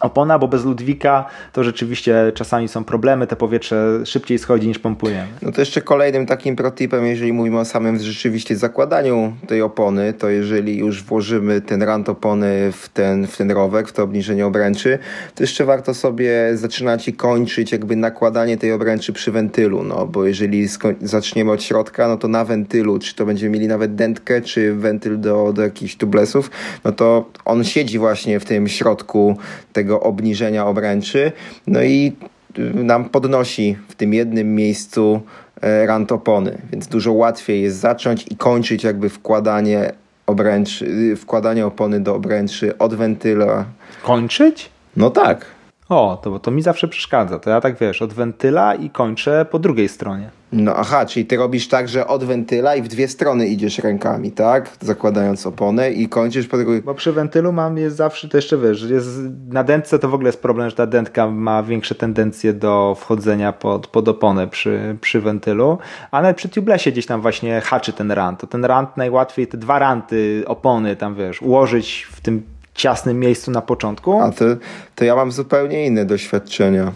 opona, 0.00 0.38
bo 0.38 0.48
bez 0.48 0.64
Ludwika 0.64 1.24
to 1.52 1.64
rzeczywiście 1.64 2.32
czasami 2.34 2.68
są 2.68 2.84
problemy, 2.84 3.26
te 3.26 3.36
powietrze 3.36 4.06
szybciej 4.06 4.38
schodzi 4.38 4.68
niż 4.68 4.78
pompujemy. 4.78 5.26
No 5.42 5.52
to 5.52 5.60
jeszcze 5.60 5.80
kolejnym 5.82 6.26
takim 6.26 6.56
protipem, 6.56 7.06
jeżeli 7.06 7.32
mówimy 7.32 7.58
o 7.58 7.64
samym 7.64 7.98
rzeczywiście 7.98 8.56
zakładaniu 8.56 9.32
tej 9.46 9.62
opony, 9.62 10.12
to 10.12 10.28
jeżeli 10.28 10.78
już 10.78 11.02
włożymy 11.02 11.60
ten 11.60 11.82
rant 11.82 12.08
opony 12.08 12.72
w 12.72 12.88
ten, 12.88 13.26
w 13.26 13.36
ten 13.36 13.50
rowek, 13.50 13.88
w 13.88 13.92
to 13.92 14.02
obniżenie 14.02 14.46
obręczy, 14.46 14.98
to 15.34 15.42
jeszcze 15.42 15.64
warto 15.64 15.94
sobie 15.94 16.50
zaczynać 16.54 17.08
i 17.08 17.12
kończyć 17.12 17.72
jakby 17.72 17.96
nakładanie 17.96 18.56
tej 18.56 18.72
obręczy 18.72 19.12
przy 19.12 19.32
wentylu, 19.32 19.84
no 19.84 20.06
bo 20.06 20.24
jeżeli 20.24 20.68
zaczniemy 21.00 21.52
od 21.52 21.62
środka, 21.62 22.08
no 22.08 22.16
to 22.16 22.28
na 22.28 22.44
wentylu, 22.44 22.98
czy 22.98 23.14
to 23.14 23.26
będziemy 23.26 23.52
mieli 23.52 23.68
nawet 23.68 23.94
dętkę, 23.94 24.40
czy 24.40 24.74
wentyl 24.74 25.20
do, 25.20 25.52
do 25.52 25.62
jakichś 25.62 25.96
tublesów, 25.96 26.50
no 26.84 26.92
to 26.92 27.30
on 27.44 27.64
siedzi 27.64 27.98
właśnie 27.98 28.40
w 28.40 28.44
tym 28.44 28.68
środku 28.68 29.36
tego 29.72 29.89
tego 29.90 30.00
obniżenia 30.00 30.66
obręczy. 30.66 31.32
No 31.66 31.82
i 31.82 32.12
y, 32.58 32.84
nam 32.84 33.08
podnosi 33.08 33.76
w 33.88 33.94
tym 33.94 34.14
jednym 34.14 34.54
miejscu 34.54 35.20
e, 35.60 35.86
rantopony, 35.86 36.58
więc 36.72 36.86
dużo 36.86 37.12
łatwiej 37.12 37.62
jest 37.62 37.76
zacząć 37.76 38.26
i 38.30 38.36
kończyć 38.36 38.84
jakby 38.84 39.08
wkładanie 39.08 39.92
obręczy, 40.26 40.86
y, 40.86 41.16
wkładanie 41.16 41.66
opony 41.66 42.00
do 42.00 42.14
obręczy 42.14 42.78
od 42.78 42.94
wentyla. 42.94 43.64
Kończyć? 44.02 44.70
No 44.96 45.10
tak. 45.10 45.46
O, 45.90 46.18
to, 46.22 46.38
to 46.38 46.50
mi 46.50 46.62
zawsze 46.62 46.88
przeszkadza. 46.88 47.38
To 47.38 47.50
ja 47.50 47.60
tak 47.60 47.78
wiesz, 47.78 48.02
od 48.02 48.12
wentyla 48.12 48.74
i 48.74 48.90
kończę 48.90 49.46
po 49.50 49.58
drugiej 49.58 49.88
stronie. 49.88 50.30
No 50.52 50.74
aha, 50.76 51.06
czyli 51.06 51.26
ty 51.26 51.36
robisz 51.36 51.68
tak, 51.68 51.88
że 51.88 52.06
od 52.06 52.24
wentyla 52.24 52.74
i 52.74 52.82
w 52.82 52.88
dwie 52.88 53.08
strony 53.08 53.46
idziesz 53.46 53.78
rękami, 53.78 54.32
tak? 54.32 54.70
Zakładając 54.80 55.46
oponę 55.46 55.90
i 55.90 56.08
kończysz 56.08 56.46
po 56.46 56.56
drugiej... 56.56 56.82
Bo 56.82 56.94
przy 56.94 57.12
wentylu 57.12 57.52
mam 57.52 57.78
jest 57.78 57.96
zawsze, 57.96 58.28
to 58.28 58.38
jeszcze 58.38 58.58
wiesz, 58.58 58.82
jest, 58.82 59.08
na 59.48 59.64
dętce 59.64 59.98
to 59.98 60.08
w 60.08 60.14
ogóle 60.14 60.28
jest 60.28 60.42
problem, 60.42 60.70
że 60.70 60.76
ta 60.76 60.86
dętka 60.86 61.30
ma 61.30 61.62
większe 61.62 61.94
tendencje 61.94 62.52
do 62.52 62.96
wchodzenia 63.00 63.52
pod, 63.52 63.86
pod 63.86 64.08
oponę 64.08 64.48
przy, 64.48 64.96
przy 65.00 65.20
wentylu, 65.20 65.78
ale 66.10 66.34
przy 66.34 66.48
tubelessie 66.48 66.92
gdzieś 66.92 67.06
tam 67.06 67.20
właśnie 67.20 67.60
haczy 67.60 67.92
ten 67.92 68.12
rant. 68.12 68.40
To 68.40 68.46
ten 68.46 68.64
rant 68.64 68.96
najłatwiej, 68.96 69.46
te 69.46 69.58
dwa 69.58 69.78
ranty 69.78 70.42
opony 70.46 70.96
tam 70.96 71.14
wiesz, 71.14 71.42
ułożyć 71.42 72.08
w 72.12 72.20
tym 72.20 72.42
ciasnym 72.80 73.20
miejscu 73.20 73.50
na 73.50 73.60
początku. 73.60 74.20
A 74.20 74.32
to, 74.32 74.44
to 74.94 75.04
ja 75.04 75.16
mam 75.16 75.32
zupełnie 75.32 75.86
inne 75.86 76.04
doświadczenia. 76.04 76.92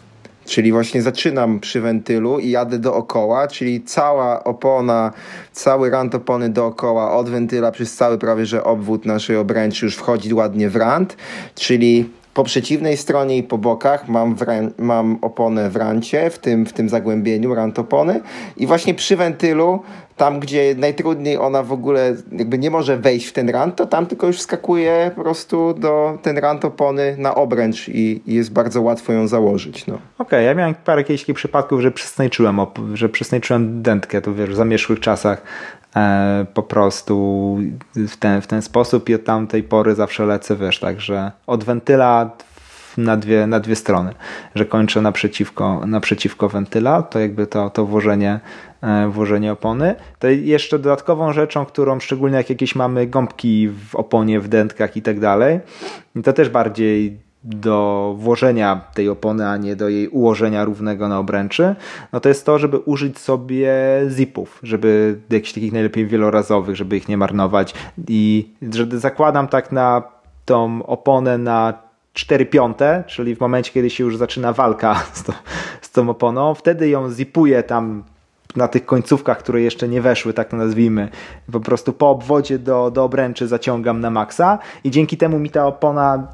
Czyli 0.47 0.73
właśnie 0.73 1.03
zaczynam 1.03 1.61
przy 1.61 1.81
wentylu 1.81 2.39
i 2.39 2.51
jadę 2.51 2.79
dookoła, 2.79 3.49
czyli 3.49 3.83
cała 3.83 4.45
opona, 4.45 5.13
cały 5.53 5.91
rant 5.91 6.15
opony 6.15 6.49
dookoła 6.49 7.13
od 7.13 7.31
wentyla 7.31 7.73
przez 7.73 7.95
cały 7.95 8.19
prawie 8.19 8.47
że 8.47 8.65
obwód 8.65 9.07
naszej 9.07 9.37
obręczy 9.37 9.85
już 9.85 9.97
wchodzi 9.97 10.35
ładnie 10.35 10.71
w 10.71 10.77
rant, 10.77 11.17
czyli 11.55 12.11
po 12.35 12.45
przeciwnej 12.45 12.97
stronie 12.97 13.37
i 13.37 13.43
po 13.43 13.59
bokach 13.59 14.09
mam, 14.09 14.37
mam 14.79 15.19
oponę 15.23 15.71
w 15.71 15.77
rancie, 15.77 16.31
w 16.31 16.39
tym, 16.39 16.67
w 16.67 16.73
tym 16.73 16.89
zagłębieniu 16.89 17.55
rant 17.55 17.79
opony 17.79 18.21
i 18.57 18.67
właśnie 18.67 18.95
przy 18.95 19.17
wentylu 19.17 19.83
tam, 20.17 20.41
gdzie 20.41 20.75
najtrudniej 20.79 21.39
ona 21.39 21.63
w 21.63 21.73
ogóle 21.73 22.17
jakby 22.33 22.59
nie 22.59 22.71
może 22.71 22.97
wejść 22.97 23.27
w 23.27 23.33
ten 23.33 23.49
rant, 23.49 23.77
to 23.77 23.87
tam 23.87 24.07
tylko 24.07 24.27
już 24.27 24.41
skakuje 24.41 25.11
po 25.15 25.23
prostu 25.23 25.75
do 25.75 26.19
ten 26.23 26.39
rant 26.39 26.65
opony 26.65 27.17
na 27.19 27.35
obręcz 27.35 27.89
i, 27.89 28.23
i 28.27 28.35
jest 28.35 28.53
bardzo 28.53 28.83
łatwo 28.83 29.13
ją 29.13 29.29
założyć. 29.29 29.87
No. 29.87 29.95
Okej, 29.95 30.03
okay, 30.19 30.43
ja 30.43 30.55
miałem 30.55 30.75
parę 30.75 31.05
kiedyś 31.05 31.25
przypadków, 31.35 31.81
że 31.81 31.91
przysnajczyłem, 31.91 32.61
że 32.95 33.09
przysnajczyłem 33.09 33.83
dętkę, 33.83 34.21
to 34.21 34.35
wiesz, 34.35 34.51
w 34.51 34.55
zamieszłych 34.55 35.01
czasach 35.01 35.43
e, 35.97 36.47
po 36.55 36.63
prostu 36.63 37.59
w 37.95 38.17
ten, 38.17 38.41
w 38.41 38.47
ten 38.47 38.63
sposób 38.63 39.09
i 39.09 39.15
od 39.15 39.25
tamtej 39.25 39.63
pory 39.63 39.95
zawsze 39.95 40.27
lecę, 40.27 40.57
wiesz, 40.57 40.81
także 40.81 41.33
od 41.47 41.65
wentyla 41.65 42.31
na 42.97 43.17
dwie, 43.17 43.47
na 43.47 43.61
dwie 43.61 43.77
strony, 43.77 44.15
że 44.55 44.65
kończę 44.65 45.01
naprzeciwko, 45.01 45.81
naprzeciwko 45.87 46.49
wentyla, 46.49 47.03
to 47.03 47.21
jakby 47.21 47.47
to, 47.47 47.71
to 47.71 47.87
włożenie, 47.87 48.41
włożenie 49.09 49.53
opony. 49.53 49.95
To 50.19 50.29
jeszcze 50.29 50.79
dodatkową 50.79 51.33
rzeczą, 51.33 51.67
którą 51.67 52.01
szczególnie 52.01 52.37
jak 52.37 52.51
jakieś 52.51 52.75
mamy 52.75 53.07
gąbki 53.07 53.69
w 53.69 53.97
oponie, 53.97 54.41
w 54.41 54.49
dętkach 54.49 54.97
i 54.97 55.03
tak 55.03 55.21
dalej, 55.21 55.61
to 56.25 56.33
też 56.33 56.49
bardziej 56.49 57.25
do 57.45 58.15
włożenia 58.19 58.81
tej 58.95 59.09
opony, 59.09 59.49
a 59.49 59.57
nie 59.57 59.77
do 59.77 59.89
jej 59.89 60.09
ułożenia 60.09 60.65
równego 60.65 61.09
na 61.09 61.19
obręczy, 61.19 61.75
no 62.13 62.21
to 62.21 62.29
jest 62.29 62.47
to, 62.47 62.59
żeby 62.59 62.79
użyć 62.79 63.19
sobie 63.19 63.73
zipów, 64.11 64.59
żeby 64.63 65.19
jakichś 65.31 65.53
takich 65.53 65.73
najlepiej 65.73 66.07
wielorazowych, 66.07 66.77
żeby 66.77 66.97
ich 66.97 67.09
nie 67.09 67.17
marnować 67.17 67.75
i 68.09 68.49
że 68.73 68.87
zakładam 68.93 69.49
tak 69.49 69.73
na 69.73 70.03
tą 70.45 70.87
oponę 70.87 71.39
na 71.39 71.75
4 72.13 72.47
piąte, 72.47 73.05
czyli 73.07 73.37
w 73.37 73.41
momencie, 73.41 73.73
kiedy 73.73 73.91
się 73.91 74.05
już 74.05 74.17
zaczyna 74.17 74.53
walka 74.53 74.95
z, 75.13 75.25
z 75.81 75.91
tą 75.91 76.11
oponą, 76.11 76.55
wtedy 76.55 76.89
ją 76.89 77.11
zipuję 77.11 77.63
tam 77.63 78.05
na 78.57 78.69
tych 78.69 78.87
końcówkach, 78.87 79.39
które 79.39 79.61
jeszcze 79.61 79.89
nie 79.89 80.03
weszły, 80.03 80.33
tak 80.33 80.49
to 80.49 80.57
nazwijmy, 80.57 81.09
po 81.53 81.61
prostu 81.61 81.93
po 81.93 82.11
obwodzie 82.11 82.59
do, 82.59 82.91
do 82.91 83.05
obręczy 83.05 83.49
zaciągam 83.49 84.01
na 84.01 84.11
maksa 84.11 84.59
i 84.85 84.91
dzięki 84.91 85.17
temu 85.17 85.39
mi 85.39 85.51
ta 85.51 85.67
opona 85.67 86.29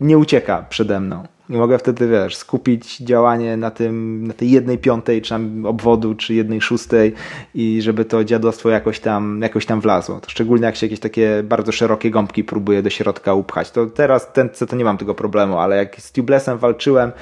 nie 0.00 0.18
ucieka 0.18 0.66
przede 0.68 1.00
mną. 1.00 1.26
I 1.50 1.52
mogę 1.52 1.78
wtedy, 1.78 2.08
wiesz, 2.08 2.36
skupić 2.36 2.98
działanie 2.98 3.56
na 3.56 3.70
tym, 3.70 4.26
na 4.26 4.34
tej 4.34 4.50
jednej 4.50 4.78
piątej, 4.78 5.22
czy 5.22 5.30
tam 5.30 5.66
obwodu, 5.66 6.14
czy 6.14 6.34
jednej 6.34 6.60
szóstej 6.60 7.12
i 7.54 7.82
żeby 7.82 8.04
to 8.04 8.24
dziadostwo 8.24 8.68
jakoś 8.68 9.00
tam, 9.00 9.40
jakoś 9.42 9.66
tam 9.66 9.80
wlazło. 9.80 10.20
To 10.20 10.30
szczególnie 10.30 10.66
jak 10.66 10.76
się 10.76 10.86
jakieś 10.86 11.00
takie 11.00 11.42
bardzo 11.42 11.72
szerokie 11.72 12.10
gąbki 12.10 12.44
próbuje 12.44 12.82
do 12.82 12.90
środka 12.90 13.34
upchać. 13.34 13.70
To 13.70 13.86
teraz 13.86 14.32
ten, 14.32 14.48
to 14.68 14.76
nie 14.76 14.84
mam 14.84 14.98
tego 14.98 15.14
problemu, 15.14 15.58
ale 15.58 15.76
jak 15.76 16.00
z 16.00 16.12
tubelessem 16.12 16.58
walczyłem, 16.58 17.12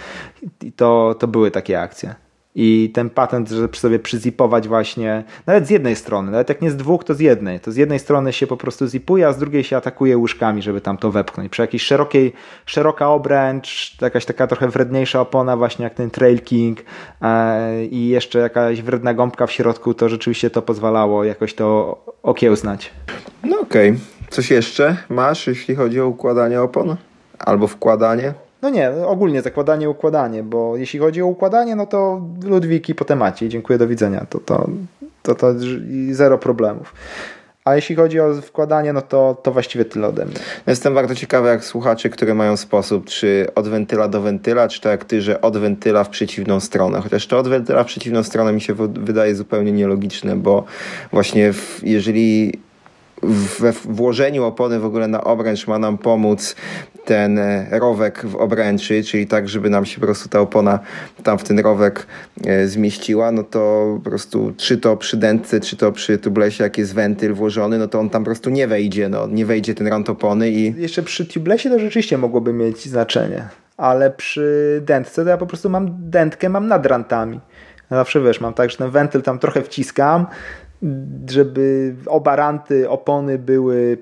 to, 0.77 1.15
to 1.19 1.29
były 1.29 1.51
takie 1.51 1.81
akcje. 1.81 2.15
I 2.55 2.91
ten 2.95 3.11
patent, 3.11 3.49
żeby 3.49 3.77
sobie 3.77 3.99
przyzipować 3.99 4.69
właśnie, 4.69 5.25
nawet 5.47 5.67
z 5.67 5.71
jednej 5.71 5.97
strony, 5.97 6.31
nawet 6.31 6.49
jak 6.49 6.63
nie 6.63 6.71
z 6.71 6.77
dwóch, 6.77 7.05
to 7.05 7.15
z 7.15 7.21
jednej. 7.21 7.61
To 7.61 7.73
z 7.73 7.77
jednej 7.77 7.99
strony 7.99 8.33
się 8.33 8.47
po 8.47 8.57
prostu 8.57 8.87
zipuje, 8.87 9.29
a 9.29 9.33
z 9.33 9.39
drugiej 9.39 9.65
się 9.65 9.77
atakuje 9.77 10.19
łyżkami, 10.19 10.63
żeby 10.63 10.81
tam 10.81 10.99
to 10.99 11.11
wepchnąć. 11.11 11.51
Przy 11.51 11.63
jakiejś 11.63 11.83
szerokiej, 11.83 12.33
szeroka 12.67 13.11
obręcz, 13.11 13.97
jakaś 14.01 14.25
taka 14.25 14.47
trochę 14.47 14.69
wredniejsza 14.69 15.21
opona, 15.21 15.57
właśnie 15.57 15.85
jak 15.85 15.95
ten 15.95 16.11
Trail 16.11 16.41
King 16.41 16.79
e, 17.23 17.85
i 17.85 18.09
jeszcze 18.09 18.39
jakaś 18.39 18.83
wredna 18.83 19.15
gąbka 19.15 19.47
w 19.47 19.53
środku, 19.53 19.95
to 19.95 20.09
rzeczywiście 20.09 20.51
to 20.51 20.63
pozwalało 20.63 21.25
jakoś 21.25 21.55
to 21.55 21.99
okiełznać. 22.23 22.91
No 23.45 23.61
okej. 23.61 23.91
Okay. 23.91 24.01
Coś 24.31 24.51
jeszcze 24.51 24.97
masz, 25.09 25.47
jeśli 25.47 25.75
chodzi 25.75 26.01
o 26.01 26.07
układanie 26.07 26.63
opon? 26.63 26.97
Albo 27.39 27.67
wkładanie? 27.67 28.35
No 28.65 28.71
nie, 28.71 28.91
ogólnie 29.07 29.43
zakładanie, 29.43 29.91
układanie, 29.91 30.43
bo 30.43 30.77
jeśli 30.77 30.99
chodzi 30.99 31.23
o 31.23 31.27
układanie, 31.27 31.77
no 31.77 31.87
to 31.87 32.23
Ludwiki 32.45 32.95
po 32.95 33.05
temacie. 33.05 33.49
Dziękuję, 33.49 33.79
do 33.79 33.89
widzenia. 33.89 34.27
To, 34.31 34.39
to, 34.39 34.69
to, 35.23 35.35
to 35.35 35.55
zero 36.11 36.39
problemów. 36.39 36.95
A 37.65 37.77
jeśli 37.77 37.97
chodzi 37.97 38.21
o 38.21 38.35
wkładanie, 38.35 38.93
no 38.93 39.03
to, 39.03 39.37
to 39.43 39.53
właściwie 39.53 39.85
tyle 39.85 40.07
ode 40.07 40.25
mnie. 40.25 40.35
Jestem 40.67 40.95
bardzo 40.95 41.15
ciekawy, 41.15 41.49
jak 41.49 41.65
słuchacze, 41.65 42.11
które 42.11 42.35
mają 42.35 42.57
sposób, 42.57 43.07
czy 43.07 43.47
od 43.55 43.69
wentyla 43.69 44.09
do 44.09 44.21
wentyla, 44.21 44.69
czy 44.69 44.81
tak 44.81 44.91
jak 44.91 45.05
ty, 45.05 45.23
że 45.23 45.41
od 45.41 45.59
wentyla 45.59 46.05
w 46.05 46.09
przeciwną 46.09 46.61
stronę. 46.61 47.01
Chociaż 47.01 47.27
to 47.27 47.39
od 47.39 47.49
wentyla 47.49 47.85
w 47.85 47.87
przeciwną 47.87 48.23
stronę 48.23 48.53
mi 48.53 48.61
się 48.61 48.75
wydaje 48.89 49.35
zupełnie 49.35 49.73
nielogiczne, 49.73 50.37
bo 50.37 50.65
właśnie 51.13 51.53
w, 51.53 51.81
jeżeli 51.83 52.53
we 53.61 53.73
włożeniu 53.73 54.45
opony 54.45 54.81
w 54.81 54.85
ogóle 54.85 55.09
na 55.09 55.25
obręcz 55.25 55.67
ma 55.67 55.79
nam 55.79 55.99
pomóc 55.99 56.57
ten 57.05 57.39
e, 57.39 57.67
rowek 57.71 58.27
w 58.27 58.37
obręczy, 58.37 59.05
czyli 59.05 59.27
tak, 59.27 59.49
żeby 59.49 59.71
nam 59.71 59.87
się 59.87 60.01
po 60.01 60.07
prostu 60.07 60.29
ta 60.29 60.41
opona 60.41 60.79
tam 61.23 61.39
w 61.39 61.45
ten 61.45 61.59
rowek 61.59 62.07
e, 62.47 62.67
zmieściła, 62.67 63.33
no 63.33 63.43
to 63.43 63.93
po 64.05 64.11
prostu 64.11 64.53
czy 64.57 64.79
to 64.79 64.97
przy 64.97 65.17
dętce, 65.17 65.61
czy 65.61 65.77
to 65.77 65.93
przy 65.93 66.19
tublesie, 66.19 66.65
jak 66.65 66.79
jest 66.79 66.95
wentyl 66.95 67.35
włożony, 67.35 67.79
no 67.79 67.89
to 67.89 68.01
on 68.01 68.11
tam 68.11 68.23
po 68.23 68.27
prostu 68.27 68.51
nie 68.51 68.69
wejdzie, 68.69 69.09
no 69.09 69.27
nie 69.27 69.47
wejdzie 69.47 69.75
ten 69.75 69.87
rant 69.87 70.11
opony 70.11 70.51
i... 70.51 70.75
Jeszcze 70.81 71.03
przy 71.03 71.27
tublesie 71.27 71.71
to 71.71 71.79
rzeczywiście 71.79 72.19
mogłoby 72.19 72.53
mieć 72.53 72.85
znaczenie, 72.85 73.49
ale 73.77 74.11
przy 74.11 74.81
dętce 74.87 75.25
to 75.25 75.31
ja 75.31 75.37
po 75.37 75.47
prostu 75.47 75.71
mam 75.71 76.11
dętkę, 76.11 76.49
mam 76.49 76.69
nad 76.69 76.87
rantami. 76.87 77.41
Zawsze 77.91 78.21
wiesz, 78.21 78.41
mam 78.41 78.55
tak, 78.55 78.71
że 78.71 78.77
ten 78.77 78.91
wentyl 78.91 79.23
tam 79.23 79.39
trochę 79.39 79.63
wciskam, 79.63 80.27
żeby 81.31 81.95
oba 82.07 82.37
ranty 82.37 82.91
opony 82.91 83.39
były 83.39 83.99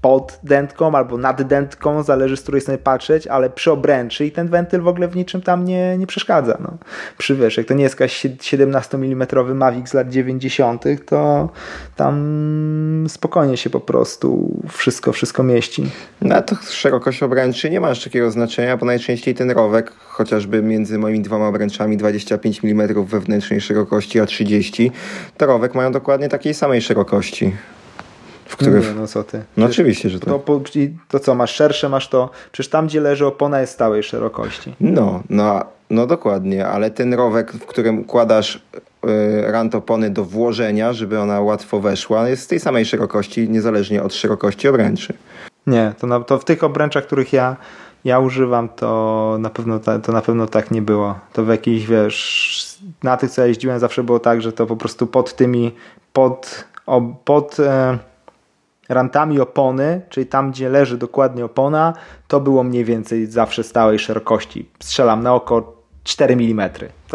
pod 0.00 0.38
dętką 0.42 0.94
albo 0.94 1.18
nad 1.18 1.42
dętką, 1.42 2.02
zależy 2.02 2.36
z 2.36 2.42
której 2.42 2.60
strony 2.60 2.78
patrzeć, 2.78 3.26
ale 3.26 3.50
przy 3.50 3.72
obręczy 3.72 4.26
i 4.26 4.32
ten 4.32 4.48
wentyl 4.48 4.80
w 4.80 4.88
ogóle 4.88 5.08
w 5.08 5.16
niczym 5.16 5.42
tam 5.42 5.64
nie, 5.64 5.98
nie 5.98 6.06
przeszkadza. 6.06 6.58
No. 6.60 6.76
Przy 7.18 7.36
wiesz, 7.36 7.60
to 7.68 7.74
nie 7.74 7.82
jest 7.82 7.94
jakaś 7.94 8.26
17 8.40 8.96
mm 8.96 9.26
Mavic 9.54 9.88
z 9.88 9.94
lat 9.94 10.08
90., 10.08 10.84
to 11.06 11.48
tam 11.96 13.04
spokojnie 13.08 13.56
się 13.56 13.70
po 13.70 13.80
prostu 13.80 14.56
wszystko, 14.68 15.12
wszystko 15.12 15.42
mieści. 15.42 15.90
No 16.22 16.42
to 16.42 16.56
szerokość 16.70 17.22
obręczy 17.22 17.70
nie 17.70 17.80
ma 17.80 17.88
aż 17.88 18.04
takiego 18.04 18.30
znaczenia, 18.30 18.76
bo 18.76 18.86
najczęściej 18.86 19.34
ten 19.34 19.50
rowek, 19.50 19.92
chociażby 19.98 20.62
między 20.62 20.98
moimi 20.98 21.20
dwoma 21.20 21.48
obręczami 21.48 21.96
25 21.96 22.64
mm 22.64 23.04
wewnętrznej 23.04 23.60
szerokości 23.60 24.20
a 24.20 24.26
30, 24.26 24.92
to 25.36 25.46
rowek 25.46 25.74
mają 25.74 25.92
dokładnie 25.92 26.28
takiej 26.28 26.54
samej 26.54 26.82
szerokości 26.82 27.52
w 28.48 28.56
których... 28.56 28.88
Nie, 28.88 29.00
no 29.00 29.06
co 29.06 29.24
ty. 29.24 29.42
No 29.56 29.66
oczywiście, 29.66 30.10
że 30.10 30.20
tak. 30.20 30.28
To, 30.28 30.60
to 31.08 31.20
co, 31.20 31.34
masz 31.34 31.54
szersze, 31.54 31.88
masz 31.88 32.08
to... 32.08 32.30
Przecież 32.52 32.70
tam, 32.70 32.86
gdzie 32.86 33.00
leży 33.00 33.26
opona 33.26 33.60
jest 33.60 33.72
stałej 33.72 34.02
szerokości. 34.02 34.74
No, 34.80 35.22
no, 35.30 35.64
no 35.90 36.06
dokładnie, 36.06 36.66
ale 36.66 36.90
ten 36.90 37.14
rowek, 37.14 37.52
w 37.52 37.66
którym 37.66 37.98
układasz 37.98 38.56
y, 38.56 39.52
rant 39.52 39.74
opony 39.74 40.10
do 40.10 40.24
włożenia, 40.24 40.92
żeby 40.92 41.20
ona 41.20 41.40
łatwo 41.40 41.80
weszła, 41.80 42.28
jest 42.28 42.42
z 42.42 42.46
tej 42.46 42.60
samej 42.60 42.84
szerokości, 42.84 43.48
niezależnie 43.48 44.02
od 44.02 44.14
szerokości 44.14 44.68
obręczy. 44.68 45.14
Nie, 45.66 45.92
to, 45.98 46.06
na, 46.06 46.20
to 46.20 46.38
w 46.38 46.44
tych 46.44 46.64
obręczach, 46.64 47.06
których 47.06 47.32
ja, 47.32 47.56
ja 48.04 48.18
używam, 48.18 48.68
to 48.68 49.36
na, 49.40 49.50
pewno 49.50 49.78
ta, 49.78 49.98
to 49.98 50.12
na 50.12 50.22
pewno 50.22 50.46
tak 50.46 50.70
nie 50.70 50.82
było. 50.82 51.18
To 51.32 51.44
w 51.44 51.48
jakiejś, 51.48 51.86
wiesz, 51.86 52.78
na 53.02 53.16
tych, 53.16 53.30
co 53.30 53.40
ja 53.40 53.46
jeździłem, 53.46 53.78
zawsze 53.78 54.02
było 54.02 54.18
tak, 54.18 54.42
że 54.42 54.52
to 54.52 54.66
po 54.66 54.76
prostu 54.76 55.06
pod 55.06 55.34
tymi, 55.36 55.74
pod, 56.12 56.64
o, 56.86 57.02
pod 57.24 57.60
e, 57.60 57.98
rantami 58.88 59.40
opony, 59.40 60.00
czyli 60.08 60.26
tam, 60.26 60.50
gdzie 60.50 60.68
leży 60.68 60.98
dokładnie 60.98 61.44
opona, 61.44 61.94
to 62.28 62.40
było 62.40 62.64
mniej 62.64 62.84
więcej 62.84 63.26
zawsze 63.26 63.62
stałej 63.62 63.98
szerokości. 63.98 64.70
Strzelam 64.80 65.22
na 65.22 65.34
oko 65.34 65.78
4 66.04 66.34
mm. 66.34 66.70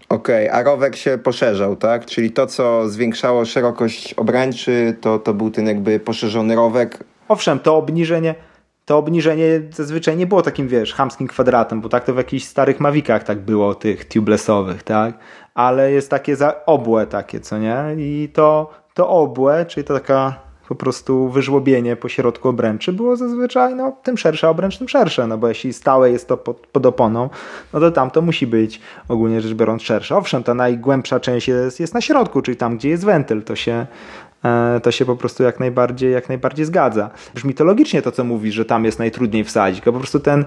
Okej, 0.10 0.50
okay, 0.50 0.52
a 0.52 0.64
rowek 0.64 0.96
się 0.96 1.18
poszerzał, 1.18 1.76
tak? 1.76 2.06
Czyli 2.06 2.32
to, 2.32 2.48
co 2.48 2.90
zwiększało 2.90 3.46
szerokość 3.46 4.14
obręczy, 4.14 4.98
to, 5.02 5.20
to 5.20 5.34
był 5.34 5.52
ten 5.52 5.68
jakby 5.68 6.00
poszerzony 6.00 6.56
rowek. 6.56 7.04
Owszem, 7.28 7.60
to 7.60 7.78
obniżenie, 7.78 8.36
to 8.86 8.98
obniżenie 8.98 9.46
zazwyczaj 9.72 10.18
nie 10.18 10.28
było 10.28 10.42
takim, 10.42 10.68
wiesz, 10.68 10.94
hamskim 10.94 11.28
kwadratem, 11.28 11.82
bo 11.82 11.90
tak 11.90 12.04
to 12.04 12.14
w 12.14 12.18
jakichś 12.18 12.46
starych 12.46 12.80
mawikach 12.80 13.24
tak 13.24 13.40
było, 13.40 13.76
tych 13.76 14.06
tubelessowych, 14.06 14.84
tak? 14.84 15.18
Ale 15.54 15.92
jest 15.92 16.10
takie 16.10 16.36
za 16.36 16.66
obłe 16.66 17.08
takie, 17.08 17.40
co 17.40 17.58
nie? 17.58 17.84
I 17.98 18.30
to, 18.34 18.72
to 18.94 19.10
obłe, 19.10 19.66
czyli 19.66 19.84
to 19.84 19.94
taka 19.94 20.43
po 20.68 20.76
prostu 20.76 21.30
wyżłobienie 21.30 21.96
po 21.96 22.10
środku 22.10 22.50
obręczy 22.50 22.94
było 22.94 23.16
zazwyczaj, 23.16 23.76
no 23.76 23.98
tym 24.04 24.18
szersza 24.18 24.50
obręcz, 24.50 24.78
tym 24.78 24.90
szersze, 24.90 25.28
no 25.28 25.38
bo 25.38 25.48
jeśli 25.48 25.74
stałe 25.74 26.12
jest 26.12 26.28
to 26.28 26.38
pod, 26.38 26.68
pod 26.68 26.86
oponą, 26.86 27.30
no 27.74 27.80
to 27.80 27.92
tam 27.92 28.12
to 28.12 28.22
musi 28.22 28.48
być 28.48 28.82
ogólnie 29.08 29.42
rzecz 29.42 29.54
biorąc 29.54 29.82
szersze. 29.82 30.18
Owszem, 30.18 30.44
ta 30.44 30.54
najgłębsza 30.54 31.20
część 31.20 31.48
jest, 31.48 31.80
jest 31.80 31.94
na 31.94 32.02
środku, 32.02 32.42
czyli 32.42 32.58
tam, 32.58 32.78
gdzie 32.78 32.90
jest 32.90 33.06
wentyl, 33.06 33.44
to 33.44 33.56
się 33.56 33.86
e, 34.46 34.80
to 34.84 34.92
się 34.92 35.06
po 35.06 35.16
prostu 35.16 35.44
jak 35.44 35.60
najbardziej, 35.60 36.14
jak 36.14 36.30
najbardziej 36.30 36.66
zgadza. 36.66 37.10
Brzmi 37.36 37.54
to 37.54 37.64
logicznie 37.64 38.02
to, 38.02 38.12
co 38.12 38.24
mówisz, 38.24 38.56
że 38.56 38.66
tam 38.66 38.86
jest 38.86 39.00
najtrudniej 39.00 39.44
wsadzić, 39.44 39.86
bo 39.86 39.92
po 39.92 40.00
prostu 40.00 40.20
ten, 40.20 40.46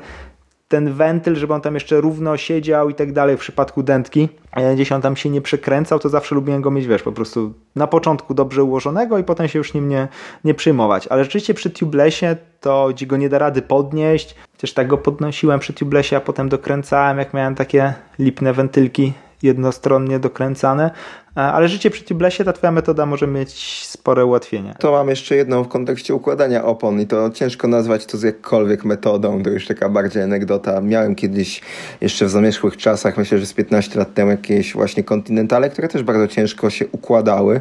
ten 0.68 0.92
wentyl, 0.92 1.34
żeby 1.34 1.54
on 1.54 1.60
tam 1.60 1.74
jeszcze 1.74 2.00
równo 2.00 2.36
siedział 2.36 2.90
i 2.90 2.94
tak 2.94 3.12
dalej 3.12 3.36
w 3.36 3.40
przypadku 3.40 3.82
dętki, 3.82 4.28
gdzieś 4.74 4.92
on 4.92 5.02
tam 5.02 5.16
się 5.16 5.30
nie 5.30 5.40
przekręcał, 5.40 5.98
to 5.98 6.08
zawsze 6.08 6.34
lubiłem 6.34 6.62
go 6.62 6.70
mieć, 6.70 6.86
wiesz, 6.86 7.02
po 7.02 7.12
prostu 7.12 7.54
na 7.76 7.86
początku 7.86 8.34
dobrze 8.34 8.62
ułożonego 8.62 9.18
i 9.18 9.24
potem 9.24 9.48
się 9.48 9.58
już 9.58 9.74
nim 9.74 9.88
nie, 9.88 10.08
nie 10.44 10.54
przyjmować. 10.54 11.06
Ale 11.06 11.24
rzeczywiście 11.24 11.54
przy 11.54 11.70
tubelessie 11.70 12.26
to 12.60 12.88
gdzie 12.90 13.06
go 13.06 13.16
nie 13.16 13.28
da 13.28 13.38
rady 13.38 13.62
podnieść, 13.62 14.34
chociaż 14.52 14.72
tak 14.72 14.88
go 14.88 14.98
podnosiłem 14.98 15.60
przy 15.60 15.72
tubelessie, 15.72 16.16
a 16.16 16.20
potem 16.20 16.48
dokręcałem, 16.48 17.18
jak 17.18 17.34
miałem 17.34 17.54
takie 17.54 17.94
lipne 18.18 18.52
wentylki 18.52 19.12
jednostronnie 19.42 20.18
dokręcane, 20.18 20.90
e, 20.90 21.25
ale 21.36 21.68
życie 21.68 21.90
przy 21.90 22.04
tubelessie, 22.04 22.44
ta 22.44 22.52
twoja 22.52 22.72
metoda 22.72 23.06
może 23.06 23.26
mieć 23.26 23.84
spore 23.86 24.24
ułatwienia. 24.24 24.74
To 24.74 24.92
mam 24.92 25.08
jeszcze 25.08 25.36
jedną 25.36 25.64
w 25.64 25.68
kontekście 25.68 26.14
układania 26.14 26.64
opon 26.64 27.00
i 27.00 27.06
to 27.06 27.30
ciężko 27.30 27.68
nazwać 27.68 28.06
to 28.06 28.18
z 28.18 28.22
jakkolwiek 28.22 28.84
metodą, 28.84 29.42
to 29.42 29.50
już 29.50 29.66
taka 29.66 29.88
bardziej 29.88 30.22
anegdota. 30.22 30.80
Miałem 30.80 31.14
kiedyś 31.14 31.60
jeszcze 32.00 32.26
w 32.26 32.30
zamierzchłych 32.30 32.76
czasach, 32.76 33.16
myślę, 33.16 33.38
że 33.38 33.46
z 33.46 33.52
15 33.52 33.98
lat 33.98 34.14
temu 34.14 34.30
jakieś 34.30 34.72
właśnie 34.72 35.04
kontynentale, 35.04 35.70
które 35.70 35.88
też 35.88 36.02
bardzo 36.02 36.28
ciężko 36.28 36.70
się 36.70 36.86
układały. 36.92 37.60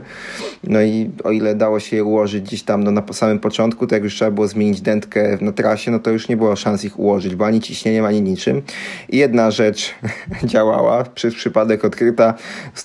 No 0.63 0.81
i 0.81 1.11
o 1.23 1.31
ile 1.31 1.55
dało 1.55 1.79
się 1.79 1.95
je 1.95 2.03
ułożyć 2.03 2.43
gdzieś 2.43 2.63
tam 2.63 2.83
no, 2.83 2.91
na 2.91 3.03
samym 3.11 3.39
początku, 3.39 3.87
to 3.87 3.95
jak 3.95 4.03
już 4.03 4.15
trzeba 4.15 4.31
było 4.31 4.47
zmienić 4.47 4.81
dętkę 4.81 5.37
na 5.41 5.51
trasie, 5.51 5.91
no 5.91 5.99
to 5.99 6.11
już 6.11 6.29
nie 6.29 6.37
było 6.37 6.55
szans 6.55 6.85
ich 6.85 6.99
ułożyć, 6.99 7.35
bo 7.35 7.45
ani 7.45 7.61
ciśnieniem, 7.61 8.05
ani 8.05 8.21
niczym. 8.21 8.61
I 9.09 9.17
jedna 9.17 9.51
rzecz 9.51 9.95
działała, 10.43 11.03
przez 11.03 11.35
przypadek 11.35 11.85
odkryta, 11.85 12.33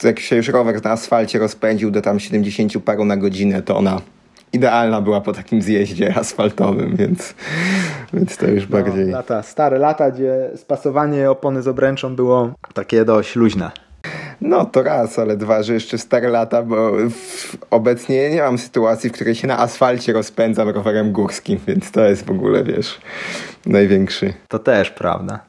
jak 0.04 0.20
się 0.20 0.36
już 0.36 0.48
rower 0.48 0.79
na 0.84 0.90
asfalcie 0.90 1.38
rozpędził 1.38 1.90
do 1.90 2.02
tam 2.02 2.20
70 2.20 2.84
paru 2.84 3.04
na 3.04 3.16
godzinę, 3.16 3.62
to 3.62 3.76
ona 3.76 4.00
idealna 4.52 5.00
była 5.00 5.20
po 5.20 5.32
takim 5.32 5.62
zjeździe 5.62 6.14
asfaltowym, 6.16 6.96
więc, 6.96 7.34
więc 8.12 8.36
to 8.36 8.46
już 8.46 8.68
no, 8.68 8.78
bardziej... 8.78 9.06
Lata, 9.06 9.42
stare 9.42 9.78
lata, 9.78 10.10
gdzie 10.10 10.50
spasowanie 10.56 11.30
opony 11.30 11.62
z 11.62 11.68
obręczą 11.68 12.16
było 12.16 12.50
takie 12.74 13.04
dość 13.04 13.36
luźne. 13.36 13.70
No 14.40 14.64
to 14.64 14.82
raz, 14.82 15.18
ale 15.18 15.36
dwa, 15.36 15.62
że 15.62 15.74
jeszcze 15.74 15.98
stare 15.98 16.28
lata, 16.28 16.62
bo 16.62 16.92
w, 17.10 17.56
obecnie 17.70 18.30
nie 18.30 18.42
mam 18.42 18.58
sytuacji, 18.58 19.10
w 19.10 19.12
której 19.12 19.34
się 19.34 19.46
na 19.48 19.58
asfalcie 19.58 20.12
rozpędzam 20.12 20.68
rowerem 20.68 21.12
górskim, 21.12 21.58
więc 21.66 21.90
to 21.90 22.04
jest 22.04 22.26
w 22.26 22.30
ogóle, 22.30 22.64
wiesz, 22.64 23.00
największy. 23.66 24.32
To 24.48 24.58
też 24.58 24.90
prawda. 24.90 25.40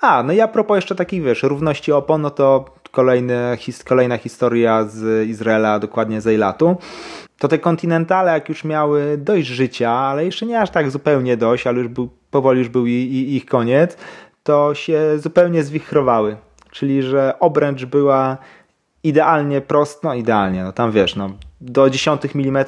A, 0.00 0.22
no 0.22 0.32
i 0.32 0.40
a 0.40 0.48
propos 0.48 0.76
jeszcze 0.76 0.94
takich, 0.94 1.22
wiesz, 1.22 1.42
równości 1.42 1.92
opon, 1.92 2.22
no 2.22 2.30
to 2.30 2.64
kolejny, 2.96 3.56
his, 3.58 3.84
kolejna 3.84 4.18
historia 4.18 4.84
z 4.84 5.28
Izraela, 5.28 5.78
dokładnie 5.78 6.20
z 6.20 6.26
Eilatu. 6.26 6.76
To 7.38 7.48
te 7.48 7.58
kontynentale, 7.58 8.32
jak 8.32 8.48
już 8.48 8.64
miały 8.64 9.18
dość 9.18 9.46
życia, 9.46 9.90
ale 9.90 10.24
jeszcze 10.24 10.46
nie 10.46 10.60
aż 10.60 10.70
tak 10.70 10.90
zupełnie 10.90 11.36
dość, 11.36 11.66
ale 11.66 11.78
już 11.78 11.88
był, 11.88 12.08
powoli 12.30 12.58
już 12.58 12.68
był 12.68 12.86
i, 12.86 12.90
i, 12.90 13.36
ich 13.36 13.46
koniec, 13.46 13.96
to 14.42 14.74
się 14.74 15.18
zupełnie 15.18 15.62
zwichrowały. 15.62 16.36
Czyli, 16.70 17.02
że 17.02 17.34
obręcz 17.40 17.84
była 17.84 18.36
idealnie 19.02 19.60
prosto, 19.60 20.08
no 20.08 20.14
idealnie, 20.14 20.64
no 20.64 20.72
tam 20.72 20.92
wiesz, 20.92 21.16
no 21.16 21.30
do 21.60 21.90
10 21.90 22.22
mm 22.34 22.64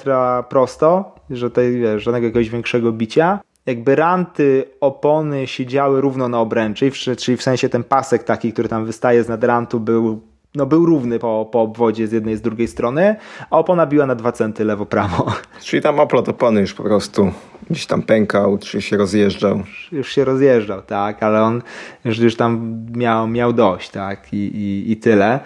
prosto, 0.48 1.14
że 1.30 1.50
tutaj 1.50 1.72
wiesz, 1.72 2.02
żadnego 2.02 2.26
jakiegoś 2.26 2.50
większego 2.50 2.92
bicia. 2.92 3.40
Jakby 3.68 3.96
ranty 3.96 4.64
opony 4.80 5.46
siedziały 5.46 6.00
równo 6.00 6.28
na 6.28 6.40
obręczy, 6.40 6.90
czyli 7.18 7.36
w 7.36 7.42
sensie 7.42 7.68
ten 7.68 7.84
pasek 7.84 8.24
taki, 8.24 8.52
który 8.52 8.68
tam 8.68 8.84
wystaje 8.84 9.24
z 9.24 9.28
nadrantu 9.28 9.80
był 9.80 10.20
no 10.54 10.66
był 10.66 10.86
równy 10.86 11.18
po, 11.18 11.48
po 11.52 11.62
obwodzie 11.62 12.08
z 12.08 12.12
jednej 12.12 12.34
i 12.34 12.36
z 12.36 12.40
drugiej 12.40 12.68
strony, 12.68 13.16
a 13.50 13.58
opona 13.58 13.86
biła 13.86 14.06
na 14.06 14.14
dwa 14.14 14.32
centy 14.32 14.64
lewo-prawo. 14.64 15.32
Czyli 15.64 15.82
tam 15.82 16.00
oplot 16.00 16.28
opony 16.28 16.60
już 16.60 16.74
po 16.74 16.82
prostu 16.82 17.32
gdzieś 17.70 17.86
tam 17.86 18.02
pękał, 18.02 18.58
czy 18.58 18.82
się 18.82 18.96
rozjeżdżał. 18.96 19.62
Już 19.92 20.12
się 20.12 20.24
rozjeżdżał, 20.24 20.82
tak, 20.82 21.22
ale 21.22 21.42
on 21.42 21.62
już, 22.04 22.18
już 22.18 22.36
tam 22.36 22.82
miał, 22.96 23.28
miał 23.28 23.52
dość, 23.52 23.90
tak, 23.90 24.32
i, 24.32 24.36
i, 24.36 24.92
i 24.92 24.96
tyle. 24.96 25.40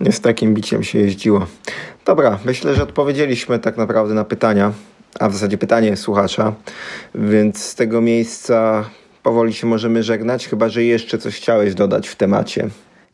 Nie 0.00 0.12
z 0.12 0.20
takim 0.20 0.54
biciem 0.54 0.82
się 0.82 0.98
jeździło. 0.98 1.46
Dobra, 2.04 2.38
myślę, 2.44 2.74
że 2.74 2.82
odpowiedzieliśmy 2.82 3.58
tak 3.58 3.76
naprawdę 3.76 4.14
na 4.14 4.24
pytania, 4.24 4.72
a 5.20 5.28
w 5.28 5.32
zasadzie 5.32 5.58
pytanie 5.58 5.96
słuchacza, 5.96 6.52
więc 7.14 7.64
z 7.64 7.74
tego 7.74 8.00
miejsca 8.00 8.84
powoli 9.22 9.52
się 9.52 9.66
możemy 9.66 10.02
żegnać, 10.02 10.48
chyba 10.48 10.68
że 10.68 10.84
jeszcze 10.84 11.18
coś 11.18 11.36
chciałeś 11.36 11.74
dodać 11.74 12.08
w 12.08 12.16
temacie. 12.16 12.68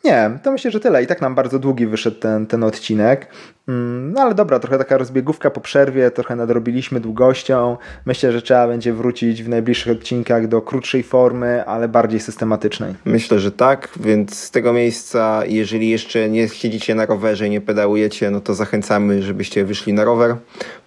Nie, 0.05 0.39
to 0.43 0.53
myślę, 0.53 0.70
że 0.70 0.81
tyle. 0.81 1.03
I 1.03 1.07
tak 1.07 1.20
nam 1.20 1.35
bardzo 1.35 1.59
długi 1.59 1.87
wyszedł 1.87 2.20
ten, 2.20 2.47
ten 2.47 2.65
odcinek. 2.65 3.27
Mm, 3.68 4.12
no 4.12 4.20
ale 4.20 4.34
dobra, 4.34 4.59
trochę 4.59 4.78
taka 4.78 4.98
rozbiegówka 4.98 5.51
po 5.51 5.60
przerwie, 5.60 6.10
trochę 6.10 6.36
nadrobiliśmy 6.36 7.01
długością. 7.01 7.76
Myślę, 8.06 8.32
że 8.32 8.43
trzeba 8.43 8.68
będzie 8.68 8.93
wrócić 8.93 9.43
w 9.43 9.48
najbliższych 9.48 9.93
odcinkach 9.93 10.48
do 10.48 10.62
krótszej 10.62 11.02
formy, 11.02 11.64
ale 11.66 11.89
bardziej 11.89 12.20
systematycznej. 12.20 12.94
Myślę, 13.05 13.40
że 13.40 13.52
tak, 13.52 13.89
więc 14.01 14.39
z 14.39 14.51
tego 14.51 14.72
miejsca, 14.72 15.43
jeżeli 15.47 15.89
jeszcze 15.89 16.28
nie 16.28 16.48
siedzicie 16.48 16.94
na 16.94 17.06
rowerze 17.06 17.47
i 17.47 17.51
nie 17.51 17.60
pedałujecie, 17.60 18.30
no 18.30 18.40
to 18.40 18.55
zachęcamy, 18.55 19.22
żebyście 19.22 19.64
wyszli 19.64 19.93
na 19.93 20.05
rower. 20.05 20.36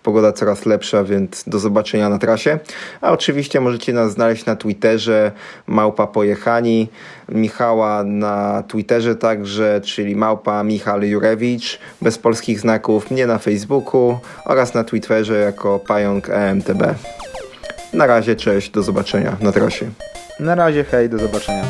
Pogoda 0.04 0.32
coraz 0.32 0.66
lepsza, 0.66 1.04
więc 1.04 1.44
do 1.48 1.60
zobaczenia 1.60 2.10
na 2.10 2.18
trasie. 2.18 2.60
A 3.02 3.12
oczywiście 3.12 3.60
możecie 3.62 3.94
nas 3.94 4.12
znaleźć 4.12 4.46
na 4.46 4.56
Twitterze 4.56 5.32
Małpa 5.68 6.08
Pojechani, 6.08 6.88
Michała 7.30 8.04
na 8.04 8.64
Twitterze 8.68 9.16
także, 9.16 9.82
czyli 9.84 10.16
Małpa 10.16 10.64
Michal 10.64 11.02
Jurewicz, 11.02 11.80
bez 12.02 12.18
polskich 12.18 12.60
znaków, 12.66 13.12
mnie 13.12 13.28
na 13.28 13.38
Facebooku 13.38 14.18
oraz 14.46 14.74
na 14.74 14.84
Twitterze 14.84 15.40
jako 15.40 15.80
Pająk 15.80 16.30
EMTB. 16.30 16.96
Na 17.94 18.08
razie, 18.08 18.36
cześć, 18.36 18.70
do 18.70 18.84
zobaczenia 18.84 19.38
na 19.42 19.52
trasie. 19.52 19.90
Na 20.40 20.56
razie, 20.56 20.84
hej, 20.84 21.10
do 21.10 21.18
zobaczenia. 21.18 21.64